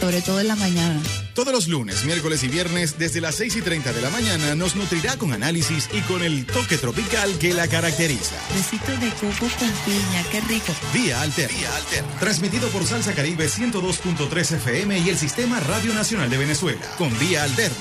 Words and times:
Sobre 0.00 0.22
todo 0.22 0.40
en 0.40 0.48
la 0.48 0.56
mañana. 0.56 1.00
Todos 1.34 1.52
los 1.52 1.68
lunes, 1.68 2.04
miércoles 2.04 2.42
y 2.44 2.48
viernes, 2.48 2.98
desde 2.98 3.20
las 3.20 3.34
6 3.34 3.56
y 3.56 3.62
30 3.62 3.92
de 3.92 4.00
la 4.00 4.10
mañana, 4.10 4.54
nos 4.54 4.74
nutrirá 4.74 5.16
con 5.16 5.32
análisis 5.32 5.88
y 5.92 6.00
con 6.02 6.22
el 6.22 6.46
toque 6.46 6.78
tropical 6.78 7.38
que 7.38 7.52
la 7.52 7.68
caracteriza. 7.68 8.36
Besitos 8.54 8.98
de 9.00 9.10
coco 9.10 9.46
con 9.58 9.70
piña, 9.84 10.24
qué 10.30 10.40
rico. 10.42 10.72
Vía 10.94 11.20
Alterna. 11.20 11.56
Vía 11.58 11.76
Alterna. 11.76 12.18
Transmitido 12.20 12.68
por 12.68 12.86
Salsa 12.86 13.12
Caribe 13.14 13.48
102.3 13.48 14.52
FM 14.56 14.98
y 14.98 15.08
el 15.08 15.18
Sistema 15.18 15.60
Radio 15.60 15.92
Nacional 15.92 16.30
de 16.30 16.38
Venezuela. 16.38 16.80
Con 16.96 17.16
Vía 17.18 17.42
Alterna. 17.42 17.76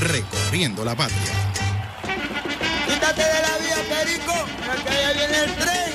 Recorriendo 0.00 0.84
la 0.84 0.94
patria. 0.94 1.32
Quítate 2.86 3.22
de 3.22 3.40
la 3.40 3.58
vía, 3.58 3.76
Perico, 3.88 4.34
porque 4.66 4.88
allá 4.90 5.12
viene 5.12 5.38
el 5.44 5.54
tren. 5.56 5.91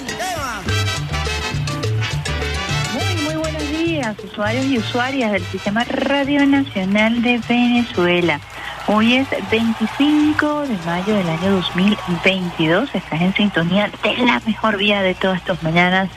Días, 3.98 4.16
usuarios 4.24 4.66
y 4.66 4.78
usuarias 4.78 5.32
del 5.32 5.44
Sistema 5.46 5.84
Radio 5.84 6.46
Nacional 6.46 7.20
de 7.24 7.42
Venezuela. 7.50 8.40
Hoy 8.86 9.16
es 9.16 9.28
25 9.50 10.68
de 10.68 10.78
mayo 10.86 11.16
del 11.16 11.28
año 11.28 11.52
2022. 11.54 12.94
Estás 12.94 13.22
en 13.22 13.34
sintonía 13.34 13.90
de 14.04 14.18
la 14.18 14.40
mejor 14.46 14.78
vía 14.78 15.02
de 15.02 15.16
todas 15.16 15.40
estas 15.40 15.64
mañanas. 15.64 16.12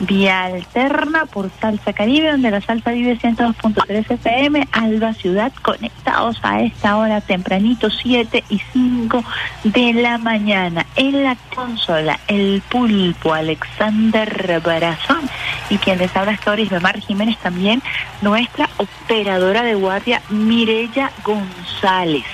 Vía 0.00 0.44
alterna 0.44 1.26
por 1.26 1.50
Salsa 1.60 1.92
Caribe, 1.92 2.32
donde 2.32 2.50
la 2.50 2.60
salsa 2.60 2.90
vive 2.90 3.18
102.3 3.18 4.10
FM, 4.10 4.68
Alba 4.72 5.14
Ciudad, 5.14 5.52
conectados 5.62 6.38
a 6.42 6.62
esta 6.62 6.96
hora 6.96 7.20
tempranito, 7.20 7.88
7 7.90 8.42
y 8.48 8.60
5 8.72 9.24
de 9.64 9.92
la 9.92 10.18
mañana. 10.18 10.86
En 10.96 11.22
la 11.22 11.36
consola, 11.54 12.18
el 12.26 12.62
pulpo 12.68 13.32
Alexander 13.32 14.60
Barazón 14.64 15.28
y 15.70 15.78
quien 15.78 15.98
les 15.98 16.14
habla 16.16 16.32
Stories 16.32 16.70
de 16.70 16.80
Mar 16.80 17.00
Jiménez 17.00 17.38
también, 17.38 17.82
nuestra 18.20 18.68
operadora 18.78 19.62
de 19.62 19.74
guardia 19.74 20.22
Mirella 20.30 21.10
González. 21.24 22.24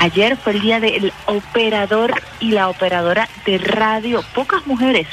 Ayer 0.00 0.36
fue 0.36 0.52
el 0.52 0.60
día 0.60 0.78
del 0.78 1.12
operador 1.26 2.14
y 2.38 2.52
la 2.52 2.68
operadora 2.68 3.28
de 3.44 3.58
radio. 3.58 4.22
Pocas 4.32 4.64
mujeres 4.66 5.08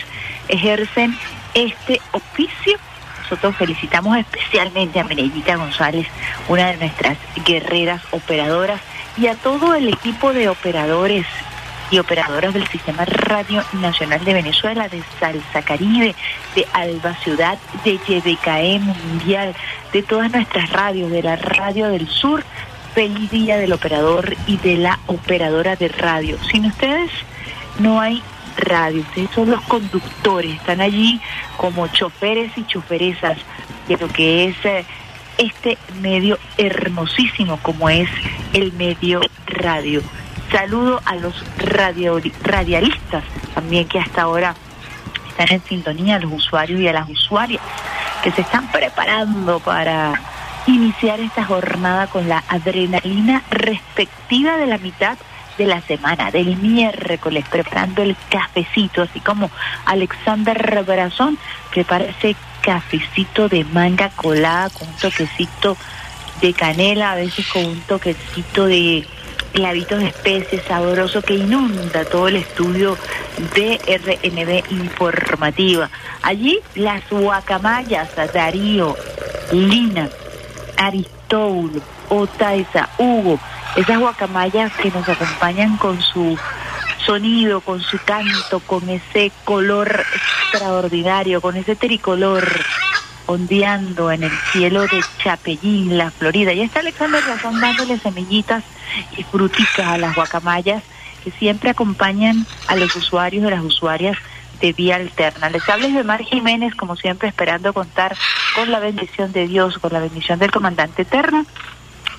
ejercen 0.47 1.17
este 1.53 2.01
oficio. 2.11 2.77
Nosotros 3.23 3.55
felicitamos 3.55 4.17
especialmente 4.17 4.99
a 4.99 5.03
Mirellita 5.03 5.55
González, 5.55 6.07
una 6.47 6.67
de 6.67 6.77
nuestras 6.77 7.17
guerreras 7.45 8.01
operadoras, 8.11 8.79
y 9.17 9.27
a 9.27 9.35
todo 9.35 9.73
el 9.73 9.87
equipo 9.87 10.33
de 10.33 10.49
operadores 10.49 11.25
y 11.91 11.99
operadoras 11.99 12.53
del 12.53 12.67
Sistema 12.67 13.05
Radio 13.05 13.63
Nacional 13.73 14.23
de 14.25 14.33
Venezuela, 14.33 14.89
de 14.89 15.03
Salsa 15.19 15.61
Caribe, 15.61 16.15
de 16.55 16.67
Alba 16.73 17.15
Ciudad, 17.23 17.57
de 17.83 17.99
YBKE 18.07 18.79
Mundial, 18.79 19.55
de 19.93 20.03
todas 20.03 20.31
nuestras 20.31 20.69
radios, 20.71 21.11
de 21.11 21.23
la 21.23 21.35
Radio 21.35 21.87
del 21.87 22.07
Sur. 22.07 22.43
Feliz 22.93 23.29
día 23.29 23.57
del 23.57 23.73
operador 23.73 24.35
y 24.47 24.57
de 24.57 24.77
la 24.77 24.99
operadora 25.07 25.75
de 25.75 25.89
radio. 25.89 26.37
Sin 26.49 26.65
ustedes 26.65 27.11
no 27.79 27.99
hay 27.99 28.23
radio, 28.57 29.01
ustedes 29.01 29.29
son 29.31 29.51
los 29.51 29.61
conductores, 29.63 30.55
están 30.55 30.81
allí 30.81 31.21
como 31.57 31.87
choferes 31.87 32.51
y 32.57 32.65
choferesas 32.65 33.37
de 33.87 33.97
lo 33.97 34.07
que 34.07 34.45
es 34.45 34.65
eh, 34.65 34.85
este 35.37 35.77
medio 36.01 36.37
hermosísimo 36.57 37.59
como 37.61 37.89
es 37.89 38.09
el 38.53 38.71
medio 38.73 39.21
radio. 39.45 40.01
Saludo 40.51 41.01
a 41.05 41.15
los 41.15 41.43
radio, 41.57 42.19
radialistas 42.43 43.23
también 43.53 43.87
que 43.87 43.99
hasta 43.99 44.21
ahora 44.21 44.55
están 45.29 45.47
en 45.51 45.63
sintonía, 45.63 46.15
a 46.15 46.19
los 46.19 46.31
usuarios 46.31 46.79
y 46.79 46.87
a 46.87 46.93
las 46.93 47.09
usuarias 47.09 47.61
que 48.23 48.31
se 48.31 48.41
están 48.41 48.71
preparando 48.71 49.59
para 49.59 50.13
iniciar 50.67 51.19
esta 51.19 51.43
jornada 51.43 52.07
con 52.07 52.27
la 52.27 52.43
adrenalina 52.47 53.43
respectiva 53.51 54.57
de 54.57 54.67
la 54.67 54.77
mitad 54.77 55.17
de 55.57 55.65
la 55.65 55.81
semana, 55.81 56.31
del 56.31 56.57
miércoles, 56.57 57.45
preparando 57.49 58.01
el 58.01 58.15
cafecito, 58.29 59.01
así 59.01 59.19
como 59.19 59.49
Alexander 59.85 60.83
Brazón 60.85 61.37
prepara 61.71 62.05
ese 62.05 62.35
cafecito 62.61 63.47
de 63.47 63.63
manga 63.63 64.09
colada 64.09 64.69
con 64.69 64.87
un 64.87 64.95
toquecito 64.95 65.77
de 66.41 66.53
canela, 66.53 67.11
a 67.11 67.15
veces 67.15 67.47
con 67.47 67.65
un 67.65 67.79
toquecito 67.81 68.65
de 68.65 69.05
clavitos 69.53 69.99
de 69.99 70.07
especies 70.07 70.63
sabroso 70.63 71.21
que 71.21 71.35
inunda 71.35 72.03
todo 72.03 72.27
el 72.27 72.35
estudio 72.35 72.97
de 73.55 73.79
RNB 73.87 74.71
Informativa. 74.71 75.89
Allí 76.21 76.59
las 76.75 77.09
guacamayas, 77.09 78.09
Darío, 78.33 78.97
Lina, 79.51 80.09
Aristóbulo, 80.77 81.81
Otaiza, 82.09 82.89
Hugo, 82.97 83.39
esas 83.75 83.99
guacamayas 83.99 84.71
que 84.73 84.91
nos 84.91 85.07
acompañan 85.07 85.77
con 85.77 86.01
su 86.01 86.37
sonido, 87.05 87.61
con 87.61 87.81
su 87.81 87.99
canto, 88.03 88.59
con 88.61 88.89
ese 88.89 89.31
color 89.43 90.03
extraordinario, 90.13 91.41
con 91.41 91.55
ese 91.55 91.75
tricolor 91.75 92.47
ondeando 93.27 94.11
en 94.11 94.23
el 94.23 94.31
cielo 94.51 94.81
de 94.81 95.03
Chapellín, 95.23 95.97
la 95.97 96.11
Florida. 96.11 96.53
Y 96.53 96.61
está 96.61 96.79
Alexander 96.79 97.23
Razón 97.25 97.59
dándole 97.59 97.97
semillitas 97.99 98.63
y 99.17 99.23
fruticas 99.23 99.87
a 99.87 99.97
las 99.97 100.15
guacamayas 100.15 100.83
que 101.23 101.31
siempre 101.31 101.71
acompañan 101.71 102.45
a 102.67 102.75
los 102.75 102.95
usuarios 102.95 103.45
y 103.45 103.49
las 103.49 103.63
usuarias 103.63 104.17
de 104.61 104.73
vía 104.73 104.95
alterna. 104.95 105.49
Les 105.49 105.67
hables 105.67 105.93
de 105.93 106.03
Mar 106.03 106.21
Jiménez, 106.21 106.75
como 106.75 106.95
siempre, 106.95 107.27
esperando 107.27 107.73
contar 107.73 108.15
con 108.55 108.71
la 108.71 108.79
bendición 108.79 109.31
de 109.31 109.47
Dios, 109.47 109.79
con 109.79 109.91
la 109.91 109.99
bendición 109.99 110.39
del 110.39 110.51
comandante 110.51 111.01
eterno, 111.01 111.45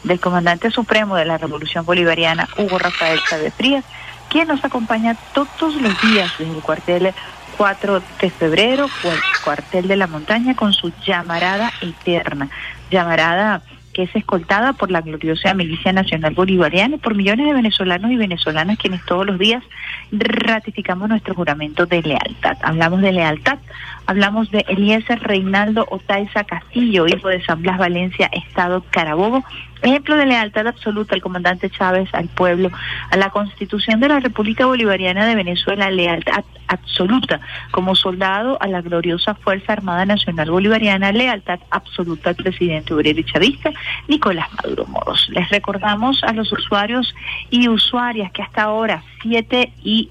del 0.06 0.20
comandante 0.20 0.70
supremo 0.70 1.16
de 1.16 1.24
la 1.24 1.36
Revolución 1.36 1.84
Bolivariana, 1.84 2.48
Hugo 2.56 2.78
Rafael 2.78 3.20
Chávez 3.28 3.52
Frías, 3.54 3.84
quien 4.30 4.48
nos 4.48 4.64
acompaña 4.64 5.16
todos 5.34 5.74
los 5.76 6.00
días 6.00 6.32
desde 6.38 6.54
el 6.54 6.62
cuartel 6.62 7.12
4 7.56 8.02
de 8.20 8.30
febrero, 8.30 8.88
cuartel 9.44 9.88
de 9.88 9.96
la 9.96 10.06
montaña, 10.06 10.54
con 10.54 10.72
su 10.72 10.92
llamarada 11.04 11.72
eterna. 11.80 12.48
Llamarada 12.90 13.62
que 13.96 14.02
es 14.02 14.14
escoltada 14.14 14.74
por 14.74 14.90
la 14.90 15.00
gloriosa 15.00 15.54
Milicia 15.54 15.90
Nacional 15.90 16.34
Bolivariana 16.34 16.96
y 16.96 16.98
por 16.98 17.14
millones 17.14 17.46
de 17.46 17.54
venezolanos 17.54 18.10
y 18.10 18.16
venezolanas 18.16 18.76
quienes 18.76 19.02
todos 19.06 19.24
los 19.24 19.38
días 19.38 19.64
ratificamos 20.12 21.08
nuestro 21.08 21.34
juramento 21.34 21.86
de 21.86 22.02
lealtad. 22.02 22.58
Hablamos 22.60 23.00
de 23.00 23.12
lealtad, 23.12 23.56
hablamos 24.06 24.50
de 24.50 24.64
Eliezer 24.68 25.20
Reinaldo 25.20 25.86
Otaiza 25.90 26.44
Castillo, 26.44 27.06
hijo 27.06 27.28
de 27.28 27.44
San 27.44 27.62
Blas 27.62 27.78
Valencia, 27.78 28.30
Estado 28.32 28.84
Carabobo, 28.90 29.44
ejemplo 29.82 30.16
de 30.16 30.26
lealtad 30.26 30.66
absoluta 30.66 31.14
al 31.14 31.22
comandante 31.22 31.70
Chávez, 31.70 32.08
al 32.12 32.28
pueblo, 32.28 32.70
a 33.10 33.16
la 33.16 33.30
Constitución 33.30 34.00
de 34.00 34.08
la 34.08 34.20
República 34.20 34.66
Bolivariana 34.66 35.26
de 35.26 35.34
Venezuela, 35.34 35.90
lealtad 35.90 36.44
absoluta 36.68 37.40
como 37.70 37.94
soldado 37.94 38.60
a 38.60 38.66
la 38.66 38.80
gloriosa 38.80 39.34
Fuerza 39.34 39.72
Armada 39.72 40.06
Nacional 40.06 40.50
Bolivariana, 40.50 41.12
lealtad 41.12 41.60
absoluta 41.70 42.30
al 42.30 42.36
presidente 42.36 42.94
obrero 42.94 43.20
y 43.20 43.24
chavista 43.24 43.70
Nicolás 44.08 44.48
Maduro 44.54 44.86
Moros. 44.86 45.28
Les 45.30 45.48
recordamos 45.50 46.22
a 46.24 46.32
los 46.32 46.50
usuarios 46.52 47.14
y 47.50 47.68
usuarias 47.68 48.32
que 48.32 48.42
hasta 48.42 48.62
ahora, 48.62 49.02
7 49.22 49.72
y 49.84 50.10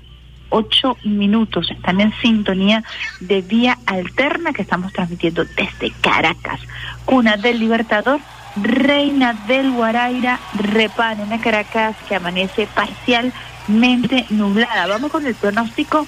ocho 0.55 0.95
minutos 1.03 1.69
están 1.69 1.99
en 1.99 2.13
sintonía 2.21 2.81
de 3.19 3.41
vía 3.41 3.77
alterna 3.85 4.53
que 4.53 4.61
estamos 4.61 4.93
transmitiendo 4.93 5.43
desde 5.43 5.91
Caracas, 5.99 6.61
cuna 7.03 7.35
del 7.35 7.59
Libertador, 7.59 8.21
reina 8.55 9.33
del 9.47 9.71
Guaraira, 9.71 10.39
Repanena, 10.53 11.41
Caracas, 11.41 11.97
que 12.07 12.15
amanece 12.15 12.67
parcialmente 12.67 14.25
nublada. 14.29 14.87
Vamos 14.87 15.11
con 15.11 15.25
el 15.27 15.35
pronóstico 15.35 16.07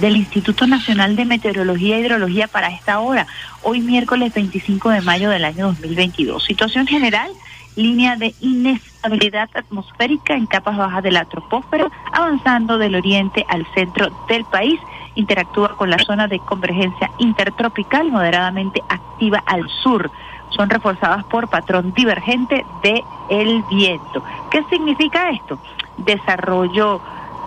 del 0.00 0.16
Instituto 0.16 0.66
Nacional 0.66 1.14
de 1.14 1.24
Meteorología 1.24 1.98
e 1.98 2.00
Hidrología 2.00 2.48
para 2.48 2.68
esta 2.68 2.98
hora, 2.98 3.28
hoy 3.62 3.80
miércoles 3.80 4.34
25 4.34 4.90
de 4.90 5.02
mayo 5.02 5.30
del 5.30 5.44
año 5.44 5.68
2022. 5.68 6.42
Situación 6.42 6.88
general 6.88 7.30
línea 7.76 8.16
de 8.16 8.34
inestabilidad 8.40 9.48
atmosférica 9.54 10.34
en 10.34 10.46
capas 10.46 10.76
bajas 10.76 11.02
de 11.02 11.10
la 11.10 11.24
troposfera, 11.24 11.88
avanzando 12.12 12.78
del 12.78 12.94
oriente 12.94 13.44
al 13.48 13.66
centro 13.74 14.08
del 14.28 14.44
país. 14.44 14.78
Interactúa 15.14 15.76
con 15.76 15.90
la 15.90 15.98
zona 15.98 16.26
de 16.28 16.38
convergencia 16.40 17.10
intertropical 17.18 18.10
moderadamente 18.10 18.82
activa 18.88 19.42
al 19.46 19.68
sur. 19.82 20.10
Son 20.50 20.68
reforzadas 20.68 21.24
por 21.24 21.48
patrón 21.48 21.92
divergente 21.94 22.64
de 22.82 23.02
el 23.30 23.62
viento. 23.70 24.22
¿Qué 24.50 24.62
significa 24.70 25.30
esto? 25.30 25.58
Desarrollo 25.98 27.00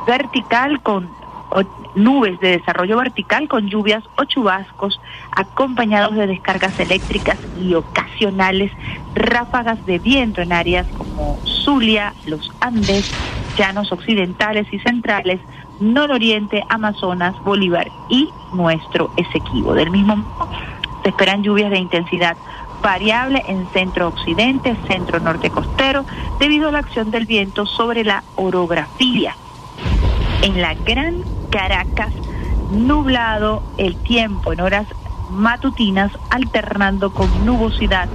vertical 0.08 0.82
con 0.82 1.10
nubes 1.96 2.40
de 2.40 2.58
desarrollo 2.58 2.98
vertical 2.98 3.48
con 3.48 3.68
lluvias 3.68 4.04
o 4.18 4.26
chubascos 4.26 5.00
acompañados 5.32 6.16
de 6.16 6.28
descargas 6.28 6.78
eléctricas 6.80 7.38
y 7.60 7.74
ocasionales 7.74 8.72
ráfagas 9.16 9.84
de 9.86 10.00
viento 10.00 10.42
en 10.42 10.52
áreas 10.52 10.88
como 10.98 11.40
Zulia, 11.46 12.14
los 12.26 12.52
Andes, 12.60 13.06
llanos 13.58 13.92
occidentales 13.92 14.68
y 14.72 14.80
centrales, 14.80 15.40
nororiente, 15.80 16.64
Amazonas, 16.70 17.36
Bolívar 17.44 17.90
y 18.10 18.30
nuestro 18.54 19.12
Esequibo. 19.18 19.74
Del 19.74 19.92
mismo 19.92 20.18
modo, 20.18 20.50
se 21.04 21.10
esperan 21.10 21.44
lluvias 21.44 21.72
de 21.72 21.78
intensidad 21.78 22.38
variable 22.82 23.44
en 23.48 23.68
centro 23.74 24.10
occidente, 24.10 24.76
centro 24.88 25.20
norte 25.20 25.50
costero, 25.50 26.06
debido 26.40 26.70
a 26.70 26.72
la 26.72 26.80
acción 26.80 27.10
del 27.10 27.26
viento 27.26 27.66
sobre 27.66 28.04
la 28.04 28.24
orografía. 28.36 29.36
En 30.46 30.62
la 30.62 30.76
Gran 30.86 31.16
Caracas, 31.50 32.14
nublado 32.70 33.64
el 33.78 33.98
tiempo 33.98 34.54
en 34.54 34.62
horas 34.62 34.88
matutinas, 35.28 36.12
alternando 36.30 37.10
con 37.10 37.44
nubosidad 37.44 38.10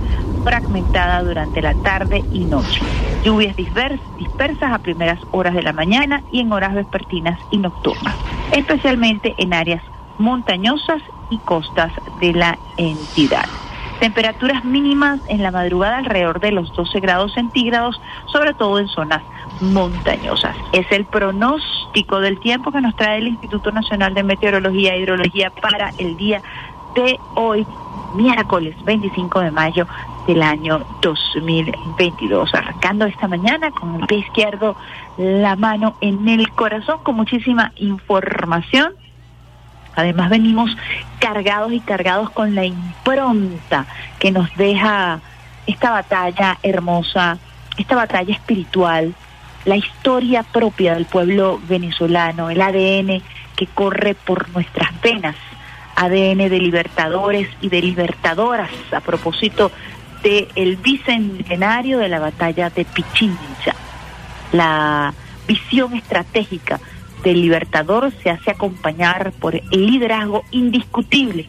fragmentada 0.45 1.25
durante 1.25 1.61
la 1.61 1.75
tarde 1.75 2.23
y 2.33 2.45
noche. 2.45 2.81
Lluvias 3.25 3.57
dispersas 3.57 4.73
a 4.73 4.79
primeras 4.79 5.19
horas 5.33 5.55
de 5.55 5.63
la 5.65 5.73
mañana 5.73 6.23
y 6.31 6.39
en 6.39 6.53
horas 6.53 6.73
vespertinas 6.73 7.37
y 7.51 7.59
nocturnas, 7.59 8.17
especialmente 8.53 9.35
en 9.37 9.53
áreas 9.53 9.83
montañosas 10.17 11.03
y 11.31 11.41
costas 11.41 11.93
de 12.21 12.33
la 12.33 12.57
entidad. 12.77 13.49
Temperaturas 14.01 14.65
mínimas 14.65 15.21
en 15.29 15.43
la 15.43 15.51
madrugada 15.51 15.99
alrededor 15.99 16.41
de 16.41 16.53
los 16.53 16.75
12 16.75 17.01
grados 17.01 17.35
centígrados, 17.35 18.01
sobre 18.33 18.55
todo 18.55 18.79
en 18.79 18.89
zonas 18.89 19.23
montañosas. 19.61 20.57
Es 20.73 20.87
el 20.91 21.05
pronóstico 21.05 22.19
del 22.21 22.41
tiempo 22.41 22.73
que 22.73 22.81
nos 22.81 22.97
trae 22.97 23.19
el 23.19 23.29
Instituto 23.29 23.71
Nacional 23.73 24.15
de 24.15 24.23
Meteorología 24.23 24.95
e 24.95 25.01
Hidrología 25.01 25.51
para 25.51 25.93
el 25.99 26.17
día 26.17 26.41
de 26.95 27.21
hoy, 27.35 27.67
miércoles 28.15 28.75
25 28.85 29.41
de 29.41 29.51
mayo 29.51 29.87
del 30.27 30.43
año 30.43 30.81
2022. 31.03 32.55
Arrancando 32.55 33.05
esta 33.05 33.29
mañana 33.29 33.71
con 33.71 34.01
el 34.01 34.07
pie 34.07 34.19
izquierdo, 34.19 34.77
la 35.19 35.57
mano 35.57 35.95
en 36.01 36.27
el 36.27 36.51
corazón, 36.53 37.01
con 37.03 37.17
muchísima 37.17 37.73
información 37.77 38.95
Además 39.95 40.31
venimos 40.31 40.77
cargados 41.19 41.73
y 41.73 41.81
cargados 41.81 42.31
con 42.31 42.55
la 42.55 42.65
impronta 42.65 43.87
que 44.19 44.31
nos 44.31 44.55
deja 44.57 45.21
esta 45.67 45.91
batalla 45.91 46.59
hermosa, 46.63 47.39
esta 47.77 47.97
batalla 47.97 48.35
espiritual, 48.35 49.15
la 49.65 49.77
historia 49.77 50.43
propia 50.43 50.95
del 50.95 51.07
pueblo 51.07 51.61
venezolano, 51.69 52.51
el 52.51 52.61
ADN 52.61 53.23
que 53.57 53.67
corre 53.67 54.15
por 54.15 54.49
nuestras 54.51 54.99
venas, 55.03 55.37
ADN 55.97 56.49
de 56.49 56.59
libertadores 56.59 57.49
y 57.61 57.69
de 57.69 57.83
libertadoras, 57.83 58.71
a 58.93 59.01
propósito 59.01 59.71
del 60.23 60.49
el 60.55 60.77
bicentenario 60.77 61.99
de 61.99 62.09
la 62.09 62.21
batalla 62.21 62.71
de 62.71 62.85
Pichincha, 62.85 63.75
la 64.53 65.13
visión 65.47 65.95
estratégica 65.95 66.81
del 67.23 67.43
Libertador 67.43 68.13
se 68.23 68.31
hace 68.31 68.51
acompañar 68.51 69.33
por 69.33 69.55
el 69.55 69.87
liderazgo 69.87 70.45
indiscutible 70.51 71.47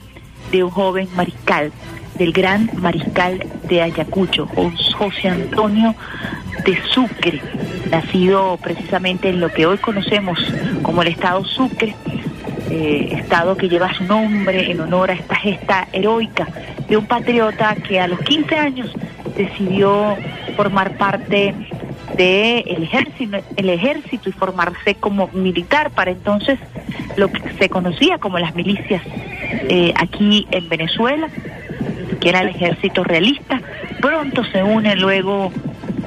de 0.52 0.64
un 0.64 0.70
joven 0.70 1.08
mariscal, 1.16 1.72
del 2.18 2.34
gran 2.34 2.70
mariscal 2.76 3.46
de 3.68 3.82
Ayacucho, 3.82 4.48
José 4.98 5.30
Antonio 5.30 5.96
de 6.66 6.78
Sucre, 6.94 7.42
nacido 7.90 8.58
precisamente 8.62 9.30
en 9.30 9.40
lo 9.40 9.50
que 9.50 9.66
hoy 9.66 9.78
conocemos 9.78 10.40
como 10.82 11.02
el 11.02 11.10
Estado 11.10 11.44
Sucre, 11.46 11.96
eh, 12.70 13.10
estado 13.14 13.58
que 13.58 13.68
lleva 13.68 13.94
su 13.94 14.04
nombre 14.04 14.72
en 14.72 14.80
honor 14.80 15.12
a 15.12 15.14
esta 15.14 15.36
gesta 15.36 15.88
heroica 15.92 16.48
de 16.88 16.98
un 16.98 17.06
patriota 17.06 17.76
que 17.76 18.00
a 18.00 18.08
los 18.08 18.20
15 18.20 18.56
años 18.56 18.94
decidió 19.36 20.16
formar 20.56 20.98
parte 20.98 21.54
del 22.16 22.84
ejército, 22.84 23.38
el 23.56 23.70
ejército 23.70 24.30
y 24.30 24.32
formarse 24.32 24.96
como 24.96 25.28
militar 25.34 25.92
para 25.92 26.12
entonces 26.12 26.60
lo 27.18 27.32
que 27.32 27.42
se 27.58 27.70
conocía 27.70 28.18
como 28.18 28.40
las 28.40 28.56
milicias 28.56 29.02
eh, 29.70 29.94
aquí 29.96 30.48
en 30.52 30.70
Venezuela, 30.70 31.30
que 32.20 32.30
era 32.30 32.42
el 32.42 32.50
ejército 32.50 33.04
realista. 33.04 33.62
Pronto 34.02 34.44
se 34.46 34.64
une 34.64 34.96
luego 34.96 35.52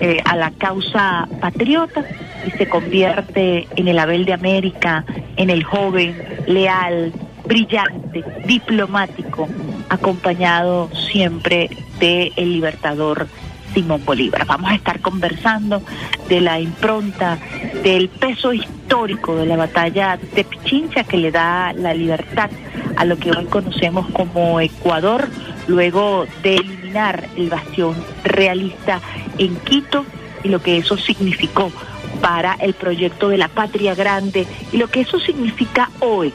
eh, 0.01 0.21
a 0.25 0.37
la 0.37 0.51
causa 0.51 1.29
patriota 1.41 2.05
y 2.47 2.51
se 2.53 2.69
convierte 2.69 3.69
en 3.77 3.89
el 3.89 3.99
Abel 3.99 4.25
de 4.25 4.33
América, 4.33 5.05
en 5.37 5.51
el 5.51 5.65
joven, 5.65 6.17
leal, 6.47 7.13
brillante, 7.47 8.25
diplomático, 8.45 9.49
acompañado 9.89 10.91
siempre 11.11 11.71
de 12.01 12.33
el 12.37 12.53
libertador 12.53 13.29
Simón 13.75 14.05
Bolívar. 14.05 14.47
Vamos 14.47 14.71
a 14.71 14.75
estar 14.77 15.01
conversando 15.01 15.83
de 16.29 16.41
la 16.41 16.61
impronta, 16.61 17.39
del 17.83 18.09
peso 18.09 18.53
histórico 18.53 19.37
de 19.37 19.47
la 19.47 19.57
batalla 19.57 20.19
de 20.35 20.45
Pichincha 20.45 21.05
que 21.05 21.17
le 21.17 21.31
da 21.31 21.73
la 21.73 21.93
libertad 21.93 22.49
a 22.97 23.05
lo 23.05 23.17
que 23.19 23.31
hoy 23.33 23.45
conocemos 23.47 24.07
como 24.13 24.61
Ecuador, 24.61 25.29
luego 25.67 26.27
de 26.43 26.57
eliminar 26.57 27.29
el 27.37 27.51
bastión 27.51 27.95
realista 28.23 29.01
en 29.39 29.57
Quito 29.57 30.07
y 30.45 30.49
lo 30.49 30.63
que 30.63 30.79
eso 30.79 30.97
significó 30.97 31.73
para 32.21 32.55
el 32.55 32.75
proyecto 32.75 33.29
de 33.29 33.39
la 33.39 33.49
patria 33.49 33.95
grande 33.95 34.47
y 34.73 34.77
lo 34.77 34.89
que 34.89 35.01
eso 35.01 35.19
significa 35.19 35.91
hoy, 36.01 36.33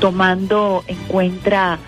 tomando 0.00 0.82
en 0.88 0.96
cuenta 1.06 1.78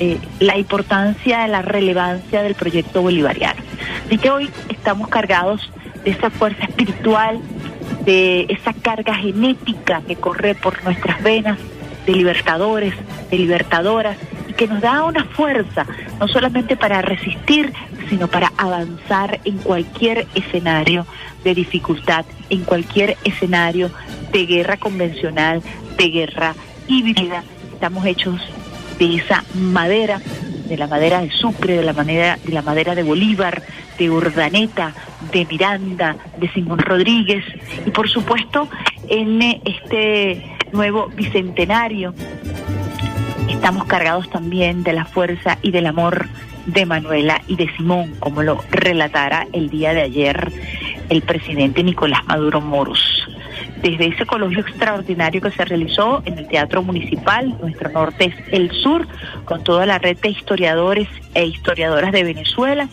eh, 0.00 0.18
la 0.38 0.56
importancia, 0.56 1.46
la 1.46 1.60
relevancia 1.60 2.42
del 2.42 2.54
proyecto 2.54 3.02
bolivariano. 3.02 3.60
Así 4.06 4.16
que 4.16 4.30
hoy 4.30 4.50
estamos 4.70 5.08
cargados 5.08 5.70
de 6.04 6.12
esa 6.12 6.30
fuerza 6.30 6.64
espiritual, 6.64 7.38
de 8.06 8.46
esa 8.48 8.72
carga 8.72 9.14
genética 9.14 10.00
que 10.06 10.16
corre 10.16 10.54
por 10.54 10.82
nuestras 10.84 11.22
venas, 11.22 11.58
de 12.06 12.12
libertadores, 12.14 12.94
de 13.30 13.36
libertadoras, 13.36 14.16
y 14.48 14.54
que 14.54 14.66
nos 14.66 14.80
da 14.80 15.04
una 15.04 15.24
fuerza, 15.26 15.84
no 16.18 16.28
solamente 16.28 16.78
para 16.78 17.02
resistir, 17.02 17.70
sino 18.08 18.26
para 18.26 18.52
avanzar 18.56 19.38
en 19.44 19.58
cualquier 19.58 20.26
escenario 20.34 21.06
de 21.44 21.54
dificultad, 21.54 22.24
en 22.48 22.64
cualquier 22.64 23.18
escenario 23.24 23.90
de 24.32 24.46
guerra 24.46 24.78
convencional, 24.78 25.62
de 25.98 26.08
guerra 26.08 26.54
híbrida. 26.88 27.44
Estamos 27.74 28.06
hechos 28.06 28.40
de 29.00 29.16
esa 29.16 29.42
madera, 29.54 30.20
de 30.68 30.76
la 30.76 30.86
madera 30.86 31.22
de 31.22 31.30
Sucre, 31.30 31.74
de 31.74 31.82
la 31.82 31.94
madera, 31.94 32.38
de 32.44 32.52
la 32.52 32.60
madera 32.60 32.94
de 32.94 33.02
Bolívar, 33.02 33.62
de 33.98 34.10
Urdaneta, 34.10 34.92
de 35.32 35.46
Miranda, 35.46 36.16
de 36.38 36.48
Simón 36.52 36.78
Rodríguez 36.78 37.42
y 37.84 37.90
por 37.90 38.08
supuesto 38.10 38.68
en 39.08 39.40
este 39.64 40.44
nuevo 40.72 41.08
bicentenario. 41.08 42.14
Estamos 43.48 43.86
cargados 43.86 44.28
también 44.30 44.82
de 44.82 44.92
la 44.92 45.06
fuerza 45.06 45.58
y 45.62 45.70
del 45.70 45.86
amor 45.86 46.28
de 46.66 46.84
Manuela 46.84 47.40
y 47.48 47.56
de 47.56 47.74
Simón, 47.76 48.14
como 48.20 48.42
lo 48.42 48.62
relatara 48.70 49.46
el 49.52 49.70
día 49.70 49.94
de 49.94 50.02
ayer 50.02 50.52
el 51.08 51.22
presidente 51.22 51.82
Nicolás 51.82 52.24
Maduro 52.26 52.60
Moros 52.60 53.29
desde 53.82 54.08
ese 54.08 54.26
coloquio 54.26 54.60
extraordinario 54.60 55.40
que 55.40 55.50
se 55.50 55.64
realizó 55.64 56.22
en 56.24 56.38
el 56.38 56.48
Teatro 56.48 56.82
Municipal, 56.82 57.56
nuestro 57.60 57.90
norte 57.90 58.26
es 58.26 58.34
el 58.52 58.70
sur, 58.70 59.06
con 59.44 59.64
toda 59.64 59.86
la 59.86 59.98
red 59.98 60.18
de 60.18 60.30
historiadores 60.30 61.08
e 61.34 61.46
historiadoras 61.46 62.12
de 62.12 62.24
Venezuela, 62.24 62.88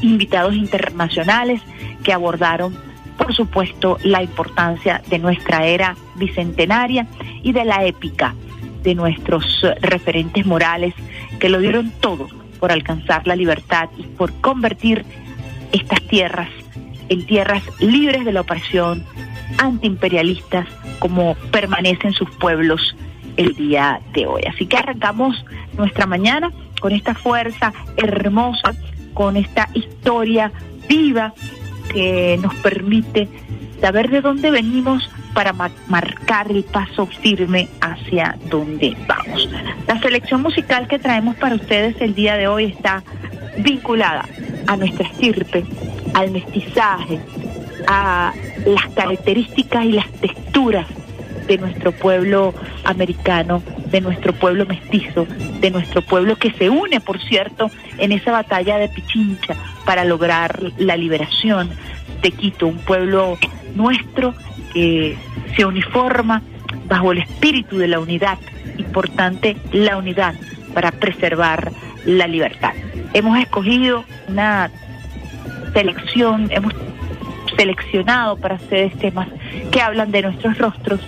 invitados 0.00 0.54
internacionales 0.54 1.60
que 2.02 2.12
abordaron, 2.12 2.76
por 3.16 3.34
supuesto, 3.34 3.98
la 4.02 4.22
importancia 4.22 5.02
de 5.08 5.18
nuestra 5.18 5.66
era 5.66 5.96
bicentenaria 6.16 7.06
y 7.42 7.52
de 7.52 7.64
la 7.64 7.84
épica 7.84 8.34
de 8.82 8.94
nuestros 8.96 9.64
referentes 9.80 10.44
morales 10.44 10.94
que 11.38 11.48
lo 11.48 11.60
dieron 11.60 11.92
todo 12.00 12.26
por 12.58 12.72
alcanzar 12.72 13.26
la 13.26 13.36
libertad 13.36 13.88
y 13.96 14.02
por 14.02 14.32
convertir 14.40 15.04
estas 15.72 16.02
tierras 16.02 16.48
en 17.12 17.26
tierras 17.26 17.62
libres 17.78 18.24
de 18.24 18.32
la 18.32 18.40
opresión, 18.40 19.04
antiimperialistas 19.58 20.66
como 20.98 21.34
permanecen 21.50 22.14
sus 22.14 22.30
pueblos 22.36 22.96
el 23.36 23.54
día 23.54 24.00
de 24.14 24.26
hoy. 24.26 24.42
Así 24.48 24.66
que 24.66 24.78
arrancamos 24.78 25.44
nuestra 25.76 26.06
mañana 26.06 26.50
con 26.80 26.92
esta 26.92 27.14
fuerza 27.14 27.72
hermosa, 27.98 28.74
con 29.12 29.36
esta 29.36 29.68
historia 29.74 30.50
viva 30.88 31.34
que 31.92 32.38
nos 32.42 32.54
permite 32.56 33.28
saber 33.80 34.08
de 34.10 34.22
dónde 34.22 34.50
venimos 34.50 35.10
para 35.34 35.52
marcar 35.52 36.50
el 36.50 36.64
paso 36.64 37.06
firme 37.06 37.68
hacia 37.80 38.38
donde 38.48 38.96
vamos. 39.06 39.48
La 39.86 40.00
selección 40.00 40.40
musical 40.40 40.88
que 40.88 40.98
traemos 40.98 41.36
para 41.36 41.56
ustedes 41.56 42.00
el 42.00 42.14
día 42.14 42.36
de 42.36 42.48
hoy 42.48 42.64
está 42.66 43.02
vinculada 43.58 44.28
a 44.66 44.76
nuestra 44.76 45.08
estirpe, 45.08 45.64
al 46.14 46.30
mestizaje, 46.30 47.20
a 47.86 48.32
las 48.64 48.86
características 48.94 49.84
y 49.84 49.92
las 49.92 50.10
texturas 50.12 50.86
de 51.46 51.58
nuestro 51.58 51.92
pueblo 51.92 52.54
americano, 52.84 53.62
de 53.90 54.00
nuestro 54.00 54.32
pueblo 54.32 54.64
mestizo, 54.66 55.26
de 55.60 55.70
nuestro 55.70 56.02
pueblo 56.02 56.36
que 56.36 56.52
se 56.52 56.70
une, 56.70 57.00
por 57.00 57.20
cierto, 57.20 57.70
en 57.98 58.12
esa 58.12 58.32
batalla 58.32 58.78
de 58.78 58.88
Pichincha 58.88 59.54
para 59.84 60.04
lograr 60.04 60.60
la 60.78 60.96
liberación 60.96 61.70
de 62.22 62.30
Quito, 62.30 62.66
un 62.66 62.78
pueblo 62.78 63.38
nuestro 63.74 64.34
que 64.72 65.16
se 65.56 65.64
uniforma 65.64 66.42
bajo 66.86 67.12
el 67.12 67.18
espíritu 67.18 67.78
de 67.78 67.88
la 67.88 68.00
unidad, 68.00 68.38
importante 68.78 69.56
la 69.72 69.96
unidad 69.96 70.34
para 70.72 70.90
preservar 70.92 71.72
la 72.04 72.26
libertad. 72.26 72.72
Hemos 73.12 73.38
escogido 73.38 74.04
una 74.28 74.70
selección, 75.72 76.48
hemos 76.50 76.74
seleccionado 77.56 78.36
para 78.36 78.56
hacer 78.56 78.92
temas 78.98 79.28
que 79.70 79.80
hablan 79.80 80.10
de 80.10 80.22
nuestros 80.22 80.58
rostros, 80.58 81.00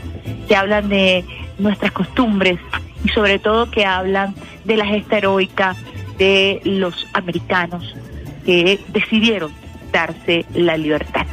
que 0.48 0.56
hablan 0.56 0.88
de 0.88 1.24
nuestras 1.58 1.92
costumbres 1.92 2.58
y 3.04 3.08
sobre 3.10 3.38
todo 3.38 3.70
que 3.70 3.84
hablan 3.84 4.34
de 4.64 4.76
la 4.76 4.86
gesta 4.86 5.18
heroica 5.18 5.76
de 6.18 6.60
los 6.64 7.06
americanos 7.12 7.94
que 8.44 8.80
decidieron 8.88 9.52
darse 9.92 10.44
la 10.54 10.76
libertad. 10.76 11.26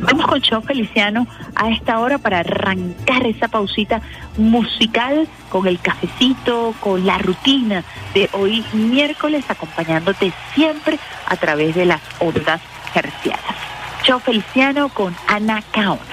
Vamos 0.00 0.26
con 0.26 0.40
Show 0.40 0.62
Feliciano 0.62 1.26
a 1.62 1.70
esta 1.70 2.00
hora 2.00 2.18
para 2.18 2.40
arrancar 2.40 3.24
esa 3.24 3.46
pausita 3.46 4.02
musical 4.36 5.28
con 5.48 5.68
el 5.68 5.78
cafecito, 5.78 6.74
con 6.80 7.06
la 7.06 7.18
rutina 7.18 7.84
de 8.14 8.28
hoy 8.32 8.64
miércoles, 8.72 9.44
acompañándote 9.48 10.32
siempre 10.54 10.98
a 11.24 11.36
través 11.36 11.76
de 11.76 11.86
las 11.86 12.00
ondas 12.18 12.60
hercianas. 12.94 13.56
Show 14.02 14.18
Feliciano 14.18 14.88
con 14.88 15.14
Ana 15.28 15.62
Kaona. 15.70 16.11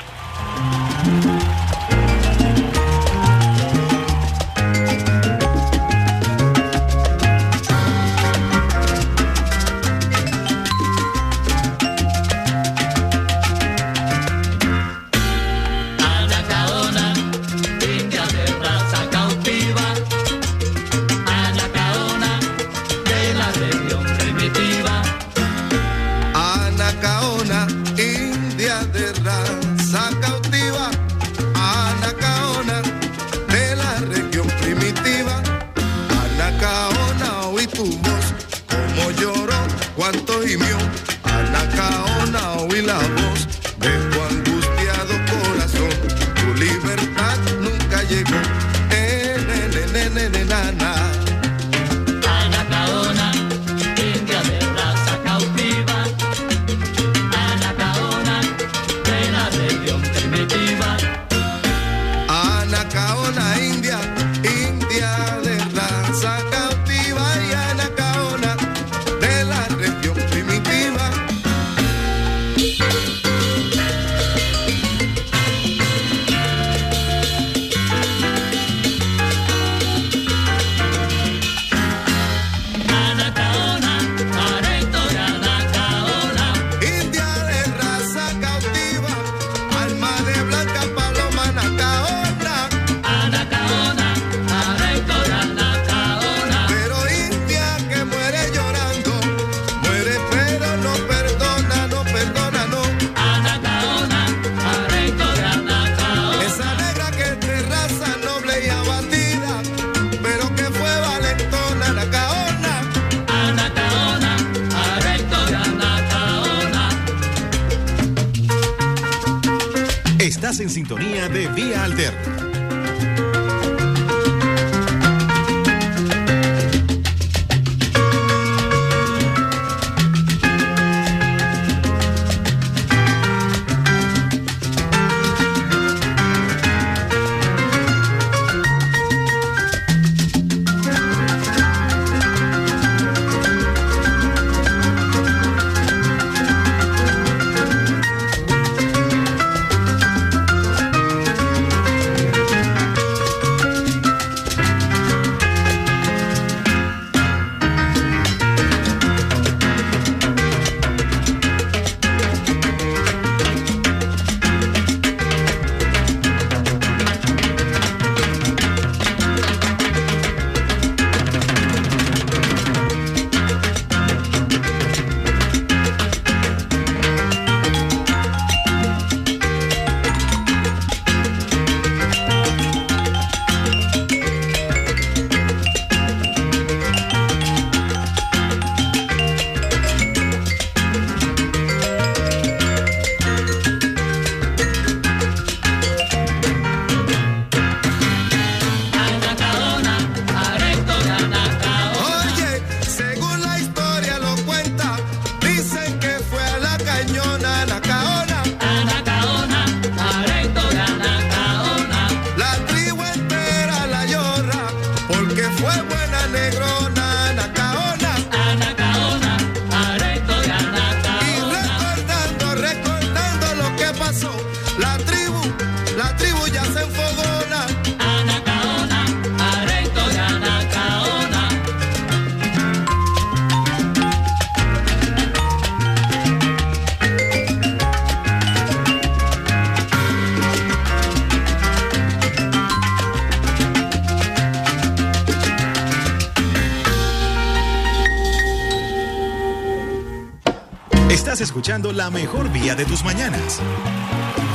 Escuchando 251.69 251.93
la 251.93 252.09
mejor 252.09 252.51
vía 252.51 252.73
de 252.73 252.83
tus 252.83 253.03
mañanas. 253.03 253.61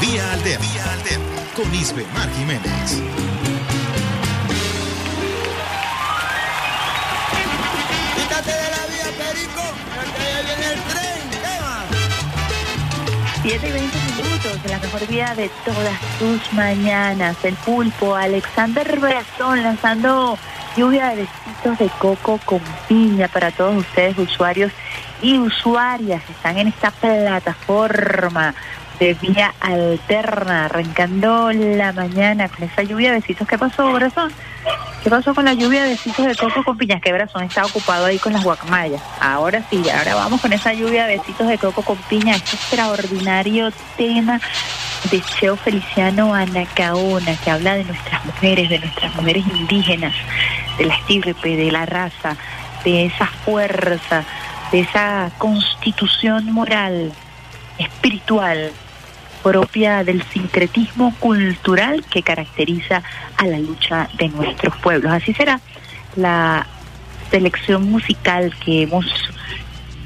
Vía 0.00 0.32
Alterna. 0.32 0.66
Vía 0.66 0.92
Alterna. 0.94 1.24
Con 1.54 1.72
Isbe 1.72 2.04
Mar 2.12 2.28
Jiménez. 2.36 3.02
Quítate 8.16 8.50
de 8.50 8.68
la 8.68 8.86
vía, 8.90 9.08
Perico, 9.16 9.62
que 10.18 10.24
ya 10.24 10.42
viene 10.42 10.66
el 10.72 10.80
tren. 10.90 11.30
¿Qué 11.30 11.38
más? 11.62 11.86
7 13.42 13.68
y 13.68 13.72
20 13.72 13.98
minutos 14.16 14.62
de 14.64 14.68
la 14.70 14.78
mejor 14.80 15.06
vida 15.06 15.34
de 15.36 15.50
todas 15.64 16.00
tus 16.18 16.52
mañanas. 16.52 17.36
El 17.44 17.54
pulpo, 17.54 18.16
Alexander 18.16 18.98
Brazón 18.98 19.62
lanzando 19.62 20.36
lluvia 20.76 21.10
de 21.10 21.16
besitos 21.16 21.78
de 21.78 21.88
coco 22.00 22.40
con 22.44 22.60
piña 22.88 23.28
para 23.28 23.52
todos 23.52 23.76
ustedes, 23.76 24.18
usuarios 24.18 24.72
y 25.24 25.38
usuarias 25.38 26.22
están 26.28 26.58
en 26.58 26.68
esta 26.68 26.90
plataforma 26.90 28.54
de 29.00 29.14
vía 29.14 29.54
alterna, 29.58 30.66
arrancando 30.66 31.50
la 31.50 31.92
mañana 31.92 32.50
con 32.50 32.64
esa 32.64 32.82
lluvia 32.82 33.10
de 33.10 33.20
besitos. 33.20 33.48
¿Qué 33.48 33.56
pasó, 33.56 33.90
Brazón? 33.90 34.30
¿Qué 35.02 35.08
pasó 35.08 35.34
con 35.34 35.46
la 35.46 35.54
lluvia 35.54 35.84
de 35.84 35.90
besitos 35.90 36.26
de 36.26 36.34
coco 36.36 36.62
con 36.62 36.76
piñas? 36.76 37.00
Que 37.00 37.10
Brazón 37.10 37.42
está 37.44 37.64
ocupado 37.64 38.04
ahí 38.04 38.18
con 38.18 38.34
las 38.34 38.44
guacamayas. 38.44 39.00
Ahora 39.18 39.64
sí, 39.70 39.82
ahora 39.88 40.14
vamos 40.14 40.42
con 40.42 40.52
esa 40.52 40.74
lluvia 40.74 41.06
de 41.06 41.16
besitos 41.16 41.48
de 41.48 41.56
coco 41.56 41.80
con 41.80 41.96
piña, 41.96 42.36
este 42.36 42.56
extraordinario 42.56 43.72
tema 43.96 44.38
de 45.10 45.22
Cheo 45.22 45.56
Feliciano 45.56 46.34
Anacaona, 46.34 47.34
que 47.36 47.50
habla 47.50 47.76
de 47.76 47.84
nuestras 47.84 48.26
mujeres, 48.26 48.68
de 48.68 48.78
nuestras 48.78 49.14
mujeres 49.14 49.46
indígenas, 49.46 50.14
de 50.76 50.84
la 50.84 50.94
estirpe, 50.96 51.56
de 51.56 51.72
la 51.72 51.86
raza, 51.86 52.36
de 52.84 53.06
esa 53.06 53.26
fuerza, 53.26 54.24
de 54.74 54.80
esa 54.80 55.30
constitución 55.38 56.50
moral, 56.50 57.12
espiritual, 57.78 58.72
propia 59.40 60.02
del 60.02 60.20
sincretismo 60.24 61.14
cultural 61.20 62.04
que 62.10 62.24
caracteriza 62.24 63.00
a 63.36 63.46
la 63.46 63.60
lucha 63.60 64.08
de 64.18 64.30
nuestros 64.30 64.74
pueblos. 64.78 65.12
Así 65.12 65.32
será 65.32 65.60
la 66.16 66.66
selección 67.30 67.88
musical 67.88 68.52
que 68.64 68.82
hemos 68.82 69.06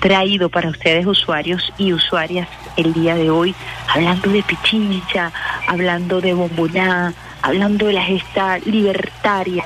traído 0.01 0.51
para 0.51 0.69
ustedes 0.69 1.07
usuarios 1.07 1.73
y 1.79 1.95
usuarias 1.95 2.47
el 2.77 2.93
día 2.93 3.15
de 3.15 3.31
hoy, 3.31 3.55
hablando 3.89 4.29
de 4.29 4.43
Pichincha, 4.43 5.33
hablando 5.67 6.21
de 6.21 6.35
Bomboná, 6.35 7.15
hablando 7.41 7.87
de 7.87 7.95
la 7.95 8.03
gesta 8.03 8.59
libertaria. 8.59 9.65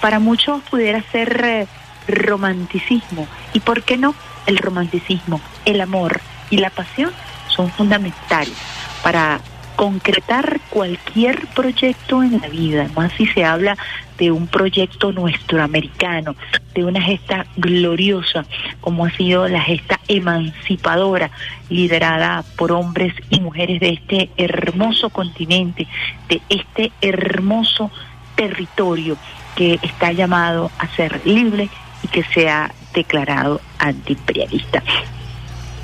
Para 0.00 0.18
muchos 0.18 0.62
pudiera 0.62 1.00
ser 1.12 1.44
eh, 1.44 1.66
romanticismo. 2.06 3.26
¿Y 3.52 3.60
por 3.60 3.82
qué 3.82 3.96
no? 3.96 4.14
El 4.46 4.58
romanticismo, 4.58 5.40
el 5.64 5.80
amor 5.80 6.20
y 6.50 6.58
la 6.58 6.70
pasión 6.70 7.12
son 7.48 7.70
fundamentales 7.70 8.54
para 9.02 9.40
concretar 9.76 10.60
cualquier 10.70 11.46
proyecto 11.48 12.22
en 12.22 12.40
la 12.40 12.48
vida, 12.48 12.88
más 12.96 13.12
si 13.12 13.26
se 13.26 13.44
habla 13.44 13.76
de 14.16 14.30
un 14.30 14.46
proyecto 14.46 15.12
nuestro 15.12 15.62
americano, 15.62 16.34
de 16.74 16.84
una 16.84 17.02
gesta 17.02 17.46
gloriosa, 17.56 18.46
como 18.80 19.04
ha 19.04 19.10
sido 19.10 19.46
la 19.48 19.60
gesta 19.60 20.00
emancipadora, 20.08 21.30
liderada 21.68 22.42
por 22.56 22.72
hombres 22.72 23.12
y 23.28 23.40
mujeres 23.40 23.80
de 23.80 23.90
este 23.90 24.30
hermoso 24.38 25.10
continente, 25.10 25.86
de 26.28 26.40
este 26.48 26.90
hermoso 27.02 27.90
territorio 28.34 29.18
que 29.56 29.78
está 29.82 30.12
llamado 30.12 30.70
a 30.78 30.88
ser 30.88 31.20
libre 31.26 31.68
y 32.06 32.08
que 32.08 32.22
sea 32.22 32.72
declarado 32.94 33.60
antiimperialista. 33.78 34.82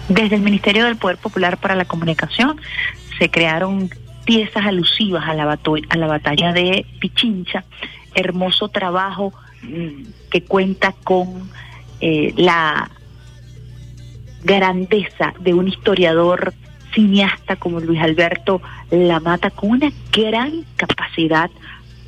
Desde 0.08 0.37
el 0.37 0.42
Ministerio 0.42 0.85
del 0.85 0.96
Poder 0.96 1.18
Popular 1.18 1.58
para 1.58 1.74
la 1.74 1.85
Comunicación 1.85 2.61
se 3.18 3.28
crearon 3.28 3.90
piezas 4.24 4.64
alusivas 4.64 5.28
a 5.28 5.35
la, 5.35 5.58
a 5.88 5.96
la 5.96 6.06
batalla 6.06 6.52
de 6.52 6.87
Pichincha, 7.00 7.64
hermoso 8.14 8.68
trabajo 8.68 9.32
mm, 9.62 10.04
que 10.30 10.44
cuenta 10.44 10.94
con 11.02 11.50
eh, 12.00 12.32
la 12.37 12.90
grandeza 14.44 15.35
de 15.40 15.54
un 15.54 15.68
historiador 15.68 16.54
cineasta 16.94 17.56
como 17.56 17.80
Luis 17.80 18.00
Alberto 18.00 18.61
Lamata, 18.90 19.50
con 19.50 19.70
una 19.70 19.90
gran 20.12 20.64
capacidad 20.76 21.50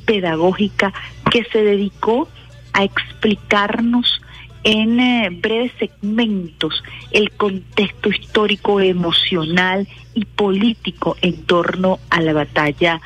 pedagógica 0.05 0.93
que 1.31 1.43
se 1.45 1.63
dedicó 1.63 2.29
a 2.75 2.83
explicarnos 2.83 4.21
en 4.63 4.99
eh, 4.99 5.29
breves 5.31 5.71
segmentos 5.79 6.83
el 7.11 7.31
contexto 7.31 8.09
histórico, 8.09 8.81
emocional 8.81 9.87
y 10.13 10.25
político 10.25 11.15
en 11.21 11.43
torno 11.45 11.99
a 12.09 12.19
la 12.19 12.33
batalla 12.33 12.99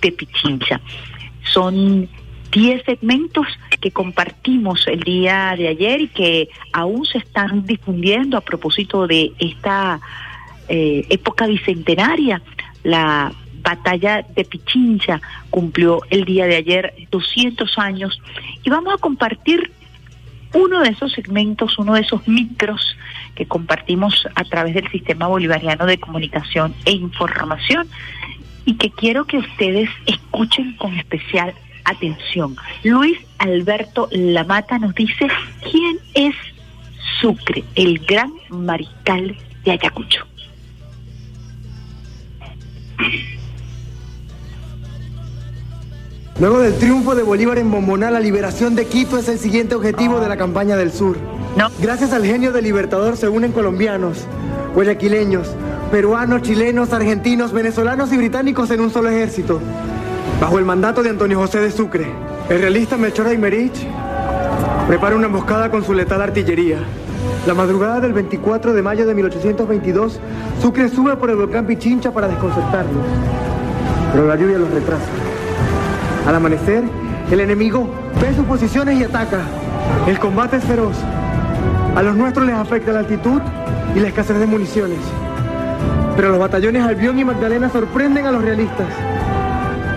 de 0.00 0.12
Pichincha. 0.12 0.80
Son 1.52 2.08
10 2.52 2.84
segmentos 2.84 3.46
que 3.80 3.90
compartimos 3.90 4.86
el 4.86 5.00
día 5.00 5.54
de 5.56 5.68
ayer 5.68 6.00
y 6.02 6.08
que 6.08 6.48
aún 6.72 7.04
se 7.04 7.18
están 7.18 7.66
difundiendo 7.66 8.36
a 8.36 8.40
propósito 8.40 9.06
de 9.06 9.32
esta 9.38 10.00
eh, 10.68 11.04
época 11.10 11.46
bicentenaria. 11.46 12.40
La 12.82 13.32
batalla 13.62 14.24
de 14.34 14.44
Pichincha 14.44 15.20
cumplió 15.50 16.00
el 16.10 16.24
día 16.24 16.46
de 16.46 16.56
ayer 16.56 16.94
200 17.10 17.78
años 17.78 18.20
y 18.64 18.70
vamos 18.70 18.94
a 18.94 18.98
compartir 18.98 19.72
uno 20.52 20.80
de 20.80 20.90
esos 20.90 21.12
segmentos, 21.12 21.78
uno 21.78 21.94
de 21.94 22.00
esos 22.00 22.26
micros 22.26 22.96
que 23.34 23.46
compartimos 23.46 24.26
a 24.34 24.44
través 24.44 24.74
del 24.74 24.90
Sistema 24.90 25.28
Bolivariano 25.28 25.86
de 25.86 25.98
Comunicación 25.98 26.74
e 26.84 26.92
Información 26.92 27.88
y 28.64 28.74
que 28.74 28.90
quiero 28.90 29.24
que 29.26 29.38
ustedes 29.38 29.88
escuchen 30.06 30.76
con 30.76 30.96
especial 30.98 31.54
atención. 31.84 32.56
Luis 32.82 33.18
Alberto 33.38 34.08
Lamata 34.12 34.78
nos 34.78 34.94
dice 34.94 35.28
quién 35.70 35.98
es 36.14 36.34
Sucre, 37.20 37.64
el 37.74 37.98
gran 38.00 38.32
mariscal 38.48 39.36
de 39.64 39.70
Ayacucho. 39.72 40.26
Luego 46.38 46.60
del 46.60 46.74
triunfo 46.78 47.14
de 47.14 47.22
Bolívar 47.22 47.58
en 47.58 47.70
Bomboná, 47.70 48.10
la 48.10 48.20
liberación 48.20 48.74
de 48.74 48.86
Quito 48.86 49.18
es 49.18 49.28
el 49.28 49.38
siguiente 49.38 49.74
objetivo 49.74 50.20
de 50.20 50.28
la 50.28 50.36
campaña 50.36 50.76
del 50.76 50.92
sur. 50.92 51.16
No. 51.56 51.68
Gracias 51.80 52.12
al 52.12 52.24
genio 52.24 52.52
del 52.52 52.64
libertador 52.64 53.16
se 53.16 53.28
unen 53.28 53.52
colombianos, 53.52 54.24
guayaquileños, 54.74 55.48
peruanos, 55.90 56.42
chilenos, 56.42 56.92
argentinos, 56.92 57.52
venezolanos 57.52 58.12
y 58.12 58.16
británicos 58.16 58.70
en 58.70 58.80
un 58.80 58.90
solo 58.90 59.10
ejército, 59.10 59.60
bajo 60.40 60.58
el 60.58 60.64
mandato 60.64 61.02
de 61.02 61.10
Antonio 61.10 61.38
José 61.38 61.60
de 61.60 61.70
Sucre. 61.70 62.06
El 62.48 62.60
realista 62.60 62.96
Melchor 62.96 63.26
Aymerich 63.26 63.86
prepara 64.86 65.16
una 65.16 65.26
emboscada 65.26 65.70
con 65.70 65.84
su 65.84 65.92
letal 65.92 66.22
artillería. 66.22 66.78
La 67.46 67.54
madrugada 67.54 68.00
del 68.00 68.12
24 68.12 68.72
de 68.72 68.82
mayo 68.82 69.06
de 69.06 69.14
1822, 69.14 70.20
Sucre 70.62 70.88
sube 70.88 71.16
por 71.16 71.30
el 71.30 71.36
volcán 71.36 71.66
Pichincha 71.66 72.12
para 72.12 72.28
desconcertarlos, 72.28 73.04
pero 74.12 74.26
la 74.26 74.36
lluvia 74.36 74.58
los 74.58 74.70
retrasa. 74.70 75.29
Al 76.26 76.34
amanecer, 76.34 76.84
el 77.30 77.40
enemigo 77.40 77.88
ve 78.20 78.34
sus 78.34 78.44
posiciones 78.44 78.98
y 78.98 79.04
ataca. 79.04 79.40
El 80.06 80.18
combate 80.18 80.56
es 80.56 80.64
feroz. 80.64 80.96
A 81.96 82.02
los 82.02 82.16
nuestros 82.16 82.46
les 82.46 82.54
afecta 82.54 82.92
la 82.92 83.00
altitud 83.00 83.40
y 83.94 84.00
la 84.00 84.08
escasez 84.08 84.38
de 84.38 84.46
municiones. 84.46 84.98
Pero 86.16 86.30
los 86.30 86.38
batallones 86.38 86.82
Albión 86.82 87.18
y 87.18 87.24
Magdalena 87.24 87.70
sorprenden 87.70 88.26
a 88.26 88.32
los 88.32 88.42
realistas 88.42 88.86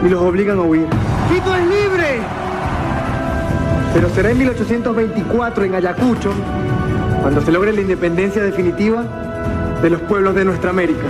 y 0.06 0.10
los 0.10 0.22
obligan 0.22 0.58
a 0.58 0.62
huir. 0.62 0.88
¡Quito 1.32 1.56
es 1.56 1.64
libre! 1.64 2.20
Pero 3.94 4.10
será 4.10 4.32
en 4.32 4.38
1824 4.40 5.66
en 5.66 5.76
Ayacucho 5.76 6.32
cuando 7.22 7.42
se 7.42 7.52
logre 7.52 7.74
la 7.74 7.82
independencia 7.82 8.44
definitiva 8.44 9.04
de 9.82 9.90
los 9.90 10.02
pueblos 10.02 10.34
de 10.36 10.46
nuestra 10.46 10.72
América. 10.72 11.04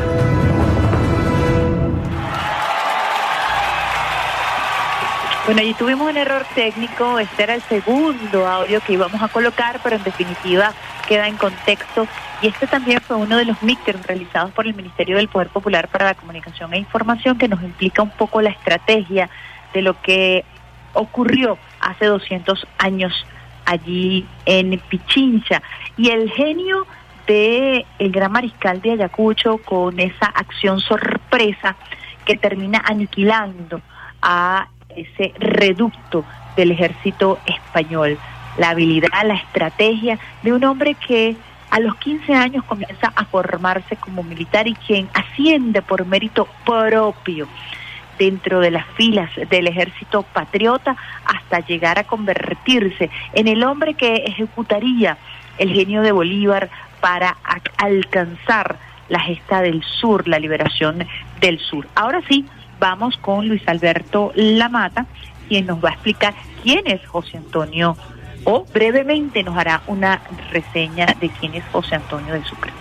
Bueno, 5.46 5.60
allí 5.60 5.74
tuvimos 5.74 6.10
un 6.10 6.16
error 6.16 6.46
técnico, 6.56 7.20
este 7.20 7.44
era 7.44 7.56
el 7.56 7.62
segundo 7.64 8.48
audio 8.48 8.80
que 8.80 8.94
íbamos 8.94 9.22
a 9.22 9.28
colocar, 9.28 9.82
pero 9.84 9.98
en 9.98 10.04
definitiva 10.04 10.72
queda 11.06 11.28
en 11.28 11.36
contexto. 11.36 12.08
Y 12.42 12.48
este 12.48 12.66
también 12.66 13.02
fue 13.02 13.18
uno 13.18 13.36
de 13.36 13.44
los 13.44 13.62
mixers 13.62 14.08
realizados 14.08 14.52
por 14.52 14.68
el 14.68 14.74
Ministerio 14.74 15.18
del 15.18 15.28
Poder 15.28 15.50
Popular 15.50 15.90
para 15.90 16.06
la 16.06 16.14
Comunicación 16.14 16.74
e 16.74 16.78
Información, 16.78 17.38
que 17.38 17.50
nos 17.50 17.62
implica 17.62 18.02
un 18.02 18.12
poco 18.12 18.42
la 18.42 18.52
estrategia 18.52 19.30
de 19.74 19.82
lo 19.82 20.02
que 20.02 20.46
ocurrió 20.94 21.58
hace 21.82 22.06
200 22.06 22.66
años 22.78 23.26
allí 23.66 24.26
en 24.46 24.80
Pichincha. 24.88 25.62
Y 25.98 26.12
el 26.12 26.32
genio 26.32 26.88
de 27.28 27.86
el 28.00 28.12
gran 28.14 28.32
mariscal 28.32 28.82
de 28.82 28.92
Ayacucho 28.92 29.58
con 29.58 30.00
esa 30.00 30.28
acción 30.28 30.80
sorpresa 30.80 31.76
que 32.24 32.38
termina 32.38 32.82
aniquilando 32.86 33.82
a 34.26 34.70
ese 34.96 35.34
reducto 35.40 36.26
del 36.56 36.72
ejército 36.72 37.40
español. 37.46 38.18
La 38.58 38.70
habilidad, 38.70 39.10
la 39.26 39.36
estrategia 39.36 40.20
de 40.44 40.54
un 40.54 40.64
hombre 40.64 40.96
que 40.96 41.36
A 41.72 41.80
los 41.80 41.96
15 41.96 42.36
años 42.36 42.64
comienza 42.66 43.12
a 43.16 43.26
formarse 43.26 43.96
como 43.96 44.22
militar 44.22 44.68
y 44.68 44.76
quien 44.76 45.10
asciende 45.16 45.82
por 45.82 46.06
mérito 46.06 46.48
propio 46.64 47.48
dentro 48.20 48.60
de 48.60 48.70
las 48.70 48.86
filas 48.96 49.32
del 49.50 49.66
ejército 49.66 50.22
patriota 50.22 50.96
hasta 51.26 51.66
llegar 51.66 51.98
a 51.98 52.04
convertirse 52.04 53.10
en 53.34 53.48
el 53.48 53.64
hombre 53.64 53.96
que 53.96 54.18
ejecutaría 54.18 55.18
el 55.58 55.74
genio 55.74 56.04
de 56.04 56.12
Bolívar 56.12 56.70
para 57.02 57.38
alcanzar 57.78 58.78
la 59.10 59.20
gesta 59.20 59.62
del 59.62 59.84
sur, 59.84 60.28
la 60.28 60.38
liberación 60.38 61.08
del 61.40 61.60
sur. 61.60 61.88
Ahora 61.96 62.22
sí, 62.30 62.46
vamos 62.80 63.18
con 63.18 63.48
Luis 63.48 63.62
Alberto 63.68 64.32
Lamata, 64.36 65.06
quien 65.48 65.66
nos 65.66 65.84
va 65.84 65.90
a 65.90 65.94
explicar 65.94 66.34
quién 66.62 66.82
es 66.86 67.06
José 67.06 67.38
Antonio 67.38 67.96
o 68.46 68.66
brevemente 68.74 69.44
nos 69.44 69.56
hará 69.58 69.82
una 69.88 70.22
reseña 70.52 71.08
de 71.20 71.30
quién 71.30 71.56
es 71.56 71.64
José 71.72 71.96
Antonio 71.96 72.34
de 72.34 72.44
Sucre. 72.44 72.72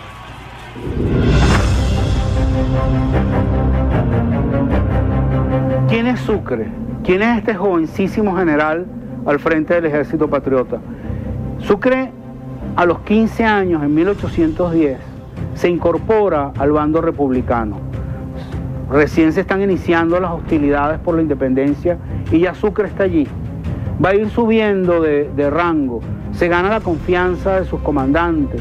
¿Quién 5.88 6.07
es 6.07 6.20
Sucre? 6.20 6.66
¿Quién 7.05 7.22
es 7.22 7.38
este 7.38 7.55
jovencísimo 7.55 8.37
general 8.37 8.87
al 9.26 9.38
frente 9.38 9.74
del 9.74 9.87
ejército 9.87 10.28
patriota? 10.28 10.78
Sucre 11.61 12.11
a 12.76 12.87
los 12.87 13.00
15 13.00 13.44
años, 13.44 13.83
en 13.83 13.94
1810, 13.94 14.98
se 15.55 15.68
incorpora 15.68 16.52
al 16.59 16.72
bando 16.72 17.00
republicano. 17.00 17.78
Recién 18.90 19.32
se 19.32 19.40
están 19.40 19.62
iniciando 19.62 20.20
las 20.20 20.32
hostilidades 20.32 20.98
por 20.98 21.14
la 21.14 21.22
independencia 21.22 21.98
y 22.30 22.40
ya 22.40 22.54
Sucre 22.54 22.88
está 22.88 23.04
allí. 23.04 23.26
Va 24.04 24.10
a 24.10 24.14
ir 24.14 24.28
subiendo 24.30 25.00
de, 25.00 25.50
rango, 25.50 26.00
se 26.32 26.48
gana 26.48 26.68
la 26.68 26.80
confianza 26.80 27.60
de 27.60 27.66
sus 27.66 27.80
comandantes. 27.80 28.60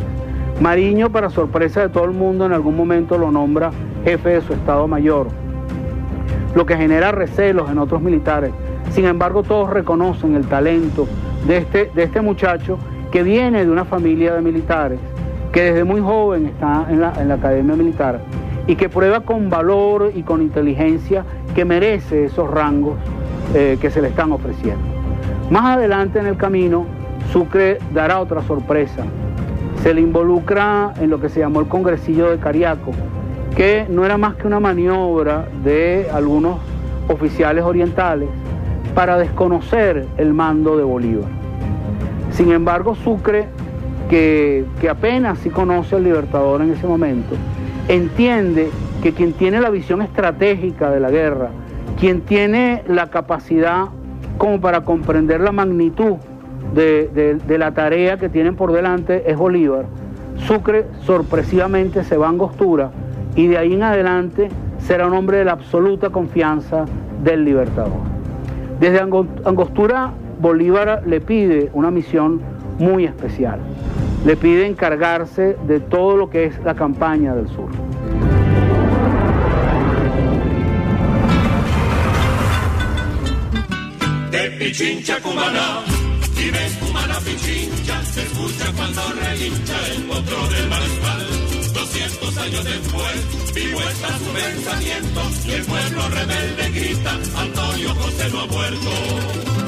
Mariño, 0.62 1.12
para 1.12 1.30
sorpresa 1.30 1.82
de 1.82 1.90
todo 1.90 2.06
el 2.06 2.12
mundo, 2.12 2.46
en 2.46 2.54
algún 2.54 2.78
momento 2.78 3.18
lo 3.18 3.32
nombra 3.32 3.72
jefe 4.04 4.30
de 4.30 4.42
su 4.42 4.54
Estado 4.54 4.88
Mayor, 4.88 5.28
lo 6.56 6.66
que 6.66 6.78
genera 6.78 7.12
recelos 7.12 7.70
en 7.70 7.80
otros 7.80 8.02
militares. 8.02 8.52
Sin 8.92 9.06
embargo, 9.06 9.42
todos 9.44 9.70
reconocen 9.70 10.36
el 10.36 10.46
talento 10.46 11.08
de 11.48 11.58
este, 11.58 11.92
de 11.96 12.04
este 12.04 12.22
muchacho 12.22 12.78
que 13.12 13.24
viene 13.24 13.66
de 13.66 13.72
una 13.72 13.86
familia 13.86 14.36
de 14.36 14.42
militares, 14.42 15.00
que 15.52 15.64
desde 15.64 15.84
muy 15.84 16.00
joven 16.00 16.46
está 16.46 16.86
en 16.90 17.02
la, 17.02 17.14
en 17.20 17.28
la 17.28 17.34
academia 17.36 17.76
militar 17.76 18.22
y 18.68 18.76
que 18.76 18.90
prueba 18.90 19.22
con 19.22 19.50
valor 19.50 20.12
y 20.16 20.24
con 20.24 20.42
inteligencia 20.42 21.26
que 21.56 21.66
merece 21.66 22.26
esos 22.26 22.50
rangos 22.50 22.96
eh, 23.54 23.78
que 23.82 23.90
se 23.90 24.02
le 24.02 24.10
están 24.10 24.32
ofreciendo. 24.32 24.84
Más 25.50 25.78
adelante 25.78 26.20
en 26.20 26.28
el 26.28 26.38
camino, 26.38 26.86
Sucre 27.32 27.80
dará 27.94 28.20
otra 28.20 28.42
sorpresa. 28.44 29.04
Se 29.84 29.94
le 29.94 30.02
involucra 30.02 30.94
en 31.00 31.10
lo 31.10 31.20
que 31.20 31.30
se 31.30 31.40
llamó 31.40 31.60
el 31.60 31.68
Congresillo 31.68 32.30
de 32.30 32.38
Cariaco, 32.38 32.92
que 33.56 33.86
no 33.90 34.06
era 34.06 34.18
más 34.18 34.36
que 34.36 34.48
una 34.48 34.60
maniobra 34.60 35.48
de 35.64 36.08
algunos 36.14 36.60
oficiales 37.10 37.64
orientales 37.64 38.30
para 38.96 39.18
desconocer 39.18 40.06
el 40.18 40.34
mando 40.34 40.78
de 40.78 40.84
Bolívar. 40.84 41.30
Sin 42.32 42.52
embargo, 42.52 42.96
Sucre, 42.96 43.48
que, 44.10 44.66
que 44.80 44.90
apenas 44.90 45.40
sí 45.40 45.50
conoce 45.50 45.96
al 45.96 46.04
Libertador 46.04 46.62
en 46.62 46.72
ese 46.72 46.88
momento, 46.88 47.36
entiende 47.88 48.70
que 49.02 49.14
quien 49.14 49.34
tiene 49.34 49.60
la 49.60 49.70
visión 49.70 50.02
estratégica 50.02 50.90
de 50.92 51.00
la 51.00 51.10
guerra, 51.10 51.50
quien 52.00 52.22
tiene 52.22 52.84
la 52.88 53.08
capacidad 53.08 53.86
como 54.38 54.62
para 54.62 54.82
comprender 54.82 55.42
la 55.42 55.52
magnitud 55.52 56.18
de, 56.74 57.38
la 57.48 57.72
tarea 57.72 58.18
que 58.18 58.30
tienen 58.30 58.56
por 58.56 58.72
delante 58.72 59.30
es 59.30 59.38
Bolívar. 59.38 59.86
Sucre 60.48 60.86
sorpresivamente 61.02 62.04
se 62.04 62.18
va 62.18 62.28
a 62.28 62.30
Angostura 62.30 62.92
y 63.36 63.48
de 63.48 63.58
ahí 63.58 63.74
en 63.74 63.84
adelante 63.84 64.50
será 64.80 65.08
un 65.08 65.14
hombre 65.14 65.38
de 65.38 65.46
la 65.46 65.52
absoluta 65.52 66.10
confianza 66.10 66.86
del 67.24 67.46
Libertador. 67.46 68.02
Desde 68.80 69.00
Angostura 69.00 70.12
Bolívar 70.40 71.04
le 71.06 71.22
pide 71.22 71.70
una 71.74 71.92
misión 71.92 72.42
muy 72.80 73.06
especial. 73.06 73.60
Le 74.24 74.36
pide 74.36 74.68
encargarse 74.68 75.58
de 75.68 75.80
todo 75.80 76.16
lo 76.16 76.30
que 76.30 76.46
es 76.46 76.60
la 76.64 76.76
campaña 76.76 77.34
del 77.34 77.48
sur. 77.50 77.70
De 84.30 84.52
Pichincha 84.60 85.20
Cumana, 85.22 85.82
y 86.38 86.52
ven 86.52 86.74
Cumana 86.80 87.16
Pichincha, 87.26 88.04
se 88.04 88.22
escucha 88.22 88.72
cuando 88.78 89.02
relincha 89.20 89.88
el 89.96 90.04
potro 90.04 90.48
del 90.50 90.70
mariscal. 90.70 91.28
200 91.74 92.38
años 92.38 92.64
después, 92.64 93.54
vivo 93.56 93.80
está 93.80 94.08
su 94.20 94.32
pensamiento, 94.34 95.22
y 95.48 95.52
el 95.52 95.66
pueblo 95.66 96.02
rebelde 96.10 96.80
grita, 96.80 97.12
Antonio 97.42 97.90
José 97.96 98.30
no 98.32 98.40
ha 98.42 98.46
muerto. 98.46 99.61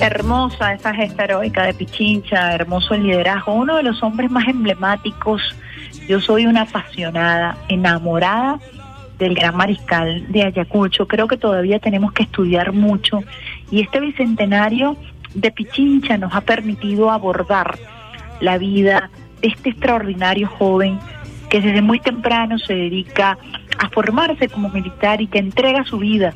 Hermosa 0.00 0.72
esa 0.72 0.94
gesta 0.94 1.24
heroica 1.24 1.64
de 1.64 1.74
Pichincha, 1.74 2.54
hermoso 2.54 2.94
el 2.94 3.04
liderazgo, 3.04 3.54
uno 3.54 3.76
de 3.76 3.82
los 3.82 4.02
hombres 4.02 4.30
más 4.30 4.48
emblemáticos. 4.48 5.42
Yo 6.08 6.20
soy 6.20 6.46
una 6.46 6.62
apasionada, 6.62 7.56
enamorada 7.68 8.58
del 9.18 9.34
gran 9.34 9.56
mariscal 9.56 10.30
de 10.32 10.42
Ayacucho. 10.42 11.06
Creo 11.06 11.28
que 11.28 11.36
todavía 11.36 11.78
tenemos 11.78 12.12
que 12.12 12.24
estudiar 12.24 12.72
mucho 12.72 13.20
y 13.70 13.80
este 13.80 14.00
bicentenario 14.00 14.96
de 15.34 15.50
Pichincha 15.50 16.18
nos 16.18 16.34
ha 16.34 16.40
permitido 16.40 17.10
abordar 17.10 17.78
la 18.40 18.58
vida 18.58 19.10
de 19.40 19.48
este 19.48 19.70
extraordinario 19.70 20.48
joven 20.48 20.98
que 21.48 21.60
desde 21.60 21.82
muy 21.82 22.00
temprano 22.00 22.58
se 22.58 22.74
dedica 22.74 23.38
a 23.78 23.88
formarse 23.90 24.48
como 24.48 24.68
militar 24.70 25.20
y 25.20 25.26
que 25.26 25.38
entrega 25.38 25.84
su 25.84 25.98
vida 25.98 26.34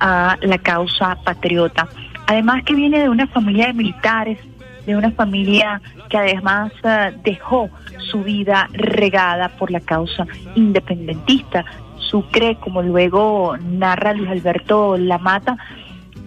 a 0.00 0.36
la 0.42 0.58
causa 0.58 1.16
patriota. 1.24 1.88
Además 2.26 2.64
que 2.64 2.74
viene 2.74 3.00
de 3.00 3.08
una 3.08 3.26
familia 3.26 3.66
de 3.66 3.74
militares, 3.74 4.38
de 4.86 4.96
una 4.96 5.10
familia 5.10 5.80
que 6.08 6.18
además 6.18 6.72
eh, 6.82 7.12
dejó 7.22 7.70
su 7.98 8.22
vida 8.22 8.68
regada 8.72 9.48
por 9.50 9.70
la 9.70 9.80
causa 9.80 10.26
independentista. 10.54 11.64
Sucre, 11.98 12.56
como 12.56 12.82
luego 12.82 13.56
narra 13.58 14.12
Luis 14.12 14.30
Alberto 14.30 14.96
Lamata, 14.96 15.56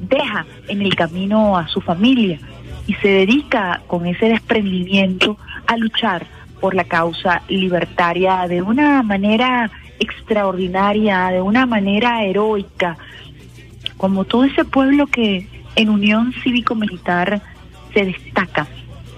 deja 0.01 0.45
en 0.67 0.81
el 0.81 0.95
camino 0.95 1.57
a 1.57 1.67
su 1.67 1.81
familia 1.81 2.39
y 2.87 2.93
se 2.95 3.07
dedica 3.09 3.81
con 3.87 4.05
ese 4.05 4.27
desprendimiento 4.27 5.37
a 5.67 5.77
luchar 5.77 6.25
por 6.59 6.73
la 6.73 6.85
causa 6.85 7.41
libertaria 7.47 8.47
de 8.47 8.61
una 8.61 9.03
manera 9.03 9.69
extraordinaria, 9.99 11.27
de 11.27 11.41
una 11.41 11.65
manera 11.65 12.23
heroica, 12.23 12.97
como 13.97 14.25
todo 14.25 14.43
ese 14.43 14.63
pueblo 14.65 15.07
que 15.07 15.47
en 15.77 15.89
unión 15.89 16.33
cívico-militar 16.43 17.41
se 17.93 18.05
destaca 18.05 18.67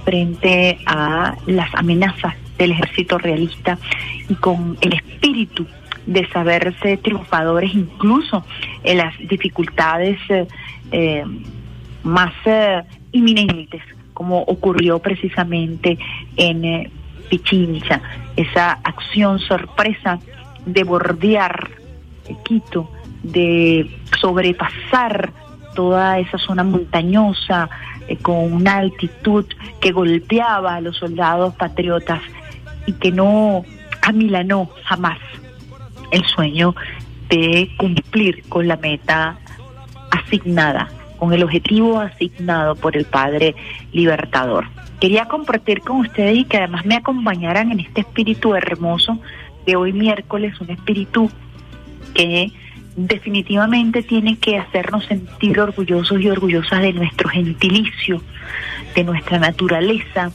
frente 0.04 0.78
a 0.86 1.36
las 1.48 1.74
amenazas 1.74 2.36
del 2.58 2.74
ejército 2.74 3.17
realista 3.17 3.80
y 4.28 4.36
con 4.36 4.78
el 4.82 4.93
espíritu 4.93 5.65
de 6.06 6.28
saberse 6.30 6.98
triunfadores 6.98 7.74
incluso 7.74 8.45
en 8.84 8.98
las 8.98 9.17
dificultades 9.17 10.19
eh, 10.30 10.48
eh, 10.91 11.24
más 12.04 12.34
eh, 12.45 12.84
inminentes, 13.12 13.82
como 14.13 14.41
ocurrió 14.41 15.00
precisamente 15.00 15.98
en 16.36 16.91
Pichincha, 17.30 18.02
esa 18.36 18.72
acción 18.84 19.39
sorpresa 19.39 20.19
de 20.65 20.84
bordear 20.84 21.69
Quito, 22.43 22.91
de 23.24 23.89
sobrepasar 24.19 25.32
toda 25.80 26.20
esa 26.20 26.38
zona 26.38 26.65
montañosa, 26.65 27.70
eh, 28.10 28.18
con 28.18 28.52
una 28.52 28.80
altitud 28.80 29.46
que 29.80 29.94
golpeaba 29.94 30.76
a 30.76 30.82
los 30.82 30.98
soldados 30.98 31.56
patriotas 31.56 32.20
y 32.86 32.92
que 32.92 33.13
no 33.13 33.63
amilanó 34.02 34.70
jamás 34.84 35.20
el 36.12 36.26
sueño 36.26 36.76
de 37.30 37.70
cumplir 37.78 38.44
con 38.50 38.68
la 38.68 38.76
meta 38.76 39.38
asignada, 40.12 40.89
con 41.18 41.32
el 41.32 41.44
objetivo 41.44 41.98
asignado 41.98 42.76
por 42.76 42.98
el 42.98 43.06
Padre 43.06 43.56
Libertador. 43.94 44.65
Quería 45.00 45.30
compartir 45.30 45.80
con 45.80 46.02
ustedes 46.02 46.39
y 46.39 46.44
que 46.44 46.58
además 46.58 46.86
me 46.86 46.98
acompañaran 46.98 47.72
en 47.72 47.80
este 47.80 48.02
espíritu 48.02 48.54
hermoso 48.54 49.18
de 49.65 49.78
hoy 49.78 49.94
miércoles, 49.94 50.60
un 50.60 50.72
espíritu 50.72 51.32
que 52.13 52.52
definitivamente 53.08 54.04
tiene 54.04 54.38
que 54.38 54.58
hacernos 54.58 55.06
sentir 55.06 55.60
orgullosos 55.60 56.20
y 56.20 56.30
orgullosas 56.30 56.82
de 56.82 56.94
nuestro 56.94 57.30
gentilicio, 57.30 58.22
de 58.96 59.04
nuestra 59.04 59.40
naturaleza, 59.40 60.32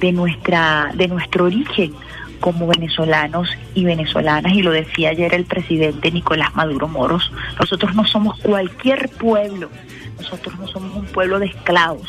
de 0.00 0.12
nuestra 0.12 0.90
de 0.94 1.08
nuestro 1.08 1.44
origen 1.44 1.92
como 2.40 2.66
venezolanos 2.66 3.50
y 3.74 3.84
venezolanas 3.84 4.52
y 4.54 4.62
lo 4.62 4.70
decía 4.70 5.10
ayer 5.10 5.34
el 5.34 5.44
presidente 5.44 6.10
Nicolás 6.10 6.54
Maduro 6.54 6.88
Moros, 6.88 7.30
nosotros 7.58 7.94
no 7.94 8.06
somos 8.06 8.38
cualquier 8.40 9.10
pueblo, 9.10 9.70
nosotros 10.16 10.58
no 10.58 10.66
somos 10.66 10.96
un 10.96 11.04
pueblo 11.04 11.38
de 11.38 11.46
esclavos, 11.46 12.08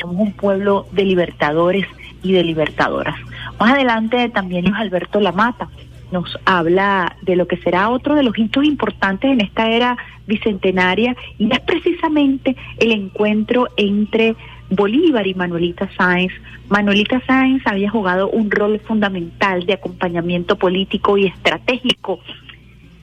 somos 0.00 0.16
un 0.16 0.32
pueblo 0.32 0.86
de 0.92 1.04
libertadores 1.04 1.86
y 2.22 2.32
de 2.32 2.42
libertadoras. 2.42 3.16
Más 3.60 3.72
adelante 3.72 4.28
también 4.30 4.64
Luis 4.64 4.76
Alberto 4.76 5.20
Lamata 5.20 5.68
nos 6.10 6.38
habla 6.44 7.16
de 7.22 7.36
lo 7.36 7.46
que 7.46 7.56
será 7.58 7.90
otro 7.90 8.14
de 8.14 8.22
los 8.22 8.38
hitos 8.38 8.64
importantes 8.64 9.30
en 9.30 9.40
esta 9.40 9.70
era 9.70 9.96
bicentenaria 10.26 11.16
y 11.38 11.52
es 11.52 11.60
precisamente 11.60 12.56
el 12.78 12.92
encuentro 12.92 13.68
entre 13.76 14.36
Bolívar 14.70 15.26
y 15.26 15.34
Manuelita 15.34 15.88
Sáenz. 15.96 16.32
Manuelita 16.68 17.22
Sáenz 17.26 17.62
había 17.66 17.90
jugado 17.90 18.28
un 18.30 18.50
rol 18.50 18.80
fundamental 18.80 19.64
de 19.66 19.74
acompañamiento 19.74 20.56
político 20.56 21.16
y 21.16 21.26
estratégico 21.26 22.20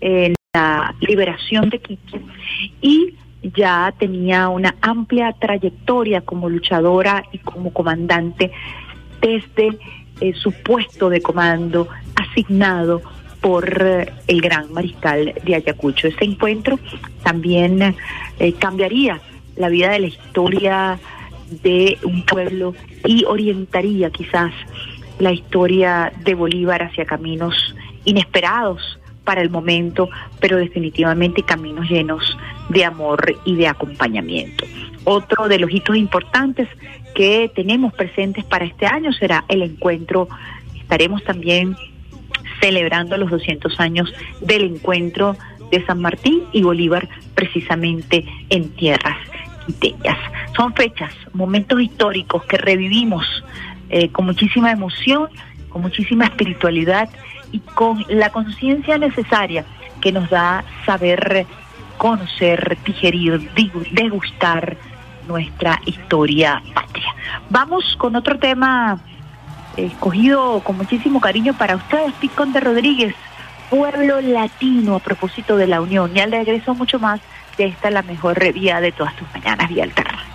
en 0.01 0.35
la 0.53 0.95
liberación 1.01 1.69
de 1.69 1.79
Quito 1.79 2.19
y 2.81 3.15
ya 3.55 3.93
tenía 3.97 4.49
una 4.49 4.75
amplia 4.81 5.33
trayectoria 5.33 6.21
como 6.21 6.49
luchadora 6.49 7.23
y 7.31 7.39
como 7.39 7.71
comandante 7.73 8.51
desde 9.21 9.77
eh, 10.21 10.33
su 10.33 10.51
puesto 10.51 11.09
de 11.09 11.21
comando 11.21 11.87
asignado 12.15 13.01
por 13.41 13.81
eh, 13.81 14.11
el 14.27 14.41
gran 14.41 14.71
mariscal 14.73 15.33
de 15.43 15.55
Ayacucho. 15.55 16.07
Este 16.07 16.25
encuentro 16.25 16.79
también 17.23 17.95
eh, 18.39 18.53
cambiaría 18.53 19.21
la 19.55 19.69
vida 19.69 19.89
de 19.89 19.99
la 19.99 20.07
historia 20.07 20.99
de 21.63 21.97
un 22.03 22.25
pueblo 22.25 22.73
y 23.05 23.23
orientaría 23.25 24.09
quizás 24.09 24.51
la 25.19 25.31
historia 25.31 26.11
de 26.23 26.33
Bolívar 26.33 26.83
hacia 26.83 27.05
caminos 27.05 27.75
inesperados 28.03 28.99
para 29.23 29.41
el 29.41 29.49
momento, 29.49 30.09
pero 30.39 30.57
definitivamente 30.57 31.43
caminos 31.43 31.89
llenos 31.89 32.37
de 32.69 32.85
amor 32.85 33.35
y 33.45 33.55
de 33.55 33.67
acompañamiento. 33.67 34.65
Otro 35.03 35.47
de 35.47 35.59
los 35.59 35.71
hitos 35.71 35.95
importantes 35.95 36.67
que 37.15 37.51
tenemos 37.55 37.93
presentes 37.93 38.43
para 38.43 38.65
este 38.65 38.85
año 38.85 39.11
será 39.13 39.45
el 39.47 39.63
encuentro. 39.63 40.27
Estaremos 40.75 41.23
también 41.23 41.75
celebrando 42.61 43.17
los 43.17 43.31
200 43.31 43.79
años 43.79 44.13
del 44.41 44.63
encuentro 44.65 45.35
de 45.71 45.83
San 45.85 46.01
Martín 46.01 46.43
y 46.51 46.61
Bolívar 46.61 47.07
precisamente 47.33 48.25
en 48.49 48.69
tierras 48.75 49.17
quiteñas. 49.65 50.17
Son 50.55 50.73
fechas, 50.75 51.11
momentos 51.33 51.81
históricos 51.81 52.43
que 52.43 52.57
revivimos 52.57 53.25
eh, 53.89 54.09
con 54.09 54.25
muchísima 54.25 54.71
emoción, 54.71 55.29
con 55.69 55.81
muchísima 55.81 56.25
espiritualidad 56.25 57.09
y 57.51 57.59
con 57.59 58.05
la 58.09 58.29
conciencia 58.29 58.97
necesaria 58.97 59.65
que 60.01 60.11
nos 60.11 60.29
da 60.29 60.63
saber 60.85 61.47
conocer, 61.97 62.77
digerir, 62.85 63.49
degustar 63.91 64.77
nuestra 65.27 65.79
historia 65.85 66.61
patria. 66.73 67.15
Vamos 67.49 67.95
con 67.97 68.15
otro 68.15 68.37
tema 68.39 68.99
escogido 69.77 70.61
con 70.61 70.77
muchísimo 70.77 71.19
cariño 71.19 71.53
para 71.57 71.75
ustedes, 71.75 72.13
Picón 72.13 72.53
de 72.53 72.59
Rodríguez, 72.59 73.15
Pueblo 73.69 74.21
Latino, 74.21 74.95
a 74.95 74.99
propósito 74.99 75.57
de 75.57 75.67
la 75.67 75.81
Unión. 75.81 76.11
Y 76.15 76.19
al 76.19 76.31
regreso 76.31 76.75
mucho 76.75 76.99
más 76.99 77.19
de 77.57 77.65
esta 77.65 77.89
la 77.89 78.01
mejor 78.01 78.53
vía 78.53 78.79
de 78.81 78.91
todas 78.91 79.15
tus 79.15 79.27
mañanas, 79.33 79.69
Vía 79.69 79.83
Alterna. 79.83 80.34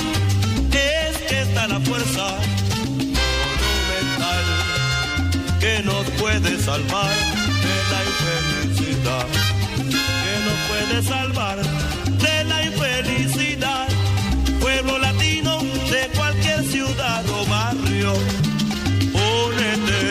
que 5.61 5.83
nos 5.83 6.05
puede 6.19 6.59
salvar 6.59 7.13
de 7.65 7.75
la 7.91 7.99
infelicidad, 8.11 9.27
que 10.23 10.35
nos 10.47 10.57
puede 10.69 11.03
salvar 11.03 11.57
de 12.25 12.43
la 12.45 12.63
infelicidad 12.63 13.87
de 15.91 16.07
cualquier 16.15 16.63
ciudad 16.65 17.23
o 17.29 17.45
barrio. 17.45 18.13
Únete, 19.13 20.01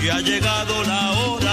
que 0.00 0.10
ha 0.10 0.20
llegado 0.20 0.82
la 0.84 1.12
hora 1.12 1.47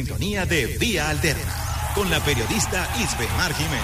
sintonía 0.00 0.46
de 0.46 0.78
Vía 0.78 1.10
Alterna 1.10 1.52
con 1.94 2.08
la 2.08 2.20
periodista 2.20 2.88
Mar 3.36 3.52
Jiménez. 3.52 3.82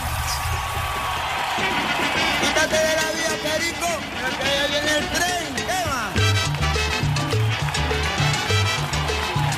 Quítate 2.40 2.74
de 2.74 2.96
la 2.96 3.10
vía, 3.12 3.32
Perico, 3.42 3.86
que 4.40 4.48
ya 4.48 4.66
viene 4.66 4.98
el 4.98 5.06
tren. 5.10 5.36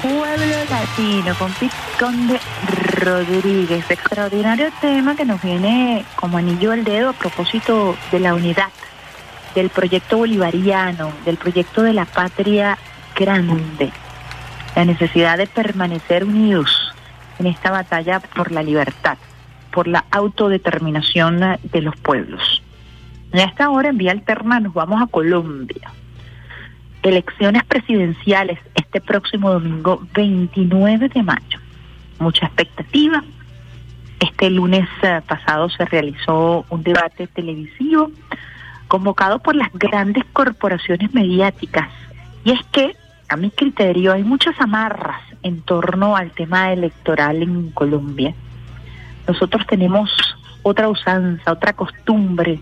Pueblo 0.02 0.56
Latino 0.68 1.34
con 1.38 1.54
Conde 1.96 2.40
Rodríguez. 3.04 3.84
Extraordinario 3.88 4.72
tema 4.80 5.14
que 5.14 5.24
nos 5.24 5.40
viene 5.40 6.04
como 6.16 6.38
anillo 6.38 6.72
al 6.72 6.82
dedo 6.82 7.10
a 7.10 7.12
propósito 7.12 7.96
de 8.10 8.18
la 8.18 8.34
unidad, 8.34 8.70
del 9.54 9.70
proyecto 9.70 10.18
bolivariano, 10.18 11.12
del 11.24 11.36
proyecto 11.36 11.82
de 11.82 11.92
la 11.92 12.04
patria 12.04 12.76
grande, 13.14 13.92
la 14.78 14.84
necesidad 14.84 15.36
de 15.38 15.48
permanecer 15.48 16.22
unidos 16.22 16.70
en 17.40 17.46
esta 17.46 17.72
batalla 17.72 18.20
por 18.20 18.52
la 18.52 18.62
libertad, 18.62 19.18
por 19.72 19.88
la 19.88 20.04
autodeterminación 20.12 21.40
de 21.64 21.82
los 21.82 21.96
pueblos. 21.96 22.62
En 23.32 23.40
esta 23.40 23.70
hora, 23.70 23.88
en 23.88 23.98
vía 23.98 24.12
alterna, 24.12 24.60
nos 24.60 24.72
vamos 24.74 25.02
a 25.02 25.08
Colombia 25.08 25.90
elecciones 27.02 27.64
presidenciales 27.64 28.60
este 28.76 29.00
próximo 29.00 29.50
domingo 29.50 30.00
29 30.14 31.08
de 31.08 31.22
mayo. 31.24 31.58
Mucha 32.20 32.46
expectativa. 32.46 33.24
Este 34.20 34.48
lunes 34.48 34.88
eh, 35.02 35.20
pasado 35.26 35.70
se 35.70 35.86
realizó 35.86 36.64
un 36.70 36.84
debate 36.84 37.26
televisivo 37.26 38.12
convocado 38.86 39.40
por 39.40 39.56
las 39.56 39.72
grandes 39.72 40.24
corporaciones 40.32 41.12
mediáticas. 41.12 41.88
Y 42.44 42.52
es 42.52 42.60
que, 42.70 42.94
a 43.28 43.36
mi 43.36 43.50
criterio, 43.50 44.12
hay 44.12 44.24
muchas 44.24 44.58
amarras 44.60 45.20
en 45.42 45.60
torno 45.60 46.16
al 46.16 46.30
tema 46.30 46.72
electoral 46.72 47.42
en 47.42 47.70
Colombia. 47.70 48.34
Nosotros 49.26 49.66
tenemos 49.66 50.10
otra 50.62 50.88
usanza, 50.88 51.52
otra 51.52 51.74
costumbre 51.74 52.58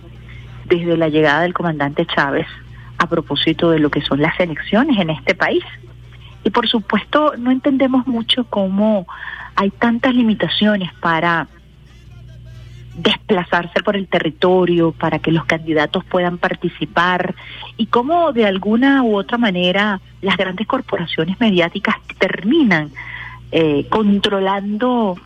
desde 0.64 0.96
la 0.96 1.08
llegada 1.08 1.42
del 1.42 1.54
comandante 1.54 2.06
Chávez 2.06 2.46
a 2.98 3.06
propósito 3.08 3.70
de 3.70 3.78
lo 3.78 3.90
que 3.90 4.00
son 4.00 4.20
las 4.20 4.38
elecciones 4.40 4.98
en 4.98 5.10
este 5.10 5.34
país. 5.34 5.64
Y 6.42 6.50
por 6.50 6.68
supuesto 6.68 7.34
no 7.38 7.50
entendemos 7.50 8.06
mucho 8.06 8.44
cómo 8.44 9.06
hay 9.54 9.70
tantas 9.70 10.14
limitaciones 10.14 10.92
para 11.00 11.48
desplazarse 12.96 13.82
por 13.82 13.96
el 13.96 14.08
territorio, 14.08 14.92
para 14.92 15.18
que 15.18 15.30
los 15.30 15.44
candidatos 15.44 16.04
puedan 16.04 16.38
participar 16.38 17.34
y 17.76 17.86
cómo 17.86 18.32
de 18.32 18.46
alguna 18.46 19.02
u 19.02 19.16
otra 19.16 19.38
manera 19.38 20.00
las 20.22 20.36
grandes 20.36 20.66
corporaciones 20.66 21.38
mediáticas 21.38 21.96
terminan 22.18 22.90
eh, 23.52 23.86
controlando, 23.90 25.16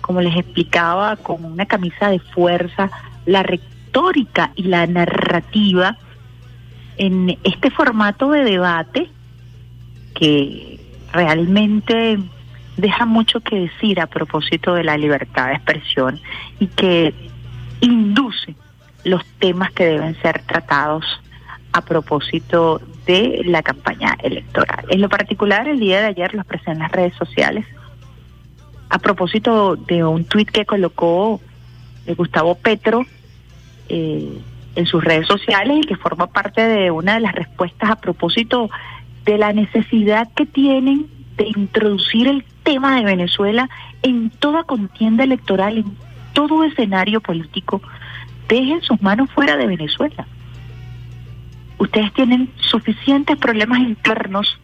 como 0.00 0.20
les 0.20 0.36
explicaba, 0.36 1.16
con 1.16 1.44
una 1.44 1.66
camisa 1.66 2.10
de 2.10 2.20
fuerza, 2.20 2.90
la 3.26 3.42
retórica 3.42 4.52
y 4.54 4.64
la 4.64 4.86
narrativa 4.86 5.98
en 6.96 7.36
este 7.42 7.70
formato 7.70 8.30
de 8.30 8.44
debate 8.44 9.10
que 10.14 10.80
realmente 11.12 12.18
deja 12.76 13.06
mucho 13.06 13.40
que 13.40 13.60
decir 13.60 14.00
a 14.00 14.06
propósito 14.06 14.74
de 14.74 14.84
la 14.84 14.96
libertad 14.96 15.48
de 15.48 15.54
expresión 15.54 16.20
y 16.58 16.66
que 16.68 17.14
induce 17.80 18.54
los 19.04 19.24
temas 19.38 19.70
que 19.72 19.86
deben 19.86 20.20
ser 20.22 20.42
tratados 20.42 21.04
a 21.72 21.82
propósito 21.82 22.80
de 23.06 23.42
la 23.44 23.62
campaña 23.62 24.16
electoral. 24.22 24.86
En 24.88 25.00
lo 25.00 25.08
particular, 25.08 25.68
el 25.68 25.80
día 25.80 26.00
de 26.00 26.06
ayer 26.06 26.34
lo 26.34 26.40
expresé 26.40 26.70
en 26.70 26.78
las 26.78 26.92
redes 26.92 27.14
sociales 27.14 27.66
a 28.88 28.98
propósito 28.98 29.76
de 29.76 30.04
un 30.04 30.24
tuit 30.24 30.50
que 30.50 30.64
colocó 30.64 31.40
eh, 32.06 32.14
Gustavo 32.14 32.54
Petro, 32.54 33.04
eh, 33.88 34.38
en 34.76 34.86
sus 34.86 35.02
redes 35.02 35.26
sociales 35.26 35.78
y 35.82 35.86
que 35.86 35.96
forma 35.96 36.28
parte 36.28 36.62
de 36.62 36.90
una 36.90 37.14
de 37.14 37.20
las 37.20 37.34
respuestas 37.34 37.90
a 37.90 37.96
propósito 37.96 38.70
de 39.24 39.38
la 39.38 39.52
necesidad 39.52 40.28
que 40.34 40.46
tienen 40.46 41.06
de 41.36 41.48
introducir 41.56 42.28
el 42.28 42.44
tema 42.62 42.96
de 42.96 43.04
Venezuela 43.04 43.68
en 44.02 44.30
toda 44.30 44.64
contienda 44.64 45.24
electoral, 45.24 45.78
en 45.78 45.96
todo 46.32 46.64
escenario 46.64 47.20
político. 47.20 47.82
Dejen 48.48 48.82
sus 48.82 49.00
manos 49.02 49.30
fuera 49.30 49.56
de 49.56 49.66
Venezuela. 49.66 50.26
Ustedes 51.78 52.12
tienen 52.12 52.50
suficientes 52.56 53.36
problemas 53.36 53.80
internos 53.80 54.58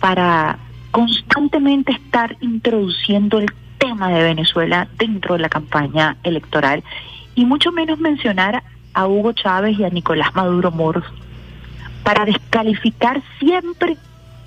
para 0.00 0.58
constantemente 0.90 1.92
estar 1.92 2.36
introduciendo 2.40 3.38
el 3.38 3.52
tema 3.78 4.08
de 4.08 4.22
Venezuela 4.22 4.88
dentro 4.96 5.34
de 5.34 5.40
la 5.40 5.48
campaña 5.48 6.16
electoral 6.22 6.82
y 7.34 7.44
mucho 7.44 7.72
menos 7.72 7.98
mencionar 7.98 8.62
a 8.94 9.06
Hugo 9.06 9.32
Chávez 9.32 9.78
y 9.78 9.84
a 9.84 9.90
Nicolás 9.90 10.34
Maduro 10.34 10.70
Moros 10.70 11.04
para 12.02 12.24
descalificar 12.24 13.22
siempre 13.38 13.96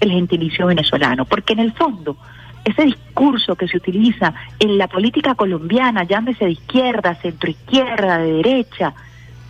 el 0.02 0.12
gentilicio 0.12 0.66
venezolano, 0.66 1.26
porque 1.26 1.54
en 1.54 1.60
el 1.60 1.72
fondo 1.72 2.18
ese 2.64 2.84
discurso 2.84 3.56
que 3.56 3.68
se 3.68 3.78
utiliza 3.78 4.34
en 4.60 4.78
la 4.78 4.88
política 4.88 5.36
colombiana, 5.36 6.04
llámese 6.04 6.46
de 6.46 6.52
izquierda, 6.52 7.16
centroizquierda, 7.16 8.20
de 8.20 8.34
derecha, 8.34 8.94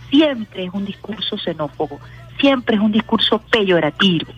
siempre 0.08 0.64
es 0.64 0.70
un 0.72 0.84
discurso 0.84 1.36
xenófobo, 1.36 2.00
siempre 2.38 2.76
es 2.76 2.82
un 2.82 2.92
discurso 2.92 3.38
peyorativo, 3.50 4.32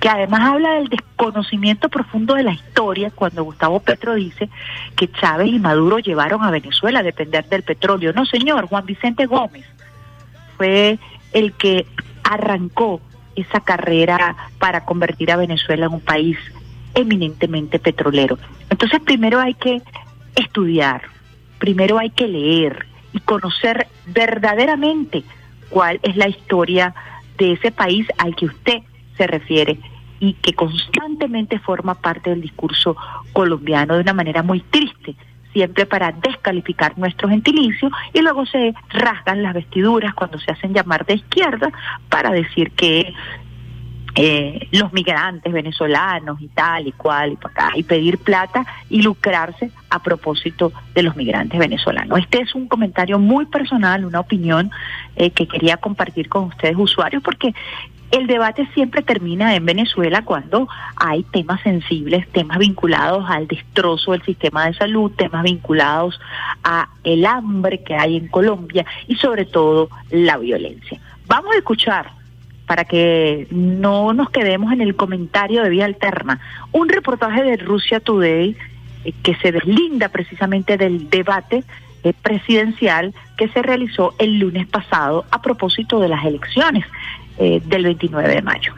que 0.00 0.08
además 0.08 0.40
habla 0.40 0.74
del 0.74 0.88
desconocimiento 0.88 1.88
profundo 1.88 2.34
de 2.34 2.44
la 2.44 2.52
historia 2.52 3.10
cuando 3.10 3.44
Gustavo 3.44 3.80
Petro 3.80 4.14
dice 4.14 4.48
que 4.96 5.10
Chávez 5.10 5.48
y 5.48 5.58
Maduro 5.58 5.98
llevaron 5.98 6.42
a 6.42 6.50
Venezuela 6.50 7.00
a 7.00 7.04
depender 7.04 7.48
del 7.48 7.62
petróleo. 7.62 8.12
No, 8.12 8.24
señor, 8.26 8.66
Juan 8.66 8.86
Vicente 8.86 9.26
Gómez 9.26 9.64
fue 10.56 10.98
el 11.32 11.52
que 11.52 11.86
arrancó 12.24 13.00
esa 13.40 13.60
carrera 13.60 14.36
para 14.58 14.84
convertir 14.84 15.30
a 15.30 15.36
Venezuela 15.36 15.86
en 15.86 15.94
un 15.94 16.00
país 16.00 16.38
eminentemente 16.94 17.78
petrolero. 17.78 18.38
Entonces 18.70 19.00
primero 19.00 19.40
hay 19.40 19.54
que 19.54 19.82
estudiar, 20.36 21.02
primero 21.58 21.98
hay 21.98 22.10
que 22.10 22.28
leer 22.28 22.86
y 23.12 23.20
conocer 23.20 23.86
verdaderamente 24.06 25.24
cuál 25.70 26.00
es 26.02 26.16
la 26.16 26.28
historia 26.28 26.94
de 27.36 27.52
ese 27.52 27.70
país 27.70 28.06
al 28.18 28.34
que 28.34 28.46
usted 28.46 28.78
se 29.16 29.26
refiere 29.26 29.78
y 30.20 30.34
que 30.34 30.52
constantemente 30.52 31.58
forma 31.58 31.94
parte 31.94 32.30
del 32.30 32.40
discurso 32.40 32.96
colombiano 33.32 33.94
de 33.94 34.00
una 34.00 34.12
manera 34.12 34.42
muy 34.42 34.60
triste 34.60 35.14
siempre 35.58 35.86
para 35.86 36.12
descalificar 36.12 36.96
nuestro 36.96 37.28
gentilicio 37.28 37.90
y 38.12 38.20
luego 38.20 38.46
se 38.46 38.74
rasgan 38.90 39.42
las 39.42 39.54
vestiduras 39.54 40.14
cuando 40.14 40.38
se 40.38 40.52
hacen 40.52 40.72
llamar 40.72 41.04
de 41.04 41.14
izquierda 41.14 41.72
para 42.08 42.30
decir 42.30 42.70
que 42.76 43.12
eh, 44.20 44.66
los 44.72 44.92
migrantes 44.92 45.52
venezolanos 45.52 46.40
y 46.40 46.48
tal 46.48 46.88
y 46.88 46.92
cual 46.92 47.34
y 47.34 47.36
para 47.36 47.52
acá 47.52 47.70
y 47.76 47.84
pedir 47.84 48.18
plata 48.18 48.66
y 48.90 49.00
lucrarse 49.00 49.70
a 49.90 50.02
propósito 50.02 50.72
de 50.92 51.04
los 51.04 51.14
migrantes 51.14 51.56
venezolanos. 51.56 52.18
Este 52.18 52.40
es 52.40 52.52
un 52.56 52.66
comentario 52.66 53.20
muy 53.20 53.46
personal, 53.46 54.04
una 54.04 54.18
opinión 54.18 54.72
eh, 55.14 55.30
que 55.30 55.46
quería 55.46 55.76
compartir 55.76 56.28
con 56.28 56.46
ustedes 56.46 56.74
usuarios 56.76 57.22
porque 57.22 57.54
el 58.10 58.26
debate 58.26 58.68
siempre 58.74 59.02
termina 59.02 59.54
en 59.54 59.64
Venezuela 59.64 60.24
cuando 60.24 60.66
hay 60.96 61.22
temas 61.22 61.60
sensibles, 61.60 62.26
temas 62.32 62.58
vinculados 62.58 63.24
al 63.28 63.46
destrozo 63.46 64.12
del 64.12 64.22
sistema 64.22 64.66
de 64.66 64.74
salud, 64.74 65.12
temas 65.12 65.44
vinculados 65.44 66.18
a 66.64 66.88
el 67.04 67.24
hambre 67.24 67.84
que 67.84 67.94
hay 67.94 68.16
en 68.16 68.26
Colombia 68.26 68.84
y 69.06 69.14
sobre 69.14 69.44
todo 69.44 69.90
la 70.10 70.38
violencia. 70.38 70.98
Vamos 71.28 71.54
a 71.54 71.58
escuchar 71.58 72.17
para 72.68 72.84
que 72.84 73.48
no 73.50 74.12
nos 74.12 74.30
quedemos 74.30 74.72
en 74.72 74.80
el 74.80 74.94
comentario 74.94 75.64
de 75.64 75.70
vía 75.70 75.86
alterna, 75.86 76.38
un 76.70 76.88
reportaje 76.88 77.42
de 77.42 77.56
Rusia 77.56 77.98
Today 77.98 78.56
eh, 79.04 79.12
que 79.24 79.34
se 79.36 79.50
deslinda 79.50 80.10
precisamente 80.10 80.76
del 80.76 81.10
debate 81.10 81.64
eh, 82.04 82.12
presidencial 82.22 83.12
que 83.36 83.48
se 83.48 83.62
realizó 83.62 84.14
el 84.18 84.38
lunes 84.38 84.68
pasado 84.68 85.24
a 85.32 85.42
propósito 85.42 85.98
de 85.98 86.08
las 86.08 86.24
elecciones. 86.24 86.84
Eh, 87.40 87.62
del 87.64 87.84
29 87.84 88.34
de 88.34 88.42
mayo. 88.42 88.74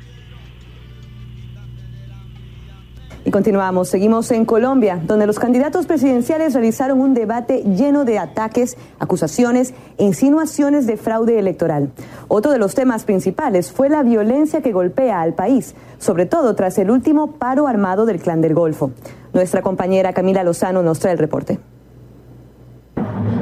Y 3.22 3.30
continuamos, 3.30 3.88
seguimos 3.88 4.30
en 4.30 4.46
Colombia, 4.46 4.98
donde 5.04 5.26
los 5.26 5.38
candidatos 5.38 5.86
presidenciales 5.86 6.54
realizaron 6.54 7.02
un 7.02 7.12
debate 7.12 7.62
lleno 7.64 8.06
de 8.06 8.18
ataques, 8.18 8.78
acusaciones 8.98 9.74
e 9.98 10.04
insinuaciones 10.04 10.86
de 10.86 10.96
fraude 10.96 11.38
electoral. 11.38 11.90
Otro 12.28 12.50
de 12.50 12.58
los 12.58 12.74
temas 12.74 13.04
principales 13.04 13.72
fue 13.72 13.90
la 13.90 14.02
violencia 14.02 14.62
que 14.62 14.72
golpea 14.72 15.20
al 15.20 15.34
país, 15.34 15.74
sobre 15.98 16.24
todo 16.24 16.54
tras 16.54 16.78
el 16.78 16.90
último 16.90 17.32
paro 17.32 17.66
armado 17.66 18.06
del 18.06 18.20
Clan 18.20 18.40
del 18.40 18.54
Golfo. 18.54 18.90
Nuestra 19.34 19.60
compañera 19.60 20.14
Camila 20.14 20.42
Lozano 20.42 20.82
nos 20.82 20.98
trae 20.98 21.12
el 21.12 21.18
reporte. 21.18 21.58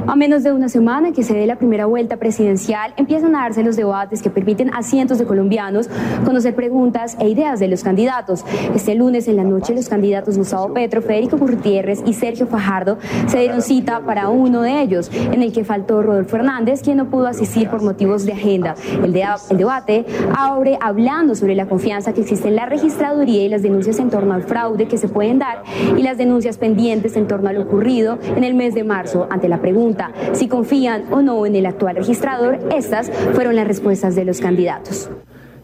A 0.09 0.15
menos 0.15 0.41
de 0.41 0.51
una 0.51 0.69
semana 0.69 1.11
que 1.11 1.21
se 1.21 1.35
dé 1.35 1.45
la 1.45 1.57
primera 1.57 1.85
vuelta 1.85 2.17
presidencial, 2.17 2.95
empiezan 2.97 3.35
a 3.35 3.41
darse 3.41 3.61
los 3.61 3.75
debates 3.75 4.23
que 4.23 4.31
permiten 4.31 4.73
a 4.73 4.81
cientos 4.81 5.19
de 5.19 5.25
colombianos 5.25 5.87
conocer 6.25 6.55
preguntas 6.55 7.15
e 7.19 7.29
ideas 7.29 7.59
de 7.59 7.67
los 7.67 7.83
candidatos. 7.83 8.43
Este 8.73 8.95
lunes 8.95 9.27
en 9.27 9.35
la 9.35 9.43
noche 9.43 9.75
los 9.75 9.87
candidatos 9.87 10.35
Gustavo 10.35 10.73
Petro, 10.73 11.03
Federico 11.03 11.37
Gutiérrez 11.37 12.01
y 12.07 12.15
Sergio 12.15 12.47
Fajardo 12.47 12.97
se 13.27 13.37
dieron 13.37 13.61
cita 13.61 13.99
para 13.99 14.29
uno 14.29 14.63
de 14.63 14.81
ellos, 14.81 15.11
en 15.13 15.43
el 15.43 15.53
que 15.53 15.63
faltó 15.63 16.01
Rodolfo 16.01 16.37
Hernández, 16.37 16.81
quien 16.81 16.97
no 16.97 17.11
pudo 17.11 17.27
asistir 17.27 17.69
por 17.69 17.83
motivos 17.83 18.25
de 18.25 18.33
agenda. 18.33 18.73
El, 19.03 19.13
debate 19.13 20.07
abre 20.35 20.79
hablando 20.81 21.35
sobre 21.35 21.53
la 21.53 21.67
confianza 21.67 22.13
que 22.13 22.21
existe 22.21 22.47
en 22.47 22.55
la 22.55 22.65
registraduría 22.65 23.43
y 23.43 23.49
las 23.49 23.61
denuncias 23.61 23.99
en 23.99 24.09
torno 24.09 24.33
al 24.33 24.41
fraude 24.41 24.87
que 24.87 24.97
se 24.97 25.07
pueden 25.07 25.37
dar 25.37 25.61
y 25.95 26.01
las 26.01 26.17
denuncias 26.17 26.57
pendientes 26.57 27.15
en 27.15 27.27
torno 27.27 27.47
a 27.47 27.53
lo 27.53 27.61
ocurrido 27.61 28.17
en 28.35 28.43
el 28.43 28.55
mes 28.55 28.73
de 28.73 28.83
marzo. 28.83 29.27
Ante 29.29 29.47
la 29.47 29.61
pregunta 29.61 29.98
si 30.33 30.47
confían 30.47 31.05
o 31.11 31.21
no 31.21 31.45
en 31.45 31.55
el 31.55 31.65
actual 31.65 31.95
registrador, 31.95 32.59
estas 32.75 33.11
fueron 33.33 33.55
las 33.55 33.67
respuestas 33.67 34.15
de 34.15 34.25
los 34.25 34.39
candidatos. 34.39 35.09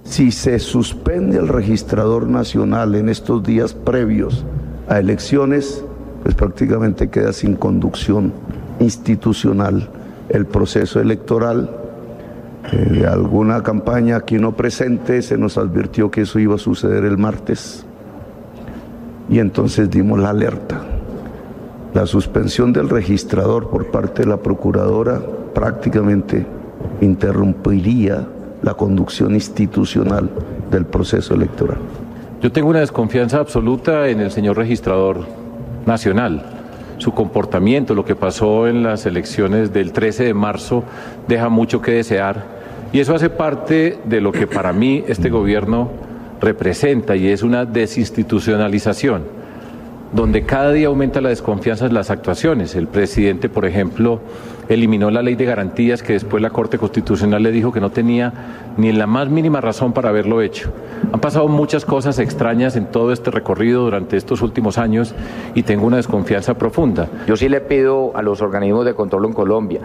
Si 0.03 0.31
se 0.31 0.59
suspende 0.59 1.37
el 1.37 1.47
registrador 1.47 2.27
nacional 2.27 2.95
en 2.95 3.09
estos 3.09 3.43
días 3.43 3.73
previos 3.73 4.45
a 4.87 4.99
elecciones, 4.99 5.83
pues 6.21 6.35
prácticamente 6.35 7.09
queda 7.09 7.33
sin 7.33 7.55
conducción 7.55 8.33
institucional 8.79 9.89
el 10.29 10.45
proceso 10.45 10.99
electoral. 10.99 11.69
Eh, 12.71 12.77
de 12.91 13.07
alguna 13.07 13.63
campaña 13.63 14.17
aquí 14.17 14.37
no 14.37 14.55
presente 14.55 15.21
se 15.21 15.37
nos 15.37 15.57
advirtió 15.57 16.11
que 16.11 16.21
eso 16.21 16.39
iba 16.39 16.55
a 16.55 16.59
suceder 16.59 17.03
el 17.05 17.17
martes 17.17 17.85
y 19.29 19.39
entonces 19.39 19.89
dimos 19.89 20.19
la 20.19 20.29
alerta. 20.29 20.94
La 21.95 22.05
suspensión 22.05 22.73
del 22.73 22.89
registrador 22.89 23.69
por 23.69 23.89
parte 23.89 24.23
de 24.23 24.27
la 24.27 24.35
procuradora 24.35 25.21
prácticamente 25.53 26.45
interrumpiría 26.99 28.27
la 28.61 28.73
conducción 28.73 29.33
institucional 29.33 30.29
del 30.69 30.85
proceso 30.85 31.33
electoral. 31.33 31.77
Yo 32.41 32.51
tengo 32.51 32.67
una 32.67 32.81
desconfianza 32.81 33.39
absoluta 33.39 34.09
en 34.09 34.19
el 34.19 34.29
señor 34.29 34.57
registrador 34.57 35.21
nacional. 35.85 36.43
Su 36.97 37.13
comportamiento, 37.13 37.95
lo 37.95 38.03
que 38.03 38.17
pasó 38.17 38.67
en 38.67 38.83
las 38.83 39.05
elecciones 39.05 39.71
del 39.71 39.93
13 39.93 40.25
de 40.25 40.33
marzo, 40.33 40.83
deja 41.29 41.47
mucho 41.47 41.81
que 41.81 41.91
desear. 41.91 42.43
Y 42.91 42.99
eso 42.99 43.15
hace 43.15 43.29
parte 43.29 43.99
de 44.03 44.19
lo 44.19 44.33
que 44.33 44.47
para 44.47 44.73
mí 44.73 45.05
este 45.07 45.29
gobierno 45.29 45.91
representa 46.41 47.15
y 47.15 47.29
es 47.29 47.41
una 47.41 47.63
desinstitucionalización, 47.63 49.44
donde 50.15 50.43
cada 50.43 50.71
día 50.71 50.87
aumenta 50.87 51.19
la 51.19 51.27
desconfianza 51.27 51.87
en 51.87 51.93
las 51.93 52.09
actuaciones. 52.09 52.73
El 52.75 52.87
presidente, 52.87 53.49
por 53.49 53.65
ejemplo, 53.65 54.21
eliminó 54.69 55.11
la 55.11 55.21
ley 55.21 55.35
de 55.35 55.43
garantías 55.43 56.01
que 56.01 56.13
después 56.13 56.41
la 56.41 56.51
Corte 56.51 56.77
Constitucional 56.77 57.43
le 57.43 57.51
dijo 57.51 57.73
que 57.73 57.81
no 57.81 57.91
tenía 57.91 58.31
ni 58.77 58.93
la 58.93 59.07
más 59.07 59.27
mínima 59.27 59.59
razón 59.59 59.91
para 59.91 60.09
haberlo 60.09 60.41
hecho. 60.41 60.71
Han 61.11 61.19
pasado 61.19 61.49
muchas 61.49 61.83
cosas 61.83 62.17
extrañas 62.17 62.77
en 62.77 62.85
todo 62.85 63.11
este 63.11 63.29
recorrido 63.29 63.83
durante 63.83 64.15
estos 64.15 64.41
últimos 64.41 64.77
años 64.77 65.13
y 65.53 65.63
tengo 65.63 65.85
una 65.85 65.97
desconfianza 65.97 66.53
profunda. 66.53 67.09
Yo 67.27 67.35
sí 67.35 67.49
le 67.49 67.59
pido 67.59 68.15
a 68.15 68.21
los 68.21 68.41
organismos 68.41 68.85
de 68.85 68.93
control 68.93 69.25
en 69.25 69.33
Colombia, 69.33 69.81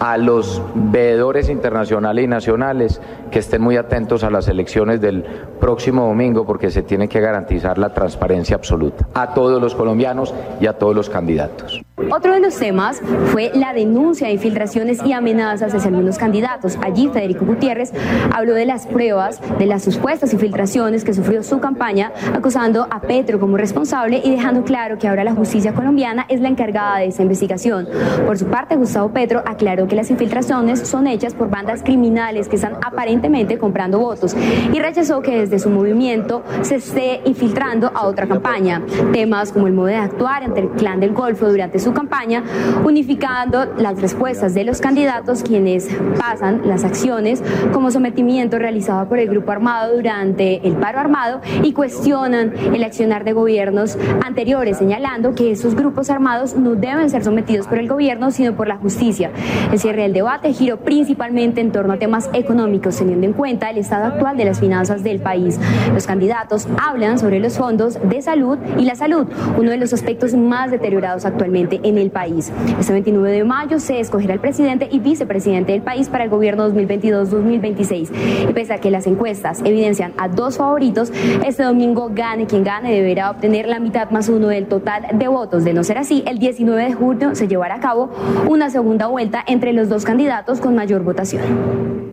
a 0.00 0.16
los 0.18 0.62
veedores 0.74 1.48
internacionales 1.48 2.24
y 2.24 2.28
nacionales 2.28 3.00
que 3.30 3.38
estén 3.38 3.62
muy 3.62 3.76
atentos 3.76 4.24
a 4.24 4.30
las 4.30 4.48
elecciones 4.48 5.00
del 5.00 5.24
próximo 5.60 6.06
domingo 6.06 6.46
porque 6.46 6.70
se 6.70 6.82
tiene 6.82 7.08
que 7.08 7.20
garantizar 7.20 7.78
la 7.78 7.92
transparencia 7.92 8.56
absoluta 8.56 9.06
a 9.14 9.34
todos 9.34 9.60
los 9.60 9.74
colombianos 9.74 10.34
y 10.60 10.66
a 10.66 10.74
todos 10.74 10.94
los 10.94 11.10
candidatos. 11.10 11.82
Otro 12.10 12.32
de 12.32 12.40
los 12.40 12.56
temas 12.56 13.00
fue 13.26 13.52
la 13.54 13.72
denuncia 13.72 14.26
de 14.26 14.34
infiltraciones 14.34 15.00
y 15.04 15.12
amenazas 15.12 15.72
hacia 15.74 15.90
algunos 15.90 16.18
candidatos. 16.18 16.76
Allí 16.82 17.08
Federico 17.08 17.44
Gutiérrez 17.44 17.92
habló 18.32 18.54
de 18.54 18.66
las 18.66 18.86
pruebas 18.86 19.40
de 19.58 19.66
las 19.66 19.84
supuestas 19.84 20.32
infiltraciones 20.32 21.04
que 21.04 21.14
sufrió 21.14 21.42
su 21.44 21.60
campaña, 21.60 22.12
acusando 22.34 22.88
a 22.90 23.00
Petro 23.00 23.38
como 23.38 23.56
responsable 23.56 24.20
y 24.24 24.32
dejando 24.32 24.64
claro 24.64 24.98
que 24.98 25.06
ahora 25.06 25.22
la 25.22 25.34
justicia 25.34 25.72
colombiana 25.72 26.26
es 26.28 26.40
la 26.40 26.48
encargada 26.48 26.98
de 26.98 27.06
esa 27.06 27.22
investigación. 27.22 27.88
Por 28.26 28.38
su 28.38 28.46
parte, 28.46 28.74
Gustavo 28.76 29.10
Petro 29.10 29.42
aclaró 29.46 29.86
que 29.86 29.93
las 29.94 30.10
infiltraciones 30.10 30.80
son 30.80 31.06
hechas 31.06 31.34
por 31.34 31.50
bandas 31.50 31.82
criminales 31.82 32.48
que 32.48 32.56
están 32.56 32.74
aparentemente 32.82 33.58
comprando 33.58 33.98
votos 33.98 34.36
y 34.72 34.78
rechazó 34.78 35.22
que 35.22 35.40
desde 35.40 35.58
su 35.58 35.70
movimiento 35.70 36.42
se 36.62 36.76
esté 36.76 37.20
infiltrando 37.24 37.90
a 37.94 38.06
otra 38.06 38.26
campaña. 38.26 38.82
Temas 39.12 39.52
como 39.52 39.66
el 39.66 39.72
modo 39.72 39.86
de 39.86 39.96
actuar 39.96 40.42
ante 40.42 40.60
el 40.60 40.70
clan 40.70 41.00
del 41.00 41.12
Golfo 41.12 41.48
durante 41.48 41.78
su 41.78 41.92
campaña, 41.92 42.42
unificando 42.84 43.66
las 43.76 44.00
respuestas 44.00 44.54
de 44.54 44.64
los 44.64 44.80
candidatos 44.80 45.42
quienes 45.42 45.88
pasan 46.18 46.62
las 46.66 46.84
acciones 46.84 47.42
como 47.72 47.90
sometimiento 47.90 48.58
realizado 48.58 49.08
por 49.08 49.18
el 49.18 49.28
grupo 49.28 49.52
armado 49.52 49.94
durante 49.96 50.66
el 50.66 50.74
paro 50.74 50.98
armado 50.98 51.40
y 51.62 51.72
cuestionan 51.72 52.52
el 52.74 52.82
accionar 52.82 53.24
de 53.24 53.32
gobiernos 53.32 53.98
anteriores, 54.24 54.78
señalando 54.78 55.34
que 55.34 55.50
esos 55.50 55.74
grupos 55.74 56.10
armados 56.10 56.56
no 56.56 56.74
deben 56.74 57.10
ser 57.10 57.24
sometidos 57.24 57.66
por 57.66 57.78
el 57.78 57.88
gobierno, 57.88 58.30
sino 58.30 58.54
por 58.54 58.68
la 58.68 58.76
justicia. 58.76 59.30
El 59.74 59.80
cierre 59.80 60.02
del 60.02 60.12
debate 60.12 60.52
giró 60.52 60.76
principalmente 60.76 61.60
en 61.60 61.72
torno 61.72 61.94
a 61.94 61.96
temas 61.96 62.30
económicos, 62.32 62.96
teniendo 62.96 63.26
en 63.26 63.32
cuenta 63.32 63.70
el 63.70 63.78
estado 63.78 64.04
actual 64.04 64.36
de 64.36 64.44
las 64.44 64.60
finanzas 64.60 65.02
del 65.02 65.18
país. 65.18 65.58
Los 65.92 66.06
candidatos 66.06 66.68
hablan 66.80 67.18
sobre 67.18 67.40
los 67.40 67.58
fondos 67.58 67.98
de 68.00 68.22
salud 68.22 68.56
y 68.78 68.84
la 68.84 68.94
salud, 68.94 69.26
uno 69.58 69.72
de 69.72 69.76
los 69.76 69.92
aspectos 69.92 70.32
más 70.34 70.70
deteriorados 70.70 71.24
actualmente 71.24 71.80
en 71.82 71.98
el 71.98 72.12
país. 72.12 72.52
Este 72.78 72.92
29 72.92 73.32
de 73.32 73.42
mayo 73.42 73.80
se 73.80 73.98
escogerá 73.98 74.34
el 74.34 74.38
presidente 74.38 74.88
y 74.92 75.00
vicepresidente 75.00 75.72
del 75.72 75.82
país 75.82 76.08
para 76.08 76.22
el 76.22 76.30
gobierno 76.30 76.70
2022-2026. 76.72 78.10
Y 78.48 78.52
pese 78.52 78.74
a 78.74 78.78
que 78.78 78.92
las 78.92 79.08
encuestas 79.08 79.60
evidencian 79.64 80.12
a 80.18 80.28
dos 80.28 80.56
favoritos, 80.56 81.12
este 81.44 81.64
domingo 81.64 82.12
gane 82.14 82.46
quien 82.46 82.62
gane 82.62 82.94
deberá 82.94 83.28
obtener 83.28 83.66
la 83.66 83.80
mitad 83.80 84.08
más 84.10 84.28
uno 84.28 84.46
del 84.46 84.66
total 84.66 85.18
de 85.18 85.26
votos. 85.26 85.64
De 85.64 85.74
no 85.74 85.82
ser 85.82 85.98
así, 85.98 86.22
el 86.28 86.38
19 86.38 86.80
de 86.80 86.92
junio 86.92 87.34
se 87.34 87.48
llevará 87.48 87.74
a 87.74 87.80
cabo 87.80 88.10
una 88.46 88.70
segunda 88.70 89.08
vuelta 89.08 89.42
entre 89.48 89.63
los 89.72 89.88
dos 89.88 90.04
candidatos 90.04 90.60
con 90.60 90.74
mayor 90.74 91.02
votación. 91.02 92.12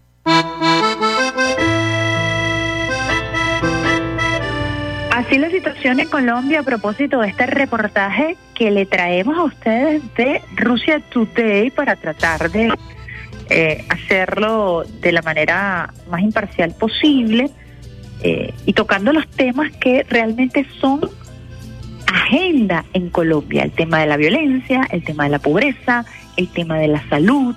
Así 5.12 5.38
la 5.38 5.50
situación 5.50 6.00
en 6.00 6.08
Colombia 6.08 6.62
a 6.62 6.64
propósito 6.64 7.20
de 7.20 7.28
este 7.28 7.46
reportaje 7.46 8.38
que 8.56 8.72
le 8.72 8.86
traemos 8.86 9.38
a 9.38 9.44
ustedes 9.44 10.02
de 10.16 10.42
Rusia 10.56 11.00
Today 11.12 11.70
para 11.72 11.96
tratar 11.96 12.50
de 12.52 12.74
eh, 13.50 13.86
hacerlo 13.90 14.84
de 15.02 15.12
la 15.12 15.22
manera 15.22 15.94
más 16.10 16.22
imparcial 16.22 16.74
posible 16.74 17.52
eh, 18.24 18.54
y 18.66 18.74
tocando 18.74 19.12
los 19.14 19.28
temas 19.28 19.72
que 19.78 20.06
realmente 20.10 20.66
son 20.80 21.02
agenda 22.08 22.86
en 22.94 23.10
Colombia, 23.10 23.64
el 23.64 23.72
tema 23.72 24.00
de 24.00 24.08
la 24.08 24.18
violencia, 24.18 24.88
el 24.92 25.04
tema 25.04 25.26
de 25.26 25.32
la 25.32 25.40
pobreza, 25.40 26.06
el 26.38 26.48
tema 26.50 26.78
de 26.78 26.88
la 26.88 27.08
salud 27.10 27.56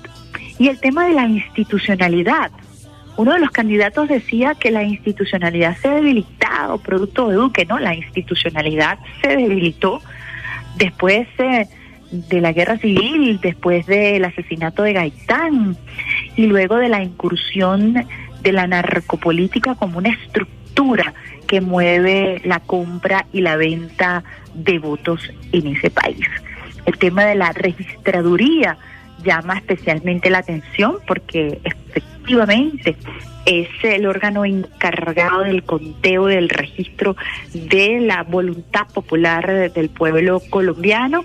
y 0.58 0.68
el 0.68 0.78
tema 0.78 1.06
de 1.06 1.14
la 1.14 1.26
institucionalidad 1.26 2.50
uno 3.16 3.32
de 3.32 3.38
los 3.38 3.50
candidatos 3.50 4.08
decía 4.08 4.54
que 4.54 4.70
la 4.70 4.82
institucionalidad 4.82 5.76
se 5.76 5.88
debilitado, 5.88 6.78
producto 6.78 7.28
de 7.28 7.36
Duque, 7.36 7.64
¿no? 7.64 7.78
La 7.78 7.94
institucionalidad 7.94 8.98
se 9.22 9.36
debilitó 9.36 10.02
después 10.76 11.28
eh, 11.38 11.68
de 12.10 12.40
la 12.40 12.52
guerra 12.52 12.76
civil, 12.78 13.38
después 13.40 13.86
del 13.86 14.24
asesinato 14.24 14.82
de 14.82 14.94
Gaitán 14.94 15.76
y 16.36 16.46
luego 16.46 16.76
de 16.76 16.88
la 16.88 17.02
incursión 17.02 18.04
de 18.42 18.52
la 18.52 18.66
narcopolítica 18.66 19.76
como 19.76 19.98
una 19.98 20.10
estructura 20.10 21.14
que 21.46 21.60
mueve 21.60 22.42
la 22.44 22.60
compra 22.60 23.26
y 23.32 23.42
la 23.42 23.56
venta 23.56 24.24
de 24.54 24.80
votos 24.80 25.30
en 25.52 25.68
ese 25.68 25.90
país. 25.90 26.26
El 26.86 26.98
tema 26.98 27.24
de 27.24 27.34
la 27.34 27.52
registraduría 27.52 28.76
llama 29.22 29.58
especialmente 29.58 30.30
la 30.30 30.38
atención 30.38 30.96
porque 31.06 31.60
efectivamente 31.64 32.96
es 33.46 33.68
el 33.82 34.06
órgano 34.06 34.44
encargado 34.44 35.40
del 35.40 35.62
conteo 35.64 36.26
del 36.26 36.48
registro 36.48 37.16
de 37.52 38.00
la 38.00 38.22
voluntad 38.22 38.86
popular 38.92 39.72
del 39.72 39.90
pueblo 39.90 40.40
colombiano 40.50 41.24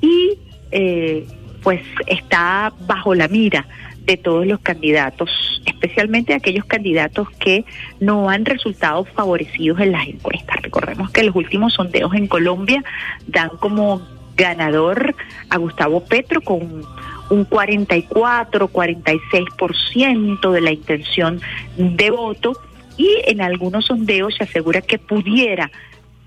y 0.00 0.38
eh, 0.70 1.26
pues 1.62 1.80
está 2.06 2.72
bajo 2.86 3.14
la 3.14 3.28
mira 3.28 3.66
de 4.04 4.18
todos 4.18 4.46
los 4.46 4.60
candidatos, 4.60 5.30
especialmente 5.64 6.34
aquellos 6.34 6.66
candidatos 6.66 7.30
que 7.38 7.64
no 8.00 8.28
han 8.28 8.44
resultado 8.44 9.04
favorecidos 9.06 9.80
en 9.80 9.92
las 9.92 10.06
encuestas. 10.06 10.60
Recordemos 10.60 11.10
que 11.10 11.22
los 11.22 11.34
últimos 11.34 11.72
sondeos 11.72 12.12
en 12.14 12.26
Colombia 12.26 12.84
dan 13.26 13.48
como 13.60 14.02
ganador 14.36 15.14
a 15.50 15.56
Gustavo 15.58 16.04
Petro 16.04 16.40
con 16.40 16.82
un 17.30 17.44
44, 17.44 18.68
46% 18.70 20.50
de 20.50 20.60
la 20.60 20.72
intención 20.72 21.40
de 21.76 22.10
voto 22.10 22.52
y 22.96 23.10
en 23.26 23.40
algunos 23.40 23.86
sondeos 23.86 24.34
se 24.36 24.44
asegura 24.44 24.80
que 24.80 24.98
pudiera 24.98 25.70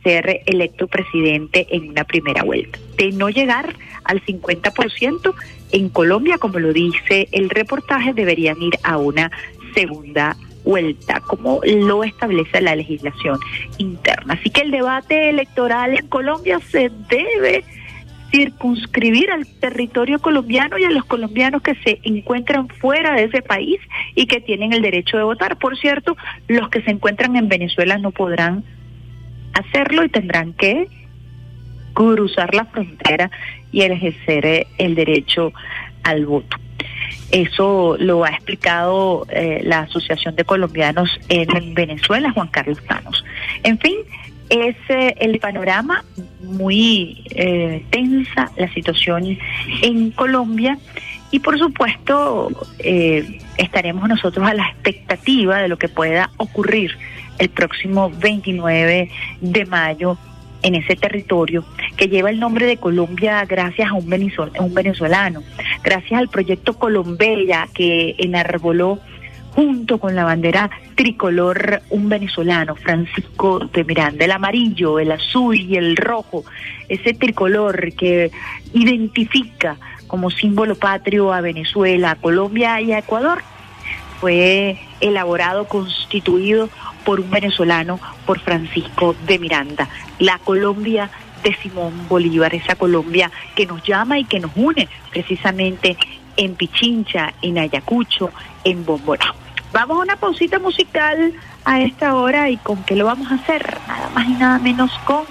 ser 0.04 0.42
electo 0.46 0.88
presidente 0.88 1.68
en 1.70 1.90
una 1.90 2.04
primera 2.04 2.44
vuelta. 2.44 2.80
De 2.98 3.12
no 3.12 3.30
llegar 3.30 3.76
al 4.04 4.24
50% 4.24 5.34
en 5.72 5.90
Colombia, 5.90 6.38
como 6.38 6.60
lo 6.60 6.72
dice 6.74 7.28
el 7.32 7.50
reportaje, 7.50 8.14
deberían 8.14 8.62
ir 8.62 8.78
a 8.84 8.98
una 8.98 9.32
segunda 9.74 10.36
vuelta, 10.64 11.22
como 11.22 11.62
lo 11.64 12.04
establece 12.04 12.62
la 12.62 12.76
legislación 12.76 13.40
interna. 13.78 14.34
Así 14.34 14.50
que 14.50 14.62
el 14.62 14.72
debate 14.72 15.30
electoral 15.30 15.98
en 15.98 16.08
Colombia 16.08 16.60
se 16.60 16.92
debe 17.10 17.64
circunscribir 18.32 19.32
al 19.32 19.46
territorio 19.46 20.20
colombiano 20.20 20.78
y 20.78 20.84
a 20.84 20.92
los 20.92 21.06
colombianos 21.06 21.62
que 21.62 21.76
se 21.76 22.00
encuentran 22.04 22.68
fuera 22.68 23.14
de 23.14 23.24
ese 23.26 23.42
país 23.42 23.80
y 24.16 24.26
que 24.26 24.42
tienen 24.42 24.74
el 24.74 24.82
derecho 24.82 25.18
de 25.18 25.24
votar. 25.24 25.58
Por 25.58 25.78
cierto, 25.78 26.18
los 26.48 26.70
que 26.70 26.82
se 26.82 26.92
encuentran 26.92 27.36
en 27.36 27.48
Venezuela 27.48 27.98
no 27.98 28.12
podrán 28.12 28.64
hacerlo 29.54 30.04
y 30.04 30.10
tendrán 30.10 30.54
que 30.54 30.88
cruzar 31.94 32.54
la 32.54 32.66
frontera 32.66 33.32
y 33.72 33.82
ejercer 33.82 34.46
eh, 34.46 34.68
el 34.78 34.96
derecho 34.96 35.52
al 36.04 36.26
voto. 36.26 36.58
Eso 37.32 37.98
lo 38.00 38.24
ha 38.24 38.30
explicado 38.30 39.26
eh, 39.30 39.62
la 39.64 39.80
Asociación 39.80 40.36
de 40.36 40.46
Colombianos 40.46 41.20
en 41.28 41.74
Venezuela, 41.74 42.32
Juan 42.32 42.48
Carlos 42.48 42.80
Tanos. 42.88 43.24
En 43.64 43.78
fin, 43.80 43.96
es 44.50 44.76
eh, 44.90 45.16
el 45.20 45.40
panorama 45.40 46.04
muy 46.42 47.24
eh, 47.32 47.84
tensa 47.90 48.52
la 48.58 48.72
situación 48.74 49.38
en 49.82 50.12
Colombia. 50.12 50.78
Y 51.30 51.40
por 51.40 51.58
supuesto 51.60 52.50
eh, 52.80 53.40
estaremos 53.58 54.08
nosotros 54.08 54.48
a 54.48 54.54
la 54.54 54.68
expectativa 54.70 55.58
de 55.58 55.68
lo 55.68 55.78
que 55.78 55.90
pueda 55.90 56.30
ocurrir 56.38 56.98
el 57.38 57.50
próximo 57.50 58.10
29 58.10 59.12
de 59.42 59.66
mayo 59.66 60.18
en 60.64 60.76
ese 60.76 60.96
territorio 60.96 61.64
que 61.98 62.08
lleva 62.08 62.30
el 62.30 62.40
nombre 62.40 62.66
de 62.66 62.78
Colombia 62.78 63.46
gracias 63.46 63.90
a 63.90 63.94
un, 63.94 64.12
un 64.60 64.74
venezolano, 64.74 65.44
gracias 65.84 66.20
al 66.20 66.30
proyecto 66.30 66.74
Colombella 66.80 67.68
que 67.74 68.16
enarboló 68.18 69.00
junto 69.58 69.98
con 69.98 70.14
la 70.14 70.24
bandera 70.24 70.70
tricolor 70.94 71.82
un 71.90 72.10
venezolano, 72.10 72.76
Francisco 72.76 73.58
de 73.74 73.84
Miranda, 73.84 74.24
el 74.24 74.32
amarillo, 74.32 75.00
el 75.00 75.12
azul 75.12 75.60
y 75.60 75.78
el 75.78 75.98
rojo, 75.98 76.46
ese 76.88 77.16
tricolor 77.16 77.92
que 77.94 78.30
identifica 78.74 79.78
como 80.06 80.30
símbolo 80.30 80.76
patrio 80.76 81.34
a 81.34 81.42
Venezuela, 81.42 82.12
a 82.12 82.16
Colombia 82.18 82.80
y 82.82 82.92
a 82.92 83.00
Ecuador, 83.00 83.42
fue 84.22 84.78
elaborado, 85.00 85.68
constituido 85.68 86.70
por 87.04 87.20
un 87.20 87.32
venezolano, 87.32 88.00
por 88.28 88.40
Francisco 88.40 89.16
de 89.26 89.40
Miranda. 89.40 89.90
La 90.20 90.38
Colombia 90.38 91.10
de 91.42 91.56
Simón 91.56 92.08
Bolívar, 92.08 92.54
esa 92.54 92.76
Colombia 92.76 93.32
que 93.56 93.66
nos 93.66 93.82
llama 93.82 94.20
y 94.20 94.26
que 94.26 94.40
nos 94.40 94.52
une 94.56 94.88
precisamente 95.10 95.98
en 96.36 96.54
Pichincha, 96.54 97.34
en 97.42 97.58
Ayacucho, 97.58 98.30
en 98.64 98.86
Bomborá. 98.86 99.34
Vamos 99.78 100.00
a 100.00 100.02
una 100.02 100.16
pausita 100.16 100.58
musical 100.58 101.34
a 101.64 101.82
esta 101.82 102.16
hora 102.16 102.50
y 102.50 102.58
con 102.58 102.84
qué 102.84 102.96
lo 102.96 103.06
vamos 103.06 103.32
a 103.32 103.36
hacer, 103.36 103.78
nada 103.88 104.10
más 104.10 104.28
y 104.28 104.32
nada 104.32 104.58
menos 104.58 104.90
con 105.06 105.24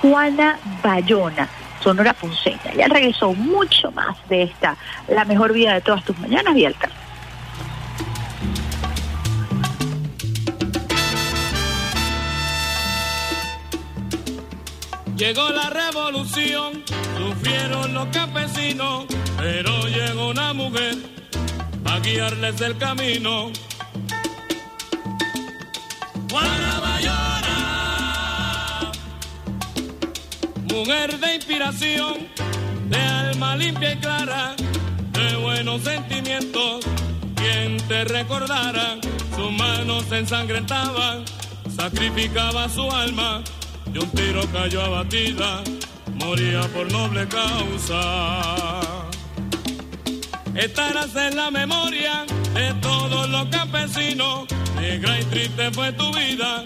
Juana 0.00 0.56
Bayona, 0.84 1.48
Sonora 1.82 2.12
Ponceña. 2.12 2.72
Ya 2.76 2.86
regresó 2.86 3.34
mucho 3.34 3.90
más 3.90 4.16
de 4.28 4.44
esta, 4.44 4.76
la 5.08 5.24
mejor 5.24 5.52
vida 5.52 5.74
de 5.74 5.80
todas 5.80 6.04
tus 6.04 6.16
mañanas 6.20 6.56
y. 6.56 6.64
Llegó 15.16 15.50
la 15.50 15.70
revolución, 15.70 16.84
sufrieron 17.18 17.94
los 17.94 18.06
campesinos, 18.10 19.06
pero 19.38 19.88
llegó 19.88 20.28
una 20.28 20.52
mujer 20.52 20.94
a 21.84 21.98
guiarles 21.98 22.60
el 22.60 22.78
camino. 22.78 23.50
Juana 26.30 26.80
Bayona, 26.80 27.56
mujer 30.72 31.18
de 31.18 31.34
inspiración, 31.36 32.28
de 32.88 32.98
alma 32.98 33.56
limpia 33.56 33.92
y 33.92 33.96
clara, 33.96 34.54
de 35.12 35.36
buenos 35.36 35.82
sentimientos, 35.82 36.84
quien 37.34 37.78
te 37.88 38.04
recordara, 38.04 38.98
sus 39.34 39.50
manos 39.52 40.10
ensangrentaban, 40.12 41.24
sacrificaba 41.74 42.68
su 42.68 42.90
alma, 42.90 43.42
de 43.86 44.00
un 44.00 44.10
tiro 44.10 44.42
cayó 44.52 44.82
abatida, 44.82 45.62
moría 46.14 46.60
por 46.74 46.92
noble 46.92 47.26
causa. 47.28 48.80
Estarás 50.54 51.14
en 51.16 51.36
la 51.36 51.50
memoria 51.50 52.26
de 52.54 52.74
todos 52.80 53.28
los 53.28 53.46
campesinos 53.46 54.48
Negra 54.80 55.18
y 55.18 55.24
triste 55.24 55.72
fue 55.72 55.92
tu 55.92 56.12
vida, 56.12 56.64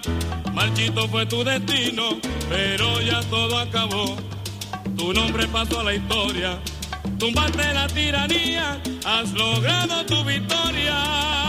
marchito 0.53 1.09
fue 1.09 1.25
tu 1.25 1.43
destino, 1.43 2.19
pero 2.51 3.01
ya 3.01 3.21
todo 3.23 3.59
acabó. 3.59 4.17
Tu 4.97 5.15
nombre 5.15 5.47
pasó 5.49 5.81
a 5.81 5.85
la 5.85 5.95
historia, 5.95 6.59
tumbaste 7.19 7.73
la 7.73 7.87
tiranía, 7.89 8.81
has 9.07 9.33
logrado 9.33 10.05
tu 10.05 10.23
victoria. 10.25 11.42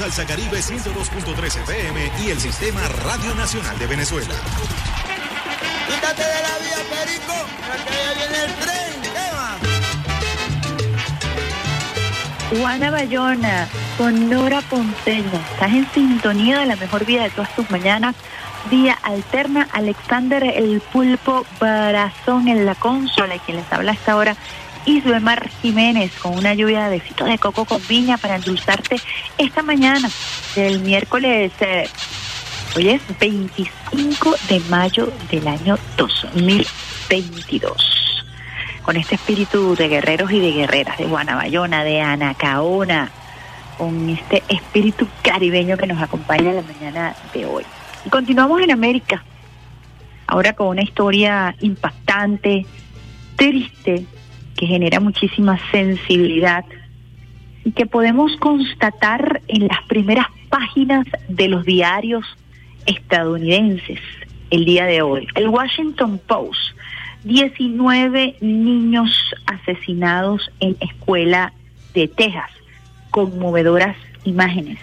Salsa 0.00 0.24
Caribe 0.24 0.60
102.3 0.60 1.60
FM 1.60 2.10
y 2.24 2.30
el 2.30 2.40
Sistema 2.40 2.80
Radio 3.04 3.34
Nacional 3.34 3.78
de 3.78 3.86
Venezuela. 3.86 4.34
Quítate 5.86 6.22
de 6.22 6.42
la 6.42 6.58
vía, 6.58 6.78
Perico, 6.88 7.34
porque 7.68 7.92
ya 8.00 8.12
viene 8.14 8.44
el 8.46 8.54
tren. 8.54 9.02
¿Qué 12.48 12.56
Juana 12.56 12.90
Bayona, 12.90 13.68
con 13.98 14.30
Nora 14.30 14.62
Ponceño. 14.62 15.38
Estás 15.52 15.70
en 15.70 15.86
sintonía 15.92 16.60
de 16.60 16.64
la 16.64 16.76
mejor 16.76 17.04
vida 17.04 17.24
de 17.24 17.30
todas 17.30 17.54
tus 17.54 17.70
mañanas. 17.70 18.16
Vía 18.70 18.98
alterna, 19.02 19.68
Alexander 19.70 20.42
el 20.44 20.80
Pulpo 20.80 21.44
Barazón 21.60 22.48
en 22.48 22.64
la 22.64 22.74
consola, 22.74 23.36
y 23.36 23.38
quien 23.40 23.58
les 23.58 23.70
habla 23.70 23.90
a 23.92 23.94
esta 23.96 24.16
hora, 24.16 24.34
Isbemar 24.86 25.49
Jiménez, 25.60 26.12
con 26.20 26.36
una 26.36 26.54
lluvia 26.54 26.88
de 26.88 26.98
besitos 26.98 27.28
de 27.28 27.38
coco 27.38 27.64
con 27.64 27.80
piña 27.82 28.16
para 28.16 28.36
endulzarte 28.36 28.96
esta 29.38 29.62
mañana 29.62 30.10
del 30.54 30.80
miércoles. 30.80 31.52
eh, 31.60 31.88
Hoy 32.76 32.88
es 32.88 33.02
25 33.18 34.36
de 34.48 34.60
mayo 34.70 35.12
del 35.28 35.48
año 35.48 35.76
2022. 35.96 37.74
Con 38.82 38.96
este 38.96 39.16
espíritu 39.16 39.74
de 39.74 39.88
guerreros 39.88 40.30
y 40.30 40.38
de 40.38 40.52
guerreras, 40.52 40.96
de 40.96 41.06
Guanabayona, 41.06 41.82
de 41.82 42.00
Anacaona, 42.00 43.10
con 43.76 44.10
este 44.10 44.44
espíritu 44.48 45.08
caribeño 45.22 45.76
que 45.76 45.88
nos 45.88 46.00
acompaña 46.00 46.50
en 46.50 46.56
la 46.56 46.62
mañana 46.62 47.16
de 47.34 47.44
hoy. 47.44 47.64
Y 48.06 48.10
continuamos 48.10 48.62
en 48.62 48.70
América, 48.70 49.24
ahora 50.28 50.52
con 50.52 50.68
una 50.68 50.82
historia 50.82 51.56
impactante, 51.60 52.66
triste, 53.34 54.06
que 54.60 54.66
genera 54.66 55.00
muchísima 55.00 55.58
sensibilidad 55.70 56.66
y 57.64 57.72
que 57.72 57.86
podemos 57.86 58.36
constatar 58.36 59.40
en 59.48 59.68
las 59.68 59.82
primeras 59.88 60.26
páginas 60.50 61.06
de 61.28 61.48
los 61.48 61.64
diarios 61.64 62.26
estadounidenses 62.84 64.00
el 64.50 64.66
día 64.66 64.84
de 64.84 65.00
hoy. 65.00 65.26
El 65.34 65.48
Washington 65.48 66.20
Post, 66.26 66.60
19 67.24 68.36
niños 68.42 69.10
asesinados 69.46 70.50
en 70.60 70.76
escuela 70.80 71.54
de 71.94 72.06
Texas, 72.08 72.50
conmovedoras 73.10 73.96
imágenes. 74.24 74.78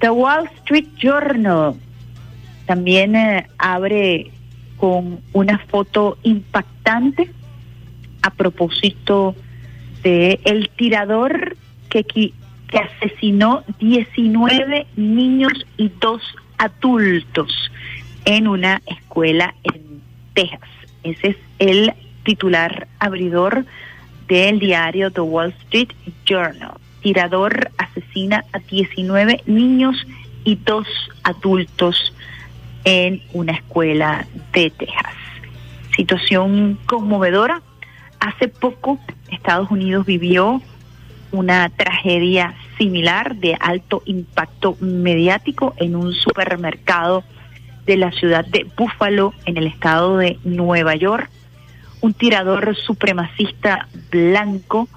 The 0.00 0.10
Wall 0.10 0.50
Street 0.64 0.88
Journal 0.96 1.76
también 2.66 3.14
eh, 3.14 3.46
abre 3.58 4.32
con 4.76 5.20
una 5.32 5.58
foto 5.58 6.18
impactante 6.24 7.30
a 8.22 8.30
propósito 8.30 9.34
de 10.02 10.40
el 10.44 10.68
tirador 10.70 11.56
que, 11.88 12.04
que 12.04 12.32
asesinó 12.78 13.64
19 13.78 14.86
niños 14.96 15.52
y 15.76 15.90
dos 16.00 16.22
adultos 16.58 17.70
en 18.24 18.48
una 18.48 18.82
escuela 18.86 19.54
en 19.62 20.00
Texas. 20.34 20.68
Ese 21.02 21.28
es 21.28 21.36
el 21.58 21.92
titular 22.24 22.88
abridor 22.98 23.64
del 24.28 24.58
diario 24.58 25.10
The 25.10 25.20
Wall 25.20 25.54
Street 25.64 25.90
Journal. 26.24 26.72
Tirador 27.02 27.70
asesina 27.78 28.44
a 28.52 28.58
19 28.58 29.42
niños 29.46 29.96
y 30.44 30.56
dos 30.56 30.86
adultos 31.22 32.12
en 32.84 33.22
una 33.32 33.52
escuela 33.52 34.26
de 34.52 34.70
Texas. 34.70 35.14
Situación 35.96 36.78
conmovedora. 36.86 37.62
Hace 38.20 38.48
poco 38.48 38.98
Estados 39.30 39.70
Unidos 39.70 40.06
vivió 40.06 40.60
una 41.32 41.68
tragedia 41.70 42.54
similar 42.78 43.36
de 43.36 43.56
alto 43.58 44.02
impacto 44.06 44.76
mediático 44.80 45.74
en 45.78 45.96
un 45.96 46.12
supermercado 46.12 47.24
de 47.84 47.96
la 47.96 48.10
ciudad 48.12 48.44
de 48.44 48.66
Buffalo, 48.76 49.32
en 49.44 49.56
el 49.56 49.66
estado 49.66 50.18
de 50.18 50.38
Nueva 50.44 50.96
York. 50.96 51.30
Un 52.00 52.14
tirador 52.14 52.76
supremacista 52.76 53.88
blanco, 54.10 54.88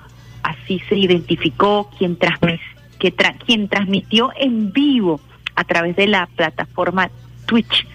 así 0.43 0.81
se 0.89 0.95
identificó, 0.95 1.89
quien, 1.97 2.17
transmi- 2.17 2.59
que 2.99 3.13
quien 3.45 3.67
transmitió 3.69 4.31
en 4.35 4.71
vivo 4.71 5.19
a 5.55 5.63
través 5.63 5.95
de 5.95 6.07
la 6.07 6.27
plataforma 6.27 7.09
Twitch 7.45 7.87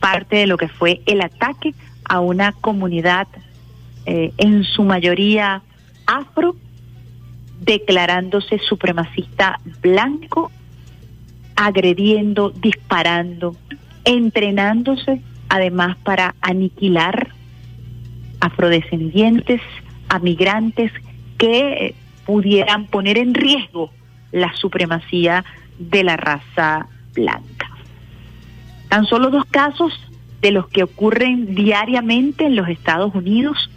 parte 0.00 0.36
de 0.36 0.46
lo 0.46 0.56
que 0.56 0.68
fue 0.68 1.00
el 1.06 1.20
ataque 1.20 1.74
a 2.04 2.20
una 2.20 2.52
comunidad 2.52 3.28
eh, 4.06 4.32
en 4.36 4.64
su 4.64 4.84
mayoría 4.84 5.62
afro, 6.06 6.56
declarándose 7.60 8.58
supremacista 8.58 9.60
blanco, 9.80 10.50
agrediendo, 11.56 12.50
disparando, 12.50 13.56
entrenándose 14.04 15.22
además 15.48 15.96
para 16.02 16.34
aniquilar 16.40 17.28
afrodescendientes, 18.40 19.60
a 20.08 20.18
migrantes 20.18 20.90
que 21.38 21.94
pudieran 22.24 22.86
poner 22.86 23.18
en 23.18 23.34
riesgo 23.34 23.90
la 24.32 24.52
supremacía 24.54 25.44
de 25.78 26.04
la 26.04 26.16
raza 26.16 26.86
blanca. 27.14 27.70
Tan 28.88 29.04
solo 29.04 29.30
dos 29.30 29.44
casos 29.44 29.92
de 30.40 30.50
los 30.52 30.68
que 30.68 30.82
ocurren 30.82 31.54
diariamente 31.54 32.46
en 32.46 32.56
los 32.56 32.68
Estados 32.68 33.14
Unidos. 33.14 33.70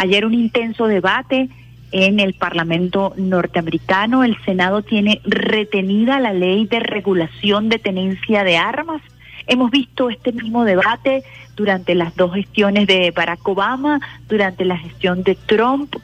Ayer 0.00 0.24
un 0.24 0.32
intenso 0.32 0.86
debate 0.86 1.50
en 1.92 2.20
el 2.20 2.32
Parlamento 2.32 3.12
norteamericano. 3.18 4.24
El 4.24 4.42
Senado 4.46 4.80
tiene 4.80 5.20
retenida 5.24 6.18
la 6.20 6.32
ley 6.32 6.66
de 6.66 6.80
regulación 6.80 7.68
de 7.68 7.78
tenencia 7.78 8.42
de 8.42 8.56
armas. 8.56 9.02
Hemos 9.46 9.70
visto 9.70 10.08
este 10.08 10.32
mismo 10.32 10.64
debate 10.64 11.22
durante 11.54 11.94
las 11.94 12.16
dos 12.16 12.32
gestiones 12.32 12.86
de 12.86 13.10
Barack 13.10 13.46
Obama, 13.46 14.00
durante 14.26 14.64
la 14.64 14.78
gestión 14.78 15.22
de 15.22 15.34
Trump, 15.34 15.94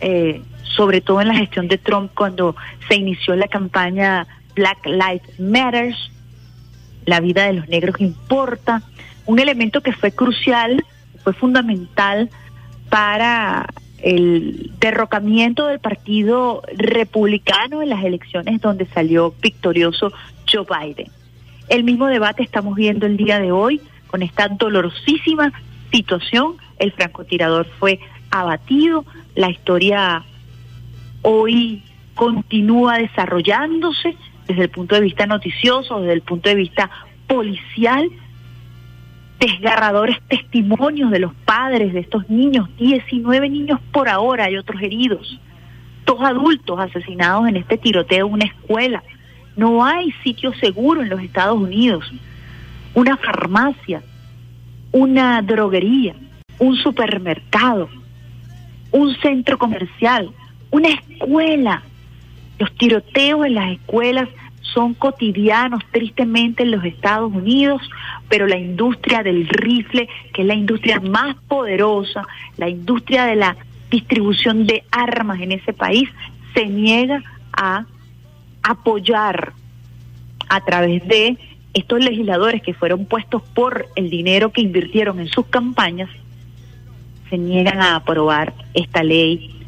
eh, 0.00 0.42
sobre 0.62 1.00
todo 1.00 1.20
en 1.20 1.26
la 1.26 1.34
gestión 1.34 1.66
de 1.66 1.78
Trump 1.78 2.12
cuando 2.14 2.54
se 2.86 2.94
inició 2.94 3.34
la 3.34 3.48
campaña 3.48 4.28
Black 4.54 4.86
Lives 4.86 5.40
Matters, 5.40 6.12
la 7.04 7.18
vida 7.18 7.46
de 7.46 7.54
los 7.54 7.68
negros 7.68 8.00
importa, 8.00 8.84
un 9.26 9.40
elemento 9.40 9.80
que 9.80 9.92
fue 9.92 10.12
crucial, 10.12 10.84
fue 11.24 11.32
fundamental 11.32 12.30
para 12.90 13.66
el 14.02 14.72
derrocamiento 14.78 15.66
del 15.66 15.78
Partido 15.78 16.62
Republicano 16.76 17.82
en 17.82 17.88
las 17.90 18.04
elecciones 18.04 18.60
donde 18.60 18.86
salió 18.86 19.34
victorioso 19.40 20.12
Joe 20.50 20.66
Biden. 20.68 21.08
El 21.68 21.84
mismo 21.84 22.06
debate 22.06 22.42
estamos 22.42 22.74
viendo 22.74 23.06
el 23.06 23.16
día 23.16 23.38
de 23.38 23.52
hoy 23.52 23.80
con 24.08 24.22
esta 24.22 24.48
dolorosísima 24.48 25.52
situación. 25.92 26.56
El 26.78 26.92
francotirador 26.92 27.66
fue 27.78 28.00
abatido, 28.30 29.04
la 29.34 29.50
historia 29.50 30.24
hoy 31.22 31.82
continúa 32.14 32.98
desarrollándose 32.98 34.16
desde 34.46 34.62
el 34.62 34.70
punto 34.70 34.94
de 34.94 35.02
vista 35.02 35.26
noticioso, 35.26 36.00
desde 36.00 36.14
el 36.14 36.22
punto 36.22 36.48
de 36.48 36.56
vista 36.56 36.90
policial, 37.26 38.10
desgarradores 39.40 40.18
testimonios 40.28 41.10
de 41.10 41.18
los 41.18 41.34
padres 41.46 41.94
de 41.94 42.00
estos 42.00 42.28
niños, 42.28 42.68
19 42.76 43.48
niños 43.48 43.80
por 43.90 44.08
ahora, 44.08 44.44
hay 44.44 44.56
otros 44.58 44.80
heridos, 44.82 45.40
dos 46.04 46.20
adultos 46.20 46.78
asesinados 46.78 47.48
en 47.48 47.56
este 47.56 47.78
tiroteo 47.78 48.26
en 48.26 48.34
una 48.34 48.44
escuela. 48.44 49.02
No 49.56 49.84
hay 49.84 50.12
sitio 50.22 50.52
seguro 50.54 51.00
en 51.02 51.08
los 51.08 51.20
Estados 51.22 51.58
Unidos, 51.58 52.04
una 52.94 53.16
farmacia, 53.16 54.02
una 54.92 55.40
droguería, 55.40 56.14
un 56.58 56.76
supermercado, 56.76 57.88
un 58.92 59.16
centro 59.16 59.56
comercial, 59.58 60.30
una 60.70 60.88
escuela. 60.88 61.82
Los 62.58 62.74
tiroteos 62.74 63.46
en 63.46 63.54
las 63.54 63.72
escuelas 63.72 64.28
son 64.72 64.94
cotidianos 64.94 65.82
tristemente 65.90 66.62
en 66.62 66.70
los 66.70 66.84
Estados 66.84 67.32
Unidos, 67.32 67.82
pero 68.28 68.46
la 68.46 68.56
industria 68.56 69.22
del 69.22 69.48
rifle, 69.48 70.08
que 70.32 70.42
es 70.42 70.46
la 70.46 70.54
industria 70.54 71.00
más 71.00 71.36
poderosa, 71.48 72.26
la 72.56 72.68
industria 72.68 73.24
de 73.24 73.36
la 73.36 73.56
distribución 73.90 74.66
de 74.66 74.84
armas 74.90 75.40
en 75.40 75.52
ese 75.52 75.72
país, 75.72 76.08
se 76.54 76.66
niega 76.66 77.22
a 77.52 77.86
apoyar 78.62 79.52
a 80.48 80.60
través 80.64 81.06
de 81.06 81.38
estos 81.72 82.00
legisladores 82.00 82.62
que 82.62 82.74
fueron 82.74 83.06
puestos 83.06 83.42
por 83.54 83.86
el 83.94 84.10
dinero 84.10 84.52
que 84.52 84.60
invirtieron 84.60 85.20
en 85.20 85.28
sus 85.28 85.46
campañas, 85.46 86.10
se 87.28 87.38
niegan 87.38 87.80
a 87.80 87.94
aprobar 87.96 88.52
esta 88.74 89.04
ley 89.04 89.59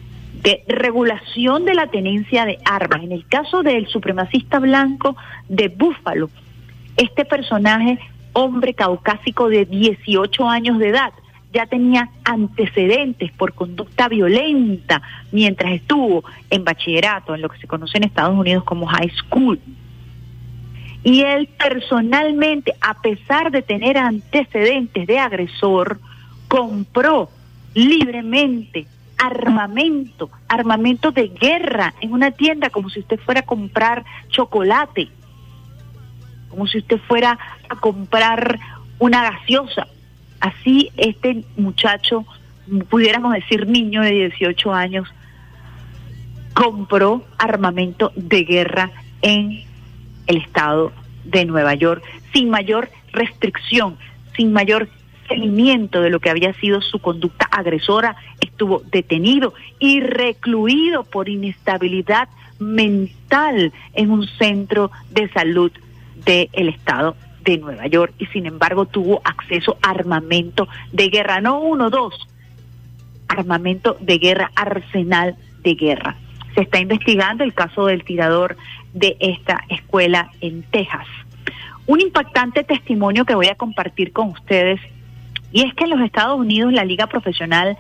de 0.43 0.65
regulación 0.67 1.65
de 1.65 1.75
la 1.75 1.87
tenencia 1.87 2.45
de 2.45 2.59
armas. 2.65 3.03
En 3.03 3.13
el 3.13 3.27
caso 3.27 3.63
del 3.63 3.87
supremacista 3.87 4.59
blanco 4.59 5.17
de 5.49 5.69
Búfalo, 5.69 6.31
este 6.97 7.25
personaje, 7.25 7.99
hombre 8.33 8.75
caucásico 8.75 9.49
de 9.49 9.65
18 9.67 10.49
años 10.49 10.79
de 10.79 10.89
edad, 10.89 11.13
ya 11.53 11.67
tenía 11.67 12.09
antecedentes 12.25 13.31
por 13.33 13.53
conducta 13.53 14.09
violenta 14.09 15.03
mientras 15.33 15.73
estuvo 15.73 16.25
en 16.51 16.65
bachillerato, 16.65 17.35
en 17.35 17.43
lo 17.43 17.49
que 17.49 17.59
se 17.59 17.67
conoce 17.67 17.99
en 17.99 18.05
Estados 18.05 18.37
Unidos 18.37 18.65
como 18.65 18.87
high 18.87 19.11
school. 19.11 19.61
Y 21.05 21.23
él 21.23 21.49
personalmente, 21.59 22.75
a 22.81 23.01
pesar 23.01 23.51
de 23.51 23.63
tener 23.63 23.99
antecedentes 23.99 25.07
de 25.07 25.19
agresor, 25.19 26.01
compró 26.49 27.29
libremente 27.75 28.87
armamento, 29.19 30.31
armamento 30.49 31.11
de 31.11 31.29
guerra 31.29 31.95
en 32.01 32.13
una 32.13 32.31
tienda 32.31 32.71
como 32.71 32.91
si 32.91 33.01
usted 33.01 33.21
fuera 33.21 33.41
a 33.41 33.47
comprar 33.47 34.05
chocolate, 34.29 35.09
como 36.49 36.67
si 36.67 36.79
usted 36.79 36.99
fuera 37.07 37.39
a 37.69 37.77
comprar 37.77 38.59
una 38.99 39.23
gaseosa. 39.23 39.87
Así 40.41 40.91
este 40.97 41.45
muchacho, 41.57 42.25
pudiéramos 42.89 43.33
decir 43.33 43.67
niño 43.67 44.03
de 44.03 44.11
18 44.11 44.73
años, 44.73 45.09
compró 46.55 47.25
armamento 47.39 48.13
de 48.17 48.45
guerra 48.45 48.91
en 49.23 49.65
el 50.27 50.37
estado 50.37 50.93
de 51.25 51.45
Nueva 51.45 51.75
York 51.75 52.03
sin 52.33 52.51
mayor 52.51 52.91
restricción, 53.13 53.97
sin 54.37 54.53
mayor 54.53 54.89
seguimiento 55.33 56.01
de 56.01 56.11
lo 56.11 56.21
que 56.21 56.31
había 56.31 56.53
sido 56.55 56.81
su 56.81 56.99
conducta 56.99 57.49
agresora, 57.51 58.17
estuvo 58.41 58.83
detenido 58.91 59.55
y 59.79 60.01
recluido 60.01 61.05
por 61.05 61.29
inestabilidad 61.29 62.29
mental 62.59 63.73
en 63.95 64.11
un 64.11 64.27
centro 64.39 64.91
de 65.11 65.29
salud 65.31 65.73
del 66.25 66.69
estado 66.69 67.17
de 67.45 67.59
Nueva 67.59 67.87
York 67.87 68.15
y 68.19 68.27
sin 68.27 68.47
embargo 68.47 68.87
tuvo 68.87 69.21
acceso 69.25 69.77
a 69.83 69.91
armamento 69.91 70.69
de 70.93 71.09
guerra, 71.09 71.41
no 71.41 71.61
uno, 71.61 71.91
dos, 71.91 72.15
armamento 73.29 73.97
de 74.01 74.19
guerra, 74.19 74.53
arsenal 74.55 75.37
de 75.63 75.75
guerra. 75.75 76.17
Se 76.55 76.63
está 76.63 76.79
investigando 76.79 77.43
el 77.43 77.55
caso 77.55 77.87
del 77.87 78.05
tirador 78.05 78.57
de 78.93 79.17
esta 79.19 79.65
escuela 79.69 80.31
en 80.41 80.63
Texas. 80.65 81.07
Un 81.87 82.01
impactante 82.01 82.63
testimonio 82.63 83.25
que 83.25 83.35
voy 83.35 83.49
a 83.49 83.57
compartir 83.57 84.13
con 84.13 84.29
ustedes 84.29 84.81
y 85.53 85.63
es 85.63 85.75
que 85.75 85.85
en 85.85 85.91
los 85.91 86.01
Estados 86.01 86.39
Unidos 86.39 86.73
la 86.73 86.85
Liga 86.85 87.07
Profesional 87.07 87.77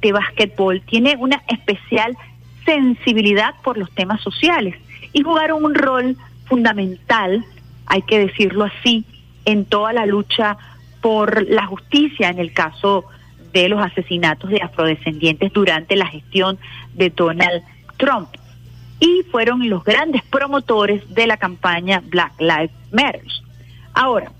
de 0.00 0.12
Básquetbol 0.12 0.82
tiene 0.82 1.16
una 1.16 1.42
especial 1.48 2.16
sensibilidad 2.64 3.54
por 3.62 3.78
los 3.78 3.90
temas 3.92 4.20
sociales 4.20 4.74
y 5.12 5.22
jugaron 5.22 5.64
un 5.64 5.74
rol 5.74 6.16
fundamental, 6.46 7.44
hay 7.86 8.02
que 8.02 8.18
decirlo 8.18 8.64
así, 8.64 9.04
en 9.44 9.64
toda 9.64 9.92
la 9.92 10.06
lucha 10.06 10.56
por 11.00 11.48
la 11.48 11.66
justicia 11.66 12.28
en 12.28 12.38
el 12.38 12.52
caso 12.52 13.04
de 13.52 13.68
los 13.68 13.84
asesinatos 13.84 14.50
de 14.50 14.62
afrodescendientes 14.62 15.52
durante 15.52 15.96
la 15.96 16.06
gestión 16.06 16.58
de 16.94 17.10
Donald 17.10 17.62
Trump. 17.98 18.28
Y 19.00 19.24
fueron 19.30 19.68
los 19.68 19.84
grandes 19.84 20.22
promotores 20.24 21.02
de 21.12 21.26
la 21.26 21.36
campaña 21.36 22.02
Black 22.04 22.32
Lives 22.40 22.70
Matter. 22.92 23.24
Ahora, 23.94 24.32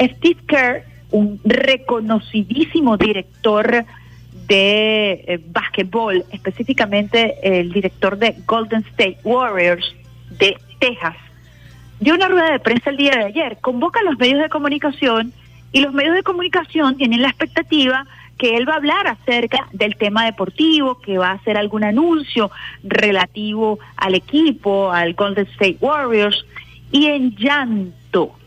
Steve 0.00 0.40
Kerr, 0.46 0.84
un 1.10 1.40
reconocidísimo 1.44 2.96
director 2.96 3.84
de 4.46 5.24
eh, 5.26 6.24
específicamente 6.32 7.36
el 7.42 7.72
director 7.72 8.16
de 8.18 8.34
Golden 8.46 8.84
State 8.90 9.18
Warriors 9.24 9.94
de 10.38 10.56
Texas, 10.78 11.16
dio 12.00 12.14
una 12.14 12.28
rueda 12.28 12.52
de 12.52 12.60
prensa 12.60 12.90
el 12.90 12.96
día 12.96 13.12
de 13.12 13.24
ayer, 13.24 13.58
convoca 13.60 14.00
a 14.00 14.04
los 14.04 14.18
medios 14.18 14.40
de 14.40 14.48
comunicación 14.48 15.32
y 15.72 15.80
los 15.80 15.92
medios 15.92 16.14
de 16.14 16.22
comunicación 16.22 16.96
tienen 16.96 17.22
la 17.22 17.28
expectativa 17.28 18.06
que 18.38 18.56
él 18.56 18.68
va 18.68 18.74
a 18.74 18.76
hablar 18.76 19.06
acerca 19.08 19.68
del 19.72 19.96
tema 19.96 20.24
deportivo, 20.24 21.00
que 21.00 21.18
va 21.18 21.30
a 21.30 21.34
hacer 21.34 21.56
algún 21.56 21.82
anuncio 21.82 22.50
relativo 22.84 23.80
al 23.96 24.14
equipo, 24.14 24.92
al 24.92 25.14
Golden 25.14 25.46
State 25.46 25.78
Warriors, 25.80 26.46
y 26.92 27.06
en 27.06 27.34
llanto 27.36 28.37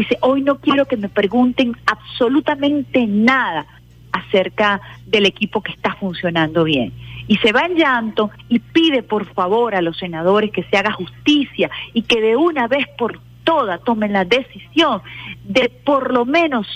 dice, 0.00 0.18
hoy 0.22 0.42
no 0.42 0.56
quiero 0.56 0.86
que 0.86 0.96
me 0.96 1.08
pregunten 1.08 1.76
absolutamente 1.86 3.06
nada 3.06 3.64
acerca 4.10 4.80
del 5.06 5.24
equipo 5.26 5.62
que 5.62 5.70
está 5.72 5.94
funcionando 5.94 6.64
bien. 6.64 6.92
Y 7.28 7.36
se 7.36 7.52
va 7.52 7.62
en 7.66 7.76
llanto 7.76 8.30
y 8.48 8.58
pide 8.58 9.02
por 9.04 9.24
favor 9.34 9.74
a 9.74 9.82
los 9.82 9.96
senadores 9.96 10.50
que 10.50 10.64
se 10.64 10.76
haga 10.76 10.92
justicia 10.92 11.70
y 11.92 12.02
que 12.02 12.20
de 12.20 12.36
una 12.36 12.66
vez 12.66 12.86
por 12.98 13.20
todas 13.44 13.82
tomen 13.84 14.12
la 14.12 14.24
decisión 14.24 15.00
de 15.44 15.68
por 15.68 16.12
lo 16.12 16.24
menos 16.24 16.66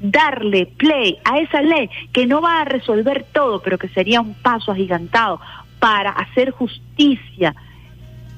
darle 0.00 0.66
play 0.66 1.18
a 1.24 1.38
esa 1.38 1.62
ley 1.62 1.88
que 2.12 2.26
no 2.26 2.42
va 2.42 2.60
a 2.60 2.64
resolver 2.64 3.24
todo, 3.32 3.62
pero 3.62 3.78
que 3.78 3.88
sería 3.88 4.20
un 4.20 4.34
paso 4.34 4.72
agigantado 4.72 5.40
para 5.78 6.10
hacer 6.10 6.50
justicia 6.50 7.54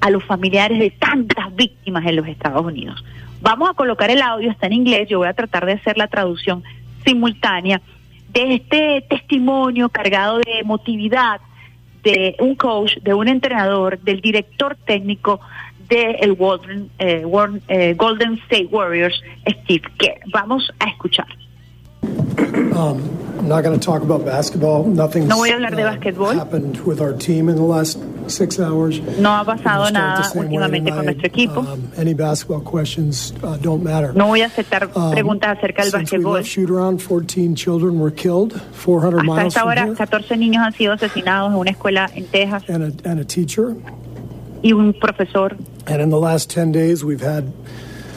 a 0.01 0.11
los 0.11 0.23
familiares 0.25 0.79
de 0.79 0.91
tantas 0.91 1.55
víctimas 1.57 2.05
en 2.07 2.17
los 2.17 2.29
Estados 2.29 2.65
Unidos. 2.65 3.03
Vamos 3.41 3.71
a 3.71 3.75
colocar 3.75 4.11
el 4.11 4.23
audio, 4.23 4.51
está 4.51 4.67
en 4.67 4.73
inglés, 4.73 5.09
yo 5.09 5.19
voy 5.19 5.29
a 5.29 5.35
tratar 5.35 5.67
de 5.67 5.73
hacer 5.73 5.97
la 5.99 6.09
traducción 6.09 6.65
simultánea 7.05 7.81
de 8.31 8.55
este 8.55 9.05
testimonio 9.09 9.89
cargado 9.89 10.39
de 10.39 10.59
emotividad 10.61 11.41
de 12.03 12.37
un 12.39 12.55
coach, 12.55 12.97
de 12.99 13.15
un 13.15 13.29
entrenador, 13.29 13.99
del 14.01 14.21
director 14.21 14.77
técnico 14.85 15.41
del 15.89 16.17
de 16.19 16.35
Golden, 16.37 16.91
eh, 16.99 17.25
eh, 17.69 17.95
Golden 17.95 18.35
State 18.45 18.67
Warriors, 18.67 19.21
Steve 19.49 19.89
Kerr. 19.99 20.21
Vamos 20.33 20.73
a 20.79 20.89
escuchar. 20.89 21.27
Um, 22.77 23.13
I'm 23.39 23.49
not 23.49 23.63
going 23.63 23.79
to 23.79 23.85
talk 23.85 24.03
about 24.03 24.25
basketball. 24.25 24.85
Nothing's 24.85 25.29
no 25.29 25.37
voy 25.37 25.51
a 25.51 25.55
hablar 25.55 25.75
de 25.75 25.83
uh, 25.83 25.95
básquetbol. 25.95 26.35
happened 26.35 26.79
with 26.87 27.01
our 27.01 27.13
team 27.13 27.49
in 27.49 27.57
the 27.57 27.63
last 27.63 27.99
six 28.29 28.59
hours. 28.59 28.99
No 29.19 29.31
ha 29.31 29.45
pasado 29.45 29.91
nada 29.91 30.29
últimamente 30.35 30.91
con 30.91 31.05
nuestro 31.05 31.27
equipo. 31.27 31.61
Um, 31.61 31.91
any 31.97 32.13
basketball 32.15 32.61
questions 32.61 33.33
uh, 33.43 33.57
don't 33.59 33.83
matter. 33.83 34.13
No 34.15 34.27
voy 34.29 34.43
a 34.43 34.47
aceptar 34.47 34.91
Um, 34.95 35.13
preguntas 35.13 35.57
acerca 35.59 35.83
del 35.83 35.93
básquetbol. 35.93 36.45
shoot 36.45 36.71
around, 36.71 37.01
14 37.03 37.55
children 37.55 37.99
were 38.01 38.11
killed, 38.11 38.53
400 38.73 39.19
Hasta 39.21 39.33
miles 39.33 39.55
esta 39.55 39.65
hora, 39.65 39.85
here, 39.85 39.95
14 39.95 40.37
niños 40.37 40.65
han 40.65 40.73
sido 40.73 40.93
asesinados 40.95 41.53
en 41.53 41.59
una 41.59 41.71
escuela 41.71 42.11
en 42.15 42.27
Texas 42.27 42.65
and 42.69 42.83
a, 42.85 43.11
and 43.11 43.21
a 43.21 43.25
teacher. 43.25 43.77
y 44.63 44.73
un 44.73 44.93
profesor. 44.93 45.57
And 45.87 46.01
in 46.03 46.11
the 46.11 46.19
last 46.19 46.51
10 46.51 46.73
days, 46.73 47.05
we've 47.05 47.21
had 47.23 47.45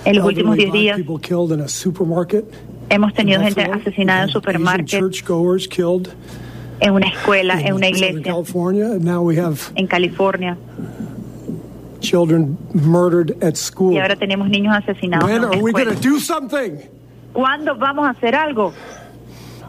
En 0.06 0.16
los 0.16 0.26
últimos 0.26 0.58
elderly 0.58 0.72
10 0.72 0.74
días 0.74 0.98
people 0.98 1.20
killed 1.20 1.52
in 1.52 1.60
a 1.60 1.68
supermarket. 1.68 2.46
Hemos 2.90 3.14
tenido 3.14 3.42
gente 3.42 3.64
asesinada 3.64 4.24
en 4.24 4.30
killed 5.70 6.10
en 6.82 6.94
una 6.94 7.08
escuela, 7.08 7.60
en 7.60 7.74
una 7.74 7.90
iglesia, 7.90 8.34
en 9.76 9.88
California. 9.88 10.58
children 12.02 12.58
murdered 12.74 13.44
at 13.44 13.58
school. 13.58 13.94
Y 13.94 14.00
ahora 14.00 14.16
tenemos 14.16 14.50
niños 14.50 14.76
asesinados 14.76 15.26
When 15.26 15.44
en 15.44 15.46
are 15.46 15.62
we 15.62 15.72
going 15.72 15.94
to 15.94 16.02
do 16.02 16.20
something? 16.20 16.80
¿Cuándo 17.34 17.76
vamos 17.76 18.06
a 18.06 18.12
hacer 18.12 18.36
algo? 18.36 18.74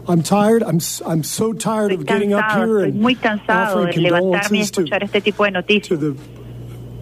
I'm 0.07 0.23
tired. 0.23 0.63
I'm 0.63 0.79
I'm 1.05 1.23
so 1.23 1.53
tired 1.53 1.91
of 1.91 2.05
getting 2.05 2.33
up 2.33 2.41
Cansado, 2.41 2.65
here 2.65 2.79
estoy 2.79 2.89
and 2.89 3.01
muy 3.01 3.15
cansado 3.15 3.85
de 3.85 3.97
levantarme 3.97 4.57
y 4.57 4.61
escuchar 4.61 5.03
este 5.03 5.21
tipo 5.21 5.45
de 5.45 5.51
noticias. 5.51 5.99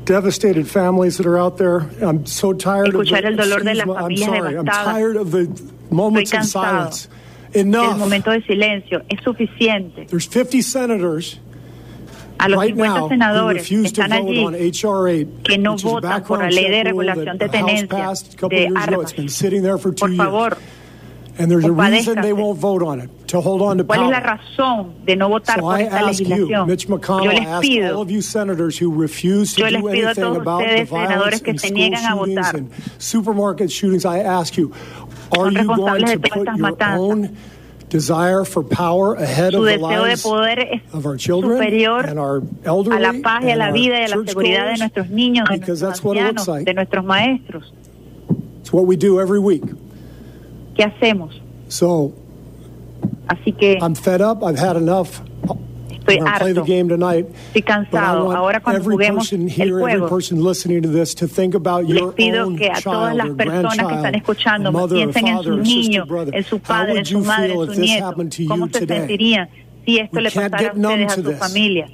To 0.10 0.14
the 0.14 0.22
devastated 0.22 0.68
families 0.68 1.18
that 1.18 1.26
are 1.26 1.38
out 1.38 1.58
there. 1.58 1.80
I'm 2.02 2.26
so 2.26 2.54
tired 2.54 2.88
Escuchar 2.88 3.20
of 3.20 3.24
the, 3.24 3.28
el 3.28 3.36
dolor 3.36 3.64
de 3.64 3.72
excuse 3.72 3.78
las 3.78 3.88
me, 3.88 3.94
I'm 3.94 4.04
familias 4.04 4.26
sorry. 4.26 4.58
I'm 4.58 4.66
devastadas. 4.66 4.84
tired 4.84 5.16
of 5.18 5.32
the 5.32 5.72
moments 5.92 6.32
of 6.34 6.40
cansado 6.40 6.92
silence. 6.92 7.08
El 7.54 7.62
Enough. 7.62 7.98
momento 7.98 8.32
de 8.32 8.42
silencio 8.42 9.04
es 9.10 9.20
suficiente. 9.24 10.08
There's 10.08 10.28
50 10.28 10.62
senators 10.62 11.40
A 12.40 12.48
los 12.48 12.60
right 12.60 12.76
50 12.76 12.88
now 12.88 13.04
who 13.04 13.10
senadores 13.10 13.68
que 13.68 13.78
refuse 13.78 13.92
to 13.94 14.02
están 14.02 14.10
vote 14.12 14.30
allí 14.30 14.46
on 14.46 14.54
HR 14.54 15.08
8, 15.10 15.28
que 15.44 15.58
no 15.58 15.72
which 15.74 15.84
is 15.84 15.86
a 15.86 15.88
votan 15.88 16.02
por 16.02 16.38
la 16.38 16.44
background 16.46 16.54
ley 16.54 16.64
de 16.64 16.70
check 16.70 16.94
rule 16.94 17.04
regulación 17.08 17.38
that 17.40 17.40
de 17.40 17.48
the 17.50 17.58
House 17.58 17.70
tenencia 17.70 17.90
passed 17.90 18.34
a 18.34 18.38
couple 18.38 18.58
de 18.58 18.64
years 18.66 18.72
ago. 18.72 18.94
armas. 18.96 19.02
It's 19.12 19.14
been 19.14 19.30
sitting 19.30 19.62
there 19.64 19.78
for 19.78 19.92
two 19.92 20.06
Por 20.08 20.16
favor, 20.16 20.50
years. 20.56 20.58
And 21.40 21.50
there's 21.50 21.64
a 21.64 21.72
reason 21.72 22.22
they 22.22 22.34
won't 22.34 22.60
vote 22.60 22.84
on 22.84 23.00
it, 23.00 23.10
to 23.30 23.40
hold 23.40 23.62
on 23.62 23.78
to 23.78 23.86
¿cuál 23.86 24.04
es 24.06 24.12
la 24.12 24.22
power. 24.22 24.40
razón 24.58 25.06
de 25.06 25.16
no 25.16 25.30
votar 25.30 25.56
So 25.56 25.62
por 25.62 25.78
I 25.80 25.84
esta 25.84 25.96
ask 26.10 26.20
you, 26.20 26.26
legislación? 26.28 26.68
Mitch 26.68 26.86
Yo 26.88 26.98
McConnell, 26.98 27.28
les 27.34 27.40
I 27.40 27.46
ask 27.46 27.94
all 27.96 28.02
of 28.02 28.12
you 28.12 28.22
senators 28.22 28.78
who 28.78 28.92
refuse 28.92 29.54
to 29.56 29.62
yo 29.62 29.68
les 29.70 29.82
do 29.82 29.88
pido 29.88 30.06
anything 30.08 30.36
about 30.36 30.60
the 30.68 30.84
violence 30.84 31.42
and 31.42 31.60
school 31.62 31.78
shootings 31.78 32.54
and 32.54 32.72
supermarket 33.02 33.72
shootings, 33.72 34.04
I 34.04 34.20
ask 34.20 34.58
you, 34.58 34.74
are 35.38 35.50
you 35.50 35.64
going 35.66 36.06
to 36.08 36.20
put 36.20 36.46
your 36.48 36.58
matanzas. 36.58 37.00
own 37.00 37.38
desire 37.88 38.44
for 38.44 38.62
power 38.62 39.16
ahead 39.16 39.56
of 39.56 39.64
the 39.64 39.78
lives 39.78 40.26
of 40.94 41.06
our 41.06 41.16
children 41.18 41.60
and 41.64 42.20
our 42.20 42.38
a 42.40 42.44
elderly 42.66 43.02
la 43.02 43.14
paz 43.24 43.44
y 43.46 43.52
a 43.52 43.56
la 43.56 43.66
our 43.68 43.72
vida 43.74 43.96
y 43.98 44.04
a 44.04 44.10
la 44.10 44.24
seguridad 44.26 44.74
de 44.74 44.78
nuestros 44.78 45.08
niños, 45.10 45.48
de 45.50 45.58
Because 45.58 45.82
nuestros 45.82 45.82
that's 45.82 46.04
what 46.04 46.18
it 46.18 46.24
looks 46.24 46.42
ancianos, 46.42 46.48
like. 46.50 46.66
de 46.66 46.74
nuestros 46.74 47.06
maestros. 47.06 47.72
It's 48.60 48.74
what 48.74 48.86
we 48.86 48.98
do 48.98 49.20
every 49.22 49.40
week. 49.40 49.64
¿Qué 50.80 50.86
hacemos? 50.86 51.42
So 51.68 52.14
Así 53.28 53.52
que 53.52 53.78
I'm 53.82 53.96
fed 53.96 54.22
up. 54.22 54.42
I've 54.42 54.58
had 54.58 54.78
enough. 54.78 55.20
estoy 55.92 56.20
harto. 56.26 56.64
game 56.64 56.88
tonight. 56.88 57.28
Estoy 57.48 57.64
cansado. 57.64 58.32
Ahora 58.32 58.62
cuando 58.62 58.82
juguemos 58.82 59.34
el 59.34 59.72
juego, 59.74 60.08
person 60.08 60.42
listening 60.42 60.82
to 60.82 60.88
this, 60.88 61.14
to 61.16 61.28
think 61.28 61.54
about 61.54 61.84
les 61.84 62.02
pido 62.14 62.56
que 62.56 62.72
a 62.72 62.80
todas 62.82 63.14
las 63.14 63.30
personas 63.32 63.88
que 63.88 63.96
están 63.96 64.16
escuchando 64.16 64.88
piensen 64.88 65.28
en 65.28 65.44
su 65.44 65.58
niño, 65.58 66.06
en 66.32 66.44
su 66.46 66.60
padre, 66.60 67.00
en 67.00 67.06
su 67.06 67.20
you 67.20 67.26
madre, 67.26 67.54
en 67.54 67.74
su 67.74 67.82
nieto. 67.82 68.16
¿Cómo 68.48 68.68
se 68.72 68.88
sentirían 68.88 69.50
si 69.90 70.00
esto 70.00 70.16
We 70.18 70.22
le 70.22 70.32
can't 70.32 70.52
pasara 70.52 70.70
a 70.70 70.74
ustedes, 70.74 71.12
a 71.12 71.16
su 71.16 71.22
familia? 71.34 71.86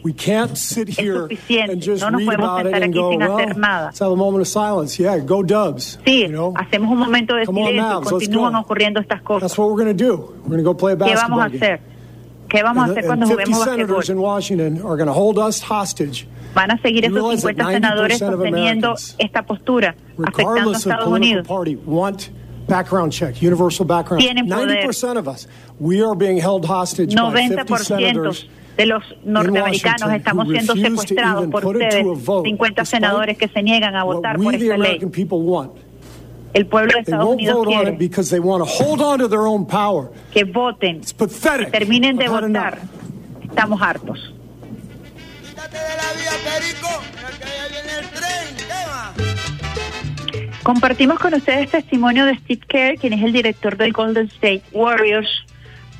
Es 0.92 1.00
here 1.00 1.14
suficiente. 1.20 1.74
and 1.74 1.82
just 1.82 2.02
No 2.04 2.12
nos 2.12 2.22
podemos 2.24 2.46
about 2.46 2.60
it 2.62 2.72
sentar 2.74 2.84
and 2.84 2.94
aquí 2.94 3.00
go, 3.00 3.12
sin 3.12 3.22
hacer 3.22 3.58
nada. 3.58 3.92
Sí, 6.06 6.28
hacemos 6.56 6.92
un 6.92 7.00
momento 7.00 7.36
de 7.36 7.46
silencio, 7.46 8.02
continúan 8.02 8.56
ocurriendo 8.56 9.00
estas 9.00 9.22
cosas. 9.22 9.52
¿Qué 9.54 11.16
vamos 11.16 11.42
a 11.42 11.46
hacer? 11.46 11.80
¿Qué 12.48 12.62
vamos 12.64 12.88
a 12.88 12.92
hacer 12.92 12.98
and 13.00 13.08
cuando 13.08 13.26
50 13.26 13.44
juguemos 13.44 13.60
basquetbol? 13.88 14.04
Van 16.54 16.72
a 16.72 16.82
seguir 16.82 17.04
esos 17.06 17.16
realize 17.16 17.42
that 17.42 17.56
50 17.56 17.72
senadores 17.74 18.22
90% 18.22 18.28
of 18.28 18.34
sosteniendo 18.36 18.96
esta 19.18 19.44
postura, 19.44 19.96
afectando 20.26 20.70
a 20.72 20.78
Estados 20.78 21.08
Unidos. 21.08 21.48
Background 22.68 23.12
check, 23.12 23.42
universal 23.42 23.86
background. 23.86 24.22
Tienen 24.24 24.48
poder. 24.50 24.88
90% 24.88 25.18
of 25.18 25.28
us, 25.28 25.48
we 25.80 26.02
are 26.02 26.16
being 26.16 26.38
held 26.38 26.66
hostage 26.66 27.16
by 27.16 27.32
50 27.32 27.64
90% 27.64 27.80
senators 27.86 28.48
de 28.78 28.86
los 28.86 29.04
norteamericanos 29.24 30.12
estamos 30.12 30.48
siendo 30.50 30.74
refuse 30.74 30.96
to 30.98 31.04
secuestrados 31.06 31.44
even 31.44 31.52
por 31.52 31.62
put 31.62 31.76
it 31.78 31.80
to 31.80 31.86
ustedes, 31.86 32.06
a 32.06 32.26
vote, 32.26 32.46
50 32.46 32.82
despite 32.82 32.98
senadores 32.98 33.38
que 33.38 33.48
se 33.48 33.64
niegan 33.64 33.96
a 33.96 34.04
votar 34.04 34.38
por 34.38 34.54
esta 34.54 34.78
ley. 34.78 34.98
American 34.98 35.12
people, 35.12 35.40
want. 35.40 35.72
El 36.54 36.68
pueblo 36.68 36.88
de 36.88 36.94
They 36.94 37.02
Estados 37.02 37.26
won't 37.26 37.42
Unidos 37.42 37.56
vote 37.56 37.68
on 37.68 37.74
it 37.74 37.84
quiere 37.84 37.98
because 37.98 38.30
they 38.30 38.40
want 38.40 38.62
to 38.62 38.66
hold 38.66 39.02
on 39.02 39.20
to 39.20 39.28
their 39.28 39.46
own 39.46 39.66
power. 39.66 40.10
que 40.32 40.46
voten, 40.46 41.02
que 41.02 41.66
terminen 41.72 42.18
de 42.18 42.28
votar. 42.28 42.80
Estamos 43.44 43.82
hartos. 43.82 44.34
Compartimos 50.66 51.20
con 51.20 51.36
ustedes 51.36 51.70
testimonio 51.70 52.26
de 52.26 52.38
Steve 52.38 52.62
Kerr, 52.68 52.96
quien 52.98 53.14
es 53.14 53.22
el 53.22 53.34
director 53.34 53.78
del 53.78 53.94
Golden 53.94 54.26
State 54.26 54.64
Warriors, 54.72 55.46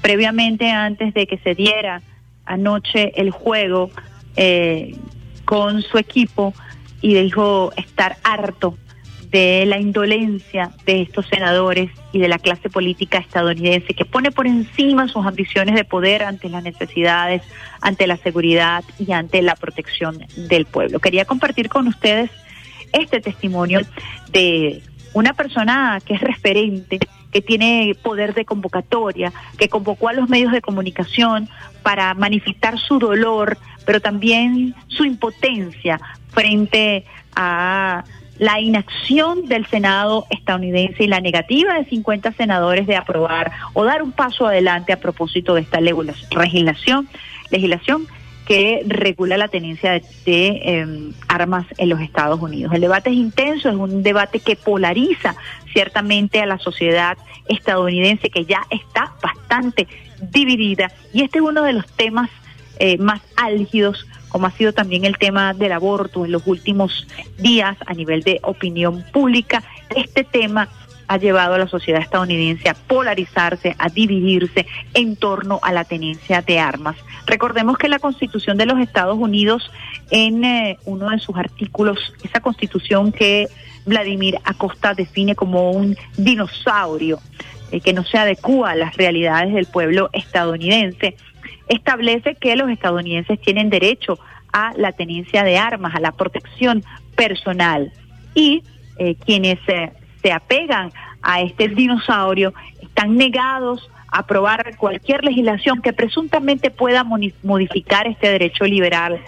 previamente 0.02 0.72
antes 0.72 1.14
de 1.14 1.28
que 1.28 1.38
se 1.38 1.54
diera 1.54 2.02
anoche 2.46 3.12
el 3.22 3.30
juego 3.30 3.92
eh, 4.36 4.96
con 5.46 5.84
su 5.84 6.00
equipo 6.00 6.52
y 7.00 7.14
dijo 7.14 7.74
estar 7.78 8.18
harto 8.24 8.76
de 9.30 9.68
la 9.68 9.80
indolencia 9.80 10.72
de 10.84 11.04
estos 11.04 11.28
senadores 11.28 11.92
y 12.12 12.18
de 12.18 12.28
la 12.28 12.40
clase 12.40 12.68
política 12.68 13.20
estadounidense 13.20 13.94
que 13.94 14.06
pone 14.06 14.32
por 14.32 14.48
encima 14.48 15.08
sus 15.08 15.28
ambiciones 15.28 15.76
de 15.76 15.84
poder 15.84 16.24
ante 16.24 16.50
las 16.50 16.64
necesidades, 16.64 17.44
ante 17.82 18.08
la 18.08 18.18
seguridad 18.18 18.84
y 18.98 19.12
ante 19.12 19.44
la 19.44 19.56
protección 19.56 20.26
del 20.36 20.66
pueblo. 20.66 20.98
Quería 20.98 21.26
compartir 21.26 21.70
con 21.70 21.88
ustedes 21.88 22.32
este 22.96 23.22
testimonio 23.22 23.82
de 24.32 24.82
una 25.14 25.34
persona 25.34 26.00
que 26.06 26.16
es 26.16 26.22
referente, 26.22 27.00
que 27.32 27.42
tiene 27.42 27.96
poder 28.02 28.34
de 28.34 28.46
convocatoria, 28.46 29.32
que 29.58 29.70
convocó 29.70 30.10
a 30.10 30.14
los 30.14 30.30
medios 30.30 30.52
de 30.52 30.62
comunicación 30.62 31.50
para 31.84 32.14
manifestar 32.14 32.80
su 32.80 33.00
dolor, 33.00 33.58
pero 33.86 34.00
también 34.00 34.76
su 34.88 35.06
impotencia 35.06 36.00
frente 36.30 37.06
a 37.36 38.04
la 38.38 38.60
inacción 38.60 39.46
del 39.46 39.66
Senado 39.68 40.26
estadounidense 40.30 41.04
y 41.04 41.08
la 41.08 41.22
negativa 41.22 41.76
de 41.76 41.86
50 41.86 42.34
senadores 42.34 42.86
de 42.86 42.96
aprobar 42.96 43.52
o 43.74 43.86
dar 43.86 44.02
un 44.04 44.12
paso 44.12 44.46
adelante 44.46 44.92
a 44.92 45.00
propósito 45.00 45.56
de 45.56 45.62
esta 45.62 45.80
legislación, 45.80 47.08
legislación 47.50 48.08
que 48.46 48.84
regula 48.86 49.38
la 49.38 49.48
tenencia 49.48 49.92
de, 49.92 50.02
eh, 50.26 51.12
armas 51.28 51.66
en 51.78 51.90
los 51.90 52.00
Estados 52.00 52.40
Unidos. 52.40 52.74
El 52.74 52.82
debate 52.82 53.10
es 53.10 53.16
intenso, 53.16 53.70
es 53.70 53.76
un 53.76 54.04
debate 54.04 54.40
que 54.40 54.56
polariza 54.56 55.36
ciertamente 55.74 56.42
a 56.42 56.46
la 56.46 56.60
sociedad 56.60 57.18
estadounidense 57.48 58.30
que 58.30 58.46
ya 58.46 58.62
está 58.70 59.14
bastante 59.22 59.88
dividida 60.32 60.92
y 61.14 61.24
este 61.24 61.40
es 61.40 61.44
uno 61.44 61.64
de 61.64 61.74
los 61.74 61.86
temas 61.88 62.30
eh, 62.80 62.98
más 62.98 63.22
álgidos 63.36 64.08
como 64.30 64.48
ha 64.48 64.52
sido 64.52 64.74
también 64.74 65.06
el 65.06 65.18
tema 65.18 65.54
del 65.54 65.72
aborto 65.72 66.26
en 66.26 66.34
los 66.34 66.46
últimos 66.46 67.08
días 67.38 67.78
a 67.86 67.94
nivel 67.94 68.22
de 68.22 68.42
opinión 68.44 69.06
pública. 69.14 69.64
Este 69.96 70.26
tema 70.26 70.68
ha 71.08 71.18
llevado 71.18 71.56
a 71.56 71.58
la 71.58 71.68
sociedad 71.68 72.02
estadounidense 72.02 72.70
a 72.70 72.74
polarizarse, 72.74 73.76
a 73.78 73.90
dividirse 73.90 74.66
en 74.94 75.16
torno 75.16 75.60
a 75.62 75.72
la 75.72 75.84
tenencia 75.84 76.42
de 76.42 76.60
armas. 76.60 76.96
Recordemos 77.26 77.78
que 77.78 77.90
la 77.90 78.00
Constitución 78.00 78.58
de 78.58 78.66
los 78.66 78.80
Estados 78.80 79.18
Unidos, 79.18 79.72
en 80.12 80.44
eh, 80.44 80.78
uno 80.86 81.10
de 81.10 81.20
sus 81.20 81.36
artículos, 81.36 82.14
esa 82.24 82.40
Constitución 82.40 83.12
que 83.12 83.48
Vladimir 83.86 84.38
Acosta 84.44 84.94
define 84.94 85.36
como 85.36 85.72
un 85.72 85.96
dinosaurio, 86.18 87.20
eh, 87.72 87.80
que 87.82 87.94
no 87.94 88.04
se 88.04 88.18
adecua 88.18 88.72
a 88.72 88.76
las 88.76 88.96
realidades 88.96 89.54
del 89.54 89.66
pueblo 89.66 90.10
estadounidense, 90.14 91.16
establece 91.68 92.36
que 92.36 92.56
los 92.56 92.70
estadounidenses 92.70 93.40
tienen 93.42 93.70
derecho 93.70 94.20
a 94.54 94.74
la 94.78 94.92
tenencia 94.92 95.44
de 95.44 95.58
armas, 95.58 95.96
a 95.96 96.00
la 96.00 96.12
protección 96.12 96.84
personal 97.16 97.92
y 98.34 98.64
eh, 98.98 99.16
quienes 99.16 99.60
eh, 99.68 99.92
se 100.26 100.32
apegan 100.32 100.92
a 101.22 101.42
este 101.42 101.68
dinosaurio 101.68 102.52
están 102.82 103.16
negados 103.16 103.92
a 104.12 104.20
aprobar 104.20 104.76
cualquier 104.76 105.24
legislación 105.24 105.84
que 105.84 105.94
presuntamente 105.94 106.72
pueda 106.72 107.04
modificar 107.04 108.08
este 108.08 108.32
derecho 108.32 108.64
liberal 108.64 109.22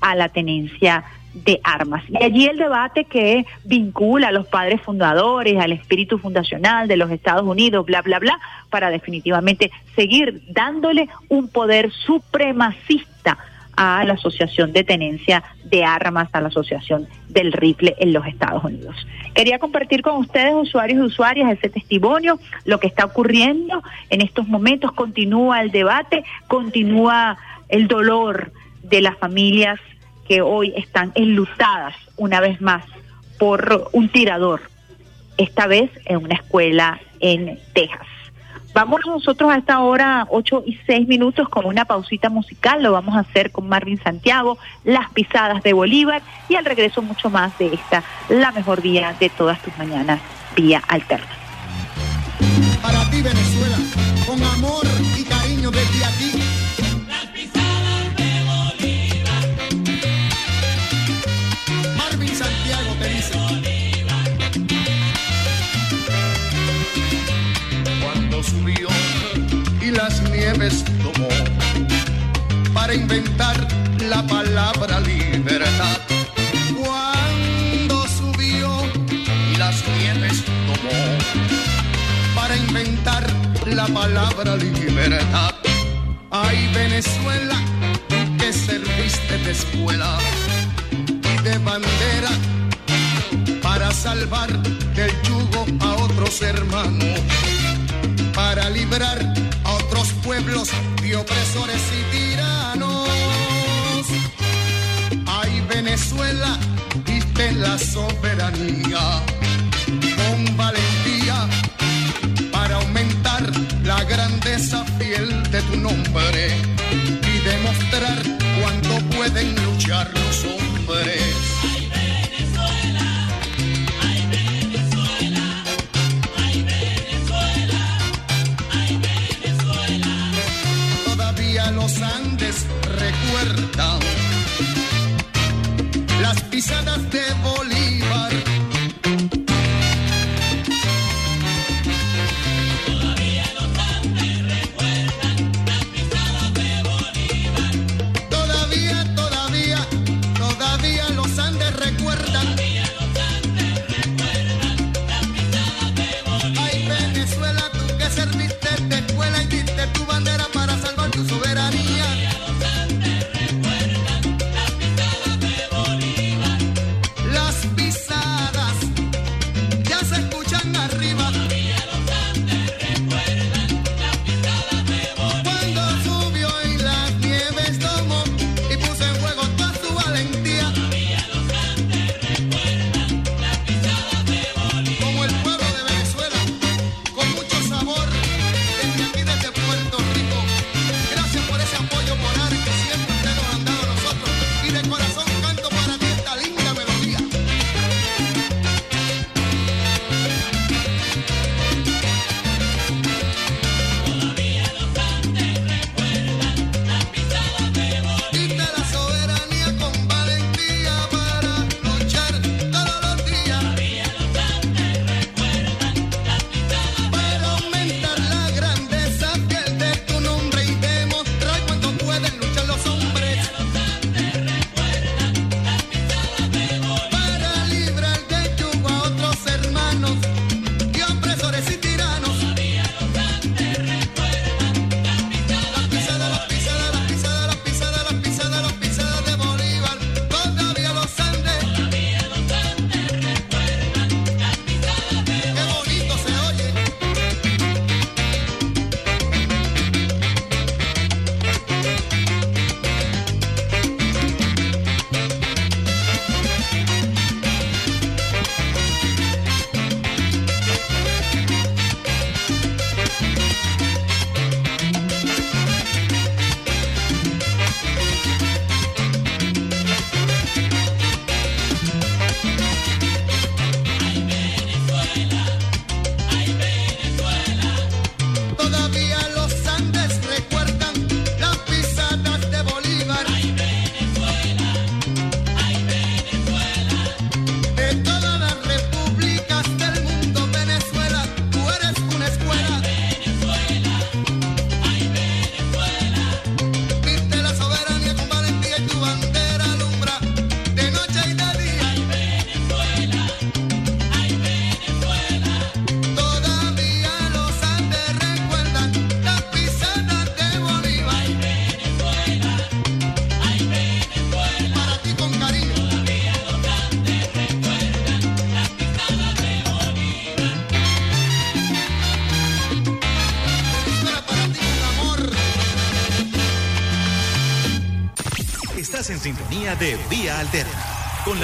a 0.00 0.14
la 0.14 0.28
tenencia 0.28 1.02
de 1.34 1.58
armas. 1.64 2.04
Y 2.08 2.22
allí 2.22 2.46
el 2.46 2.58
debate 2.58 3.06
que 3.06 3.44
vincula 3.64 4.28
a 4.28 4.32
los 4.32 4.46
padres 4.46 4.80
fundadores, 4.80 5.58
al 5.60 5.72
espíritu 5.72 6.18
fundacional 6.18 6.86
de 6.86 6.98
los 6.98 7.10
Estados 7.10 7.42
Unidos, 7.42 7.84
bla, 7.84 8.00
bla, 8.02 8.20
bla, 8.20 8.38
para 8.70 8.90
definitivamente 8.90 9.72
seguir 9.96 10.40
dándole 10.50 11.08
un 11.28 11.48
poder 11.48 11.90
supremacista 11.90 13.38
a 13.76 14.04
la 14.04 14.14
Asociación 14.14 14.72
de 14.72 14.84
Tenencia 14.84 15.42
de 15.64 15.84
Armas, 15.84 16.28
a 16.32 16.40
la 16.40 16.48
Asociación 16.48 17.08
del 17.28 17.52
Rifle 17.52 17.94
en 17.98 18.12
los 18.12 18.26
Estados 18.26 18.64
Unidos. 18.64 18.94
Quería 19.34 19.58
compartir 19.58 20.02
con 20.02 20.16
ustedes, 20.16 20.54
usuarios 20.54 20.98
y 20.98 21.02
usuarias, 21.02 21.50
ese 21.50 21.68
testimonio, 21.68 22.38
lo 22.64 22.78
que 22.78 22.86
está 22.86 23.04
ocurriendo 23.04 23.82
en 24.10 24.20
estos 24.20 24.46
momentos. 24.46 24.92
Continúa 24.92 25.60
el 25.60 25.70
debate, 25.70 26.24
continúa 26.46 27.36
el 27.68 27.88
dolor 27.88 28.52
de 28.82 29.00
las 29.00 29.16
familias 29.18 29.80
que 30.28 30.40
hoy 30.40 30.72
están 30.76 31.12
enlutadas 31.14 31.94
una 32.16 32.40
vez 32.40 32.60
más 32.60 32.84
por 33.38 33.88
un 33.92 34.08
tirador, 34.08 34.62
esta 35.36 35.66
vez 35.66 35.90
en 36.06 36.18
una 36.18 36.34
escuela 36.34 37.00
en 37.20 37.58
Texas. 37.72 38.06
Vamos 38.74 39.02
nosotros 39.06 39.52
a 39.52 39.56
esta 39.58 39.78
hora, 39.78 40.26
8 40.30 40.64
y 40.66 40.76
6 40.84 41.06
minutos, 41.06 41.48
con 41.48 41.64
una 41.64 41.84
pausita 41.84 42.28
musical. 42.28 42.82
Lo 42.82 42.90
vamos 42.90 43.14
a 43.14 43.20
hacer 43.20 43.52
con 43.52 43.68
Marvin 43.68 44.02
Santiago, 44.02 44.58
Las 44.82 45.08
Pisadas 45.12 45.62
de 45.62 45.72
Bolívar 45.72 46.22
y 46.48 46.56
al 46.56 46.64
regreso 46.64 47.00
mucho 47.00 47.30
más 47.30 47.56
de 47.58 47.72
esta, 47.72 48.02
la 48.28 48.50
mejor 48.50 48.82
vía 48.82 49.14
de 49.20 49.28
todas 49.28 49.62
tus 49.62 49.78
mañanas, 49.78 50.20
vía 50.56 50.82
alterna. 50.88 51.28
Para 52.82 53.08
ti, 53.10 53.22
Venezuela, 53.22 53.78
con 54.26 54.42
amor 54.42 54.83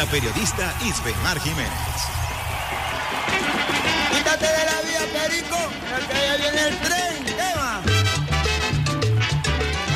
la 0.00 0.06
periodista 0.06 0.72
Isbemar 0.82 1.38
Jiménez. 1.40 1.70
Quítate 4.10 4.46
de 4.46 4.64
la 4.64 4.80
vía, 4.80 5.00
Perico, 5.12 5.58
que 6.08 6.26
ya 6.26 6.36
viene 6.38 6.68
el 6.68 6.78
tren. 6.78 7.24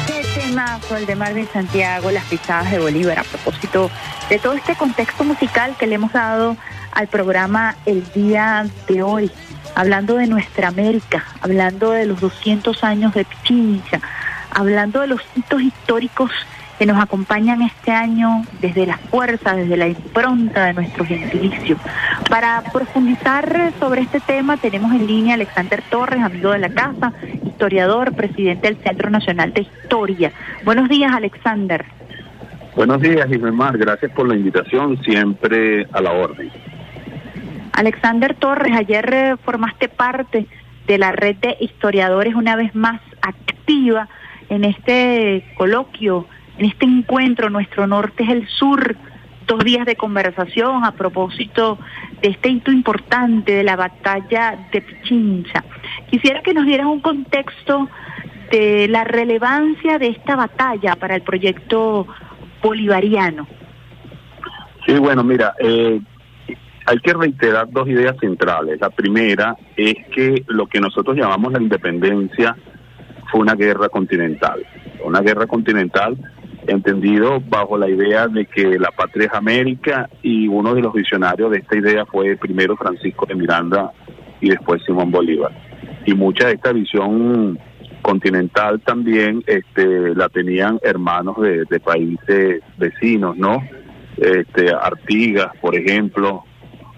Qué 0.07 0.41
temazo 0.41 0.99
el 0.99 1.07
de 1.07 1.17
Marvin 1.17 1.49
Santiago, 1.51 2.11
las 2.11 2.25
pisadas 2.25 2.71
de 2.71 2.81
Bolívar, 2.81 3.19
a 3.19 3.23
propósito 3.23 3.91
de 4.29 4.39
todo 4.39 4.53
este 4.53 4.77
contexto 4.77 5.25
musical 5.25 5.75
que 5.79 5.87
le 5.87 5.95
hemos 5.95 6.13
dado 6.13 6.59
al 6.93 7.09
programa 7.09 7.75
el 7.87 8.05
día 8.13 8.67
de 8.87 9.03
hoy, 9.03 9.31
hablando 9.75 10.17
de 10.17 10.27
nuestra 10.27 10.69
América, 10.69 11.25
hablando 11.41 11.93
de 11.93 12.05
los 12.05 12.21
200 12.21 12.85
años 12.85 13.15
de 13.15 13.25
Pichincha, 13.25 14.03
hablando 14.51 15.01
de 15.01 15.07
los 15.07 15.23
hitos 15.35 15.63
históricos 15.63 16.31
que 16.79 16.87
nos 16.87 17.01
acompañan 17.01 17.63
este 17.63 17.93
año 17.93 18.45
desde 18.61 18.87
la 18.87 18.99
fuerza, 18.99 19.55
desde 19.55 19.77
la 19.77 19.89
impronta 19.89 20.67
de 20.67 20.75
nuestro 20.75 21.05
gentilicio. 21.05 21.77
Para 22.29 22.63
profundizar 22.73 23.73
sobre 23.79 24.03
este 24.03 24.21
tema 24.21 24.57
tenemos 24.57 24.93
en 24.93 25.07
línea 25.07 25.33
a 25.33 25.37
Alexander 25.37 25.83
Torres, 25.91 26.21
amigo 26.23 26.51
de 26.51 26.59
la 26.59 26.71
casa, 26.71 27.13
historiador, 27.45 28.15
presidente 28.15 28.69
del 28.69 28.83
Centro 28.83 29.11
Nacional 29.11 29.53
de 29.53 29.63
Historia. 29.63 30.33
Buenos 30.65 30.89
días, 30.89 31.13
Alexander. 31.13 31.85
Buenos 32.75 33.01
días, 33.01 33.31
Ismael. 33.31 33.79
Gracias 33.79 34.11
por 34.13 34.29
la 34.29 34.35
invitación, 34.35 35.01
siempre 35.05 35.87
a 35.93 36.01
la 36.01 36.11
orden. 36.11 36.51
Alexander 37.73 38.35
Torres, 38.35 38.77
ayer 38.77 39.15
eh, 39.15 39.37
formaste 39.45 39.89
parte 39.89 40.47
de 40.87 40.99
la 40.99 41.13
red 41.13 41.37
de 41.37 41.57
historiadores 41.61 42.35
una 42.35 42.57
vez 42.57 42.75
más 42.75 43.01
activa 43.23 44.09
en 44.49 44.65
este 44.65 45.45
coloquio, 45.57 46.27
en 46.59 46.67
este 46.67 46.87
encuentro. 46.87 47.51
Nuestro 47.51 47.87
norte 47.87 48.25
es 48.25 48.31
el 48.31 48.49
sur. 48.49 48.97
Dos 49.47 49.63
días 49.63 49.85
de 49.85 49.95
conversación 49.95 50.85
a 50.85 50.93
propósito 50.93 51.79
de 52.23 52.31
este 52.31 52.49
hito 52.49 52.73
importante 52.73 53.53
de 53.53 53.63
la 53.63 53.77
batalla 53.77 54.69
de 54.73 54.81
Pichincha. 54.81 55.63
Quisiera 56.11 56.41
que 56.43 56.55
nos 56.55 56.65
dieras 56.65 56.87
un 56.87 57.01
contexto 57.01 57.91
de 58.51 58.89
la 58.89 59.05
relevancia 59.05 59.99
de 59.99 60.09
esta 60.09 60.35
batalla 60.35 60.97
para 60.97 61.17
el 61.17 61.23
proyecto 61.23 62.07
bolivariano. 62.63 63.47
Sí, 64.87 64.99
bueno, 64.99 65.23
mira, 65.23 65.55
eh, 65.59 66.01
hay 66.87 66.99
que 67.01 67.13
reiterar 67.13 67.71
dos 67.71 67.89
ideas 67.89 68.17
centrales. 68.21 68.81
La 68.81 68.91
primera 68.91 69.57
es 69.77 69.95
que 70.15 70.43
lo 70.49 70.67
que 70.67 70.81
nosotros 70.81 71.17
llamamos 71.17 71.53
la 71.53 71.61
independencia 71.61 72.57
fue 73.31 73.41
una 73.41 73.55
guerra 73.55 73.89
continental. 73.89 74.65
Una 75.05 75.21
guerra 75.21 75.47
continental 75.47 76.17
entendido 76.67 77.41
bajo 77.41 77.77
la 77.77 77.89
idea 77.89 78.27
de 78.29 78.47
que 78.47 78.79
la 78.79 78.91
patria 78.91 79.27
es 79.27 79.35
América 79.35 80.09
y 80.23 80.49
uno 80.49 80.75
de 80.75 80.83
los 80.83 80.93
visionarios 80.93 81.51
de 81.51 81.59
esta 81.59 81.77
idea 81.77 82.07
fue 82.07 82.37
primero 82.37 82.77
Francisco 82.77 83.27
de 83.27 83.35
Miranda 83.35 83.93
y 84.41 84.51
después 84.51 84.83
Simón 84.85 85.11
Bolívar. 85.11 85.53
Y 86.07 86.15
mucha 86.15 86.49
de 86.49 86.55
esta 86.55 86.73
visión 86.73 87.59
continental 88.03 88.81
también 88.81 89.43
este, 89.47 90.15
la 90.15 90.29
tenían 90.29 90.79
hermanos 90.83 91.37
de, 91.41 91.81
países 91.81 92.63
vecinos, 92.77 93.37
¿no? 93.37 93.63
Este, 94.17 94.71
Artigas, 94.71 95.51
por 95.61 95.75
ejemplo, 95.75 96.45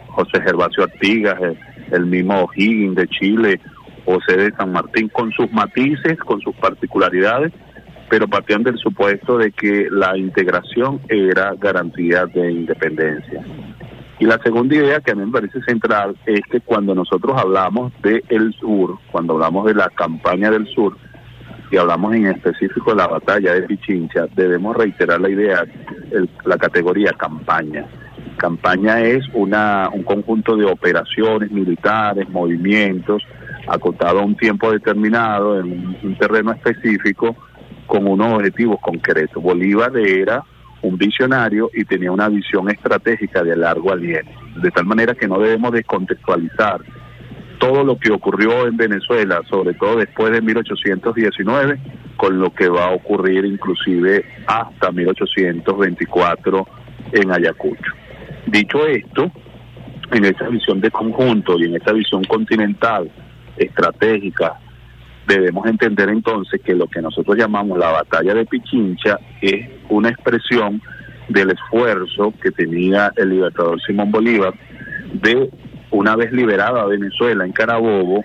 José 0.09 0.43
Gervasio 0.43 0.85
Artigas, 0.85 1.41
el, 1.41 1.59
el 1.93 2.07
mismo 2.07 2.43
O'Higgins 2.43 2.97
de 2.97 3.07
Chile, 3.09 3.61
José 4.05 4.37
de 4.37 4.53
San 4.53 4.73
Martín, 4.73 5.09
con 5.09 5.31
sus 5.33 5.51
matices, 5.53 6.19
con 6.19 6.41
sus 6.41 6.55
particularidades, 6.57 7.53
pero 8.09 8.29
partían 8.29 8.63
del 8.63 8.79
supuesto 8.79 9.39
de 9.39 9.53
que 9.53 9.89
la 9.91 10.17
integración 10.17 11.01
era 11.09 11.55
garantía 11.59 12.27
de 12.27 12.53
independencia. 12.53 13.43
Y 14.19 14.25
la 14.25 14.39
segunda 14.43 14.75
idea 14.75 15.01
que 15.01 15.13
a 15.13 15.15
mí 15.15 15.27
me 15.27 15.33
parece 15.33 15.61
central 15.63 16.17
es 16.25 16.41
que 16.51 16.61
cuando 16.61 16.95
nosotros 16.95 17.37
hablamos 17.37 17.93
de 18.03 18.23
el 18.29 18.55
sur, 18.55 18.99
cuando 19.11 19.35
hablamos 19.35 19.67
de 19.67 19.75
la 19.75 19.91
campaña 19.91 20.51
del 20.51 20.67
sur, 20.69 20.97
y 21.71 21.77
hablamos 21.77 22.15
en 22.15 22.27
específico 22.27 22.91
de 22.91 22.97
la 22.97 23.09
batalla 23.09 23.55
de 23.55 23.63
Pichincha, 23.63 24.27
debemos 24.35 24.77
reiterar 24.77 25.21
la 25.21 25.29
idea, 25.29 25.65
el, 26.13 26.31
la 26.45 26.57
categoría 26.57 27.13
campaña. 27.13 27.85
Campaña 28.37 29.01
es 29.01 29.25
una, 29.35 29.91
un 29.93 30.03
conjunto 30.05 30.57
de 30.57 30.65
operaciones 30.65 31.51
militares, 31.51 32.29
movimientos, 32.29 33.23
acotado 33.66 34.20
a 34.20 34.24
un 34.24 34.37
tiempo 34.37 34.70
determinado, 34.70 35.59
en 35.59 35.97
un 36.03 36.16
terreno 36.19 36.53
específico, 36.53 37.37
con 37.87 38.07
unos 38.07 38.35
objetivos 38.35 38.81
concretos. 38.81 39.43
Bolívar 39.43 39.97
era 39.97 40.43
un 40.83 40.97
visionario 40.97 41.71
y 41.75 41.85
tenía 41.85 42.13
una 42.13 42.29
visión 42.29 42.71
estratégica 42.71 43.43
de 43.43 43.57
largo 43.57 43.93
aliento, 43.93 44.31
de 44.63 44.71
tal 44.71 44.87
manera 44.87 45.15
que 45.15 45.27
no 45.27 45.39
debemos 45.39 45.73
descontextualizar 45.73 46.81
todo 47.59 47.85
lo 47.85 47.99
que 47.99 48.13
ocurrió 48.13 48.67
en 48.67 48.77
Venezuela, 48.77 49.41
sobre 49.49 49.75
todo 49.75 49.97
después 49.97 50.33
de 50.33 50.43
1819, 50.43 51.79
con 52.17 52.39
lo 52.39 52.53
que 52.53 52.69
va 52.69 52.87
a 52.87 52.91
ocurrir 52.93 53.45
inclusive 53.45 54.25
hasta 54.47 54.93
1824 54.93 56.69
en 57.13 57.33
Ayacucho. 57.33 57.93
Dicho 58.47 58.87
esto, 58.87 59.31
en 60.13 60.25
esa 60.25 60.49
visión 60.49 60.81
de 60.81 60.91
conjunto 60.91 61.59
y 61.59 61.65
en 61.65 61.77
esa 61.77 61.93
visión 61.93 62.23
continental, 62.25 63.11
estratégica, 63.57 64.59
debemos 65.27 65.66
entender 65.66 66.09
entonces 66.09 66.61
que 66.62 66.74
lo 66.74 66.86
que 66.86 67.03
nosotros 67.03 67.36
llamamos 67.36 67.78
la 67.78 67.90
batalla 67.90 68.35
de 68.35 68.47
Pichincha 68.47 69.19
es 69.40 69.69
una 69.89 70.11
expresión 70.11 70.81
del 71.28 71.51
esfuerzo 71.51 72.32
que 72.40 72.51
tenía 72.53 73.12
el 73.16 73.31
libertador 73.31 73.81
Simón 73.82 74.12
Bolívar 74.12 74.55
de 75.12 75.51
una 75.90 76.16
vez 76.16 76.32
liberada 76.32 76.85
Venezuela 76.85 77.44
en 77.44 77.53
Carabobo, 77.53 78.24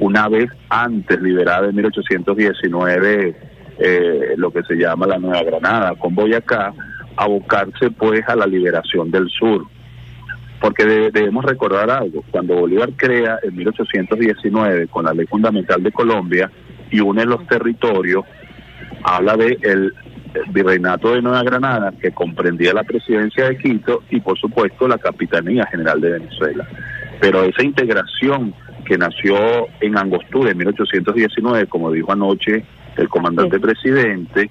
una 0.00 0.28
vez 0.28 0.50
antes 0.68 1.20
liberada 1.20 1.68
en 1.68 1.76
1819 1.76 3.36
eh, 3.78 4.34
lo 4.36 4.50
que 4.50 4.62
se 4.64 4.74
llama 4.74 5.06
la 5.06 5.18
Nueva 5.18 5.42
Granada 5.42 5.94
con 5.94 6.14
Boyacá, 6.14 6.74
abocarse 7.16 7.90
pues 7.90 8.22
a 8.28 8.36
la 8.36 8.46
liberación 8.46 9.10
del 9.10 9.28
sur. 9.30 9.66
Porque 10.60 10.84
de, 10.84 11.10
debemos 11.10 11.44
recordar 11.44 11.90
algo, 11.90 12.22
cuando 12.30 12.54
Bolívar 12.54 12.90
crea 12.96 13.38
en 13.42 13.56
1819 13.56 14.88
con 14.88 15.04
la 15.04 15.14
ley 15.14 15.26
fundamental 15.26 15.82
de 15.82 15.92
Colombia 15.92 16.50
y 16.90 17.00
une 17.00 17.24
los 17.24 17.46
territorios, 17.46 18.24
habla 19.02 19.36
de 19.36 19.58
el 19.62 19.94
virreinato 20.52 21.14
de 21.14 21.22
Nueva 21.22 21.42
Granada, 21.42 21.92
que 22.00 22.12
comprendía 22.12 22.72
la 22.72 22.84
presidencia 22.84 23.46
de 23.46 23.58
Quito 23.58 24.02
y 24.10 24.20
por 24.20 24.38
supuesto 24.38 24.86
la 24.86 24.98
Capitanía 24.98 25.66
General 25.66 26.00
de 26.00 26.10
Venezuela. 26.12 26.66
Pero 27.20 27.42
esa 27.44 27.62
integración 27.62 28.54
que 28.84 28.96
nació 28.98 29.68
en 29.80 29.96
Angostura 29.96 30.50
en 30.50 30.58
1819, 30.58 31.66
como 31.66 31.90
dijo 31.90 32.12
anoche 32.12 32.64
el 32.96 33.08
comandante 33.08 33.56
sí. 33.56 33.62
presidente, 33.62 34.50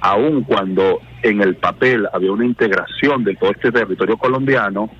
aun 0.00 0.42
cuando 0.44 1.00
en 1.22 1.40
el 1.40 1.56
papel 1.56 2.06
había 2.12 2.32
una 2.32 2.44
integración 2.44 3.24
de 3.24 3.34
todo 3.36 3.50
este 3.50 3.70
territorio 3.70 4.16
colombiano, 4.16 4.90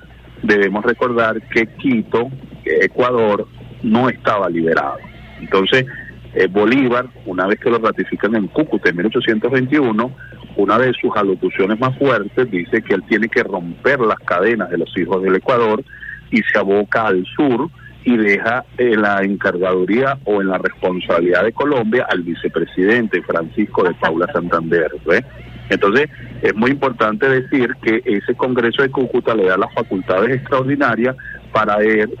debemos 0.43 0.83
recordar 0.83 1.41
que 1.49 1.67
Quito, 1.67 2.29
Ecuador, 2.65 3.47
no 3.83 4.09
estaba 4.09 4.49
liberado. 4.49 4.97
Entonces, 5.39 5.85
eh, 6.33 6.47
Bolívar, 6.47 7.07
una 7.25 7.47
vez 7.47 7.59
que 7.59 7.69
lo 7.69 7.77
ratifican 7.77 8.35
en 8.35 8.47
Cúcuta 8.47 8.89
en 8.89 8.97
1821, 8.97 10.11
una 10.55 10.77
de 10.77 10.93
sus 10.93 11.15
alocuciones 11.15 11.79
más 11.79 11.97
fuertes 11.97 12.49
dice 12.51 12.81
que 12.81 12.93
él 12.93 13.03
tiene 13.07 13.27
que 13.27 13.43
romper 13.43 13.99
las 13.99 14.19
cadenas 14.19 14.69
de 14.69 14.77
los 14.77 14.97
hijos 14.97 15.21
del 15.23 15.35
Ecuador 15.35 15.83
y 16.29 16.41
se 16.43 16.59
aboca 16.59 17.07
al 17.07 17.25
sur 17.25 17.69
y 18.03 18.17
deja 18.17 18.65
en 18.77 19.01
la 19.01 19.21
encargaduría 19.21 20.17
o 20.25 20.41
en 20.41 20.47
la 20.47 20.57
responsabilidad 20.57 21.43
de 21.43 21.53
Colombia 21.53 22.07
al 22.09 22.23
vicepresidente 22.23 23.21
Francisco 23.21 23.83
de 23.83 23.93
Paula 23.95 24.27
Santander. 24.33 24.91
¿ve? 25.05 25.23
Entonces, 25.71 26.09
es 26.41 26.53
muy 26.53 26.71
importante 26.71 27.29
decir 27.29 27.73
que 27.81 28.01
ese 28.03 28.35
Congreso 28.35 28.81
de 28.81 28.89
Cúcuta 28.89 29.33
le 29.33 29.45
da 29.45 29.57
las 29.57 29.73
facultades 29.73 30.35
extraordinarias 30.35 31.15
para 31.53 31.77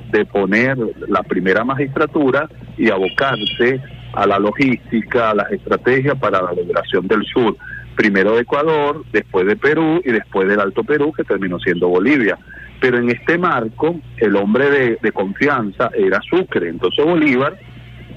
deponer 0.09 0.77
la 1.09 1.21
primera 1.21 1.65
magistratura 1.65 2.47
y 2.77 2.89
abocarse 2.89 3.81
a 4.13 4.25
la 4.25 4.39
logística, 4.39 5.31
a 5.31 5.35
las 5.35 5.51
estrategias 5.51 6.17
para 6.17 6.41
la 6.41 6.53
liberación 6.53 7.07
del 7.09 7.25
sur. 7.25 7.57
Primero 7.95 8.35
de 8.35 8.41
Ecuador, 8.41 9.03
después 9.11 9.45
de 9.45 9.57
Perú 9.57 10.01
y 10.05 10.11
después 10.11 10.47
del 10.47 10.61
Alto 10.61 10.85
Perú, 10.85 11.11
que 11.11 11.25
terminó 11.25 11.59
siendo 11.59 11.89
Bolivia. 11.89 12.37
Pero 12.79 12.99
en 12.99 13.09
este 13.09 13.37
marco, 13.37 13.99
el 14.17 14.37
hombre 14.37 14.97
de, 15.01 15.11
confianza 15.11 15.89
era 15.93 16.21
Sucre. 16.21 16.69
Entonces 16.69 17.03
Bolívar 17.03 17.59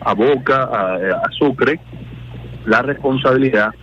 aboca 0.00 0.62
a 0.62 1.28
Sucre 1.36 1.80
la 2.66 2.82
responsabilidad 2.82 3.74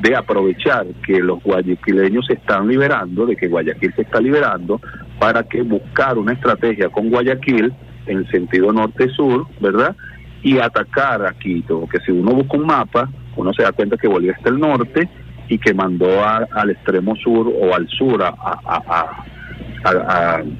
de 0.00 0.16
aprovechar 0.16 0.86
que 1.06 1.20
los 1.20 1.42
guayaquileños 1.42 2.26
se 2.26 2.34
están 2.34 2.66
liberando, 2.68 3.26
de 3.26 3.36
que 3.36 3.48
Guayaquil 3.48 3.92
se 3.94 4.02
está 4.02 4.20
liberando, 4.20 4.80
para 5.18 5.42
que 5.44 5.62
buscar 5.62 6.18
una 6.18 6.32
estrategia 6.32 6.88
con 6.88 7.10
Guayaquil 7.10 7.72
en 8.06 8.26
sentido 8.30 8.72
norte-sur, 8.72 9.46
¿verdad? 9.60 9.96
Y 10.42 10.58
atacar 10.58 11.24
a 11.24 11.32
Quito, 11.32 11.80
porque 11.80 12.00
si 12.04 12.12
uno 12.12 12.32
busca 12.32 12.56
un 12.56 12.66
mapa, 12.66 13.08
uno 13.36 13.52
se 13.54 13.62
da 13.62 13.72
cuenta 13.72 13.96
que 13.96 14.08
Bolivia 14.08 14.34
está 14.36 14.50
al 14.50 14.58
norte 14.60 15.08
y 15.48 15.58
que 15.58 15.72
mandó 15.72 16.22
a- 16.24 16.46
al 16.52 16.70
extremo 16.70 17.14
sur 17.16 17.48
o 17.48 17.74
al 17.74 17.88
sur 17.88 18.22
a, 18.22 18.28
a, 18.28 18.82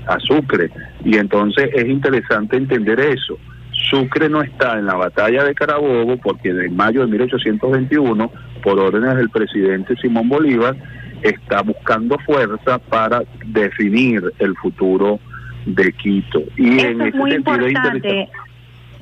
a- 0.07 0.19
Sucre. 0.21 0.71
Y 1.05 1.17
entonces 1.17 1.71
es 1.75 1.87
interesante 1.87 2.57
entender 2.57 3.01
eso. 3.01 3.37
Sucre 3.75 4.29
no 4.29 4.43
está 4.43 4.79
en 4.79 4.87
la 4.87 4.95
batalla 4.95 5.45
de 5.45 5.55
Carabobo 5.55 6.17
porque 6.17 6.51
en 6.51 6.77
mayo 6.77 7.03
de 7.03 7.07
1821, 7.09 8.31
por 8.63 8.79
órdenes 8.79 9.17
del 9.17 9.31
presidente 9.31 9.97
Simón 9.97 10.29
Bolívar, 10.29 10.77
está 11.23 11.63
buscando 11.63 12.19
fuerza 12.19 12.79
para 12.79 13.23
definir 13.47 14.23
el 14.39 14.55
futuro 14.57 15.19
de 15.67 15.93
Quito. 15.93 16.43
Y 16.57 16.81
en 16.81 17.01
es 17.01 17.09
ese 17.09 17.19
muy 17.19 17.33
sentido 17.33 17.67
es 17.67 17.73
importante, 17.73 17.97
interesante. 17.97 18.33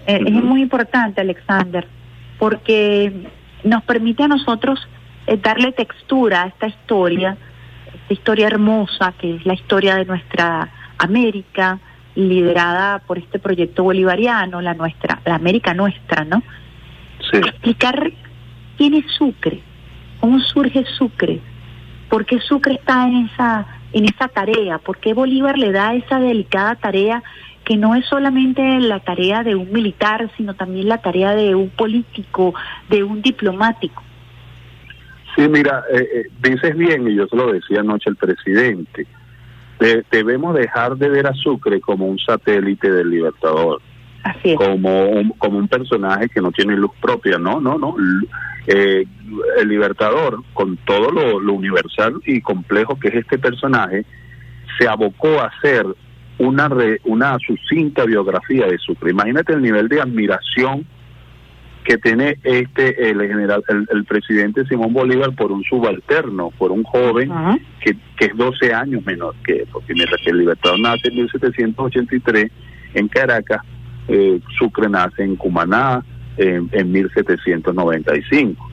eh, 0.06 0.24
es 0.26 0.32
muy 0.32 0.62
importante, 0.62 1.20
Alexander, 1.20 1.86
porque 2.38 3.12
nos 3.64 3.82
permite 3.84 4.22
a 4.22 4.28
nosotros 4.28 4.88
eh, 5.26 5.38
darle 5.40 5.72
textura 5.72 6.44
a 6.44 6.46
esta 6.46 6.66
historia, 6.66 7.36
esta 8.02 8.14
historia 8.14 8.46
hermosa 8.46 9.14
que 9.18 9.36
es 9.36 9.46
la 9.46 9.54
historia 9.54 9.96
de 9.96 10.04
nuestra 10.04 10.68
América, 10.98 11.78
liderada 12.14 12.98
por 13.00 13.18
este 13.18 13.38
proyecto 13.38 13.84
bolivariano, 13.84 14.60
la 14.60 14.74
nuestra, 14.74 15.20
la 15.24 15.34
América 15.34 15.74
nuestra, 15.74 16.24
¿no? 16.24 16.42
Explicar 17.32 18.12
quién 18.76 18.94
es 18.94 19.06
Sucre, 19.12 19.60
cómo 20.20 20.40
surge 20.40 20.84
Sucre, 20.98 21.40
por 22.08 22.26
qué 22.26 22.40
Sucre 22.40 22.74
está 22.74 23.06
en 23.06 23.26
esa 23.26 23.66
en 23.92 24.06
esa 24.06 24.28
tarea, 24.28 24.78
por 24.78 24.98
qué 24.98 25.12
Bolívar 25.12 25.58
le 25.58 25.70
da 25.70 25.94
esa 25.94 26.18
delicada 26.18 26.76
tarea 26.76 27.22
que 27.64 27.76
no 27.76 27.94
es 27.94 28.06
solamente 28.06 28.62
la 28.80 29.00
tarea 29.00 29.42
de 29.42 29.54
un 29.54 29.70
militar, 29.70 30.30
sino 30.36 30.54
también 30.54 30.88
la 30.88 30.98
tarea 30.98 31.34
de 31.34 31.54
un 31.54 31.70
político, 31.70 32.54
de 32.88 33.04
un 33.04 33.22
diplomático. 33.22 34.02
Sí, 35.36 35.48
mira, 35.48 35.84
eh, 35.92 36.08
eh, 36.14 36.26
dices 36.42 36.76
bien, 36.76 37.08
y 37.08 37.14
yo 37.14 37.26
se 37.26 37.36
lo 37.36 37.52
decía 37.52 37.80
anoche 37.80 38.10
al 38.10 38.16
presidente, 38.16 39.06
de- 39.80 40.04
debemos 40.10 40.54
dejar 40.54 40.96
de 40.96 41.08
ver 41.08 41.26
a 41.26 41.34
Sucre 41.34 41.80
como 41.80 42.06
un 42.06 42.18
satélite 42.18 42.90
del 42.90 43.10
Libertador, 43.10 43.80
como 44.56 45.08
un, 45.08 45.30
como 45.30 45.58
un 45.58 45.68
personaje 45.68 46.28
que 46.28 46.40
no 46.40 46.52
tiene 46.52 46.76
luz 46.76 46.92
propia, 47.00 47.38
no, 47.38 47.60
no, 47.60 47.78
no. 47.78 47.96
Eh, 48.66 49.04
el 49.58 49.68
Libertador, 49.68 50.42
con 50.52 50.76
todo 50.84 51.10
lo, 51.10 51.40
lo 51.40 51.52
universal 51.54 52.20
y 52.26 52.40
complejo 52.40 52.98
que 53.00 53.08
es 53.08 53.14
este 53.14 53.38
personaje, 53.38 54.04
se 54.78 54.86
abocó 54.86 55.40
a 55.40 55.46
hacer 55.46 55.84
una, 56.38 56.68
re- 56.68 57.00
una 57.04 57.36
sucinta 57.44 58.04
biografía 58.04 58.66
de 58.66 58.78
Sucre. 58.78 59.10
Imagínate 59.10 59.52
el 59.52 59.62
nivel 59.62 59.88
de 59.88 60.00
admiración 60.00 60.86
que 61.84 61.98
tiene 61.98 62.38
este 62.44 63.10
el 63.10 63.20
general 63.20 63.64
el, 63.68 63.86
el 63.92 64.04
presidente 64.04 64.64
Simón 64.66 64.92
Bolívar 64.92 65.32
por 65.34 65.50
un 65.50 65.64
subalterno, 65.64 66.50
por 66.56 66.70
un 66.70 66.84
joven 66.84 67.30
que, 67.80 67.96
que 68.16 68.26
es 68.26 68.36
12 68.36 68.72
años 68.72 69.04
menor 69.04 69.34
que 69.44 69.52
él, 69.58 69.68
porque 69.72 69.94
mientras 69.94 70.20
que 70.22 70.30
el 70.30 70.38
Libertador 70.38 70.78
nace 70.78 71.08
en 71.08 71.16
1783 71.16 72.50
en 72.94 73.08
Caracas, 73.08 73.62
eh, 74.08 74.40
Sucre 74.58 74.88
nace 74.88 75.24
en 75.24 75.36
Cumaná 75.36 76.04
en, 76.36 76.68
en 76.72 76.92
1795. 76.92 78.70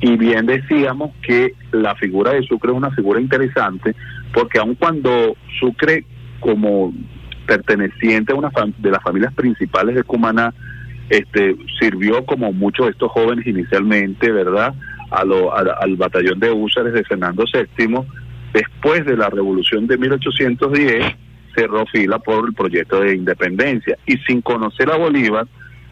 Y 0.00 0.16
bien 0.16 0.46
decíamos 0.46 1.12
que 1.22 1.54
la 1.72 1.94
figura 1.96 2.32
de 2.32 2.42
Sucre 2.42 2.70
es 2.70 2.76
una 2.76 2.90
figura 2.90 3.20
interesante 3.20 3.94
porque 4.32 4.58
aun 4.58 4.74
cuando 4.74 5.36
Sucre 5.58 6.04
como 6.40 6.92
perteneciente 7.46 8.32
a 8.32 8.36
una 8.36 8.50
de 8.78 8.90
las 8.90 9.02
familias 9.02 9.32
principales 9.34 9.94
de 9.96 10.04
Cumaná 10.04 10.54
este 11.10 11.56
sirvió 11.80 12.24
como 12.24 12.52
muchos 12.52 12.86
de 12.86 12.92
estos 12.92 13.10
jóvenes 13.12 13.46
inicialmente, 13.46 14.30
¿verdad? 14.30 14.74
A 15.10 15.24
lo- 15.24 15.54
al 15.56 15.96
batallón 15.96 16.38
de 16.38 16.50
húsares 16.50 16.92
de 16.92 17.04
Fernando 17.04 17.44
VII. 17.52 18.00
Después 18.52 19.04
de 19.06 19.16
la 19.16 19.30
revolución 19.30 19.86
de 19.86 19.96
1810, 19.98 21.04
cerró 21.54 21.86
fila 21.86 22.18
por 22.18 22.46
el 22.46 22.54
proyecto 22.54 23.00
de 23.00 23.14
independencia. 23.14 23.96
Y 24.06 24.16
sin 24.26 24.42
conocer 24.42 24.90
a 24.90 24.96
Bolívar, 24.96 25.46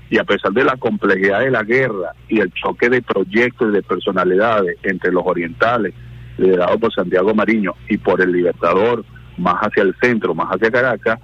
y 0.09 0.18
a 0.18 0.24
pesar 0.24 0.52
de 0.52 0.64
la 0.64 0.76
complejidad 0.76 1.40
de 1.40 1.51
la 1.51 1.64
guerra 1.64 2.12
y 2.28 2.38
el 2.40 2.52
choque 2.52 2.88
de 2.88 3.02
proyectos 3.02 3.70
y 3.70 3.72
de 3.74 3.82
personalidades 3.82 4.76
entre 4.84 5.10
los 5.12 5.24
orientales, 5.26 5.94
liderados 6.38 6.76
por 6.76 6.93
Santiago 6.94 7.34
Mariño, 7.34 7.72
y 7.88 7.97
por 7.98 8.20
el 8.20 8.30
Libertador, 8.32 9.05
más 9.38 9.56
hacia 9.56 9.82
el 9.82 9.94
centro, 10.01 10.34
más 10.34 10.48
hacia 10.48 10.70
Caracas, 10.70 11.18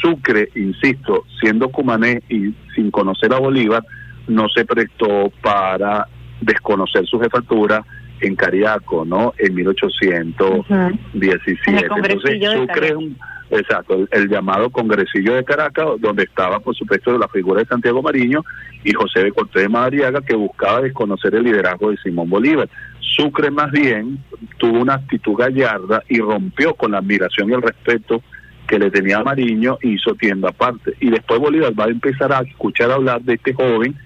Sucre, 0.00 0.50
insisto, 0.54 1.24
siendo 1.40 1.70
cumané 1.70 2.22
y 2.28 2.54
sin 2.74 2.90
conocer 2.90 3.32
a 3.32 3.38
Bolívar, 3.38 3.82
no 4.26 4.48
se 4.48 4.64
prestó 4.64 5.32
para 5.42 6.06
desconocer 6.40 7.06
su 7.06 7.18
jefatura 7.18 7.84
en 8.20 8.36
Cariaco, 8.36 9.04
¿no? 9.04 9.34
En 9.38 9.54
1817. 9.54 11.60
En 11.66 11.78
el 11.78 11.84
Entonces, 11.84 12.52
Sucre 12.52 12.88
es 12.88 12.94
un, 12.94 13.16
exacto, 13.50 13.94
el, 13.94 14.08
el 14.10 14.28
llamado 14.28 14.70
Congresillo 14.70 15.34
de 15.34 15.44
Caracas, 15.44 15.86
donde 16.00 16.24
estaba, 16.24 16.60
por 16.60 16.76
supuesto, 16.76 17.16
la 17.16 17.28
figura 17.28 17.60
de 17.60 17.66
Santiago 17.66 18.02
Mariño 18.02 18.44
y 18.84 18.92
José 18.92 19.24
de 19.24 19.32
Cortés 19.32 19.62
de 19.62 19.68
Madariaga, 19.68 20.20
que 20.20 20.36
buscaba 20.36 20.80
desconocer 20.80 21.34
el 21.34 21.44
liderazgo 21.44 21.90
de 21.90 21.96
Simón 21.98 22.28
Bolívar. 22.28 22.68
Sucre, 23.00 23.50
más 23.50 23.70
bien, 23.72 24.18
tuvo 24.58 24.80
una 24.80 24.94
actitud 24.94 25.34
gallarda 25.34 26.02
y 26.08 26.20
rompió 26.20 26.74
con 26.74 26.92
la 26.92 26.98
admiración 26.98 27.50
y 27.50 27.54
el 27.54 27.62
respeto 27.62 28.22
que 28.68 28.78
le 28.78 28.90
tenía 28.90 29.18
a 29.18 29.24
Mariño 29.24 29.78
hizo 29.82 30.14
tienda 30.14 30.50
aparte. 30.50 30.92
Y 31.00 31.10
después 31.10 31.40
Bolívar 31.40 31.72
va 31.78 31.84
a 31.86 31.88
empezar 31.88 32.32
a 32.32 32.40
escuchar 32.40 32.90
hablar 32.90 33.22
de 33.22 33.34
este 33.34 33.54
joven 33.54 33.96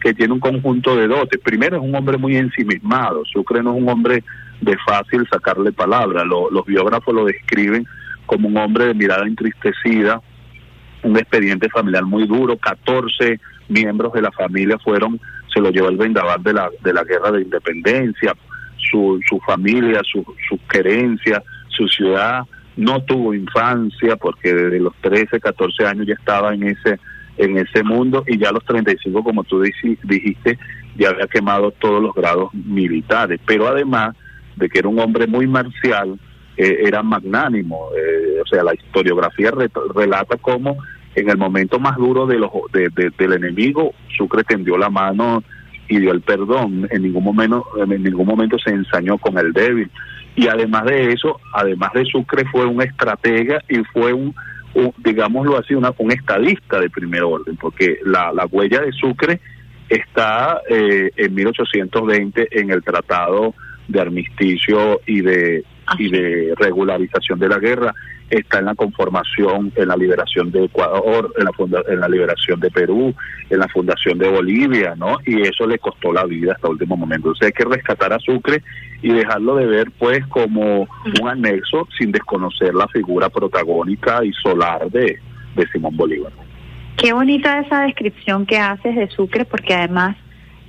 que 0.00 0.14
tiene 0.14 0.32
un 0.34 0.40
conjunto 0.40 0.94
de 0.96 1.08
dotes. 1.08 1.40
Primero 1.42 1.76
es 1.78 1.82
un 1.82 1.94
hombre 1.94 2.16
muy 2.18 2.36
ensimismado, 2.36 3.24
Sucre 3.24 3.62
no 3.62 3.74
es 3.74 3.82
un 3.82 3.88
hombre 3.88 4.22
de 4.60 4.76
fácil 4.86 5.26
sacarle 5.30 5.72
palabra, 5.72 6.24
Lo- 6.24 6.50
los 6.50 6.64
biógrafos 6.66 7.14
lo 7.14 7.24
describen 7.24 7.86
como 8.26 8.48
un 8.48 8.56
hombre 8.58 8.86
de 8.86 8.94
mirada 8.94 9.26
entristecida, 9.26 10.20
un 11.02 11.16
expediente 11.16 11.68
familiar 11.70 12.04
muy 12.04 12.26
duro, 12.26 12.56
14 12.58 13.40
miembros 13.68 14.12
de 14.12 14.22
la 14.22 14.30
familia 14.32 14.78
fueron, 14.78 15.18
se 15.52 15.60
lo 15.60 15.70
llevó 15.70 15.88
el 15.88 15.96
vendaval 15.96 16.42
de 16.42 16.52
la, 16.52 16.68
de 16.82 16.92
la 16.92 17.04
guerra 17.04 17.32
de 17.32 17.42
independencia, 17.42 18.34
su, 18.90 19.18
su 19.28 19.38
familia, 19.40 20.00
su, 20.04 20.24
sus 20.48 20.60
querencias, 20.70 21.42
su 21.68 21.88
ciudad, 21.88 22.42
no 22.80 23.02
tuvo 23.04 23.34
infancia 23.34 24.16
porque 24.16 24.52
desde 24.54 24.80
los 24.80 24.94
13, 25.02 25.38
14 25.40 25.86
años 25.86 26.06
ya 26.06 26.14
estaba 26.14 26.54
en 26.54 26.62
ese 26.64 26.98
en 27.36 27.56
ese 27.56 27.82
mundo 27.82 28.22
y 28.26 28.36
ya 28.38 28.50
a 28.50 28.52
los 28.52 28.64
35, 28.66 29.24
como 29.24 29.44
tú 29.44 29.62
dijiste, 29.62 30.58
ya 30.96 31.08
había 31.10 31.26
quemado 31.26 31.70
todos 31.70 32.02
los 32.02 32.14
grados 32.14 32.52
militares, 32.52 33.40
pero 33.46 33.66
además 33.68 34.14
de 34.56 34.68
que 34.68 34.80
era 34.80 34.88
un 34.88 34.98
hombre 34.98 35.26
muy 35.26 35.46
marcial, 35.46 36.18
eh, 36.58 36.80
era 36.84 37.02
magnánimo, 37.02 37.88
eh, 37.96 38.40
o 38.44 38.46
sea, 38.46 38.62
la 38.62 38.74
historiografía 38.74 39.52
re- 39.52 39.70
relata 39.94 40.36
cómo 40.36 40.76
en 41.14 41.30
el 41.30 41.38
momento 41.38 41.78
más 41.78 41.96
duro 41.96 42.26
de 42.26 42.38
los, 42.38 42.50
de- 42.72 43.10
del 43.18 43.32
enemigo, 43.32 43.94
Sucre 44.18 44.44
tendió 44.44 44.76
la 44.76 44.90
mano 44.90 45.42
y 45.88 45.98
dio 45.98 46.12
el 46.12 46.20
perdón, 46.20 46.86
en 46.90 47.02
ningún 47.02 47.24
momento, 47.24 47.64
en 47.78 48.02
ningún 48.02 48.26
momento 48.26 48.58
se 48.58 48.70
ensañó 48.70 49.16
con 49.16 49.38
el 49.38 49.52
débil. 49.54 49.90
Y 50.36 50.48
además 50.48 50.84
de 50.84 51.12
eso, 51.12 51.38
además 51.52 51.92
de 51.94 52.04
Sucre, 52.04 52.44
fue 52.50 52.66
un 52.66 52.82
estratega 52.82 53.60
y 53.68 53.78
fue 53.92 54.12
un, 54.12 54.34
un, 54.74 54.92
digámoslo 54.98 55.58
así, 55.58 55.74
una, 55.74 55.92
un 55.98 56.12
estadista 56.12 56.80
de 56.80 56.88
primer 56.90 57.22
orden, 57.22 57.56
porque 57.56 57.98
la, 58.04 58.32
la 58.32 58.46
huella 58.46 58.80
de 58.80 58.92
Sucre 58.92 59.40
está 59.88 60.62
eh, 60.68 61.10
en 61.16 61.34
1820 61.34 62.48
en 62.60 62.70
el 62.70 62.82
Tratado 62.82 63.54
de 63.88 64.00
Armisticio 64.00 65.00
y 65.04 65.20
de, 65.20 65.64
y 65.98 66.10
de 66.10 66.54
regularización 66.56 67.40
de 67.40 67.48
la 67.48 67.58
guerra, 67.58 67.92
está 68.30 68.60
en 68.60 68.66
la 68.66 68.74
conformación, 68.74 69.72
en 69.76 69.88
la 69.88 69.96
liberación 69.96 70.50
de 70.52 70.64
Ecuador, 70.64 71.32
en 71.36 71.44
la, 71.44 71.50
funda- 71.52 71.82
en 71.88 72.00
la 72.00 72.08
liberación 72.08 72.60
de 72.60 72.70
Perú, 72.70 73.14
en 73.50 73.58
la 73.58 73.68
fundación 73.68 74.18
de 74.18 74.28
Bolivia, 74.28 74.94
¿no? 74.96 75.18
Y 75.26 75.42
eso 75.42 75.66
le 75.66 75.78
costó 75.78 76.12
la 76.12 76.24
vida 76.24 76.52
hasta 76.52 76.68
el 76.68 76.72
último 76.74 76.96
momento. 76.96 77.28
Entonces 77.28 77.46
hay 77.46 77.52
que 77.52 77.68
rescatar 77.68 78.12
a 78.12 78.18
Sucre 78.20 78.62
y 79.02 79.12
dejarlo 79.12 79.56
de 79.56 79.66
ver 79.66 79.90
pues 79.98 80.24
como 80.26 80.88
un 81.20 81.28
anexo 81.28 81.88
sin 81.98 82.12
desconocer 82.12 82.74
la 82.74 82.86
figura 82.88 83.28
protagónica 83.28 84.24
y 84.24 84.32
solar 84.32 84.88
de, 84.90 85.18
de 85.56 85.66
Simón 85.72 85.96
Bolívar. 85.96 86.32
Qué 86.96 87.12
bonita 87.12 87.60
esa 87.60 87.82
descripción 87.82 88.46
que 88.46 88.58
haces 88.58 88.94
de 88.94 89.08
Sucre, 89.08 89.44
porque 89.44 89.74
además 89.74 90.16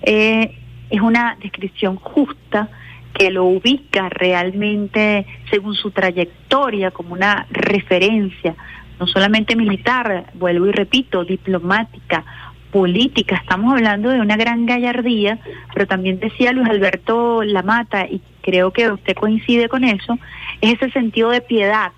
eh, 0.02 0.58
es 0.90 1.02
una 1.02 1.38
descripción 1.42 1.98
justa 1.98 2.70
que 3.14 3.30
lo 3.30 3.46
ubica 3.46 4.10
realmente 4.10 5.26
según 5.50 5.76
su 5.76 5.92
trayectoria 5.92 6.92
como 6.92 7.14
una 7.14 7.46
referencia, 7.50 8.56
no 9.00 9.08
solamente 9.08 9.56
militar, 9.56 10.32
vuelvo 10.36 10.68
y 10.68 10.72
repito, 10.72 11.24
diplomática, 11.24 12.24
política. 12.72 13.36
Estamos 13.36 13.74
hablando 13.74 14.10
de 14.10 14.22
una 14.22 14.38
gran 14.38 14.66
gallardía, 14.66 15.40
pero 15.74 15.88
también 15.88 16.20
decía 16.20 16.54
Luis 16.54 16.70
Alberto 16.70 17.44
Lamata, 17.44 18.06
y 18.06 18.22
creo 18.42 18.72
que 18.72 18.90
usted 18.90 19.16
coincide 19.16 19.70
con 19.70 19.84
eso, 19.84 20.18
es 20.62 20.74
ese 20.74 20.92
sentido 20.92 21.30
de 21.32 21.42
piedad 21.42 21.92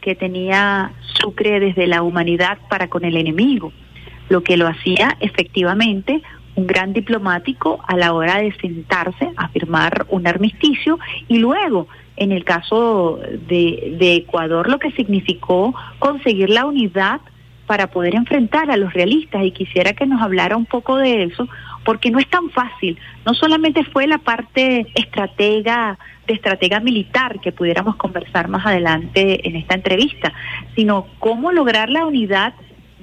que 0.00 0.14
tenía 0.14 0.92
Sucre 1.20 1.60
desde 1.60 1.86
la 1.86 2.02
humanidad 2.02 2.58
para 2.68 2.88
con 2.88 3.04
el 3.04 3.16
enemigo, 3.16 3.72
lo 4.28 4.42
que 4.42 4.56
lo 4.56 4.66
hacía 4.66 5.16
efectivamente 5.20 6.22
un 6.56 6.66
gran 6.66 6.92
diplomático 6.92 7.78
a 7.86 7.96
la 7.96 8.12
hora 8.12 8.38
de 8.38 8.52
sentarse 8.60 9.30
a 9.36 9.48
firmar 9.48 10.06
un 10.08 10.26
armisticio 10.26 10.98
y 11.28 11.38
luego 11.38 11.86
en 12.16 12.32
el 12.32 12.44
caso 12.44 13.20
de, 13.48 13.96
de 13.98 14.14
Ecuador 14.14 14.68
lo 14.68 14.78
que 14.78 14.90
significó 14.92 15.74
conseguir 15.98 16.50
la 16.50 16.64
unidad 16.64 17.20
para 17.66 17.88
poder 17.88 18.14
enfrentar 18.14 18.70
a 18.70 18.76
los 18.76 18.92
realistas 18.92 19.44
y 19.44 19.50
quisiera 19.50 19.92
que 19.92 20.06
nos 20.06 20.22
hablara 20.22 20.56
un 20.56 20.66
poco 20.66 20.96
de 20.96 21.24
eso 21.24 21.48
porque 21.84 22.10
no 22.10 22.18
es 22.18 22.28
tan 22.28 22.50
fácil. 22.50 22.98
No 23.24 23.34
solamente 23.34 23.84
fue 23.84 24.06
la 24.06 24.18
parte 24.18 24.86
estratega 24.94 25.98
de 26.26 26.34
estratega 26.34 26.80
militar 26.80 27.40
que 27.40 27.52
pudiéramos 27.52 27.96
conversar 27.96 28.48
más 28.48 28.66
adelante 28.66 29.46
en 29.48 29.56
esta 29.56 29.74
entrevista, 29.74 30.32
sino 30.74 31.06
cómo 31.18 31.52
lograr 31.52 31.88
la 31.88 32.06
unidad 32.06 32.54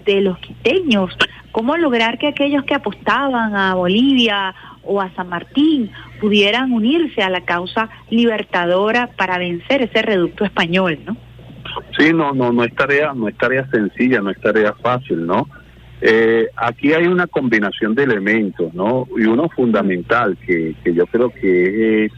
de 0.05 0.21
los 0.21 0.38
quiteños, 0.39 1.15
cómo 1.51 1.77
lograr 1.77 2.17
que 2.17 2.27
aquellos 2.27 2.63
que 2.65 2.75
apostaban 2.75 3.55
a 3.55 3.75
Bolivia 3.75 4.53
o 4.84 5.01
a 5.01 5.09
San 5.15 5.30
Martín 5.30 5.91
pudieran 6.19 6.71
unirse 6.71 7.21
a 7.21 7.30
la 7.30 7.41
causa 7.41 7.89
libertadora 8.09 9.07
para 9.15 9.38
vencer 9.38 9.81
ese 9.84 10.01
reducto 10.01 10.45
español, 10.45 10.99
¿no? 11.05 11.17
Sí, 11.97 12.11
no, 12.13 12.34
no, 12.34 12.51
no 12.51 12.63
es 12.63 12.73
tarea, 12.75 13.13
no 13.13 13.27
es 13.27 13.38
tarea 13.38 13.67
sencilla, 13.71 14.21
no 14.21 14.30
es 14.30 14.39
tarea 14.41 14.73
fácil, 14.73 15.25
¿no? 15.25 15.47
Eh, 16.01 16.49
aquí 16.57 16.93
hay 16.93 17.07
una 17.07 17.27
combinación 17.27 17.95
de 17.95 18.03
elementos, 18.03 18.73
¿no? 18.73 19.07
Y 19.17 19.25
uno 19.25 19.47
fundamental 19.49 20.38
que, 20.45 20.75
que 20.84 20.93
yo 20.93 21.05
creo 21.07 21.30
que 21.30 22.05
es 22.05 22.11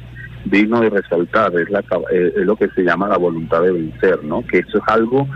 digno 0.46 0.82
de 0.82 0.90
resaltar 0.90 1.54
es, 1.60 1.70
la, 1.70 1.84
es 2.12 2.46
lo 2.46 2.56
que 2.56 2.70
se 2.70 2.84
llama 2.84 3.08
la 3.08 3.18
voluntad 3.18 3.62
de 3.62 3.72
vencer, 3.72 4.24
¿no? 4.24 4.46
Que 4.46 4.60
eso 4.60 4.78
es 4.78 4.84
algo, 4.88 5.28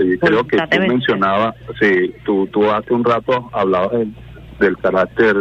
eh, 0.00 0.18
creo 0.20 0.46
que 0.46 0.56
tú 0.56 0.78
mencionabas, 0.80 1.54
sí, 1.80 2.14
tú, 2.24 2.46
tú 2.48 2.70
hace 2.70 2.92
un 2.92 3.04
rato 3.04 3.50
hablabas 3.52 3.92
del, 3.92 4.14
del 4.60 4.76
carácter 4.78 5.36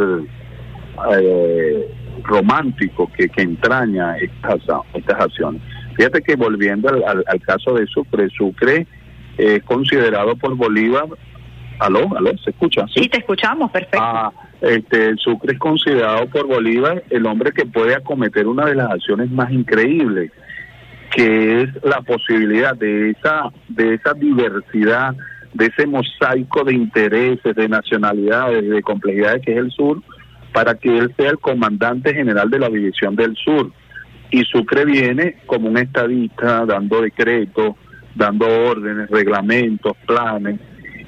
eh, 1.13 1.93
romántico 2.23 3.11
que, 3.15 3.29
que 3.29 3.41
entraña 3.41 4.17
estas, 4.17 4.61
estas 4.93 5.19
acciones. 5.19 5.61
Fíjate 5.95 6.21
que 6.21 6.35
volviendo 6.35 6.89
al, 6.89 7.03
al, 7.03 7.23
al 7.27 7.41
caso 7.41 7.73
de 7.73 7.85
Sucre, 7.87 8.29
Sucre 8.29 8.87
es 9.37 9.63
considerado 9.63 10.35
por 10.35 10.55
Bolívar 10.55 11.05
Aló, 11.79 12.07
aló, 12.15 12.31
¿se 12.37 12.51
escucha? 12.51 12.85
Sí, 12.93 13.09
te 13.09 13.17
escuchamos, 13.17 13.69
perfecto. 13.69 13.99
Ah, 14.01 14.31
este, 14.61 15.15
Sucre 15.17 15.53
es 15.53 15.59
considerado 15.59 16.25
por 16.27 16.47
Bolívar 16.47 17.03
el 17.09 17.25
hombre 17.25 17.51
que 17.51 17.65
puede 17.65 17.93
acometer 17.93 18.47
una 18.47 18.65
de 18.65 18.75
las 18.75 18.91
acciones 18.91 19.29
más 19.29 19.51
increíbles, 19.51 20.31
que 21.15 21.61
es 21.61 21.69
la 21.83 22.01
posibilidad 22.01 22.75
de 22.75 23.11
esa, 23.11 23.49
de 23.69 23.93
esa 23.93 24.13
diversidad, 24.13 25.15
de 25.53 25.67
ese 25.67 25.87
mosaico 25.87 26.65
de 26.65 26.73
intereses, 26.73 27.55
de 27.55 27.69
nacionalidades, 27.69 28.69
de 28.69 28.81
complejidades 28.81 29.41
que 29.41 29.53
es 29.53 29.57
el 29.57 29.71
sur, 29.71 30.03
para 30.51 30.75
que 30.75 30.97
él 30.97 31.13
sea 31.15 31.29
el 31.29 31.39
comandante 31.39 32.13
general 32.13 32.49
de 32.49 32.59
la 32.59 32.67
división 32.67 33.15
del 33.15 33.33
sur. 33.37 33.71
Y 34.29 34.43
Sucre 34.43 34.83
viene 34.83 35.37
como 35.45 35.69
un 35.69 35.77
estadista 35.77 36.65
dando 36.65 37.01
decretos, 37.01 37.75
dando 38.13 38.45
órdenes, 38.47 39.09
reglamentos, 39.09 39.95
planes 40.05 40.59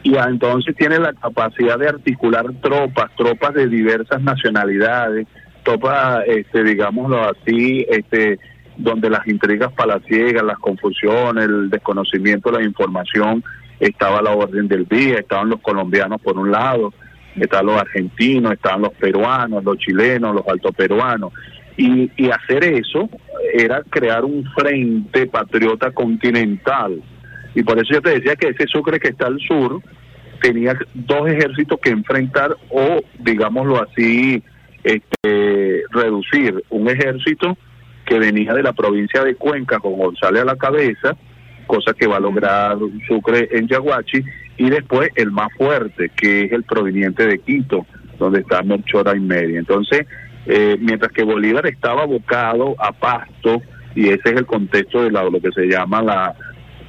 y 0.03 0.15
entonces 0.15 0.73
tiene 0.77 0.99
la 0.99 1.11
capacidad 1.11 1.77
de 1.77 1.89
articular 1.89 2.45
tropas, 2.61 3.13
tropas 3.17 3.53
de 3.53 3.67
diversas 3.67 4.21
nacionalidades, 4.21 5.27
tropas, 5.63 6.23
este, 6.27 6.63
digámoslo 6.63 7.29
así, 7.29 7.85
este, 7.89 8.39
donde 8.78 9.10
las 9.10 9.28
intrigas 9.28 9.72
palaciegas, 9.74 10.44
las 10.44 10.60
confusiones, 10.60 11.45
el 11.45 11.70
desconocimiento 11.70 12.52
de 12.52 12.60
la 12.60 12.66
información, 12.66 13.44
estaba 13.80 14.22
la 14.22 14.32
orden 14.32 14.68
del 14.68 14.88
día, 14.88 15.20
estaban 15.20 15.49
los 15.49 15.62
colombianos 15.62 16.22
por 16.22 16.38
un 16.38 16.52
lado, 16.52 16.94
estaban 17.36 17.68
los 17.68 17.80
argentinos, 17.80 18.54
estaban 18.54 18.82
los 18.82 18.94
peruanos, 18.94 19.64
los 19.64 19.78
chilenos, 19.78 20.36
los 20.36 20.48
altoperuanos. 20.48 21.34
Y, 21.78 22.10
y 22.18 22.30
hacer 22.32 22.64
eso 22.64 23.10
era 23.54 23.84
crear 23.84 24.26
un 24.26 24.44
frente 24.56 25.28
patriota 25.28 25.91
continental. 25.91 27.02
Y 27.54 27.64
por 27.64 27.78
eso 27.78 27.94
yo 27.94 28.02
te 28.02 28.12
decía 28.12 28.36
que 28.36 28.49
ese 28.49 28.66
Sucre 28.68 28.99
que 28.99 29.10
está 29.10 29.28
al 29.28 29.40
sur 29.40 29.82
tenía 30.41 30.78
dos 30.94 31.28
ejércitos 31.30 31.80
que 31.80 31.90
enfrentar 31.90 32.56
o, 32.70 33.02
digámoslo 33.20 33.82
así, 33.82 34.44
este, 34.84 35.84
reducir. 35.91 36.64
Un 36.70 36.90
ejército 36.90 37.58
que 38.07 38.17
venía 38.17 38.53
de 38.53 38.63
la 38.63 38.73
provincia 38.73 39.23
de 39.23 39.35
Cuenca 39.35 39.79
con 39.79 39.97
González 39.97 40.41
a 40.41 40.45
la 40.45 40.55
cabeza, 40.55 41.15
cosa 41.67 41.93
que 41.93 42.07
va 42.07 42.17
a 42.17 42.21
lograr 42.21 42.77
Sucre 43.05 43.49
en 43.51 43.67
Yaguachi, 43.67 44.23
y 44.57 44.69
después 44.69 45.09
el 45.15 45.29
más 45.29 45.49
fuerte, 45.57 46.09
que 46.15 46.45
es 46.45 46.51
el 46.53 46.63
proveniente 46.63 47.27
de 47.27 47.38
Quito, 47.39 47.85
donde 48.17 48.39
está 48.39 48.63
Melchora 48.63 49.15
y 49.15 49.19
media. 49.19 49.59
Entonces, 49.59 50.07
eh, 50.45 50.77
mientras 50.79 51.11
que 51.11 51.23
Bolívar 51.23 51.67
estaba 51.67 52.03
abocado 52.03 52.75
a 52.79 52.93
Pasto, 52.93 53.61
y 53.93 54.07
ese 54.07 54.29
es 54.29 54.38
el 54.38 54.45
contexto 54.45 55.03
de 55.03 55.11
la, 55.11 55.23
lo 55.23 55.41
que 55.41 55.51
se 55.51 55.65
llama 55.65 56.01
la, 56.01 56.34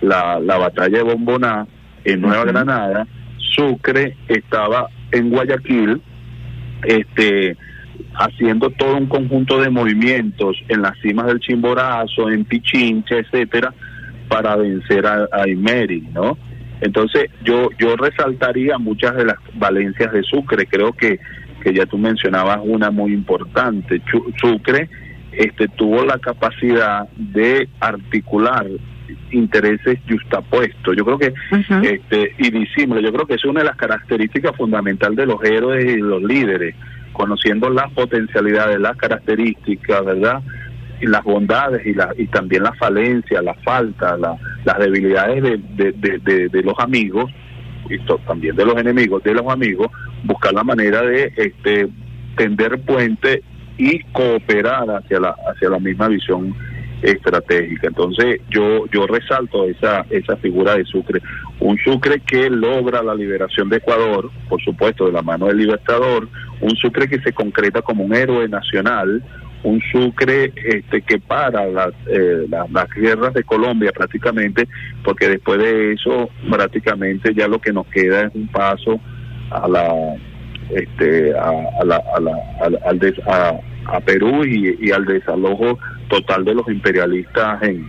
la, 0.01 0.39
la 0.39 0.57
batalla 0.57 0.99
de 0.99 1.03
Bomboná 1.03 1.67
en 2.05 2.21
Nueva 2.21 2.45
Granada, 2.45 3.07
Sucre 3.57 4.17
estaba 4.29 4.89
en 5.11 5.31
Guayaquil, 5.31 6.01
este 6.85 7.57
haciendo 8.19 8.71
todo 8.71 8.97
un 8.97 9.07
conjunto 9.07 9.61
de 9.61 9.71
movimientos 9.71 10.57
en 10.69 10.83
las 10.83 10.99
cimas 11.01 11.27
del 11.27 11.41
Chimborazo, 11.41 12.29
en 12.31 12.45
Pichincha, 12.45 13.17
etcétera, 13.17 13.73
para 14.29 14.57
vencer 14.57 15.07
a, 15.07 15.29
a 15.33 15.49
Imeri, 15.49 16.03
¿no? 16.13 16.37
Entonces 16.81 17.31
yo 17.43 17.71
yo 17.79 17.97
resaltaría 17.97 18.79
muchas 18.79 19.17
de 19.17 19.25
las 19.25 19.37
valencias 19.55 20.13
de 20.13 20.23
Sucre, 20.23 20.67
creo 20.67 20.93
que 20.93 21.19
que 21.63 21.75
ya 21.75 21.87
tú 21.87 21.99
mencionabas 21.99 22.61
una 22.63 22.91
muy 22.91 23.13
importante. 23.13 24.01
Sucre 24.41 24.89
este 25.33 25.69
tuvo 25.69 26.05
la 26.05 26.19
capacidad 26.19 27.09
de 27.17 27.69
articular 27.81 28.67
intereses 29.31 29.99
justapuestos. 30.09 30.97
Yo 30.97 31.05
creo 31.05 31.19
que, 31.19 31.33
este, 31.83 32.35
y 32.39 32.51
yo 32.51 33.13
creo 33.13 33.27
que 33.27 33.35
es 33.35 33.45
una 33.45 33.61
de 33.61 33.67
las 33.67 33.77
características 33.77 34.57
fundamentales 34.57 35.17
de 35.17 35.27
los 35.27 35.43
héroes 35.45 35.85
y 35.85 35.99
los 35.99 36.23
líderes, 36.23 36.75
conociendo 37.19 37.69
las 37.69 37.93
potencialidades, 37.93 38.79
las 38.79 38.97
características, 38.97 40.05
¿verdad? 40.05 40.41
Y 41.01 41.07
las 41.07 41.25
bondades 41.25 41.85
y, 41.85 41.93
la, 41.93 42.15
y 42.17 42.29
también 42.29 42.63
las 42.63 42.79
falencias, 42.79 43.43
las 43.43 43.61
faltas, 43.65 44.19
la, 44.21 44.37
las 44.65 44.79
debilidades 44.79 45.43
de, 45.43 45.59
de, 45.59 46.19
de, 46.19 46.49
de, 46.49 46.63
los 46.63 46.79
amigos, 46.79 47.31
y 47.91 47.99
también 48.25 48.55
de 48.55 48.65
los 48.65 48.77
enemigos, 48.77 49.23
de 49.25 49.35
los 49.35 49.47
amigos, 49.49 49.89
buscar 50.23 50.53
la 50.55 50.63
manera 50.63 51.03
de 51.03 51.33
este, 51.37 51.89
tender 52.37 52.81
puente 52.83 53.43
y 53.77 53.99
cooperar 54.13 54.89
hacia 54.89 55.19
la, 55.19 55.35
hacia 55.51 55.71
la 55.71 55.81
misma 55.81 56.07
visión 56.09 56.55
estratégica. 57.03 57.89
Entonces 57.89 58.41
yo 58.51 58.87
yo 58.93 59.07
resalto 59.07 59.65
esa 59.67 60.05
esa 60.11 60.37
figura 60.37 60.77
de 60.77 60.85
Sucre, 60.85 61.21
un 61.61 61.79
Sucre 61.79 62.21
que 62.21 62.51
logra 62.51 63.03
la 63.03 63.15
liberación 63.15 63.69
de 63.69 63.77
Ecuador, 63.77 64.31
por 64.49 64.63
supuesto 64.63 65.07
de 65.07 65.13
la 65.13 65.23
mano 65.23 65.47
del 65.47 65.59
libertador, 65.59 66.29
un 66.61 66.77
Sucre 66.77 67.09
que 67.09 67.21
se 67.21 67.33
concreta 67.33 67.83
como 67.83 68.05
un 68.05 68.15
héroe 68.15 68.49
nacional, 68.49 69.23
un 69.63 69.81
Sucre 69.93 70.53
este 70.57 71.03
que 71.03 71.19
para 71.19 71.67
las, 71.67 71.93
eh, 72.07 72.47
las 72.49 72.89
guerras 72.91 73.35
de 73.35 73.45
Colombia 73.45 73.93
prácticamente, 73.93 74.69
porque 75.05 75.29
después 75.29 75.59
de 75.59 75.93
eso 75.93 76.31
prácticamente 76.51 77.35
ya 77.35 77.49
lo 77.49 77.61
que 77.61 77.73
nos 77.73 77.87
queda 77.89 78.27
es 78.27 78.35
un 78.35 78.49
paso 78.49 79.01
a 79.51 79.69
la 79.69 80.17
este 80.71 81.33
a, 81.37 81.85
la, 81.85 82.03
a 82.15 82.21
la, 82.21 82.33
al, 82.85 84.03
Perú 84.05 84.45
y, 84.45 84.91
al 84.91 85.07
desalojo 85.07 85.79
total 86.09 86.45
de 86.45 86.55
los 86.55 86.69
imperialistas 86.69 87.63
en, 87.63 87.89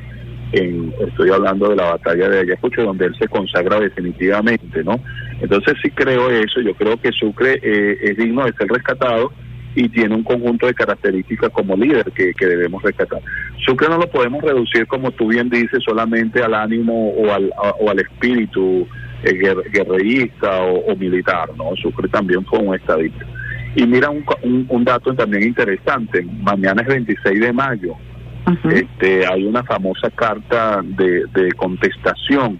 en 0.51 0.93
estoy 1.07 1.29
hablando 1.29 1.69
de 1.69 1.75
la 1.75 1.91
batalla 1.91 2.29
de 2.29 2.39
Ayacucho 2.39 2.83
donde 2.83 3.05
él 3.05 3.15
se 3.19 3.27
consagra 3.27 3.79
definitivamente 3.79 4.83
no 4.83 4.99
entonces 5.41 5.75
sí 5.81 5.89
creo 5.91 6.29
eso 6.29 6.61
yo 6.61 6.73
creo 6.75 6.97
que 6.97 7.11
Sucre 7.11 7.59
eh, 7.61 7.97
es 8.01 8.17
digno 8.17 8.45
de 8.45 8.53
ser 8.53 8.67
rescatado 8.67 9.31
y 9.75 9.87
tiene 9.89 10.15
un 10.15 10.23
conjunto 10.23 10.67
de 10.67 10.73
características 10.73 11.51
como 11.51 11.77
líder 11.77 12.11
que, 12.11 12.33
debemos 12.39 12.81
rescatar. 12.81 13.21
Sucre 13.65 13.87
no 13.87 13.97
lo 13.97 14.09
podemos 14.09 14.43
reducir, 14.43 14.87
como 14.87 15.11
tú 15.11 15.27
bien 15.27 15.49
dices, 15.49 15.83
solamente 15.85 16.41
al 16.41 16.53
ánimo 16.53 17.11
o 17.11 17.31
al, 17.31 17.51
o 17.79 17.89
al 17.89 17.99
espíritu 17.99 18.87
eh, 19.23 19.33
guerrerista 19.71 20.61
o, 20.63 20.95
militar, 20.95 21.49
¿no? 21.57 21.75
Sucre 21.81 22.07
también 22.09 22.43
fue 22.45 22.59
un 22.59 22.75
estadista. 22.75 23.25
Y 23.75 23.85
mira 23.85 24.09
un, 24.09 24.25
un, 24.43 24.65
un, 24.69 24.83
dato 24.83 25.13
también 25.13 25.43
interesante, 25.43 26.25
mañana 26.41 26.81
es 26.81 26.87
26 26.87 27.39
de 27.39 27.53
mayo, 27.53 27.95
este, 28.71 29.25
hay 29.25 29.45
una 29.45 29.63
famosa 29.63 30.09
carta 30.09 30.81
de, 30.83 31.25
de 31.33 31.51
contestación 31.53 32.59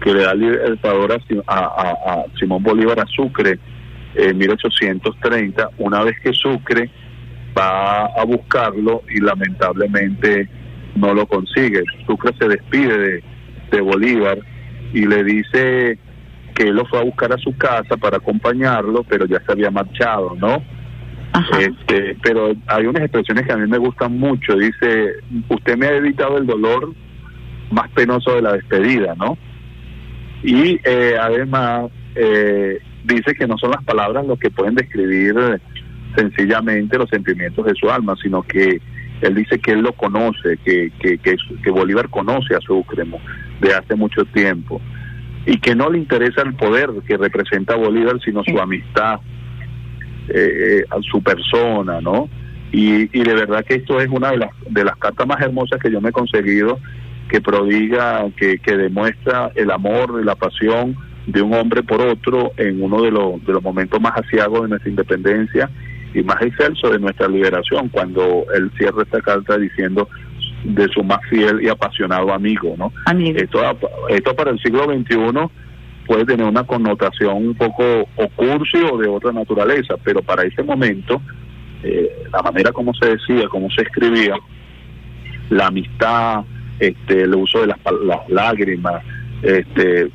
que 0.00 0.14
le 0.14 0.22
da 0.22 0.32
el 0.32 0.40
Libertador 0.40 1.20
a 1.46 2.24
Simón 2.38 2.62
Bolívar 2.62 3.00
a 3.00 3.06
Sucre 3.06 3.58
en 4.14 4.38
1830, 4.38 5.70
una 5.78 6.02
vez 6.02 6.16
que 6.22 6.32
Sucre 6.32 6.90
va 7.56 8.06
a 8.06 8.24
buscarlo 8.24 9.02
y 9.08 9.20
lamentablemente 9.20 10.48
no 10.96 11.14
lo 11.14 11.26
consigue. 11.26 11.82
Sucre 12.06 12.32
se 12.38 12.48
despide 12.48 12.98
de, 12.98 13.24
de 13.70 13.80
Bolívar 13.80 14.38
y 14.92 15.06
le 15.06 15.22
dice 15.24 15.98
que 16.54 16.64
él 16.64 16.74
lo 16.74 16.84
fue 16.86 17.00
a 17.00 17.04
buscar 17.04 17.32
a 17.32 17.38
su 17.38 17.56
casa 17.56 17.96
para 17.96 18.16
acompañarlo, 18.16 19.04
pero 19.04 19.26
ya 19.26 19.40
se 19.44 19.52
había 19.52 19.70
marchado, 19.70 20.36
¿no? 20.36 20.62
Este, 21.58 22.16
pero 22.22 22.52
hay 22.66 22.86
unas 22.86 23.02
expresiones 23.02 23.46
que 23.46 23.52
a 23.52 23.56
mí 23.56 23.68
me 23.68 23.78
gustan 23.78 24.18
mucho. 24.18 24.56
Dice, 24.56 25.14
usted 25.48 25.76
me 25.76 25.86
ha 25.86 25.96
evitado 25.96 26.38
el 26.38 26.46
dolor 26.46 26.92
más 27.70 27.88
penoso 27.90 28.34
de 28.34 28.42
la 28.42 28.52
despedida, 28.54 29.14
¿no? 29.14 29.38
Y 30.42 30.80
eh, 30.84 31.16
además 31.20 31.90
eh, 32.14 32.80
dice 33.04 33.34
que 33.34 33.46
no 33.46 33.56
son 33.58 33.70
las 33.70 33.84
palabras 33.84 34.26
lo 34.26 34.36
que 34.36 34.50
pueden 34.50 34.74
describir 34.74 35.34
sencillamente 36.16 36.98
los 36.98 37.08
sentimientos 37.08 37.64
de 37.64 37.74
su 37.74 37.88
alma, 37.88 38.16
sino 38.20 38.42
que 38.42 38.80
él 39.20 39.34
dice 39.34 39.58
que 39.60 39.72
él 39.72 39.82
lo 39.82 39.92
conoce, 39.92 40.56
que, 40.64 40.90
que, 40.98 41.18
que, 41.18 41.36
que 41.62 41.70
Bolívar 41.70 42.08
conoce 42.08 42.54
a 42.54 42.60
Sucre 42.60 43.04
de 43.60 43.74
hace 43.74 43.94
mucho 43.94 44.24
tiempo 44.26 44.80
y 45.46 45.58
que 45.58 45.74
no 45.74 45.90
le 45.90 45.98
interesa 45.98 46.42
el 46.42 46.54
poder 46.54 46.90
que 47.06 47.16
representa 47.16 47.76
Bolívar, 47.76 48.20
sino 48.24 48.42
su 48.44 48.58
amistad, 48.58 49.20
eh, 50.34 50.84
a 50.90 51.00
su 51.02 51.22
persona, 51.22 52.00
¿no? 52.00 52.28
Y, 52.72 53.02
y 53.18 53.24
de 53.24 53.34
verdad 53.34 53.64
que 53.64 53.76
esto 53.76 54.00
es 54.00 54.08
una 54.08 54.30
de 54.30 54.38
las, 54.38 54.50
de 54.68 54.84
las 54.84 54.96
cartas 54.96 55.26
más 55.26 55.40
hermosas 55.40 55.80
que 55.80 55.90
yo 55.90 56.00
me 56.00 56.10
he 56.10 56.12
conseguido, 56.12 56.78
que 57.28 57.40
prodiga, 57.40 58.26
que, 58.36 58.58
que 58.58 58.76
demuestra 58.76 59.50
el 59.54 59.70
amor 59.70 60.24
la 60.24 60.34
pasión 60.34 60.96
de 61.26 61.42
un 61.42 61.54
hombre 61.54 61.82
por 61.82 62.00
otro 62.00 62.52
en 62.56 62.82
uno 62.82 63.02
de 63.02 63.10
los, 63.10 63.44
de 63.44 63.52
los 63.52 63.62
momentos 63.62 64.00
más 64.00 64.16
asiagos 64.16 64.62
de 64.62 64.68
nuestra 64.68 64.90
independencia 64.90 65.70
y 66.12 66.22
más 66.22 66.42
excelso 66.42 66.90
de 66.90 66.98
nuestra 66.98 67.28
liberación, 67.28 67.88
cuando 67.88 68.44
él 68.54 68.70
cierra 68.76 69.02
esta 69.02 69.20
carta 69.20 69.56
diciendo 69.58 70.08
de 70.64 70.88
su 70.88 71.02
más 71.04 71.20
fiel 71.30 71.62
y 71.62 71.68
apasionado 71.68 72.32
amigo, 72.32 72.74
¿no? 72.76 72.92
Esto, 73.36 73.60
esto 74.08 74.34
para 74.34 74.50
el 74.50 74.58
siglo 74.58 74.84
XXI 74.84 75.48
puede 76.10 76.26
tener 76.26 76.44
una 76.44 76.64
connotación 76.64 77.36
un 77.36 77.54
poco 77.54 77.84
o 78.16 78.28
cursi 78.34 78.78
o 78.78 78.98
de 78.98 79.06
otra 79.06 79.30
naturaleza, 79.30 79.94
pero 80.02 80.20
para 80.20 80.42
ese 80.42 80.60
momento, 80.64 81.22
eh, 81.84 82.10
la 82.32 82.42
manera 82.42 82.72
como 82.72 82.92
se 82.94 83.10
decía, 83.10 83.46
como 83.46 83.70
se 83.70 83.82
escribía, 83.82 84.34
la 85.50 85.68
amistad, 85.68 86.42
este, 86.80 87.22
el 87.22 87.32
uso 87.36 87.60
de 87.60 87.68
las, 87.68 87.78
las 88.04 88.28
lágrimas, 88.28 89.04
este, 89.40 90.10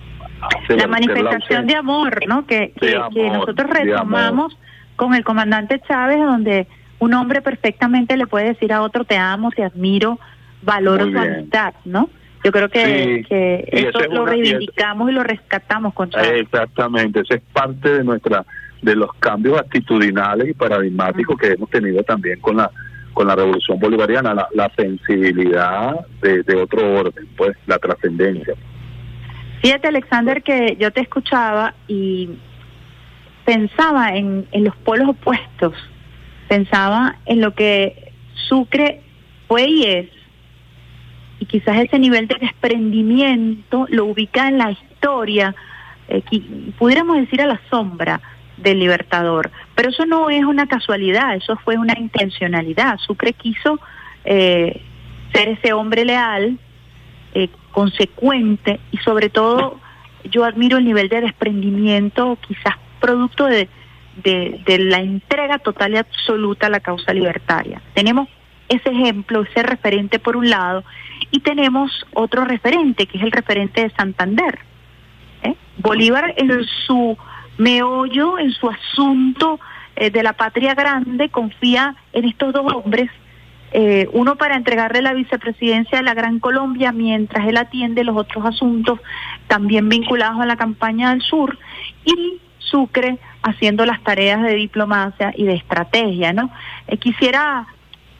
la 0.67 0.87
manifestación 0.87 1.65
de 1.65 1.75
amor, 1.77 2.27
¿no? 2.27 2.45
Que, 2.45 2.73
que, 2.77 2.99
nosotros 3.31 3.69
retomamos 3.69 4.57
con 4.97 5.15
el 5.15 5.23
comandante 5.23 5.79
Chávez, 5.87 6.19
donde 6.19 6.67
un 6.99 7.13
hombre 7.13 7.41
perfectamente 7.41 8.17
le 8.17 8.27
puede 8.27 8.47
decir 8.47 8.73
a 8.73 8.81
otro 8.81 9.05
te 9.05 9.15
amo, 9.15 9.49
te 9.49 9.63
admiro, 9.63 10.19
valoro 10.61 11.09
tu 11.09 11.17
amistad, 11.17 11.73
¿no? 11.85 12.09
Yo 12.45 12.51
creo 12.51 12.69
que, 12.69 13.25
que 13.27 13.67
eso 13.71 13.99
lo 14.11 14.23
reivindicamos 14.23 15.09
y, 15.09 15.13
lo 15.13 15.23
rescatamos 15.23 15.95
con 15.95 16.11
Chávez. 16.11 16.43
Exactamente, 16.43 17.21
eso 17.21 17.33
es 17.33 17.41
parte 17.51 17.89
de 17.89 18.03
nuestra 18.03 18.45
de 18.83 18.95
los 18.95 19.11
cambios 19.15 19.57
actitudinales 19.57 20.49
y 20.49 20.53
paradigmáticos 20.53 21.39
que 21.39 21.53
hemos 21.53 21.71
tenido 21.71 22.03
también 22.03 22.39
con 22.39 22.57
la 22.57 22.69
con 23.13 23.25
la 23.25 23.35
revolución 23.35 23.79
bolivariana, 23.79 24.35
la, 24.35 24.47
la 24.53 24.71
sensibilidad 24.75 26.05
de, 26.21 26.43
de 26.43 26.55
otro 26.55 26.99
orden, 26.99 27.27
pues 27.35 27.57
la 27.65 27.79
trascendencia. 27.79 28.53
Fíjate, 29.63 29.87
Alexander, 29.87 30.43
que 30.43 30.75
yo 30.79 30.91
te 30.91 31.01
escuchaba 31.01 31.73
y 31.87 32.29
pensaba 33.43 34.15
en, 34.15 34.45
en 34.51 34.65
los 34.65 34.75
polos 34.75 35.09
opuestos, 35.09 35.73
pensaba 36.47 37.15
en 37.25 37.41
lo 37.41 37.55
que 37.55 38.11
Sucre 38.47 39.01
fue 39.47 39.63
y 39.67 39.83
es, 39.85 40.09
y 41.39 41.45
quizás 41.45 41.77
ese 41.77 41.99
nivel 41.99 42.27
de 42.27 42.35
desprendimiento 42.35 43.85
lo 43.89 44.05
ubica 44.05 44.47
en 44.47 44.57
la 44.57 44.71
historia, 44.71 45.55
eh, 46.07 46.21
pudiéramos 46.77 47.17
decir 47.17 47.41
a 47.41 47.47
la 47.47 47.59
sombra 47.69 48.21
del 48.57 48.79
libertador, 48.79 49.51
pero 49.75 49.89
eso 49.89 50.05
no 50.05 50.29
es 50.29 50.43
una 50.43 50.67
casualidad, 50.67 51.35
eso 51.35 51.57
fue 51.57 51.77
una 51.77 51.93
intencionalidad. 51.97 52.97
Sucre 52.99 53.33
quiso 53.33 53.79
eh, 54.23 54.81
ser 55.33 55.49
ese 55.49 55.73
hombre 55.73 56.05
leal, 56.05 56.57
eh, 57.33 57.49
consecuente 57.71 58.79
y 58.91 58.97
sobre 58.99 59.29
todo 59.29 59.79
yo 60.31 60.45
admiro 60.45 60.77
el 60.77 60.85
nivel 60.85 61.09
de 61.09 61.21
desprendimiento, 61.21 62.37
quizás 62.47 62.75
producto 62.99 63.45
de, 63.45 63.67
de, 64.23 64.79
la 64.79 64.99
entrega 64.99 65.59
total 65.59 65.93
y 65.93 65.97
absoluta 65.97 66.67
a 66.67 66.69
la 66.69 66.79
causa 66.79 67.13
libertaria. 67.13 67.81
Tenemos 67.93 68.29
ese 68.69 68.89
ejemplo, 68.89 69.43
ese 69.43 69.61
referente 69.63 70.19
por 70.19 70.37
un 70.37 70.49
lado, 70.49 70.83
y 71.35 71.41
tenemos 71.41 71.91
otro 72.13 72.45
referente, 72.45 73.07
que 73.07 73.17
es 73.17 73.23
el 73.25 73.31
referente 73.31 73.81
de 73.81 73.89
Santander. 73.89 74.57
¿eh? 75.43 75.55
Bolívar 75.79 76.33
en 76.37 76.63
su 76.87 77.17
meollo, 77.57 78.39
en 78.39 78.53
su 78.53 78.69
asunto 78.69 79.59
eh, 79.97 80.11
de 80.11 80.23
la 80.23 80.31
patria 80.31 80.73
grande, 80.75 81.27
confía 81.27 81.93
en 82.13 82.23
estos 82.23 82.53
dos 82.53 82.71
hombres 82.71 83.11
eh, 83.73 84.07
uno 84.13 84.37
para 84.37 84.55
entregarle 84.55 85.01
la 85.01 85.11
vicepresidencia 85.11 85.97
de 85.97 86.05
la 86.05 86.13
Gran 86.13 86.39
Colombia 86.39 86.93
mientras 86.93 87.45
él 87.49 87.57
atiende 87.57 88.05
los 88.05 88.15
otros 88.15 88.45
asuntos 88.45 89.01
también 89.47 89.89
vinculados 89.89 90.39
a 90.39 90.45
la 90.45 90.55
campaña 90.55 91.09
del 91.09 91.21
sur 91.21 91.59
y 92.05 92.39
Sucre 92.59 93.17
haciendo 93.43 93.85
las 93.85 94.01
tareas 94.03 94.41
de 94.41 94.53
diplomacia 94.53 95.33
y 95.35 95.43
de 95.43 95.55
estrategia, 95.55 96.31
¿no? 96.31 96.49
Quisiera 96.99 97.67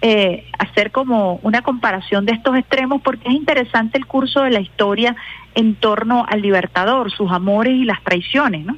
eh, 0.02 0.46
hacer 0.60 0.92
como 0.92 1.40
una 1.44 1.62
comparación 1.62 2.26
de 2.26 2.34
estos 2.34 2.56
extremos 2.58 3.02
porque 3.02 3.28
es 3.30 3.34
interesante 3.34 3.98
el 3.98 4.06
curso 4.06 4.42
de 4.44 4.52
la 4.52 4.60
historia 4.60 5.16
en 5.56 5.76
torno 5.76 6.26
al 6.28 6.42
libertador, 6.42 7.12
sus 7.12 7.32
amores 7.32 7.74
y 7.74 7.86
las 7.86 8.04
traiciones, 8.04 8.66
¿no? 8.66 8.78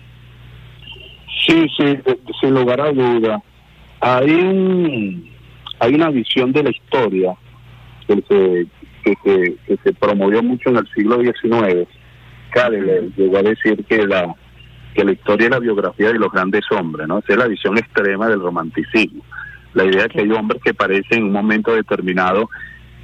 Sí, 1.46 1.68
sí, 1.78 1.98
sin 2.42 2.54
lugar 2.54 2.82
a 2.82 2.92
duda. 2.92 3.42
Hay 4.00 4.30
un 4.32 5.38
hay 5.80 5.94
una 5.94 6.10
visión 6.10 6.52
de 6.52 6.64
la 6.64 6.70
historia 6.70 7.36
que 8.08 8.24
se, 8.28 8.68
que 9.04 9.78
se, 9.84 9.94
promovió 9.94 10.42
mucho 10.42 10.70
en 10.70 10.78
el 10.78 10.88
siglo 10.94 11.20
XIX. 11.22 11.88
Cale 12.52 13.10
llegó 13.16 13.38
a 13.38 13.44
decir 13.44 13.84
que 13.86 14.08
la, 14.08 14.34
que 14.96 15.04
la 15.04 15.12
historia 15.12 15.46
es 15.46 15.52
la 15.52 15.60
biografía 15.60 16.08
de 16.08 16.20
los 16.20 16.32
grandes 16.32 16.64
hombres, 16.72 17.08
¿no? 17.08 17.20
Esa 17.20 17.34
es 17.34 17.40
la 17.40 17.48
visión 17.48 17.78
extrema 17.78 18.28
del 18.28 18.40
romanticismo. 18.40 19.24
La 19.78 19.86
idea 19.86 20.04
de 20.04 20.10
que 20.10 20.22
hay 20.22 20.32
hombres 20.32 20.62
que 20.64 20.74
parecen 20.74 21.20
en 21.20 21.24
un 21.26 21.32
momento 21.32 21.74
determinado 21.74 22.50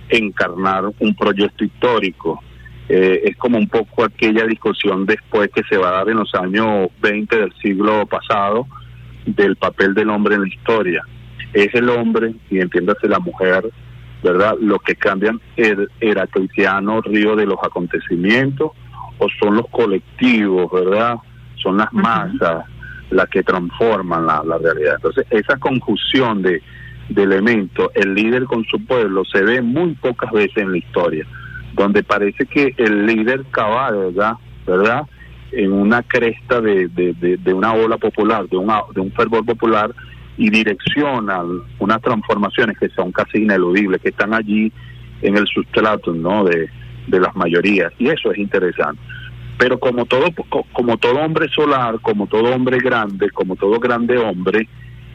encarnar 0.10 0.86
un 1.00 1.16
proyecto 1.16 1.64
histórico. 1.64 2.41
Eh, 2.90 3.22
es 3.24 3.38
como 3.38 3.58
un 3.58 3.70
poco 3.70 4.04
aquella 4.04 4.45
discusión 4.45 5.06
después 5.06 5.50
que 5.56 5.64
se 5.70 5.78
va 5.78 5.90
a 5.90 5.91
dar 5.91 6.10
en 6.10 6.18
los 6.18 6.34
años 6.36 6.90
20 7.02 7.38
del 7.38 7.54
siglo 7.62 8.06
pasado 8.06 8.68
del 9.26 9.56
papel 9.56 9.94
del 9.94 10.10
hombre 10.10 10.36
en 10.36 10.41
la 10.41 10.48
historia 10.50 11.04
es 11.54 11.74
el 11.76 11.90
hombre 11.90 12.34
y 12.50 12.60
entiéndase 12.60 13.08
la 13.08 13.20
mujer, 13.20 13.70
¿verdad? 14.24 14.56
Lo 14.60 14.80
que 14.80 14.95
cambian 14.95 15.40
el 15.56 15.90
heraclitiano 16.02 17.02
río 17.02 17.36
de 17.36 17.45
los 17.45 17.58
acontecimientos 17.64 18.72
o 19.20 19.28
son 19.40 19.56
los 19.56 19.70
colectivos, 19.70 20.72
¿verdad? 20.72 21.18
Son 21.62 21.78
las 21.78 21.94
masas 21.94 22.66
las 23.14 23.30
que 23.30 23.44
transforman 23.44 24.26
la, 24.26 24.41
realidad. 24.61 24.95
Entonces, 24.95 25.26
esa 25.30 25.57
conjunción 25.57 26.41
de, 26.41 26.61
de 27.10 27.23
elementos, 27.23 27.90
el 27.94 28.14
líder 28.14 28.45
con 28.45 28.64
su 28.65 28.84
pueblo, 28.85 29.23
se 29.26 29.41
ve 29.44 29.61
muy 29.61 29.94
pocas 29.94 30.31
veces 30.31 30.57
en 30.57 30.72
la 30.72 30.77
historia, 30.77 31.26
donde 31.73 32.03
parece 32.03 32.45
que 32.45 32.73
el 32.77 33.06
líder 33.06 33.45
cabal, 33.52 34.14
¿verdad? 34.65 35.03
En 35.52 35.72
una 35.72 36.02
cresta 36.02 36.61
de, 36.61 36.88
de, 36.88 37.38
de, 37.38 37.53
una 37.53 37.73
ola 37.73 37.98
popular, 37.98 38.48
de, 38.49 38.57
una, 38.57 38.81
de 38.94 39.02
un 39.02 39.11
fervor 39.11 39.45
popular, 39.45 39.94
y 40.35 40.49
direccionan 40.49 41.61
unas 41.77 42.02
transformaciones 42.02 42.77
que 42.80 42.90
son 42.90 43.11
casi 43.11 43.40
ineludibles, 43.40 44.02
que 44.02 44.10
están 44.10 44.34
allí 44.34 44.72
en 45.22 45.38
el 45.38 45.45
sustrato 45.45 46.11
¿no? 46.11 46.44
de, 46.44 46.69
de 47.07 47.19
las 47.19 47.35
mayorías, 47.35 47.94
y 47.99 48.10
eso 48.10 48.31
es 48.31 48.40
interesante. 48.40 48.99
Pero 49.57 49.80
como 49.80 50.05
todo, 50.05 50.25
como 50.73 50.97
todo 50.97 51.19
hombre 51.19 51.47
solar, 51.49 51.99
como 52.01 52.27
todo 52.27 52.53
hombre 52.53 52.80
grande, 52.80 53.30
como 53.30 53.55
todo 53.55 53.80
grande 53.80 54.17
hombre, 54.17 54.67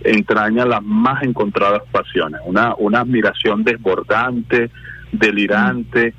entraña 0.05 0.65
las 0.65 0.82
más 0.82 1.23
encontradas 1.23 1.82
pasiones, 1.90 2.40
una, 2.44 2.74
una 2.77 3.01
admiración 3.01 3.65
desbordante, 3.65 4.70
delirante, 5.12 6.15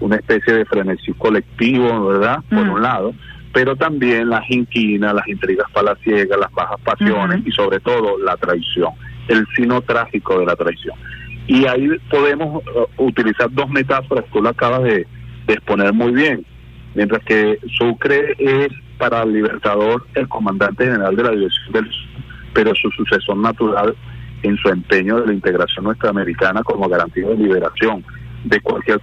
una 0.00 0.16
especie 0.16 0.54
de 0.54 0.64
frenesí 0.64 1.12
colectivo, 1.14 2.06
¿verdad? 2.06 2.38
Por 2.48 2.68
un 2.68 2.82
lado, 2.82 3.14
pero 3.52 3.76
también 3.76 4.28
las 4.28 4.48
inquinas, 4.50 5.14
las 5.14 5.26
intrigas 5.26 5.68
palaciegas, 5.72 6.38
las 6.38 6.52
bajas 6.52 6.80
pasiones 6.82 7.44
y 7.46 7.50
sobre 7.52 7.80
todo 7.80 8.18
la 8.18 8.36
traición, 8.36 8.92
el 9.28 9.46
sino 9.56 9.80
trágico 9.82 10.38
de 10.38 10.46
la 10.46 10.56
traición. 10.56 10.96
Y 11.46 11.66
ahí 11.66 11.88
podemos 12.10 12.62
uh, 12.64 13.02
utilizar 13.02 13.50
dos 13.50 13.68
metáforas, 13.70 14.24
tú 14.32 14.42
lo 14.42 14.50
acabas 14.50 14.82
de, 14.84 15.06
exponer 15.48 15.94
muy 15.94 16.12
bien, 16.12 16.44
mientras 16.98 17.22
que 17.22 17.60
Sucre 17.78 18.34
es 18.38 18.70
para 18.98 19.22
el 19.22 19.32
Libertador 19.32 20.04
el 20.16 20.26
comandante 20.26 20.84
general 20.84 21.14
de 21.14 21.22
la 21.22 21.30
División 21.30 21.72
del 21.72 21.84
Sur, 21.84 22.22
pero 22.52 22.74
su 22.74 22.90
sucesor 22.90 23.36
natural 23.36 23.94
en 24.42 24.56
su 24.56 24.68
empeño 24.68 25.20
de 25.20 25.28
la 25.28 25.32
integración 25.32 25.84
norteamericana 25.84 26.64
como 26.64 26.88
garantía 26.88 27.28
de 27.28 27.36
liberación 27.36 28.04
de 28.42 28.60
cualquier 28.60 29.00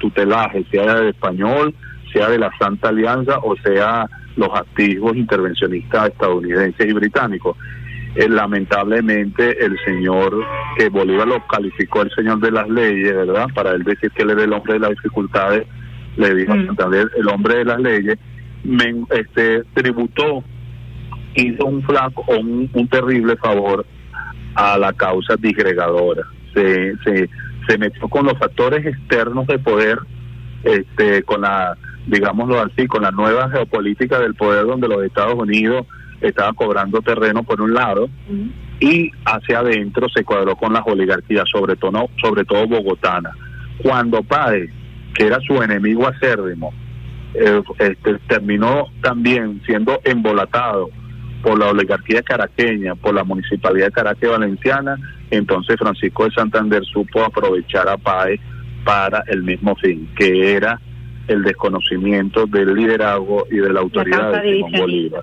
tutelaje, 0.00 0.64
sea 0.72 0.96
de 0.96 1.10
español, 1.10 1.72
sea 2.12 2.28
de 2.28 2.38
la 2.38 2.50
Santa 2.58 2.88
Alianza 2.88 3.38
o 3.38 3.54
sea 3.58 4.08
los 4.34 4.48
activos 4.52 5.16
intervencionistas 5.16 6.08
estadounidenses 6.08 6.88
y 6.88 6.92
británicos. 6.92 7.56
eh, 8.16 8.28
lamentablemente 8.28 9.64
el 9.64 9.78
señor 9.84 10.44
que 10.76 10.88
Bolívar 10.88 11.28
lo 11.28 11.46
calificó 11.46 12.02
el 12.02 12.10
señor 12.16 12.40
de 12.40 12.50
las 12.50 12.68
leyes, 12.68 13.14
¿verdad? 13.14 13.46
Para 13.54 13.70
él 13.70 13.84
decir 13.84 14.10
que 14.10 14.24
él 14.24 14.30
era 14.30 14.42
el 14.42 14.52
hombre 14.52 14.72
de 14.72 14.80
las 14.80 14.90
dificultades, 14.90 15.68
le 16.18 16.34
dijo 16.34 16.52
a 16.52 16.56
Santander 16.66 17.10
el 17.16 17.28
hombre 17.28 17.58
de 17.58 17.64
las 17.64 17.80
leyes, 17.80 18.18
men- 18.64 19.06
este 19.10 19.62
tributó, 19.74 20.44
hizo 21.34 21.64
un 21.64 21.82
flaco 21.82 22.24
o 22.26 22.38
un, 22.38 22.68
un 22.72 22.88
terrible 22.88 23.36
favor 23.36 23.86
a 24.54 24.76
la 24.76 24.92
causa 24.92 25.36
disgregadora. 25.36 26.24
Se, 26.52 26.96
se, 27.04 27.30
se 27.68 27.78
metió 27.78 28.08
con 28.08 28.26
los 28.26 28.36
factores 28.38 28.84
externos 28.84 29.46
de 29.46 29.58
poder, 29.58 29.98
este, 30.64 31.22
con 31.22 31.42
la, 31.42 31.76
digámoslo 32.06 32.60
así, 32.60 32.86
con 32.88 33.02
la 33.02 33.12
nueva 33.12 33.48
geopolítica 33.50 34.18
del 34.18 34.34
poder 34.34 34.66
donde 34.66 34.88
los 34.88 35.04
Estados 35.04 35.34
Unidos 35.34 35.86
estaban 36.20 36.54
cobrando 36.56 37.00
terreno 37.00 37.44
por 37.44 37.60
un 37.60 37.74
lado 37.74 38.08
y 38.80 39.10
hacia 39.24 39.60
adentro 39.60 40.08
se 40.08 40.24
cuadró 40.24 40.56
con 40.56 40.72
las 40.72 40.82
oligarquías, 40.84 41.48
sobre 41.48 41.76
todo, 41.76 42.08
sobre 42.20 42.44
todo 42.44 42.66
bogotana. 42.66 43.30
Cuando 43.80 44.22
Páez, 44.24 44.70
que 45.18 45.26
era 45.26 45.40
su 45.40 45.60
enemigo 45.60 46.06
acérrimo, 46.06 46.72
eh, 47.34 47.60
este, 47.80 48.18
terminó 48.28 48.86
también 49.02 49.60
siendo 49.66 50.00
embolatado 50.04 50.90
por 51.42 51.58
la 51.58 51.66
oligarquía 51.66 52.22
caraqueña, 52.22 52.94
por 52.94 53.14
la 53.14 53.24
municipalidad 53.24 53.86
de 53.86 53.92
Caracas 53.92 54.30
Valenciana, 54.30 54.96
entonces 55.30 55.76
Francisco 55.76 56.24
de 56.24 56.30
Santander 56.30 56.84
supo 56.84 57.22
aprovechar 57.22 57.88
a 57.88 57.96
Páez 57.96 58.40
para 58.84 59.24
el 59.26 59.42
mismo 59.42 59.74
fin, 59.76 60.08
que 60.16 60.52
era 60.52 60.80
el 61.26 61.42
desconocimiento 61.42 62.46
del 62.46 62.74
liderazgo 62.74 63.44
y 63.50 63.56
de 63.56 63.72
la 63.72 63.80
autoridad 63.80 64.40
de 64.40 64.54
Simón. 64.54 64.72
Bolívar. 64.78 65.22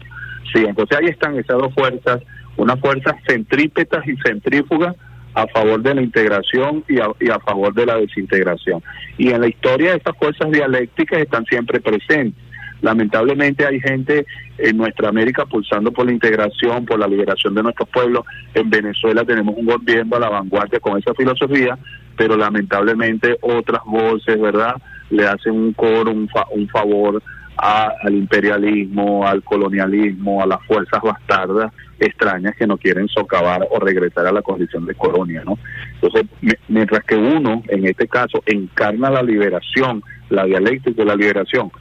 Sí, 0.54 0.64
entonces 0.68 0.98
ahí 0.98 1.08
están 1.08 1.38
esas 1.40 1.58
dos 1.58 1.74
fuerzas, 1.74 2.22
unas 2.58 2.80
fuerzas 2.82 3.16
centrípetas 3.28 4.06
y 4.08 4.16
centrífugas 4.18 4.96
a 5.36 5.46
favor 5.48 5.82
de 5.82 5.94
la 5.96 6.02
integración 6.02 6.84
y 6.88 7.00
a, 7.30 7.40
favor 7.40 7.74
de 7.74 7.86
la 7.86 7.98
desintegración. 7.98 8.82
Y 9.18 9.30
en 9.32 9.42
la 9.42 9.48
historia 9.48 9.94
esas 9.94 10.18
fuerzas 10.18 10.50
dialécticas 10.50 11.20
están 11.20 11.46
siempre 11.46 11.80
presentes. 11.82 12.42
Lamentablemente 12.82 13.66
hay 13.66 13.80
gente 13.80 14.26
en 14.58 14.78
nuestra 14.78 15.10
América 15.10 15.46
pulsando 15.46 15.92
por 15.92 16.06
la 16.06 16.12
integración, 16.14 16.86
por 16.86 17.00
la 17.00 17.08
liberación 17.08 17.54
de 17.56 17.64
nuestros 17.64 17.90
pueblos. 17.90 18.26
En 18.54 18.70
Venezuela 18.70 19.24
tenemos 19.26 19.56
un 19.58 19.66
gobierno 19.66 20.16
a 20.16 20.20
la 20.20 20.30
vanguardia 20.30 20.80
con 20.80 20.98
esa 20.98 21.14
filosofía, 21.14 21.78
pero 22.18 22.38
lamentablemente 22.38 23.38
otras 23.42 23.82
voces, 23.86 24.40
¿verdad?, 24.40 24.76
le 25.10 25.28
hacen 25.28 25.54
un 25.54 25.74
coro, 25.74 26.12
un, 26.12 26.28
fa- 26.30 26.48
un 26.52 26.68
favor 26.70 27.22
a- 27.58 27.94
al 28.02 28.14
imperialismo, 28.16 29.28
al 29.28 29.44
colonialismo, 29.44 30.42
a 30.42 30.48
las 30.48 30.62
fuerzas 30.66 31.02
bastardas 31.02 31.72
extrañas 32.00 32.56
que 32.58 32.68
no 32.68 32.78
quieren 32.78 33.08
socavar 33.08 33.66
o 33.72 33.80
regresar 33.80 34.28
a 34.28 34.32
la 34.32 34.42
condición 34.42 34.86
de 34.86 34.96
colonia, 34.96 35.44
¿no? 35.46 35.58
Entonces, 35.94 36.26
mi- 36.42 36.52
mientras 36.68 37.04
que 37.06 37.16
uno, 37.16 37.64
en 37.68 37.86
este 37.86 38.08
caso, 38.08 38.44
encarna 38.46 39.10
la 39.10 39.24
liberación, 39.24 40.04
la 40.30 40.46
dialéctica 40.46 41.02
de 41.04 41.06
la 41.06 41.16
liberación, 41.16 41.72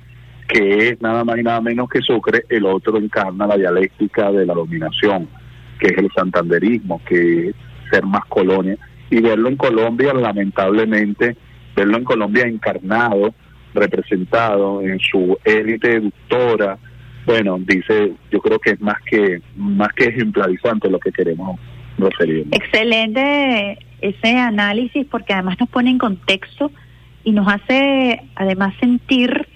que 0.47 0.89
es 0.91 1.03
nada 1.03 1.25
más 1.25 1.39
y 1.39 1.43
nada 1.43 1.61
menos 1.61 1.89
que 1.89 2.01
Sucre, 2.03 2.45
el 2.49 2.67
otro 2.67 2.97
encarna 2.99 3.47
la 3.47 3.57
dialéctica 3.57 4.31
de 4.31 4.47
la 4.47 4.55
dominación, 4.55 5.29
que 5.81 5.87
es 5.89 5.99
el 5.99 6.11
santanderismo, 6.15 7.01
que 7.05 7.49
es 7.49 7.55
ser 7.91 8.05
más 8.05 8.25
colonia. 8.27 8.77
Y 9.11 9.21
verlo 9.21 9.49
en 9.49 9.57
Colombia, 9.57 10.13
lamentablemente, 10.13 11.37
verlo 11.75 11.97
en 11.97 12.05
Colombia 12.05 12.47
encarnado, 12.47 13.35
representado 13.75 14.81
en 14.83 14.99
su 15.01 15.37
élite 15.45 15.97
eductora, 15.97 16.79
bueno, 17.27 17.59
dice, 17.59 18.13
yo 18.31 18.41
creo 18.41 18.59
que 18.59 18.71
es 18.71 18.81
más 18.81 19.01
que 19.07 19.41
más 19.57 19.89
que 19.95 20.05
ejemplarizante 20.05 20.91
lo 20.91 20.99
que 20.99 21.11
queremos 21.11 21.59
referir. 21.99 22.47
Excelente 22.53 23.79
ese 24.01 24.37
análisis 24.37 25.07
porque 25.07 25.33
además 25.33 25.59
nos 25.59 25.69
pone 25.71 25.91
en 25.91 25.99
contexto 25.99 26.71
y 27.25 27.33
nos 27.33 27.49
hace 27.49 28.23
además 28.35 28.75
sentir, 28.79 29.49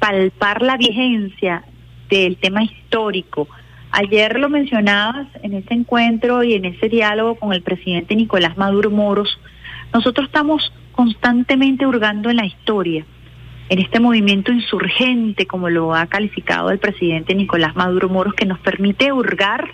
palpar 0.00 0.62
la 0.62 0.76
vigencia 0.76 1.64
del 2.10 2.36
tema 2.36 2.64
histórico. 2.64 3.48
Ayer 3.92 4.40
lo 4.40 4.48
mencionabas 4.48 5.28
en 5.42 5.54
ese 5.54 5.72
encuentro 5.72 6.42
y 6.42 6.54
en 6.54 6.64
ese 6.64 6.88
diálogo 6.88 7.36
con 7.36 7.52
el 7.52 7.62
presidente 7.62 8.16
Nicolás 8.16 8.56
Maduro 8.56 8.90
Moros. 8.90 9.38
Nosotros 9.92 10.26
estamos 10.26 10.72
constantemente 10.90 11.86
hurgando 11.86 12.30
en 12.30 12.36
la 12.36 12.46
historia, 12.46 13.06
en 13.68 13.78
este 13.78 14.00
movimiento 14.00 14.52
insurgente, 14.52 15.46
como 15.46 15.70
lo 15.70 15.94
ha 15.94 16.06
calificado 16.06 16.70
el 16.70 16.78
presidente 16.78 17.34
Nicolás 17.34 17.74
Maduro 17.74 18.08
Moros, 18.08 18.34
que 18.34 18.46
nos 18.46 18.58
permite 18.58 19.12
hurgar 19.12 19.72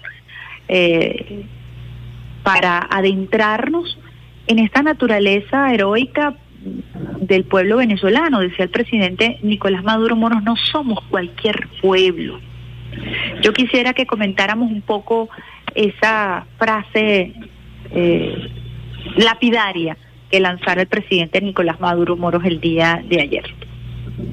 eh, 0.68 1.44
para 2.42 2.78
adentrarnos 2.78 3.98
en 4.46 4.60
esta 4.60 4.82
naturaleza 4.82 5.72
heroica 5.72 6.36
del 7.20 7.44
pueblo 7.44 7.78
venezolano. 7.78 8.40
Decía 8.40 8.64
el 8.64 8.70
presidente 8.70 9.38
Nicolás 9.42 9.82
Maduro 9.82 10.16
Moros, 10.16 10.42
no 10.42 10.56
somos 10.56 11.00
cualquier 11.10 11.68
pueblo. 11.80 12.40
Yo 13.42 13.52
quisiera 13.52 13.92
que 13.92 14.06
comentáramos 14.06 14.70
un 14.70 14.82
poco 14.82 15.28
esa 15.74 16.46
frase 16.58 17.32
eh, 17.92 18.50
lapidaria 19.16 19.96
que 20.30 20.40
lanzara 20.40 20.82
el 20.82 20.88
presidente 20.88 21.40
Nicolás 21.40 21.80
Maduro 21.80 22.16
Moros 22.16 22.44
el 22.44 22.60
día 22.60 23.02
de 23.08 23.20
ayer. 23.20 23.69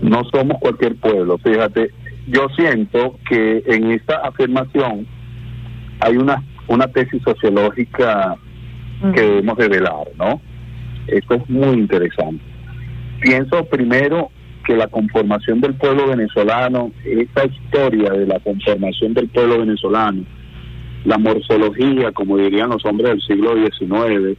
No 0.02 0.24
somos 0.32 0.58
cualquier 0.60 0.96
pueblo. 0.96 1.38
Fíjate, 1.40 1.92
yo 2.28 2.48
siento 2.56 3.18
que 3.30 3.64
en 3.68 3.92
esta 3.92 4.18
afirmación 4.18 5.08
hay 6.00 6.18
una, 6.18 6.44
una 6.68 6.88
tesis 6.88 7.22
sociológica 7.24 8.36
que 9.14 9.22
debemos 9.22 9.58
develar, 9.58 10.08
¿no? 10.18 10.42
Esto 11.08 11.36
es 11.36 11.50
muy 11.50 11.78
interesante. 11.78 12.44
Pienso 13.22 13.64
primero 13.66 14.30
que 14.66 14.76
la 14.76 14.88
conformación 14.88 15.62
del 15.62 15.76
pueblo 15.76 16.08
venezolano, 16.08 16.92
esta 17.06 17.46
historia 17.46 18.12
de 18.12 18.26
la 18.28 18.40
conformación 18.40 19.14
del 19.14 19.30
pueblo 19.30 19.60
venezolano, 19.60 20.24
la 21.06 21.18
morfología, 21.18 22.12
como 22.12 22.38
dirían 22.38 22.70
los 22.72 22.84
hombres 22.86 23.12
del 23.12 23.22
siglo 23.22 23.54
XIX, 23.56 24.38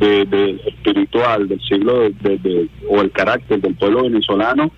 de, 0.00 0.24
de 0.26 0.60
espiritual 0.66 1.48
del 1.48 1.60
siglo 1.60 2.00
de, 2.00 2.10
de- 2.20 2.38
de- 2.38 2.68
o 2.88 3.00
el 3.00 3.10
carácter 3.12 3.60
del 3.60 3.74
pueblo 3.74 4.02
venezolano, 4.02 4.70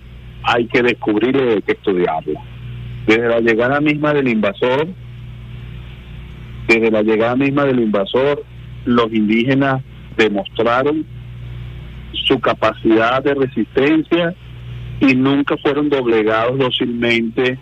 hay 0.43 0.65
que 0.67 0.81
descubrirlo 0.81 1.45
y 1.45 1.53
hay 1.55 1.61
que 1.61 1.73
estudiarlo. 1.73 2.39
Desde 3.07 3.27
la 3.27 3.39
llegada 3.39 3.79
misma 3.81 4.13
del 4.13 4.27
invasor, 4.27 4.87
desde 6.67 6.91
la 6.91 7.01
llegada 7.01 7.35
misma 7.35 7.65
del 7.65 7.79
invasor, 7.79 8.43
los 8.85 9.11
indígenas 9.13 9.83
demostraron 10.17 11.05
su 12.27 12.39
capacidad 12.39 13.23
de 13.23 13.33
resistencia 13.33 14.33
y 14.99 15.15
nunca 15.15 15.55
fueron 15.57 15.89
doblegados 15.89 16.57
dócilmente 16.59 17.57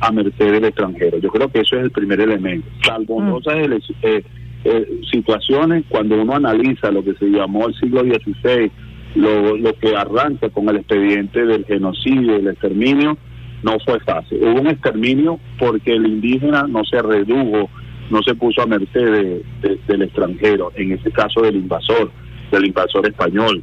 a 0.00 0.10
merced 0.12 0.52
del 0.52 0.64
extranjero. 0.64 1.18
Yo 1.18 1.30
creo 1.30 1.48
que 1.50 1.60
eso 1.60 1.76
es 1.76 1.82
el 1.84 1.90
primer 1.90 2.20
elemento. 2.20 2.68
Salvo 2.84 3.16
ele- 3.64 3.78
eh, 4.02 4.22
eh, 4.64 5.00
situaciones, 5.10 5.84
cuando 5.88 6.20
uno 6.20 6.34
analiza 6.34 6.90
lo 6.90 7.04
que 7.04 7.14
se 7.14 7.26
llamó 7.26 7.66
el 7.68 7.74
siglo 7.74 8.02
XVI, 8.02 8.70
lo, 9.14 9.56
lo 9.56 9.74
que 9.78 9.94
arranca 9.96 10.48
con 10.50 10.68
el 10.68 10.76
expediente 10.76 11.44
del 11.44 11.64
genocidio, 11.66 12.36
el 12.36 12.48
exterminio, 12.48 13.16
no 13.62 13.78
fue 13.84 14.00
fácil. 14.00 14.38
Hubo 14.42 14.60
un 14.60 14.66
exterminio 14.68 15.38
porque 15.58 15.92
el 15.92 16.06
indígena 16.06 16.66
no 16.68 16.82
se 16.84 17.00
redujo, 17.00 17.68
no 18.10 18.22
se 18.22 18.34
puso 18.34 18.62
a 18.62 18.66
merced 18.66 19.04
de- 19.12 19.42
de- 19.62 19.78
del 19.86 20.02
extranjero, 20.02 20.72
en 20.74 20.92
este 20.92 21.10
caso 21.12 21.42
del 21.42 21.56
invasor, 21.56 22.10
del 22.50 22.66
invasor 22.66 23.06
español. 23.06 23.62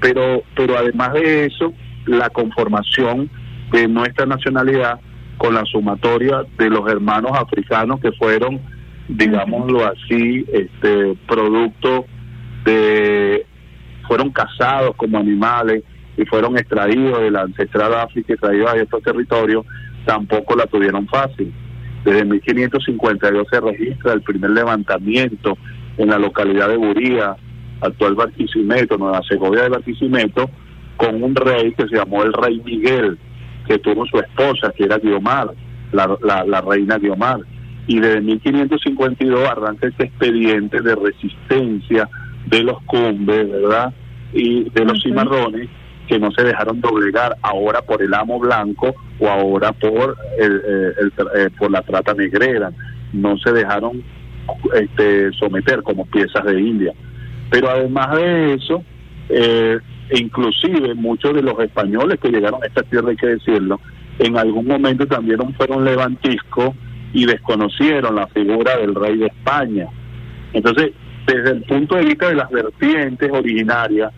Pero, 0.00 0.42
pero 0.54 0.76
además 0.78 1.12
de 1.14 1.46
eso, 1.46 1.72
la 2.06 2.30
conformación 2.30 3.28
de 3.72 3.88
nuestra 3.88 4.24
nacionalidad 4.26 5.00
con 5.38 5.54
la 5.54 5.64
sumatoria 5.64 6.44
de 6.56 6.70
los 6.70 6.88
hermanos 6.90 7.32
africanos 7.34 8.00
que 8.00 8.12
fueron, 8.12 8.60
digámoslo 9.08 9.84
así, 9.86 10.44
este 10.52 11.14
producto 11.28 12.06
de 12.64 13.44
fueron 14.06 14.30
cazados 14.30 14.94
como 14.96 15.18
animales 15.18 15.82
y 16.16 16.24
fueron 16.24 16.56
extraídos 16.56 17.20
de 17.20 17.30
la 17.30 17.42
ancestral 17.42 17.94
África 17.94 18.34
y 18.34 18.36
traídos 18.36 18.72
a 18.72 18.76
estos 18.76 19.02
territorios, 19.02 19.66
tampoco 20.04 20.56
la 20.56 20.66
tuvieron 20.66 21.06
fácil. 21.08 21.52
Desde 22.04 22.24
1552 22.24 23.46
se 23.50 23.60
registra 23.60 24.12
el 24.12 24.22
primer 24.22 24.50
levantamiento 24.50 25.58
en 25.98 26.08
la 26.08 26.18
localidad 26.18 26.68
de 26.68 26.76
Buría, 26.76 27.36
actual 27.80 28.14
Barquisimeto, 28.14 28.96
Nueva 28.96 29.20
Segovia 29.28 29.64
de 29.64 29.68
Barquisimeto, 29.70 30.50
con 30.96 31.22
un 31.22 31.34
rey 31.34 31.72
que 31.72 31.86
se 31.88 31.96
llamó 31.96 32.22
el 32.22 32.32
rey 32.32 32.60
Miguel, 32.64 33.18
que 33.66 33.78
tuvo 33.78 34.06
su 34.06 34.18
esposa, 34.18 34.72
que 34.76 34.84
era 34.84 34.98
Guiomar, 34.98 35.50
la, 35.92 36.16
la, 36.22 36.44
la 36.44 36.60
reina 36.60 36.98
Guiomar. 36.98 37.40
Y 37.86 38.00
desde 38.00 38.20
1552 38.20 39.48
arranca 39.48 39.88
este 39.88 40.04
expediente 40.04 40.80
de 40.80 40.94
resistencia 40.94 42.08
de 42.46 42.62
los 42.62 42.80
cumbes, 42.82 43.50
¿verdad? 43.50 43.92
Y 44.32 44.68
de 44.70 44.84
los 44.84 45.02
cimarrones 45.02 45.68
que 46.06 46.18
no 46.18 46.30
se 46.30 46.44
dejaron 46.44 46.80
doblegar 46.80 47.36
ahora 47.42 47.82
por 47.82 48.02
el 48.02 48.14
amo 48.14 48.38
blanco 48.38 48.94
o 49.18 49.28
ahora 49.28 49.72
por 49.72 50.16
el, 50.38 50.56
eh, 50.56 50.92
el 51.00 51.12
eh, 51.36 51.50
por 51.58 51.70
la 51.70 51.82
trata 51.82 52.14
negrera. 52.14 52.72
No 53.12 53.36
se 53.38 53.52
dejaron 53.52 54.02
este, 54.74 55.32
someter 55.32 55.82
como 55.82 56.06
piezas 56.06 56.44
de 56.44 56.60
India. 56.60 56.92
Pero 57.50 57.70
además 57.70 58.16
de 58.16 58.54
eso, 58.54 58.82
eh, 59.28 59.78
inclusive 60.12 60.94
muchos 60.94 61.34
de 61.34 61.42
los 61.42 61.58
españoles 61.60 62.18
que 62.20 62.30
llegaron 62.30 62.62
a 62.62 62.66
esta 62.66 62.82
tierra, 62.82 63.10
hay 63.10 63.16
que 63.16 63.26
decirlo, 63.26 63.80
en 64.18 64.36
algún 64.36 64.66
momento 64.66 65.06
también 65.06 65.38
fueron 65.54 65.84
levantiscos 65.84 66.70
y 67.12 67.26
desconocieron 67.26 68.16
la 68.16 68.26
figura 68.28 68.76
del 68.76 68.94
rey 68.94 69.16
de 69.16 69.26
España. 69.26 69.86
Entonces, 70.52 70.92
desde 71.26 71.50
el 71.50 71.62
punto 71.62 71.96
de 71.96 72.04
vista 72.04 72.28
de 72.28 72.36
las 72.36 72.50
vertientes 72.50 73.30
originarias, 73.32 74.12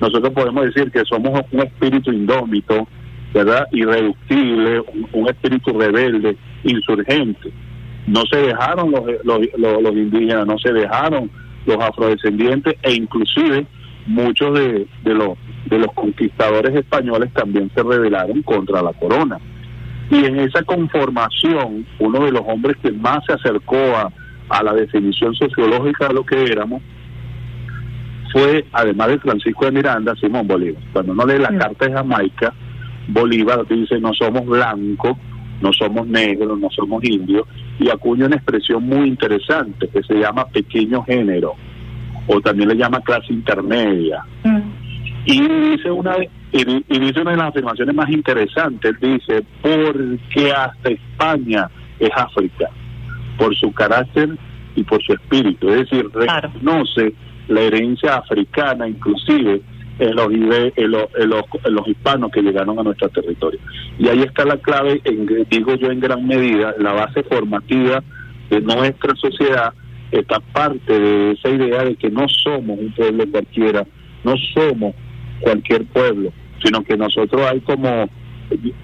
nosotros 0.00 0.32
podemos 0.32 0.64
decir 0.64 0.90
que 0.90 1.04
somos 1.04 1.40
un 1.52 1.60
espíritu 1.60 2.10
indómito, 2.10 2.88
¿verdad? 3.32 3.66
Irreductible, 3.72 4.82
un, 5.12 5.28
espíritu 5.28 5.78
rebelde, 5.78 6.36
insurgente. 6.64 7.52
No 8.06 8.22
se 8.30 8.38
dejaron 8.38 8.90
los, 8.90 9.04
los, 9.24 9.40
los, 9.56 9.82
los 9.82 9.92
indígenas, 9.94 10.46
no 10.46 10.58
se 10.58 10.72
dejaron 10.72 11.30
los 11.66 11.78
afrodescendientes 11.82 12.74
e 12.82 12.94
inclusive 12.94 13.66
muchos 14.06 14.54
de, 14.54 14.86
de, 15.02 15.14
los, 15.14 15.38
de 15.66 15.78
los 15.78 15.92
conquistadores 15.94 16.74
españoles 16.74 17.32
también 17.32 17.70
se 17.74 17.82
rebelaron 17.82 18.42
contra 18.42 18.82
la 18.82 18.92
corona. 18.92 19.38
Y 20.10 20.24
en 20.26 20.38
esa 20.40 20.62
conformación, 20.62 21.86
uno 21.98 22.24
de 22.24 22.32
los 22.32 22.42
hombres 22.46 22.76
que 22.82 22.92
más 22.92 23.24
se 23.26 23.32
acercó 23.32 23.76
a, 23.76 24.12
a 24.48 24.62
la 24.62 24.72
definición 24.72 25.34
sociológica 25.34 26.08
de 26.08 26.14
lo 26.14 26.24
que 26.24 26.44
éramos 26.44 26.82
fue, 28.32 28.64
además 28.72 29.08
de 29.08 29.18
Francisco 29.20 29.64
de 29.64 29.72
Miranda, 29.72 30.14
Simón 30.16 30.46
Bolívar. 30.48 30.82
Cuando 30.92 31.12
uno 31.12 31.24
lee 31.24 31.38
la 31.38 31.56
carta 31.56 31.86
de 31.86 31.92
Jamaica, 31.92 32.52
Bolívar 33.08 33.64
dice 33.68 34.00
no 34.00 34.12
somos 34.12 34.44
blancos, 34.44 35.16
no 35.60 35.72
somos 35.72 36.06
negros, 36.08 36.58
no 36.58 36.68
somos 36.70 37.02
indios, 37.04 37.46
y 37.78 37.88
acuña 37.88 38.26
una 38.26 38.36
expresión 38.36 38.84
muy 38.84 39.08
interesante 39.08 39.88
que 39.88 40.02
se 40.02 40.14
llama 40.14 40.46
pequeño 40.46 41.04
género, 41.04 41.54
o 42.26 42.40
también 42.40 42.70
le 42.70 42.76
llama 42.76 43.00
clase 43.00 43.32
intermedia. 43.32 44.24
Y 45.26 45.40
dice 45.40 45.90
una 45.90 46.16
y, 46.52 46.84
y 46.88 46.98
dice 46.98 47.20
una 47.20 47.32
de 47.32 47.36
las 47.36 47.48
afirmaciones 47.48 47.94
más 47.94 48.10
interesantes, 48.10 48.98
dice, 49.00 49.44
porque 49.62 50.52
hasta 50.52 50.90
España 50.90 51.68
es 51.98 52.10
África, 52.16 52.68
por 53.36 53.54
su 53.56 53.72
carácter 53.72 54.30
y 54.76 54.82
por 54.82 55.02
su 55.02 55.12
espíritu, 55.12 55.68
es 55.68 55.88
decir, 55.88 56.08
reconoce 56.12 57.14
la 57.48 57.60
herencia 57.60 58.16
africana 58.16 58.88
inclusive 58.88 59.60
en 59.98 60.16
los, 60.16 60.32
en 60.32 60.50
los, 60.90 61.08
en 61.14 61.30
los, 61.30 61.44
en 61.64 61.74
los 61.74 61.88
hispanos 61.88 62.30
que 62.32 62.42
llegaron 62.42 62.78
a 62.78 62.82
nuestro 62.82 63.08
territorio. 63.10 63.60
Y 63.98 64.08
ahí 64.08 64.20
está 64.20 64.44
la 64.44 64.56
clave, 64.56 65.00
en, 65.04 65.46
digo 65.48 65.74
yo 65.76 65.90
en 65.90 66.00
gran 66.00 66.26
medida, 66.26 66.74
la 66.78 66.92
base 66.92 67.22
formativa 67.22 68.02
de 68.50 68.60
nuestra 68.60 69.14
sociedad, 69.16 69.72
esta 70.10 70.40
parte 70.40 70.98
de 70.98 71.32
esa 71.32 71.48
idea 71.48 71.84
de 71.84 71.96
que 71.96 72.10
no 72.10 72.26
somos 72.28 72.78
un 72.78 72.92
pueblo 72.92 73.24
cualquiera, 73.30 73.86
no 74.24 74.34
somos 74.54 74.94
cualquier 75.40 75.84
pueblo, 75.86 76.32
sino 76.62 76.82
que 76.82 76.96
nosotros 76.96 77.42
hay 77.42 77.60
como, 77.60 78.08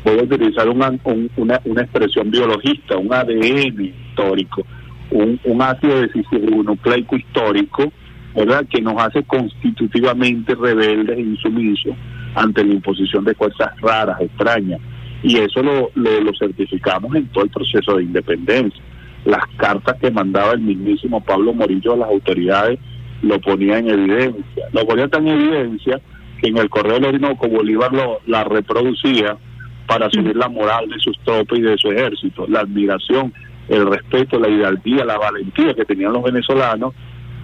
voy 0.04 0.18
a 0.18 0.22
utilizar 0.22 0.68
una, 0.68 0.90
un- 1.04 1.30
una, 1.36 1.56
expresión 1.82 2.30
biologista, 2.30 2.96
un 2.96 3.12
ADN 3.12 3.84
histórico, 3.84 4.62
un, 5.10 5.38
un 5.44 5.62
ácido 5.62 6.00
decisivonukleico 6.00 7.16
histórico, 7.16 7.92
¿verdad? 8.34 8.64
Que 8.70 8.80
nos 8.80 8.94
hace 9.02 9.22
constitutivamente 9.24 10.54
rebeldes 10.54 11.18
e 11.18 11.20
insumisos 11.22 11.94
ante 12.34 12.64
la 12.64 12.74
imposición 12.74 13.24
de 13.24 13.34
fuerzas 13.34 13.70
raras, 13.80 14.20
extrañas. 14.20 14.80
Y 15.22 15.36
eso 15.38 15.62
lo, 15.62 15.90
lo, 15.94 16.20
lo 16.20 16.32
certificamos 16.38 17.14
en 17.14 17.26
todo 17.28 17.44
el 17.44 17.50
proceso 17.50 17.96
de 17.96 18.04
independencia. 18.04 18.82
Las 19.24 19.44
cartas 19.56 19.96
que 20.00 20.10
mandaba 20.10 20.52
el 20.52 20.60
mismísimo 20.60 21.20
Pablo 21.22 21.52
Morillo 21.52 21.92
a 21.92 21.96
las 21.98 22.08
autoridades 22.08 22.78
lo 23.22 23.38
ponía 23.40 23.78
en 23.78 23.88
evidencia. 23.90 24.64
Lo 24.72 24.86
ponía 24.86 25.08
tan 25.08 25.26
en 25.28 25.38
evidencia 25.40 26.00
que 26.40 26.48
en 26.48 26.56
el 26.56 26.70
Correo 26.70 26.94
del 26.94 27.04
Orinoco 27.06 27.48
Bolívar 27.48 27.92
lo, 27.92 28.20
la 28.26 28.44
reproducía 28.44 29.36
para 29.90 30.08
subir 30.08 30.36
la 30.36 30.48
moral 30.48 30.88
de 30.88 31.00
sus 31.00 31.18
tropas 31.24 31.58
y 31.58 31.62
de 31.62 31.76
su 31.76 31.90
ejército, 31.90 32.46
la 32.46 32.60
admiración, 32.60 33.34
el 33.68 33.90
respeto, 33.90 34.38
la 34.38 34.48
hidalguía, 34.48 35.04
la 35.04 35.18
valentía 35.18 35.74
que 35.74 35.84
tenían 35.84 36.12
los 36.12 36.22
venezolanos 36.22 36.94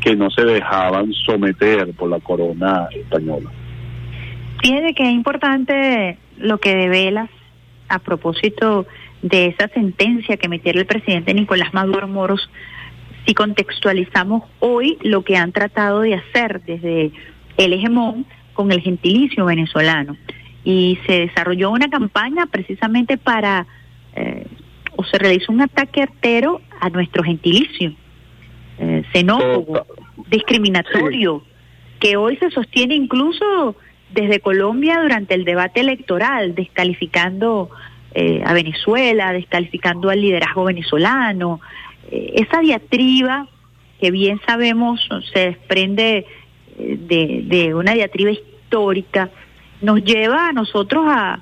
que 0.01 0.15
no 0.15 0.31
se 0.31 0.45
dejaban 0.45 1.13
someter 1.13 1.93
por 1.95 2.09
la 2.09 2.21
corona 2.21 2.87
española. 2.95 3.51
Fíjate 4.63 4.95
que 4.95 5.03
es 5.03 5.13
importante 5.13 6.19
lo 6.39 6.59
que 6.59 6.77
develas 6.77 7.29
a 7.89 7.99
propósito 7.99 8.87
de 9.23 9.47
esa 9.47 9.67
sentencia 9.67 10.37
que 10.37 10.49
metiera 10.49 10.79
el 10.79 10.87
presidente 10.87 11.35
Nicolás 11.35 11.75
Maduro 11.75 12.07
Moros, 12.07 12.49
si 13.27 13.35
contextualizamos 13.35 14.45
hoy 14.61 14.99
lo 15.03 15.25
que 15.25 15.37
han 15.37 15.51
tratado 15.51 16.03
de 16.03 16.15
hacer 16.15 16.63
desde 16.65 17.11
el 17.57 17.73
hegemón 17.73 18.25
con 18.53 18.71
el 18.71 18.83
gentilicio 18.83 19.47
venezolano. 19.47 20.17
Y 20.67 20.99
se 21.07 21.21
desarrolló 21.21 21.71
una 21.71 21.89
campaña 21.89 22.47
precisamente 22.47 23.19
para, 23.19 23.67
eh, 24.17 24.45
o 24.97 25.05
se 25.05 25.17
realizó 25.17 25.53
un 25.53 25.61
ataque 25.61 26.03
artero 26.03 26.61
a 26.81 26.91
nuestro 26.91 27.23
gentilicio, 27.23 27.95
eh, 28.79 29.05
xenófobo, 29.13 29.87
discriminatorio, 30.29 31.45
que 32.01 32.17
hoy 32.17 32.37
se 32.39 32.51
sostiene 32.51 32.97
incluso 32.97 33.77
desde 34.13 34.41
Colombia 34.41 35.01
durante 35.01 35.35
el 35.35 35.45
debate 35.45 35.81
electoral, 35.81 36.57
descalificando 36.57 37.71
eh, 38.15 38.43
a 38.45 38.53
Venezuela, 38.53 39.33
descalificando 39.33 40.11
al 40.11 40.21
liderazgo 40.21 40.65
venezolano. 40.65 41.61
Eh, 42.11 42.33
esa 42.37 42.61
diatriba 42.61 43.47
que 44.01 44.11
bien 44.11 44.41
sabemos 44.47 45.07
se 45.33 45.41
desprende 45.51 46.27
eh, 46.79 46.97
de, 46.99 47.43
de 47.45 47.75
una 47.75 47.93
diatriba 47.93 48.31
histórica, 48.31 49.31
nos 49.83 50.03
lleva 50.05 50.49
a 50.49 50.53
nosotros 50.53 51.05
a, 51.07 51.41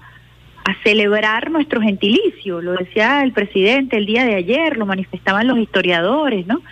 celebrar 0.82 1.50
nuestro 1.50 1.82
gentilicio. 1.82 2.62
Lo 2.62 2.72
decía 2.72 3.22
el 3.22 3.32
presidente 3.32 3.98
el 3.98 4.06
día 4.06 4.24
de 4.24 4.34
ayer, 4.34 4.78
lo 4.78 4.86
manifestaban 4.86 5.46
los 5.46 5.58
historiadores, 5.58 6.46
¿no? 6.46 6.62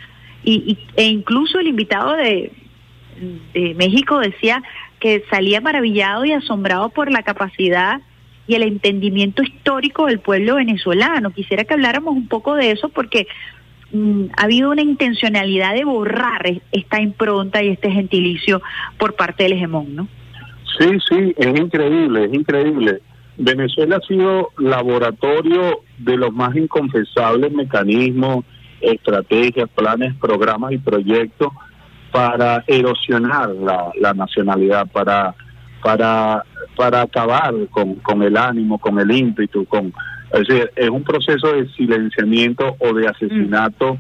Y, 0.45 0.55
y- 0.67 0.79
e 0.97 1.05
incluso 1.05 1.59
el 1.59 1.67
invitado 1.67 2.17
de, 2.17 2.53
de 3.53 3.75
México 3.75 4.19
decía 4.19 4.63
que 4.99 5.23
salía 5.31 5.61
maravillado 5.61 6.25
y 6.25 6.33
asombrado 6.33 6.89
por 6.89 7.11
la 7.13 7.23
capacidad 7.23 8.01
y 8.47 8.55
el 8.55 8.63
entendimiento 8.63 9.43
histórico 9.43 10.07
del 10.07 10.21
pueblo 10.21 10.55
venezolano. 10.55 11.31
Quisiera 11.31 11.65
que 11.65 11.75
habláramos 11.75 12.15
un 12.15 12.29
poco 12.29 12.55
de 12.55 12.71
eso 12.71 12.89
porque 12.89 13.27
mm, 13.93 14.25
ha 14.39 14.45
habido 14.45 14.71
una 14.71 14.83
intencionalidad 14.83 15.75
de 15.75 15.85
borrar 15.85 16.47
e- 16.47 16.63
esta 16.73 16.99
impronta 17.01 17.63
y 17.63 17.69
este 17.69 17.91
gentilicio 17.91 18.63
por 18.97 19.17
parte 19.17 19.43
del 19.43 19.53
hegemón, 19.53 19.95
¿no? 19.95 20.09
Sí, 20.78 20.89
sí, 21.09 21.35
es 21.36 21.61
increíble, 21.61 22.24
es 22.24 22.35
increíble. 22.35 23.01
Venezuela 23.36 23.97
ha 23.97 24.07
sido 24.07 24.51
laboratorio 24.59 25.81
de 25.99 26.16
los 26.16 26.32
más 26.32 26.55
inconfesables 26.55 27.53
mecanismos, 27.53 28.44
estrategias, 28.81 29.69
planes, 29.70 30.15
programas 30.16 30.73
y 30.73 30.78
proyectos 30.78 31.53
para 32.11 32.62
erosionar 32.66 33.51
la, 33.51 33.90
la 33.99 34.15
nacionalidad, 34.15 34.86
para 34.90 35.35
para 35.82 36.44
para 36.77 37.03
acabar 37.03 37.55
con, 37.70 37.97
con 37.97 38.23
el 38.23 38.36
ánimo, 38.36 38.78
con 38.78 38.99
el 38.99 39.11
ímpetu, 39.11 39.65
con 39.66 39.93
es 40.32 40.47
decir, 40.47 40.70
es 40.77 40.89
un 40.89 41.03
proceso 41.05 41.53
de 41.53 41.69
silenciamiento 41.70 42.77
o 42.78 42.94
de 42.94 43.07
asesinato 43.07 43.99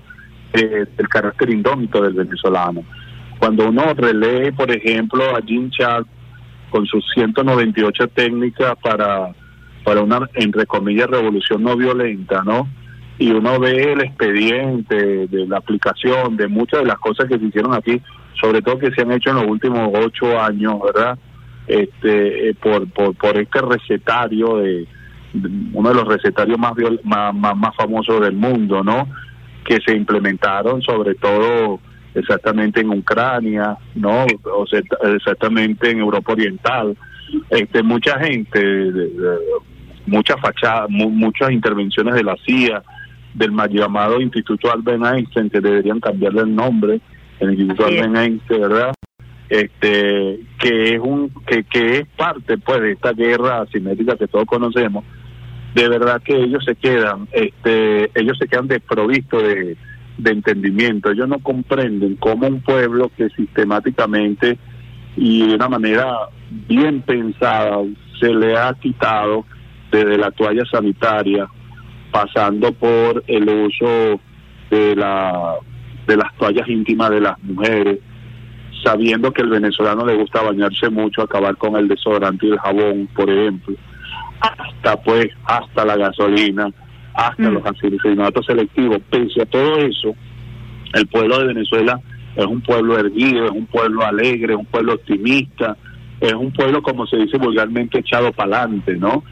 eh, 0.54 0.86
del 0.96 1.08
carácter 1.08 1.50
indómito 1.50 2.00
del 2.02 2.14
venezolano. 2.14 2.84
Cuando 3.38 3.68
uno 3.68 3.92
relee, 3.94 4.52
por 4.52 4.70
ejemplo, 4.70 5.36
a 5.36 5.42
Jim 5.42 5.68
Chad 5.70 6.04
con 6.72 6.86
sus 6.86 7.04
198 7.14 8.08
técnicas 8.08 8.74
para, 8.82 9.30
para 9.84 10.00
una, 10.00 10.28
entre 10.34 10.64
comillas, 10.64 11.06
revolución 11.06 11.62
no 11.62 11.76
violenta, 11.76 12.42
¿no? 12.42 12.66
Y 13.18 13.30
uno 13.30 13.60
ve 13.60 13.92
el 13.92 14.00
expediente 14.00 15.26
de 15.26 15.46
la 15.46 15.58
aplicación 15.58 16.36
de 16.38 16.48
muchas 16.48 16.80
de 16.80 16.86
las 16.86 16.98
cosas 16.98 17.28
que 17.28 17.38
se 17.38 17.44
hicieron 17.44 17.74
aquí, 17.74 18.00
sobre 18.40 18.62
todo 18.62 18.78
que 18.78 18.90
se 18.90 19.02
han 19.02 19.12
hecho 19.12 19.30
en 19.30 19.36
los 19.36 19.46
últimos 19.46 19.90
ocho 19.92 20.40
años, 20.40 20.80
¿verdad? 20.82 21.18
Este, 21.66 22.48
eh, 22.48 22.54
por, 22.54 22.90
por, 22.90 23.14
por 23.14 23.36
este 23.36 23.60
recetario 23.60 24.56
de, 24.56 24.88
uno 25.74 25.90
de 25.90 25.94
los 25.94 26.08
recetarios 26.08 26.58
más, 26.58 26.72
más, 27.04 27.34
más 27.34 27.76
famosos 27.76 28.18
del 28.22 28.34
mundo, 28.34 28.82
¿no? 28.82 29.08
Que 29.64 29.78
se 29.86 29.94
implementaron 29.94 30.80
sobre 30.80 31.14
todo 31.16 31.80
exactamente 32.14 32.80
en 32.80 32.90
Ucrania, 32.90 33.76
¿no? 33.94 34.26
O 34.54 34.66
sea, 34.66 34.80
exactamente 35.14 35.90
en 35.90 35.98
Europa 36.00 36.32
Oriental. 36.32 36.96
Este, 37.50 37.82
mucha 37.82 38.18
gente, 38.18 38.90
muchas 40.06 40.40
fachadas, 40.40 40.90
mu- 40.90 41.10
muchas 41.10 41.50
intervenciones 41.50 42.14
de 42.14 42.24
la 42.24 42.36
CIA, 42.44 42.82
del 43.34 43.52
mal 43.52 43.70
llamado 43.70 44.20
Instituto 44.20 44.70
Albert 44.70 45.02
Einstein, 45.04 45.48
que 45.48 45.60
deberían 45.60 46.00
cambiarle 46.00 46.42
el 46.42 46.54
nombre, 46.54 47.00
el 47.40 47.50
Instituto. 47.52 47.86
Albert 47.86 48.16
Einstein, 48.16 48.60
¿verdad? 48.60 48.94
Este, 49.48 50.40
que 50.58 50.94
es 50.94 51.00
un, 51.00 51.30
que, 51.46 51.64
que 51.64 51.98
es 51.98 52.06
parte, 52.16 52.56
pues, 52.58 52.80
de 52.80 52.92
esta 52.92 53.12
guerra 53.12 53.62
asimétrica 53.62 54.16
que 54.16 54.26
todos 54.26 54.46
conocemos, 54.46 55.04
de 55.74 55.88
verdad 55.88 56.22
que 56.22 56.36
ellos 56.36 56.64
se 56.64 56.74
quedan, 56.74 57.28
este, 57.32 58.10
ellos 58.14 58.36
se 58.38 58.46
quedan 58.48 58.68
desprovistos 58.68 59.42
de, 59.42 59.76
de 60.22 60.30
entendimiento. 60.30 61.10
Ellos 61.10 61.28
no 61.28 61.38
comprenden 61.40 62.16
cómo 62.16 62.46
un 62.46 62.60
pueblo 62.60 63.10
que 63.16 63.28
sistemáticamente 63.30 64.58
y 65.16 65.46
de 65.46 65.54
una 65.54 65.68
manera 65.68 66.16
bien 66.68 67.02
pensada 67.02 67.78
se 68.20 68.32
le 68.32 68.56
ha 68.56 68.72
quitado 68.74 69.44
desde 69.90 70.16
la 70.16 70.30
toalla 70.30 70.64
sanitaria, 70.70 71.46
pasando 72.10 72.72
por 72.72 73.22
el 73.26 73.48
uso 73.48 74.20
de 74.70 74.96
la 74.96 75.56
de 76.06 76.16
las 76.16 76.34
toallas 76.36 76.68
íntimas 76.68 77.10
de 77.10 77.20
las 77.20 77.40
mujeres, 77.42 77.98
sabiendo 78.82 79.32
que 79.32 79.42
el 79.42 79.50
venezolano 79.50 80.04
le 80.04 80.16
gusta 80.16 80.42
bañarse 80.42 80.88
mucho, 80.90 81.22
acabar 81.22 81.56
con 81.56 81.76
el 81.76 81.88
desodorante 81.88 82.46
y 82.46 82.50
el 82.50 82.58
jabón, 82.58 83.08
por 83.14 83.30
ejemplo, 83.30 83.76
hasta 84.40 85.00
pues 85.02 85.28
hasta 85.44 85.84
la 85.84 85.96
gasolina, 85.96 86.72
hasta 87.14 87.50
los 87.50 87.64
asesinatos 87.64 88.46
selectivos. 88.46 88.98
Pese 89.10 89.42
a 89.42 89.46
todo 89.46 89.76
eso, 89.78 90.14
el 90.94 91.06
pueblo 91.06 91.38
de 91.38 91.46
Venezuela 91.48 92.00
es 92.36 92.46
un 92.46 92.60
pueblo 92.60 92.98
erguido, 92.98 93.46
es 93.46 93.50
un 93.50 93.66
pueblo 93.66 94.04
alegre, 94.04 94.54
es 94.54 94.58
un 94.58 94.66
pueblo 94.66 94.94
optimista, 94.94 95.76
es 96.20 96.32
un 96.32 96.52
pueblo, 96.52 96.82
como 96.82 97.06
se 97.06 97.16
dice 97.16 97.36
vulgarmente, 97.36 97.98
echado 97.98 98.32
para 98.32 98.62
adelante, 98.62 98.96
¿no? 98.96 99.24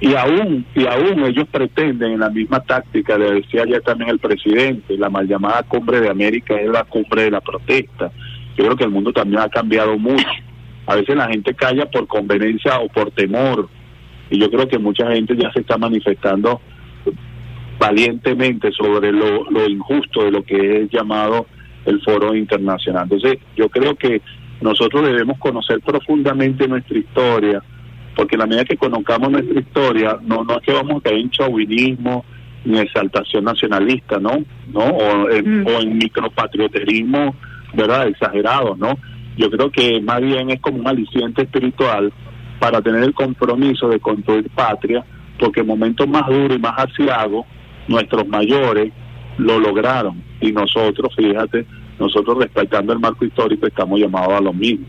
Y 0.00 0.14
aún, 0.14 0.66
y 0.74 0.84
aún 0.84 1.24
ellos 1.24 1.46
pretenden 1.48 2.12
en 2.12 2.20
la 2.20 2.28
misma 2.28 2.58
táctica, 2.60 3.16
le 3.16 3.34
decía 3.34 3.64
ya 3.64 3.80
también 3.80 4.10
el 4.10 4.18
presidente, 4.18 4.98
la 4.98 5.08
mal 5.08 5.28
llamada 5.28 5.62
cumbre 5.62 6.00
de 6.00 6.10
América 6.10 6.60
es 6.60 6.68
la 6.68 6.82
cumbre 6.82 7.22
de 7.22 7.30
la 7.30 7.40
protesta. 7.40 8.10
Yo 8.56 8.64
creo 8.64 8.76
que 8.76 8.84
el 8.84 8.90
mundo 8.90 9.12
también 9.12 9.40
ha 9.40 9.48
cambiado 9.48 9.96
mucho. 9.96 10.26
A 10.86 10.96
veces 10.96 11.14
la 11.16 11.28
gente 11.28 11.54
calla 11.54 11.86
por 11.86 12.08
conveniencia 12.08 12.80
o 12.80 12.88
por 12.88 13.12
temor. 13.12 13.68
Y 14.28 14.40
yo 14.40 14.50
creo 14.50 14.66
que 14.66 14.78
mucha 14.78 15.08
gente 15.12 15.36
ya 15.36 15.52
se 15.52 15.60
está 15.60 15.78
manifestando 15.78 16.60
valientemente 17.82 18.70
sobre 18.70 19.10
lo, 19.10 19.50
lo 19.50 19.68
injusto 19.68 20.22
de 20.22 20.30
lo 20.30 20.44
que 20.44 20.82
es 20.82 20.90
llamado 20.90 21.46
el 21.84 22.00
foro 22.02 22.32
internacional. 22.32 23.08
Entonces, 23.10 23.40
yo 23.56 23.68
creo 23.68 23.96
que 23.96 24.22
nosotros 24.60 25.04
debemos 25.04 25.36
conocer 25.38 25.80
profundamente 25.80 26.68
nuestra 26.68 26.96
historia, 26.96 27.60
porque 28.14 28.36
la 28.36 28.46
medida 28.46 28.64
que 28.64 28.76
conozcamos 28.76 29.32
nuestra 29.32 29.58
historia, 29.58 30.16
no, 30.22 30.44
no 30.44 30.58
es 30.58 30.62
que 30.62 30.72
vamos 30.72 30.98
a 30.98 31.00
caer 31.00 31.16
en 31.16 31.30
chauvinismo 31.30 32.24
ni 32.64 32.78
exaltación 32.78 33.42
nacionalista, 33.42 34.20
¿no? 34.20 34.44
¿No? 34.72 34.84
O 34.84 35.28
en, 35.28 35.66
o 35.66 35.80
en 35.80 35.98
micropatrioterismo, 35.98 37.34
¿verdad? 37.74 38.06
Exagerado, 38.06 38.76
¿no? 38.76 38.96
Yo 39.36 39.50
creo 39.50 39.72
que 39.72 40.00
más 40.00 40.20
bien 40.20 40.50
es 40.50 40.60
como 40.60 40.78
un 40.78 40.86
aliciente 40.86 41.42
espiritual 41.42 42.12
para 42.60 42.80
tener 42.80 43.02
el 43.02 43.12
compromiso 43.12 43.88
de 43.88 43.98
construir 43.98 44.48
patria, 44.50 45.04
porque 45.40 45.62
en 45.62 45.66
momentos 45.66 46.06
más 46.06 46.28
duros 46.28 46.56
y 46.56 46.60
más 46.60 46.74
asiagos, 46.78 47.44
nuestros 47.88 48.26
mayores 48.28 48.92
lo 49.38 49.58
lograron 49.58 50.22
y 50.40 50.52
nosotros, 50.52 51.14
fíjate, 51.16 51.66
nosotros 51.98 52.38
respetando 52.38 52.92
el 52.92 52.98
marco 52.98 53.24
histórico 53.24 53.66
estamos 53.66 54.00
llamados 54.00 54.34
a 54.34 54.40
lo 54.40 54.52
mismo. 54.52 54.86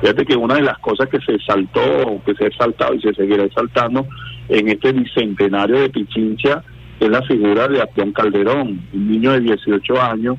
Fíjate 0.00 0.24
que 0.24 0.36
una 0.36 0.54
de 0.54 0.62
las 0.62 0.78
cosas 0.78 1.08
que 1.08 1.20
se 1.20 1.38
saltó, 1.44 2.20
que 2.24 2.34
se 2.34 2.46
ha 2.46 2.50
saltado 2.56 2.94
y 2.94 3.00
se 3.00 3.14
seguirá 3.14 3.48
saltando 3.54 4.06
en 4.48 4.68
este 4.68 4.92
bicentenario 4.92 5.80
de 5.80 5.90
Pichincha 5.90 6.62
es 7.00 7.08
la 7.08 7.22
figura 7.22 7.68
de 7.68 7.82
Apión 7.82 8.12
Calderón, 8.12 8.80
un 8.92 9.10
niño 9.10 9.32
de 9.32 9.40
18 9.40 10.00
años 10.00 10.36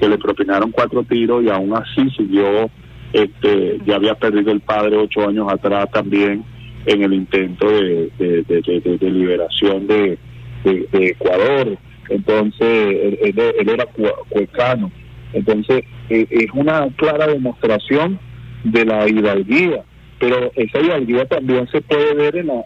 que 0.00 0.08
le 0.08 0.18
propinaron 0.18 0.70
cuatro 0.70 1.04
tiros 1.04 1.44
y 1.44 1.48
aún 1.48 1.74
así 1.74 2.10
siguió, 2.16 2.70
este, 3.12 3.78
ya 3.86 3.96
había 3.96 4.14
perdido 4.14 4.50
el 4.50 4.60
padre 4.60 4.96
ocho 4.96 5.28
años 5.28 5.46
atrás 5.50 5.90
también 5.92 6.44
en 6.86 7.02
el 7.02 7.12
intento 7.12 7.68
de, 7.68 8.10
de, 8.18 8.42
de, 8.42 8.98
de 8.98 9.10
liberación 9.10 9.86
de, 9.86 10.18
Ecuador. 10.64 11.76
Entonces, 12.08 13.18
él, 13.22 13.34
él 13.58 13.68
era 13.68 13.86
cuecano. 14.28 14.90
Entonces, 15.32 15.84
eh, 16.10 16.26
es 16.30 16.46
una 16.52 16.88
clara 16.96 17.26
demostración 17.26 18.18
de 18.64 18.84
la 18.84 19.08
hidalguía, 19.08 19.82
pero 20.18 20.52
esa 20.54 20.80
hidalguía 20.80 21.24
también 21.26 21.66
se 21.68 21.80
puede 21.80 22.14
ver 22.14 22.36
en 22.36 22.48
la, 22.48 22.62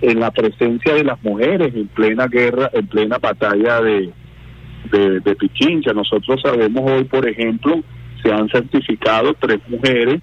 en 0.00 0.20
la 0.20 0.30
presencia 0.30 0.94
de 0.94 1.04
las 1.04 1.22
mujeres 1.22 1.74
en 1.74 1.88
plena 1.88 2.26
guerra, 2.26 2.70
en 2.72 2.86
plena 2.86 3.18
batalla 3.18 3.80
de, 3.80 4.10
de, 4.90 5.20
de 5.20 5.36
Pichincha. 5.36 5.92
Nosotros 5.92 6.40
sabemos 6.42 6.90
hoy, 6.90 7.04
por 7.04 7.28
ejemplo, 7.28 7.82
se 8.22 8.32
han 8.32 8.48
certificado 8.48 9.34
tres 9.38 9.58
mujeres 9.68 10.20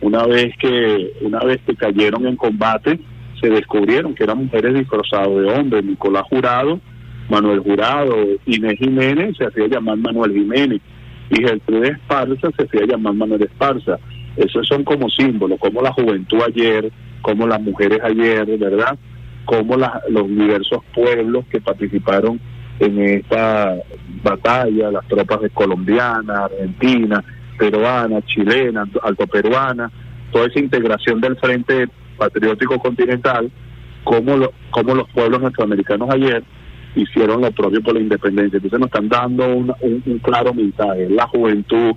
una 0.00 0.26
vez 0.26 0.54
que 0.58 1.12
una 1.22 1.40
vez 1.40 1.60
que 1.66 1.74
cayeron 1.76 2.26
en 2.26 2.36
combate 2.36 2.98
se 3.42 3.50
descubrieron 3.50 4.14
que 4.14 4.24
eran 4.24 4.38
mujeres 4.38 4.72
disfrazadas 4.74 5.28
de 5.28 5.50
hombres 5.50 5.84
Nicolás 5.84 6.22
Jurado 6.30 6.80
Manuel 7.28 7.60
Jurado 7.60 8.16
Inés 8.46 8.78
Jiménez 8.78 9.36
se 9.36 9.44
hacía 9.44 9.66
llamar 9.66 9.98
Manuel 9.98 10.32
Jiménez 10.32 10.80
y 11.28 11.42
Gertrude 11.42 11.88
Esparza 11.88 12.50
se 12.56 12.62
hacía 12.62 12.86
llamar 12.86 13.14
Manuel 13.14 13.42
Esparza. 13.42 13.98
Esos 14.36 14.66
son 14.66 14.84
como 14.84 15.10
símbolos 15.10 15.58
como 15.58 15.82
la 15.82 15.92
juventud 15.92 16.40
ayer 16.46 16.90
como 17.20 17.46
las 17.46 17.60
mujeres 17.60 18.00
ayer 18.02 18.46
verdad 18.58 18.96
como 19.44 19.76
los 19.76 20.28
diversos 20.28 20.80
pueblos 20.94 21.44
que 21.50 21.60
participaron 21.60 22.40
en 22.78 22.98
esta 23.00 23.76
batalla 24.22 24.92
las 24.92 25.06
tropas 25.08 25.40
de 25.40 25.50
colombianas 25.50 26.38
argentinas 26.38 27.24
peruana, 27.58 28.20
chilena, 28.22 28.88
alto 29.02 29.26
peruana, 29.26 29.90
toda 30.32 30.46
esa 30.46 30.58
integración 30.58 31.20
del 31.20 31.36
Frente 31.36 31.88
Patriótico 32.12 32.78
Continental, 32.78 33.50
como, 34.04 34.36
lo, 34.36 34.52
como 34.70 34.94
los 34.94 35.08
pueblos 35.10 35.40
norteamericanos 35.40 36.10
ayer 36.10 36.42
hicieron 36.94 37.40
lo 37.40 37.50
propio 37.52 37.82
por 37.82 37.94
la 37.94 38.00
independencia. 38.00 38.56
Entonces 38.56 38.78
nos 38.78 38.88
están 38.88 39.08
dando 39.08 39.48
un, 39.54 39.74
un, 39.80 40.18
claro 40.18 40.52
mensaje, 40.52 41.08
la 41.08 41.26
juventud 41.26 41.94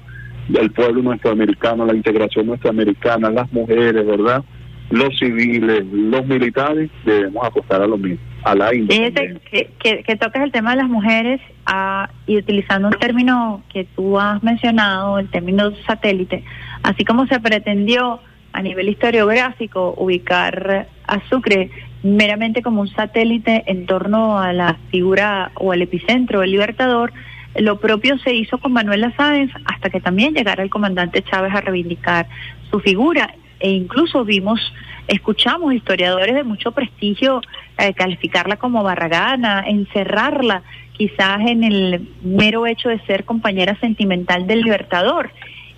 del 0.47 0.71
pueblo 0.71 1.01
nuestroamericano, 1.01 1.85
la 1.85 1.95
integración 1.95 2.47
nuestroamericana, 2.47 3.29
las 3.29 3.51
mujeres, 3.51 4.05
¿verdad? 4.05 4.43
Los 4.91 5.17
civiles, 5.17 5.83
los 5.91 6.25
militares, 6.27 6.91
debemos 7.03 7.43
apostar 7.43 7.81
a 7.81 7.87
lo 7.87 7.97
mismo, 7.97 8.19
a 8.43 8.53
la 8.53 8.73
independencia. 8.73 9.41
Que, 9.49 9.71
que, 9.79 10.03
que 10.03 10.15
tocas 10.15 10.43
el 10.43 10.51
tema 10.51 10.71
de 10.71 10.77
las 10.77 10.89
mujeres 10.89 11.41
ah, 11.65 12.07
y 12.27 12.37
utilizando 12.37 12.89
un 12.89 12.93
término 12.93 13.63
que 13.73 13.85
tú 13.95 14.19
has 14.19 14.43
mencionado, 14.43 15.17
el 15.17 15.27
término 15.29 15.71
satélite, 15.87 16.43
así 16.83 17.03
como 17.03 17.25
se 17.25 17.39
pretendió 17.39 18.19
a 18.56 18.61
nivel 18.61 18.88
historiográfico 18.88 19.94
ubicar 19.98 20.88
a 21.06 21.30
Sucre 21.30 21.69
meramente 22.03 22.61
como 22.61 22.82
un 22.82 22.88
satélite 22.88 23.64
en 23.68 23.86
torno 23.86 24.40
a 24.40 24.53
la 24.53 24.77
figura 24.91 25.52
o 25.56 25.73
al 25.73 25.82
epicentro 25.82 26.40
del 26.40 26.52
Libertador, 26.52 27.11
lo 27.56 27.80
propio 27.80 28.18
se 28.19 28.34
hizo 28.34 28.57
con 28.57 28.72
Manuela 28.72 29.14
Sáenz 29.18 29.52
hasta 29.65 29.90
que 29.90 29.99
también 29.99 30.34
llegara 30.34 30.64
el 30.64 30.69
comandante 30.69 31.22
Chávez 31.22 31.53
a 31.53 31.61
reivindicar 31.61 32.27
su 32.69 32.80
figura 32.80 33.34
e 33.60 33.72
incluso 33.72 34.23
vimos, 34.23 34.60
escuchamos 35.07 35.73
historiadores 35.73 36.36
de 36.36 36.44
mucho 36.44 36.72
prestigio 36.72 37.41
eh, 37.77 37.94
calificarla 37.94 38.56
como 38.56 38.84
barragana, 38.84 39.65
encerrarla 39.68 40.64
quizás 40.94 41.41
en 41.41 41.64
el 41.64 42.07
mero 42.23 42.65
hecho 42.65 42.88
de 42.88 42.99
ser 43.06 43.26
compañera 43.26 43.77
sentimental 43.82 44.48
del 44.48 44.61
Libertador. 44.61 45.32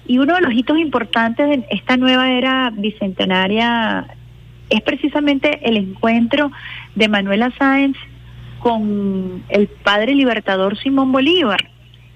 Y 0.08 0.20
uno 0.20 0.36
de 0.36 0.42
los 0.42 0.54
hitos 0.54 0.78
importantes 0.78 1.48
de 1.50 1.66
esta 1.70 1.98
nueva 1.98 2.32
era 2.32 2.72
bicentenaria 2.74 4.08
es 4.70 4.82
precisamente 4.82 5.60
el 5.68 5.78
encuentro 5.78 6.52
de 6.96 7.08
Manuela 7.08 7.52
Sáenz 7.58 7.98
con 8.60 9.44
el 9.50 9.68
padre 9.68 10.16
libertador 10.16 10.78
Simón 10.78 11.12
Bolívar 11.12 11.70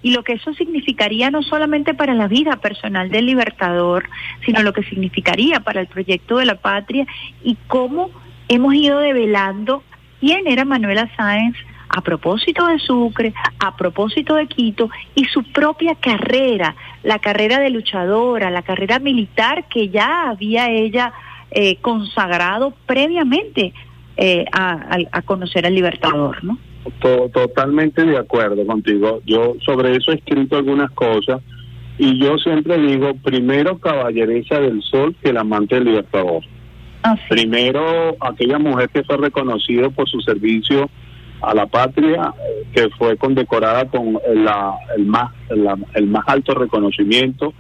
y 0.03 0.13
lo 0.13 0.23
que 0.23 0.33
eso 0.33 0.53
significaría 0.53 1.29
no 1.29 1.43
solamente 1.43 1.93
para 1.93 2.13
la 2.13 2.27
vida 2.27 2.55
personal 2.57 3.09
del 3.09 3.27
libertador, 3.27 4.09
sino 4.45 4.63
lo 4.63 4.73
que 4.73 4.83
significaría 4.83 5.59
para 5.59 5.81
el 5.81 5.87
proyecto 5.87 6.37
de 6.37 6.45
la 6.45 6.55
patria 6.55 7.05
y 7.43 7.57
cómo 7.67 8.09
hemos 8.47 8.73
ido 8.73 8.99
develando 8.99 9.83
quién 10.19 10.47
era 10.47 10.65
Manuela 10.65 11.09
Sáenz 11.15 11.55
a 11.93 12.01
propósito 12.01 12.67
de 12.67 12.79
Sucre, 12.79 13.33
a 13.59 13.75
propósito 13.75 14.35
de 14.35 14.47
Quito 14.47 14.89
y 15.13 15.25
su 15.25 15.43
propia 15.43 15.95
carrera, 15.95 16.75
la 17.03 17.19
carrera 17.19 17.59
de 17.59 17.69
luchadora, 17.69 18.49
la 18.49 18.61
carrera 18.61 18.99
militar 18.99 19.65
que 19.67 19.89
ya 19.89 20.29
había 20.29 20.69
ella 20.69 21.13
eh, 21.51 21.77
consagrado 21.81 22.73
previamente 22.85 23.73
eh, 24.15 24.45
a, 24.51 24.97
a, 25.11 25.21
conocer 25.23 25.65
al 25.65 25.75
Libertador, 25.75 26.43
¿no? 26.43 26.57
totalmente 27.33 28.03
de 28.03 28.17
acuerdo 28.17 28.65
contigo. 28.65 29.21
Yo 29.25 29.55
sobre 29.63 29.95
eso 29.95 30.11
he 30.11 30.15
escrito 30.15 30.57
algunas 30.57 30.89
cosas 30.91 31.41
y 31.97 32.17
yo 32.17 32.37
siempre 32.37 32.77
digo, 32.79 33.13
primero 33.23 33.77
caballeresa 33.77 34.59
del 34.59 34.81
sol 34.81 35.15
que 35.21 35.29
el 35.29 35.37
amante 35.37 35.75
del 35.75 35.85
Libertador. 35.85 36.43
Ah, 37.03 37.15
primero 37.29 38.15
aquella 38.19 38.59
mujer 38.59 38.89
que 38.89 39.03
fue 39.03 39.17
reconocida 39.17 39.89
por 39.89 40.07
su 40.09 40.19
servicio 40.21 40.89
a 41.41 41.53
la 41.53 41.65
patria, 41.65 42.33
que 42.73 42.89
fue 42.97 43.17
condecorada 43.17 43.85
con 43.85 44.19
la, 44.33 44.75
el, 44.95 45.05
más, 45.05 45.31
el 45.49 46.07
más 46.07 46.23
alto 46.27 46.53
reconocimiento 46.53 47.53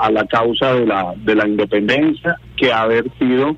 a 0.00 0.10
la 0.10 0.26
causa 0.26 0.74
de 0.74 0.86
la, 0.86 1.14
de 1.16 1.34
la 1.34 1.46
independencia, 1.46 2.36
que 2.56 2.72
haber 2.72 3.04
sido, 3.18 3.56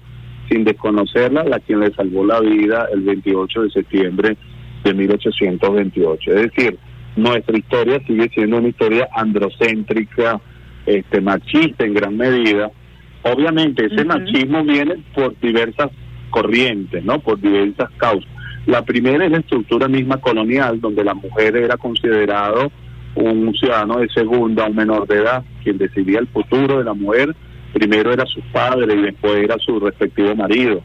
sin 0.49 0.65
desconocerla, 0.65 1.45
la 1.45 1.61
quien 1.61 1.81
le 1.81 1.95
salvó 1.95 2.25
la 2.25 2.41
vida 2.41 2.89
el 2.93 3.01
28 3.03 3.63
de 3.63 3.71
septiembre 3.71 4.37
de 4.85 4.95
1828. 4.95 6.31
Es 6.33 6.53
decir, 6.53 6.79
nuestra 7.17 7.57
historia 7.57 8.01
sigue 8.07 8.29
siendo 8.35 8.59
una 8.59 8.69
historia 8.69 9.09
androcéntrica, 9.15 10.41
este, 10.87 11.21
machista 11.21 11.85
en 11.85 11.95
gran 11.95 12.17
medida. 12.17 12.71
Obviamente 13.23 13.87
ese 13.87 14.05
machismo 14.05 14.63
viene 14.65 14.97
por 15.15 15.39
diversas 15.41 15.91
corrientes, 16.31 17.03
¿no? 17.05 17.19
Por 17.21 17.41
diversas 17.41 17.91
causas. 17.97 18.34
La 18.67 18.83
primera 18.83 19.25
es 19.25 19.31
la 19.31 19.39
estructura 19.39 19.89
misma 19.89 20.19
colonial, 20.19 20.81
donde 20.81 21.05
la 21.05 21.15
mujer 21.15 21.57
era 21.57 21.77
considerado 21.77 22.71
un 23.15 23.55
ciudadano 23.55 23.99
de 23.99 24.09
segunda, 24.09 24.67
un 24.67 24.77
menor 24.77 25.07
de 25.07 25.17
edad, 25.17 25.45
quien 25.63 25.79
decidía 25.79 26.19
el 26.19 26.27
futuro 26.29 26.79
de 26.79 26.85
la 26.85 26.95
mujer, 26.95 27.35
primero 27.73 28.13
era 28.13 28.25
su 28.27 28.41
padre 28.53 28.95
y 28.95 29.03
después 29.03 29.37
era 29.37 29.57
su 29.59 29.79
respectivo 29.81 30.35
marido. 30.35 30.83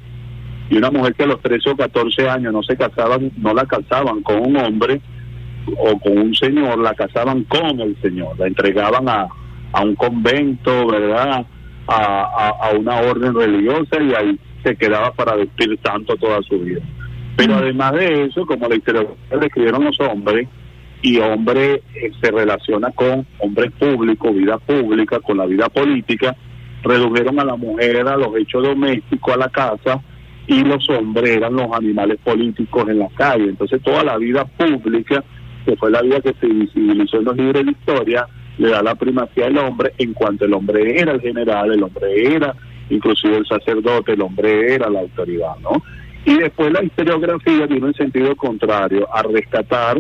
Y 0.69 0.77
una 0.77 0.91
mujer 0.91 1.15
que 1.15 1.23
a 1.23 1.27
los 1.27 1.41
13 1.41 1.71
o 1.71 1.77
14 1.77 2.29
años 2.29 2.53
no 2.53 2.61
se 2.61 2.77
casaban, 2.77 3.31
no 3.37 3.53
la 3.53 3.65
casaban 3.65 4.21
con 4.21 4.39
un 4.39 4.57
hombre 4.57 5.01
o 5.77 5.97
con 5.99 6.17
un 6.17 6.35
señor, 6.35 6.79
la 6.79 6.93
casaban 6.93 7.43
con 7.45 7.79
el 7.79 7.99
señor, 8.01 8.37
la 8.37 8.47
entregaban 8.47 9.07
a, 9.09 9.27
a 9.71 9.83
un 9.83 9.95
convento, 9.95 10.87
¿verdad? 10.87 11.45
A, 11.87 12.59
a, 12.61 12.71
una 12.77 12.99
orden 12.99 13.33
religiosa 13.33 13.99
y 13.99 14.13
ahí 14.13 14.39
se 14.63 14.75
quedaba 14.75 15.11
para 15.13 15.35
vestir 15.35 15.79
santo 15.83 16.15
toda 16.17 16.39
su 16.43 16.59
vida. 16.59 16.81
Pero 17.39 17.55
además 17.55 17.93
de 17.93 18.25
eso, 18.25 18.45
como 18.45 18.67
la 18.67 18.75
historia 18.75 19.07
escribieron 19.41 19.85
los 19.85 19.97
hombres, 20.01 20.45
y 21.01 21.19
hombre 21.19 21.81
eh, 21.95 22.11
se 22.21 22.31
relaciona 22.31 22.91
con 22.91 23.25
hombres 23.37 23.71
públicos, 23.79 24.35
vida 24.35 24.57
pública, 24.57 25.21
con 25.21 25.37
la 25.37 25.45
vida 25.45 25.69
política, 25.69 26.35
redujeron 26.83 27.39
a 27.39 27.45
la 27.45 27.55
mujer 27.55 28.05
a 28.05 28.17
los 28.17 28.35
hechos 28.35 28.61
domésticos, 28.63 29.33
a 29.33 29.37
la 29.37 29.47
casa, 29.47 30.01
y 30.47 30.65
los 30.65 30.89
hombres 30.89 31.37
eran 31.37 31.53
los 31.53 31.71
animales 31.71 32.19
políticos 32.21 32.89
en 32.89 32.99
la 32.99 33.07
calle. 33.15 33.45
Entonces 33.45 33.81
toda 33.81 34.03
la 34.03 34.17
vida 34.17 34.43
pública, 34.43 35.23
que 35.65 35.77
fue 35.77 35.91
la 35.91 36.01
vida 36.01 36.19
que 36.19 36.33
se 36.41 36.47
visibilizó 36.47 37.19
en 37.19 37.23
los 37.23 37.37
libros 37.37 37.65
de 37.65 37.71
historia, 37.71 38.27
le 38.57 38.69
da 38.69 38.83
la 38.83 38.95
primacía 38.95 39.45
al 39.45 39.57
hombre 39.59 39.93
en 39.97 40.13
cuanto 40.13 40.43
el 40.43 40.53
hombre 40.53 40.99
era 40.99 41.13
el 41.13 41.21
general, 41.21 41.71
el 41.71 41.83
hombre 41.83 42.35
era 42.35 42.53
inclusive 42.89 43.37
el 43.37 43.45
sacerdote, 43.45 44.13
el 44.13 44.21
hombre 44.21 44.73
era 44.73 44.89
la 44.89 44.99
autoridad, 44.99 45.55
¿no? 45.61 45.81
Y 46.29 46.37
después 46.37 46.71
la 46.71 46.83
historiografía 46.83 47.65
vino 47.65 47.87
en 47.87 47.95
sentido 47.95 48.35
contrario, 48.35 49.07
a 49.11 49.23
rescatar 49.23 49.99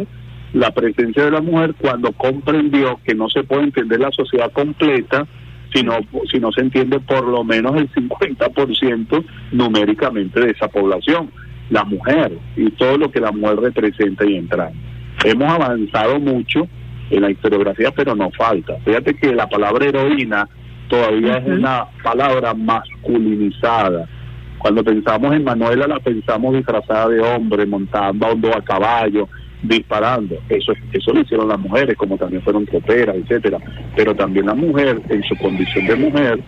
la 0.53 0.69
presencia 0.69 1.25
de 1.25 1.31
la 1.31 1.41
mujer 1.41 1.73
cuando 1.81 2.11
comprendió 2.11 2.99
que 3.03 3.15
no 3.15 3.29
se 3.29 3.43
puede 3.43 3.63
entender 3.63 3.99
la 3.99 4.11
sociedad 4.11 4.51
completa 4.51 5.25
si 5.73 5.81
no, 5.81 5.97
si 6.31 6.39
no 6.39 6.51
se 6.51 6.61
entiende 6.61 6.99
por 6.99 7.27
lo 7.27 7.43
menos 7.43 7.75
el 7.77 7.91
50% 7.91 9.25
numéricamente 9.53 10.39
de 10.39 10.51
esa 10.51 10.67
población, 10.67 11.31
la 11.71 11.83
mujer 11.83 12.37
y 12.55 12.69
todo 12.71 12.99
lo 12.99 13.09
que 13.09 13.21
la 13.21 13.31
mujer 13.31 13.61
representa 13.61 14.23
y 14.23 14.35
entra. 14.35 14.71
Hemos 15.25 15.51
avanzado 15.51 16.19
mucho 16.19 16.67
en 17.09 17.23
la 17.23 17.31
historiografía, 17.31 17.89
pero 17.89 18.13
nos 18.13 18.37
falta. 18.37 18.77
Fíjate 18.85 19.15
que 19.15 19.33
la 19.33 19.49
palabra 19.49 19.83
heroína 19.83 20.47
todavía 20.89 21.37
es 21.37 21.47
una 21.47 21.85
palabra 22.03 22.53
masculinizada. 22.53 24.07
Cuando 24.59 24.83
pensamos 24.83 25.33
en 25.33 25.43
Manuela 25.43 25.87
la 25.87 25.99
pensamos 25.99 26.53
disfrazada 26.53 27.09
de 27.09 27.21
hombre, 27.21 27.65
montando 27.65 28.55
a 28.55 28.61
caballo, 28.61 29.27
disparando. 29.63 30.37
Eso 30.49 30.73
eso 30.91 31.13
lo 31.13 31.21
hicieron 31.21 31.47
las 31.47 31.59
mujeres, 31.59 31.95
como 31.97 32.17
también 32.17 32.41
fueron 32.41 32.65
troperas, 32.65 33.15
etcétera. 33.15 33.57
Pero 33.95 34.15
también 34.15 34.45
la 34.45 34.55
mujer, 34.55 35.01
en 35.09 35.23
su 35.23 35.35
condición 35.37 35.87
de 35.87 35.95
mujer, 35.95 36.39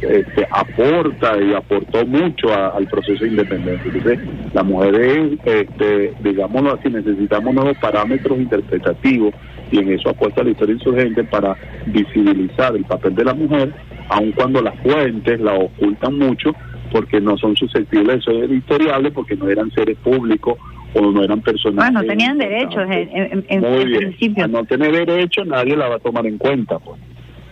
este, 0.00 0.46
aporta 0.50 1.42
y 1.42 1.54
aportó 1.54 2.06
mucho 2.06 2.54
al 2.54 2.86
proceso 2.86 3.24
de 3.24 3.30
independencia. 3.30 3.90
Entonces, 3.92 4.20
la 4.52 4.62
mujer 4.62 4.94
es, 4.94 5.38
este, 5.44 6.12
digámoslo 6.20 6.74
así, 6.74 6.88
necesitamos 6.88 7.54
nuevos 7.54 7.76
parámetros 7.78 8.38
interpretativos 8.38 9.34
y 9.72 9.80
en 9.80 9.92
eso 9.92 10.10
apuesta 10.10 10.44
la 10.44 10.50
historia 10.50 10.74
insurgente 10.74 11.24
para 11.24 11.56
visibilizar 11.86 12.76
el 12.76 12.84
papel 12.84 13.14
de 13.14 13.24
la 13.24 13.34
mujer, 13.34 13.72
aun 14.08 14.32
cuando 14.32 14.62
las 14.62 14.78
fuentes 14.80 15.40
la 15.40 15.54
ocultan 15.54 16.16
mucho 16.16 16.54
porque 16.92 17.20
no 17.20 17.36
son 17.36 17.56
susceptibles 17.56 18.16
de 18.16 18.22
ser 18.22 18.44
editoriales, 18.44 19.12
porque 19.12 19.36
no 19.36 19.48
eran 19.48 19.70
seres 19.72 19.96
públicos 19.98 20.54
o 20.94 21.00
no 21.12 21.22
eran 21.22 21.40
personas. 21.40 21.84
Bueno, 21.84 22.02
tenían 22.04 22.38
derechos 22.38 22.84
en, 22.90 23.44
en, 23.48 23.60
Muy 23.60 23.82
en 23.82 23.88
bien. 23.88 23.98
principio. 24.00 24.44
Al 24.44 24.52
no 24.52 24.64
tener 24.64 25.06
derechos, 25.06 25.46
nadie 25.46 25.76
la 25.76 25.88
va 25.88 25.96
a 25.96 26.00
tomar 26.00 26.26
en 26.26 26.38
cuenta, 26.38 26.78
pues. 26.78 27.00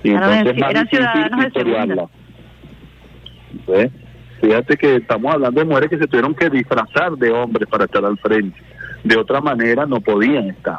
Y 0.03 0.11
entonces 0.11 0.57
más 0.59 0.71
eran 0.71 0.85
difícil 0.85 0.99
ciudadanos 0.99 1.41
de 1.41 1.47
historiarla. 1.49 1.95
segunda. 1.95 2.11
¿Ves? 3.67 3.91
Fíjate 4.41 4.77
que 4.77 4.97
estamos 4.97 5.35
hablando 5.35 5.61
de 5.61 5.67
mujeres 5.67 5.91
que 5.91 5.99
se 5.99 6.07
tuvieron 6.07 6.35
que 6.35 6.51
disfrazar 6.51 7.13
de 7.13 7.31
hombres 7.31 7.69
para 7.69 7.85
estar 7.85 8.05
al 8.05 8.19
frente. 8.19 8.59
De 9.03 9.17
otra 9.17 9.41
manera 9.41 9.87
no 9.87 10.01
podían 10.01 10.49
estar. 10.51 10.79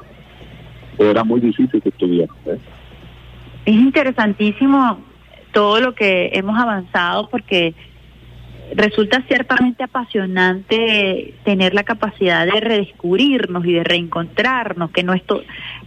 Era 0.98 1.24
muy 1.24 1.42
difícil 1.42 1.82
que 1.82 1.90
estuvieran. 1.90 2.36
¿ves? 2.46 2.60
Es 3.66 3.74
interesantísimo 3.74 5.00
todo 5.52 5.80
lo 5.82 5.94
que 5.96 6.30
hemos 6.34 6.58
avanzado 6.60 7.30
porque 7.30 7.74
resulta 8.76 9.24
ciertamente 9.28 9.84
apasionante 9.84 11.34
tener 11.44 11.74
la 11.74 11.84
capacidad 11.84 12.46
de 12.46 12.60
redescubrirnos 12.60 13.66
y 13.66 13.74
de 13.74 13.84
reencontrarnos, 13.84 14.92
que 14.92 15.04
no 15.04 15.14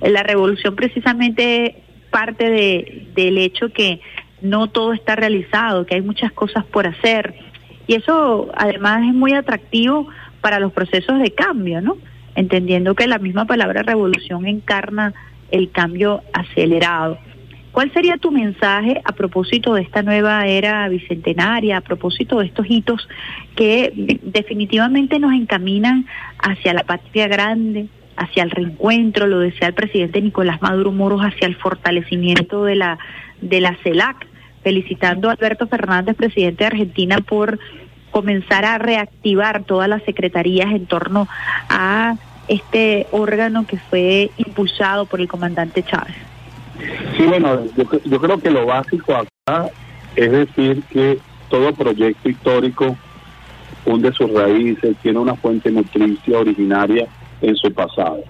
la 0.00 0.22
revolución 0.22 0.76
precisamente 0.76 1.82
parte 2.10 2.50
de, 2.50 3.06
del 3.14 3.38
hecho 3.38 3.72
que 3.72 4.00
no 4.42 4.68
todo 4.68 4.92
está 4.92 5.16
realizado, 5.16 5.86
que 5.86 5.96
hay 5.96 6.02
muchas 6.02 6.32
cosas 6.32 6.64
por 6.64 6.86
hacer. 6.86 7.34
Y 7.86 7.94
eso 7.94 8.50
además 8.54 9.02
es 9.06 9.14
muy 9.14 9.32
atractivo 9.34 10.08
para 10.40 10.60
los 10.60 10.72
procesos 10.72 11.20
de 11.20 11.32
cambio, 11.32 11.80
¿no? 11.80 11.98
Entendiendo 12.34 12.94
que 12.94 13.06
la 13.06 13.18
misma 13.18 13.44
palabra 13.44 13.82
revolución 13.82 14.46
encarna 14.46 15.12
el 15.50 15.70
cambio 15.70 16.22
acelerado. 16.32 17.18
¿Cuál 17.72 17.92
sería 17.92 18.16
tu 18.16 18.30
mensaje 18.32 19.00
a 19.04 19.12
propósito 19.12 19.74
de 19.74 19.82
esta 19.82 20.02
nueva 20.02 20.46
era 20.46 20.88
bicentenaria, 20.88 21.76
a 21.76 21.80
propósito 21.80 22.40
de 22.40 22.46
estos 22.46 22.66
hitos 22.68 23.08
que 23.54 23.92
de- 23.94 24.20
definitivamente 24.22 25.18
nos 25.20 25.32
encaminan 25.32 26.06
hacia 26.38 26.74
la 26.74 26.82
patria 26.82 27.28
grande, 27.28 27.86
hacia 28.16 28.42
el 28.42 28.50
reencuentro, 28.50 29.26
lo 29.28 29.38
decía 29.38 29.68
el 29.68 29.74
presidente 29.74 30.20
Nicolás 30.20 30.60
Maduro 30.60 30.90
Moros, 30.90 31.22
hacia 31.22 31.46
el 31.46 31.54
fortalecimiento 31.56 32.64
de 32.64 32.74
la, 32.74 32.98
de 33.40 33.60
la 33.60 33.76
CELAC, 33.82 34.26
felicitando 34.64 35.28
a 35.28 35.32
Alberto 35.32 35.68
Fernández, 35.68 36.16
presidente 36.16 36.64
de 36.64 36.66
Argentina, 36.66 37.18
por 37.18 37.58
comenzar 38.10 38.64
a 38.64 38.78
reactivar 38.78 39.62
todas 39.64 39.88
las 39.88 40.02
secretarías 40.02 40.72
en 40.72 40.86
torno 40.86 41.28
a 41.68 42.16
este 42.48 43.06
órgano 43.12 43.64
que 43.66 43.78
fue 43.78 44.32
impulsado 44.36 45.06
por 45.06 45.20
el 45.20 45.28
comandante 45.28 45.84
Chávez. 45.84 46.16
Sí, 47.16 47.26
bueno, 47.26 47.64
yo, 47.76 47.84
yo 48.04 48.20
creo 48.20 48.38
que 48.38 48.50
lo 48.50 48.66
básico 48.66 49.14
acá 49.14 49.70
es 50.16 50.30
decir 50.30 50.82
que 50.90 51.18
todo 51.48 51.72
proyecto 51.74 52.28
histórico 52.28 52.96
hunde 53.84 54.12
sus 54.12 54.32
raíces, 54.32 54.96
tiene 55.02 55.18
una 55.18 55.34
fuente 55.34 55.70
nutricia 55.70 56.38
originaria 56.38 57.06
en 57.40 57.56
su 57.56 57.72
pasado. 57.72 58.22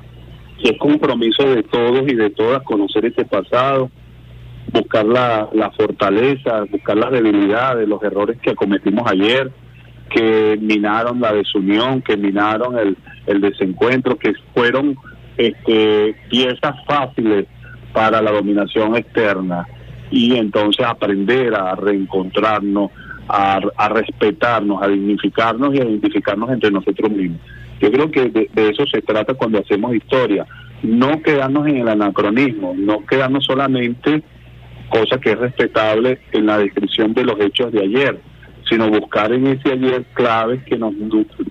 Y 0.59 0.71
es 0.71 0.79
compromiso 0.79 1.43
de 1.45 1.63
todos 1.63 2.03
y 2.09 2.15
de 2.15 2.31
todas 2.31 2.63
conocer 2.63 3.07
ese 3.07 3.25
pasado, 3.25 3.91
buscar 4.73 5.05
la, 5.05 5.49
la 5.53 5.71
fortaleza, 5.71 6.65
buscar 6.71 6.97
las 6.97 7.11
debilidades, 7.11 7.89
los 7.89 8.03
errores 8.03 8.39
que 8.41 8.55
cometimos 8.55 9.11
ayer, 9.11 9.51
que 10.11 10.59
minaron 10.61 11.21
la 11.21 11.33
desunión, 11.33 12.03
que 12.03 12.17
minaron 12.17 12.79
el, 12.79 12.97
el 13.27 13.41
desencuentro, 13.41 14.17
que 14.17 14.33
fueron 14.55 14.97
este, 15.37 16.15
piezas 16.29 16.77
fáciles 16.87 17.47
para 17.93 18.23
la 18.23 18.31
dominación 18.31 18.97
externa 18.97 19.67
y 20.11 20.37
entonces 20.37 20.85
aprender 20.85 21.55
a 21.55 21.75
reencontrarnos, 21.75 22.91
a, 23.29 23.61
respetarnos, 23.89 24.83
a 24.83 24.89
dignificarnos 24.89 25.75
y 25.75 25.81
a 25.81 25.85
identificarnos 25.85 26.51
entre 26.51 26.71
nosotros 26.71 27.11
mismos. 27.11 27.41
Yo 27.81 27.91
creo 27.91 28.11
que 28.11 28.29
de, 28.29 28.51
de 28.53 28.69
eso 28.69 28.85
se 28.87 29.01
trata 29.03 29.35
cuando 29.35 29.59
hacemos 29.59 29.95
historia, 29.95 30.47
no 30.83 31.23
quedarnos 31.23 31.67
en 31.69 31.79
el 31.79 31.89
anacronismo, 31.89 32.75
no 32.77 33.07
quedarnos 33.07 33.45
solamente, 33.45 34.23
cosa 34.89 35.19
que 35.19 35.31
es 35.31 35.39
respetable 35.39 36.21
en 36.33 36.47
la 36.47 36.59
descripción 36.59 37.15
de 37.15 37.25
los 37.25 37.41
hechos 37.41 37.73
de 37.73 37.83
ayer, 37.83 38.21
sino 38.69 38.91
buscar 38.91 39.33
en 39.33 39.47
ese 39.47 39.73
ayer 39.73 40.05
claves 40.15 40.63
que 40.65 40.77
nos, 40.77 40.93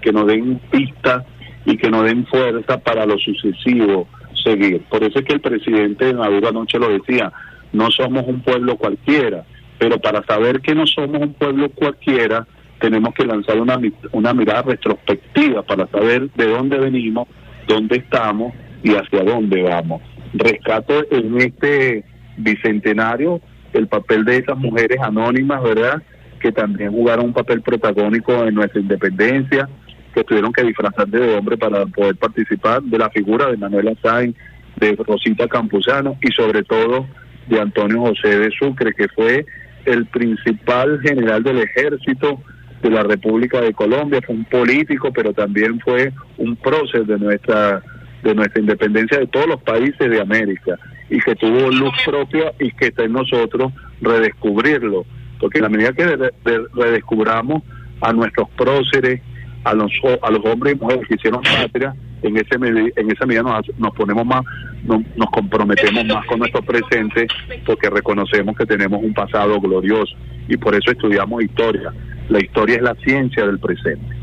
que 0.01 0.11
nos 0.11 0.27
den 0.27 0.59
pistas 0.69 1.23
y 1.65 1.77
que 1.77 1.89
nos 1.89 2.05
den 2.05 2.25
fuerza 2.27 2.77
para 2.79 3.05
lo 3.05 3.17
sucesivo 3.17 4.07
seguir. 4.43 4.81
Por 4.89 5.03
eso 5.03 5.19
es 5.19 5.25
que 5.25 5.33
el 5.33 5.41
presidente 5.41 6.13
Maduro 6.13 6.49
anoche 6.49 6.79
lo 6.79 6.89
decía, 6.89 7.31
no 7.71 7.91
somos 7.91 8.25
un 8.27 8.41
pueblo 8.41 8.77
cualquiera, 8.77 9.43
pero 9.77 9.99
para 9.99 10.23
saber 10.23 10.61
que 10.61 10.75
no 10.75 10.85
somos 10.87 11.21
un 11.21 11.33
pueblo 11.33 11.69
cualquiera, 11.69 12.45
tenemos 12.79 13.13
que 13.13 13.25
lanzar 13.25 13.59
una, 13.59 13.79
una 14.11 14.33
mirada 14.33 14.63
retrospectiva 14.63 15.63
para 15.63 15.87
saber 15.87 16.29
de 16.31 16.47
dónde 16.47 16.77
venimos, 16.77 17.27
dónde 17.67 17.97
estamos 17.97 18.53
y 18.83 18.95
hacia 18.95 19.23
dónde 19.23 19.63
vamos. 19.63 20.01
Rescato 20.33 21.05
en 21.11 21.39
este 21.39 22.03
bicentenario 22.37 23.41
el 23.73 23.87
papel 23.87 24.25
de 24.25 24.37
esas 24.37 24.57
mujeres 24.57 24.99
anónimas, 25.01 25.61
¿verdad? 25.61 26.01
Que 26.39 26.51
también 26.51 26.91
jugaron 26.91 27.25
un 27.25 27.33
papel 27.33 27.61
protagónico 27.61 28.45
en 28.45 28.55
nuestra 28.55 28.79
independencia, 28.79 29.69
que 30.19 30.25
tuvieron 30.25 30.53
que 30.53 30.63
disfrazarse 30.63 31.17
de 31.17 31.35
hombre 31.37 31.57
para 31.57 31.85
poder 31.87 32.15
participar, 32.15 32.81
de 32.83 32.97
la 32.97 33.09
figura 33.09 33.47
de 33.49 33.57
Manuela 33.57 33.93
Sáenz, 34.01 34.35
de 34.77 34.95
Rosita 34.95 35.47
Campuzano 35.47 36.17
y 36.21 36.31
sobre 36.31 36.63
todo 36.63 37.07
de 37.47 37.59
Antonio 37.59 38.01
José 38.01 38.37
de 38.39 38.51
Sucre, 38.51 38.93
que 38.93 39.07
fue 39.09 39.45
el 39.85 40.05
principal 40.07 40.99
general 41.01 41.41
del 41.43 41.59
ejército 41.59 42.41
de 42.81 42.89
la 42.89 43.03
República 43.03 43.59
de 43.59 43.73
Colombia, 43.73 44.21
fue 44.25 44.35
un 44.35 44.45
político, 44.45 45.11
pero 45.11 45.33
también 45.33 45.79
fue 45.81 46.11
un 46.37 46.55
prócer 46.55 47.05
de 47.05 47.17
nuestra 47.17 47.81
de 48.23 48.35
nuestra 48.35 48.59
independencia 48.61 49.17
de 49.17 49.27
todos 49.27 49.47
los 49.47 49.61
países 49.63 50.09
de 50.09 50.19
América 50.19 50.77
y 51.09 51.19
que 51.19 51.35
tuvo 51.35 51.71
luz 51.71 51.93
propia 52.05 52.51
y 52.59 52.69
que 52.73 52.87
está 52.87 53.03
en 53.05 53.13
nosotros 53.13 53.71
redescubrirlo, 54.01 55.05
porque 55.39 55.59
en 55.59 55.63
la 55.63 55.69
medida 55.69 55.93
que 55.93 56.05
de- 56.05 56.17
de- 56.43 56.65
redescubramos 56.75 57.63
a 58.01 58.11
nuestros 58.13 58.49
próceres, 58.57 59.21
a 59.69 59.73
los 59.73 59.91
a 60.21 60.31
los 60.31 60.45
hombres 60.45 60.75
y 60.75 60.77
mujeres 60.79 61.07
que 61.07 61.15
hicieron 61.15 61.41
patria, 61.41 61.93
en 62.21 62.35
ese 62.37 62.55
en 62.55 63.11
esa 63.11 63.25
medida 63.25 63.43
nos, 63.43 63.65
nos 63.77 63.93
ponemos 63.93 64.25
más 64.25 64.41
no- 64.83 65.03
nos 65.15 65.29
comprometemos 65.31 66.05
más 66.05 66.25
con 66.25 66.39
nuestro 66.39 66.61
presente 66.61 67.27
porque 67.65 67.89
reconocemos 67.89 68.55
que 68.57 68.65
tenemos 68.65 69.01
un 69.03 69.13
pasado 69.13 69.59
glorioso 69.59 70.15
y 70.47 70.57
por 70.57 70.73
eso 70.75 70.91
estudiamos 70.91 71.43
historia. 71.43 71.93
La 72.29 72.39
historia 72.39 72.75
es 72.77 72.81
la 72.81 72.95
ciencia 72.95 73.45
del 73.45 73.59
presente. 73.59 74.15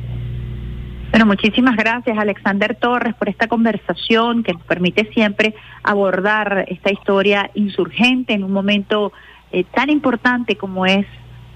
Bueno, 1.10 1.26
muchísimas 1.26 1.76
gracias 1.76 2.18
Alexander 2.18 2.74
Torres 2.74 3.14
por 3.14 3.28
esta 3.28 3.46
conversación 3.46 4.42
que 4.42 4.52
nos 4.52 4.62
permite 4.62 5.08
siempre 5.14 5.54
abordar 5.82 6.66
esta 6.68 6.90
historia 6.92 7.50
insurgente 7.54 8.34
en 8.34 8.44
un 8.44 8.52
momento 8.52 9.12
eh, 9.52 9.64
tan 9.72 9.88
importante 9.88 10.56
como 10.56 10.84
es 10.84 11.06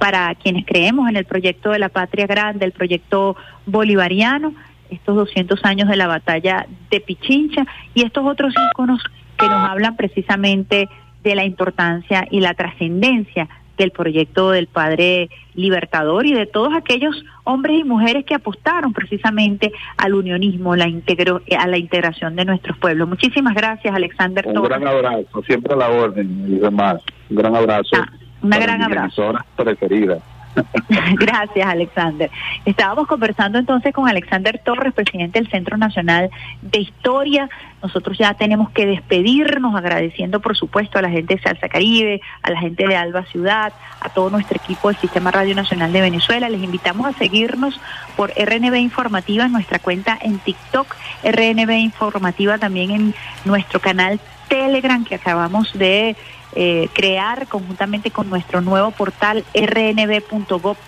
para 0.01 0.35
quienes 0.35 0.65
creemos 0.65 1.11
en 1.11 1.17
el 1.17 1.27
proyecto 1.27 1.71
de 1.71 1.79
la 1.79 1.91
patria 1.91 2.27
grande, 2.27 2.65
el 2.65 2.73
proyecto 2.73 3.37
bolivariano, 3.67 4.55
estos 4.89 5.15
200 5.15 5.63
años 5.63 5.91
de 5.91 5.97
la 5.97 6.07
batalla 6.07 6.67
de 6.91 7.01
Pichincha 7.01 7.67
y 7.95 8.03
estos 8.05 8.25
otros 8.25 8.55
íconos 8.73 9.03
que 9.39 9.47
nos 9.47 9.69
hablan 9.69 9.97
precisamente 9.97 10.89
de 11.23 11.35
la 11.35 11.45
importancia 11.45 12.27
y 12.31 12.41
la 12.41 12.55
trascendencia 12.55 13.47
del 13.77 13.91
proyecto 13.91 14.51
del 14.51 14.69
padre 14.69 15.29
libertador 15.55 16.25
y 16.27 16.33
de 16.33 16.47
todos 16.47 16.73
aquellos 16.75 17.23
hombres 17.45 17.81
y 17.81 17.85
mujeres 17.85 18.25
que 18.25 18.35
apostaron 18.35 18.95
precisamente 18.95 19.71
al 19.99 20.15
unionismo, 20.15 20.77
la 20.77 20.89
integro, 20.89 21.43
a 21.59 21.67
la 21.67 21.77
integración 21.77 22.37
de 22.37 22.47
nuestros 22.47 22.77
pueblos. 22.79 23.07
Muchísimas 23.07 23.55
gracias, 23.55 23.95
Alexander 23.95 24.47
Un 24.47 24.55
Torres. 24.55 24.71
gran 24.71 24.87
abrazo, 24.87 25.43
siempre 25.47 25.75
a 25.75 25.77
la 25.77 25.89
orden 25.91 26.45
y 26.47 26.59
demás. 26.59 27.03
Un 27.29 27.37
gran 27.37 27.55
abrazo. 27.55 27.97
un 27.97 28.30
para 28.41 28.63
gran 28.63 28.83
abrazo. 28.83 29.23
emisora 29.23 29.45
preferida. 29.57 30.19
Gracias, 31.19 31.67
Alexander. 31.67 32.31
Estábamos 32.65 33.07
conversando 33.07 33.59
entonces 33.59 33.95
con 33.95 34.09
Alexander 34.09 34.61
Torres, 34.65 34.93
presidente 34.93 35.39
del 35.39 35.51
Centro 35.51 35.77
Nacional 35.77 36.31
de 36.63 36.81
Historia. 36.81 37.49
Nosotros 37.83 38.19
ya 38.19 38.35
tenemos 38.35 38.71
que 38.71 38.87
despedirnos 38.87 39.75
agradeciendo, 39.75 40.41
por 40.41 40.57
supuesto, 40.57 40.99
a 40.99 41.03
la 41.03 41.11
gente 41.11 41.37
de 41.37 41.43
Salsa 41.43 41.69
Caribe, 41.69 42.21
a 42.43 42.51
la 42.51 42.61
gente 42.61 42.87
de 42.87 42.97
Alba 42.97 43.25
Ciudad, 43.27 43.73
a 44.01 44.09
todo 44.09 44.31
nuestro 44.31 44.57
equipo 44.63 44.89
del 44.89 44.99
Sistema 44.99 45.31
Radio 45.31 45.55
Nacional 45.55 45.93
de 45.93 46.01
Venezuela. 46.01 46.49
Les 46.49 46.63
invitamos 46.63 47.07
a 47.07 47.13
seguirnos 47.13 47.81
por 48.17 48.31
RNB 48.31 48.75
Informativa 48.77 49.45
en 49.45 49.53
nuestra 49.53 49.79
cuenta 49.79 50.19
en 50.21 50.39
TikTok, 50.39 50.95
RNB 51.25 51.71
Informativa 51.71 52.59
también 52.59 52.91
en 52.91 53.15
nuestro 53.45 53.81
canal 53.81 54.21
Telegram 54.49 55.05
que 55.05 55.15
acabamos 55.15 55.73
de 55.79 56.17
eh, 56.55 56.89
crear 56.93 57.47
conjuntamente 57.47 58.11
con 58.11 58.29
nuestro 58.29 58.61
nuevo 58.61 58.91
portal 58.91 59.45
rnb.gov.be. 59.55 60.81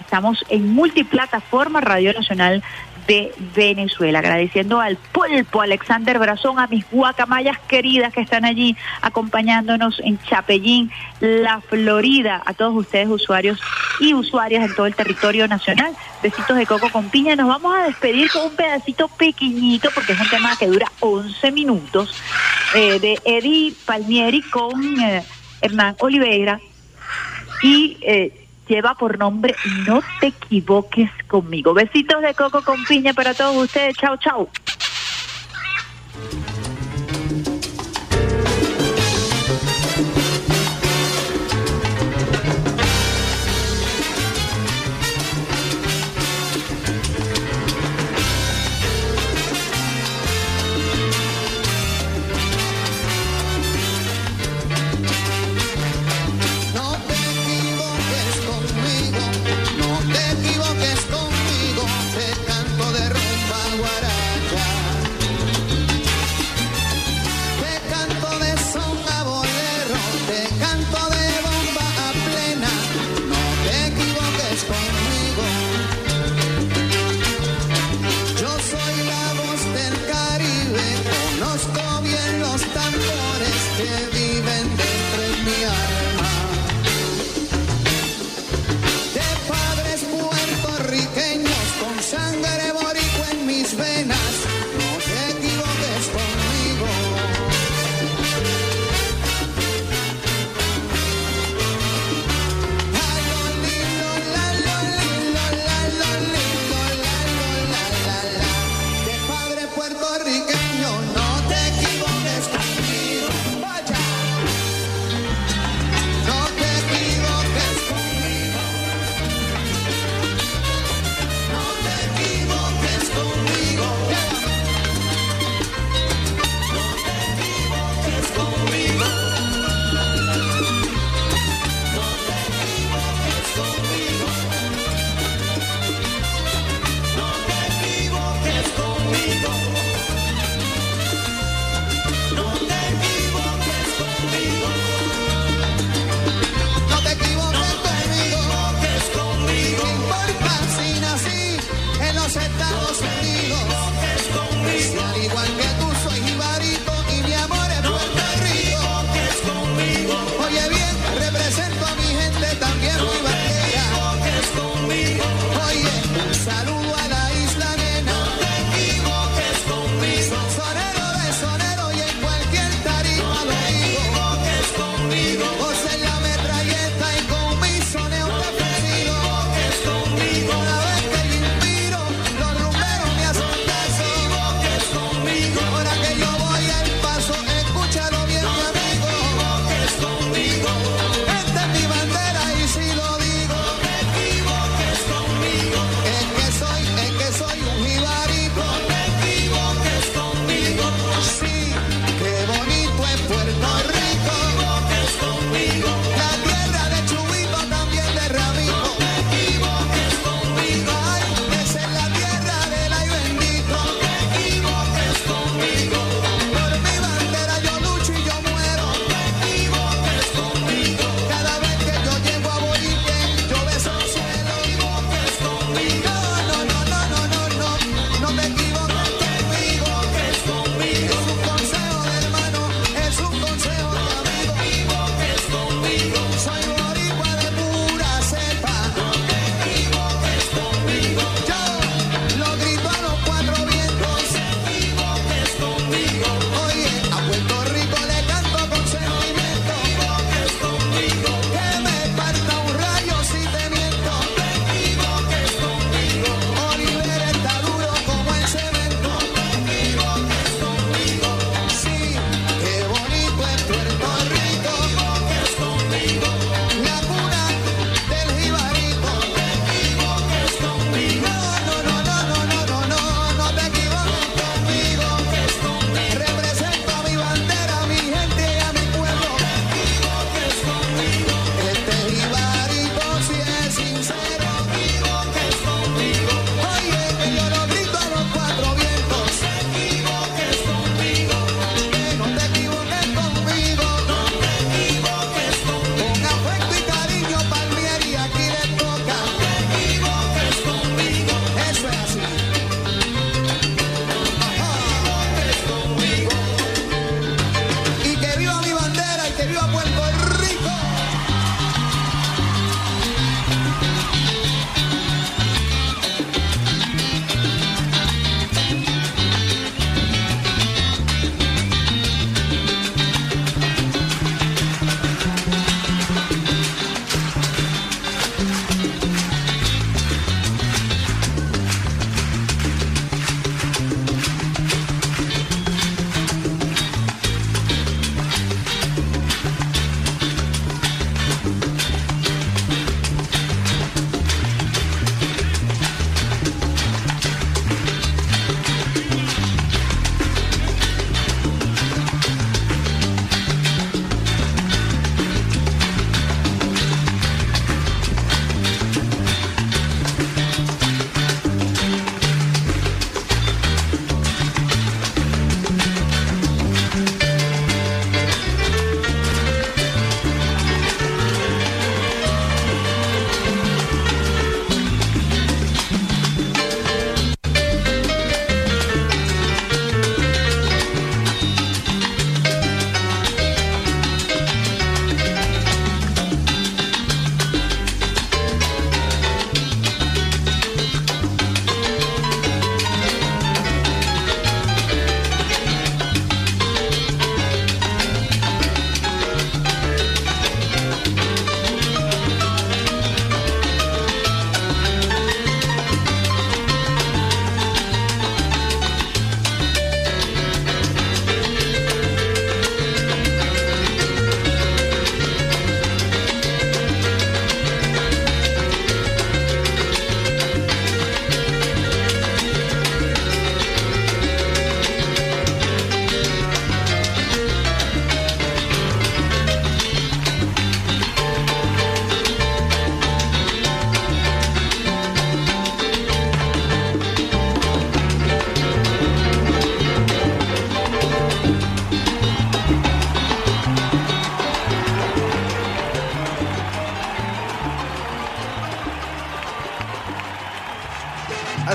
Estamos 0.00 0.44
en 0.48 0.68
multiplataforma 0.68 1.80
Radio 1.80 2.12
Nacional 2.12 2.62
de 3.06 3.32
Venezuela. 3.54 4.18
Agradeciendo 4.18 4.80
al 4.80 4.96
pulpo 4.96 5.60
Alexander 5.60 6.18
Brazón, 6.18 6.58
a 6.58 6.66
mis 6.66 6.84
guacamayas 6.90 7.58
queridas 7.68 8.12
que 8.12 8.20
están 8.20 8.44
allí 8.44 8.76
acompañándonos 9.02 10.00
en 10.00 10.18
Chapellín, 10.22 10.90
la 11.20 11.60
Florida, 11.60 12.42
a 12.44 12.54
todos 12.54 12.74
ustedes 12.74 13.08
usuarios 13.08 13.60
y 14.00 14.14
usuarias 14.14 14.68
en 14.68 14.74
todo 14.74 14.86
el 14.86 14.94
territorio 14.94 15.48
nacional. 15.48 15.94
Besitos 16.22 16.56
de 16.56 16.66
coco 16.66 16.90
con 16.90 17.10
piña. 17.10 17.36
Nos 17.36 17.48
vamos 17.48 17.74
a 17.74 17.84
despedir 17.84 18.30
con 18.30 18.46
un 18.46 18.56
pedacito 18.56 19.08
pequeñito 19.08 19.90
porque 19.94 20.12
es 20.12 20.20
un 20.20 20.28
tema 20.28 20.56
que 20.56 20.66
dura 20.66 20.90
11 21.00 21.52
minutos 21.52 22.14
eh, 22.74 22.98
de 22.98 23.18
Eddie 23.24 23.74
Palmieri 23.84 24.42
con 24.42 25.00
eh, 25.00 25.22
Hernán 25.60 25.96
Oliveira 26.00 26.60
y 27.62 27.96
eh, 28.02 28.43
lleva 28.68 28.94
por 28.94 29.18
nombre 29.18 29.56
No 29.86 30.00
te 30.20 30.28
equivoques 30.28 31.10
conmigo. 31.28 31.74
Besitos 31.74 32.22
de 32.22 32.34
coco 32.34 32.62
con 32.62 32.84
piña 32.86 33.12
para 33.14 33.34
todos 33.34 33.64
ustedes. 33.64 33.96
Chao, 33.96 34.16
chao. 34.16 34.48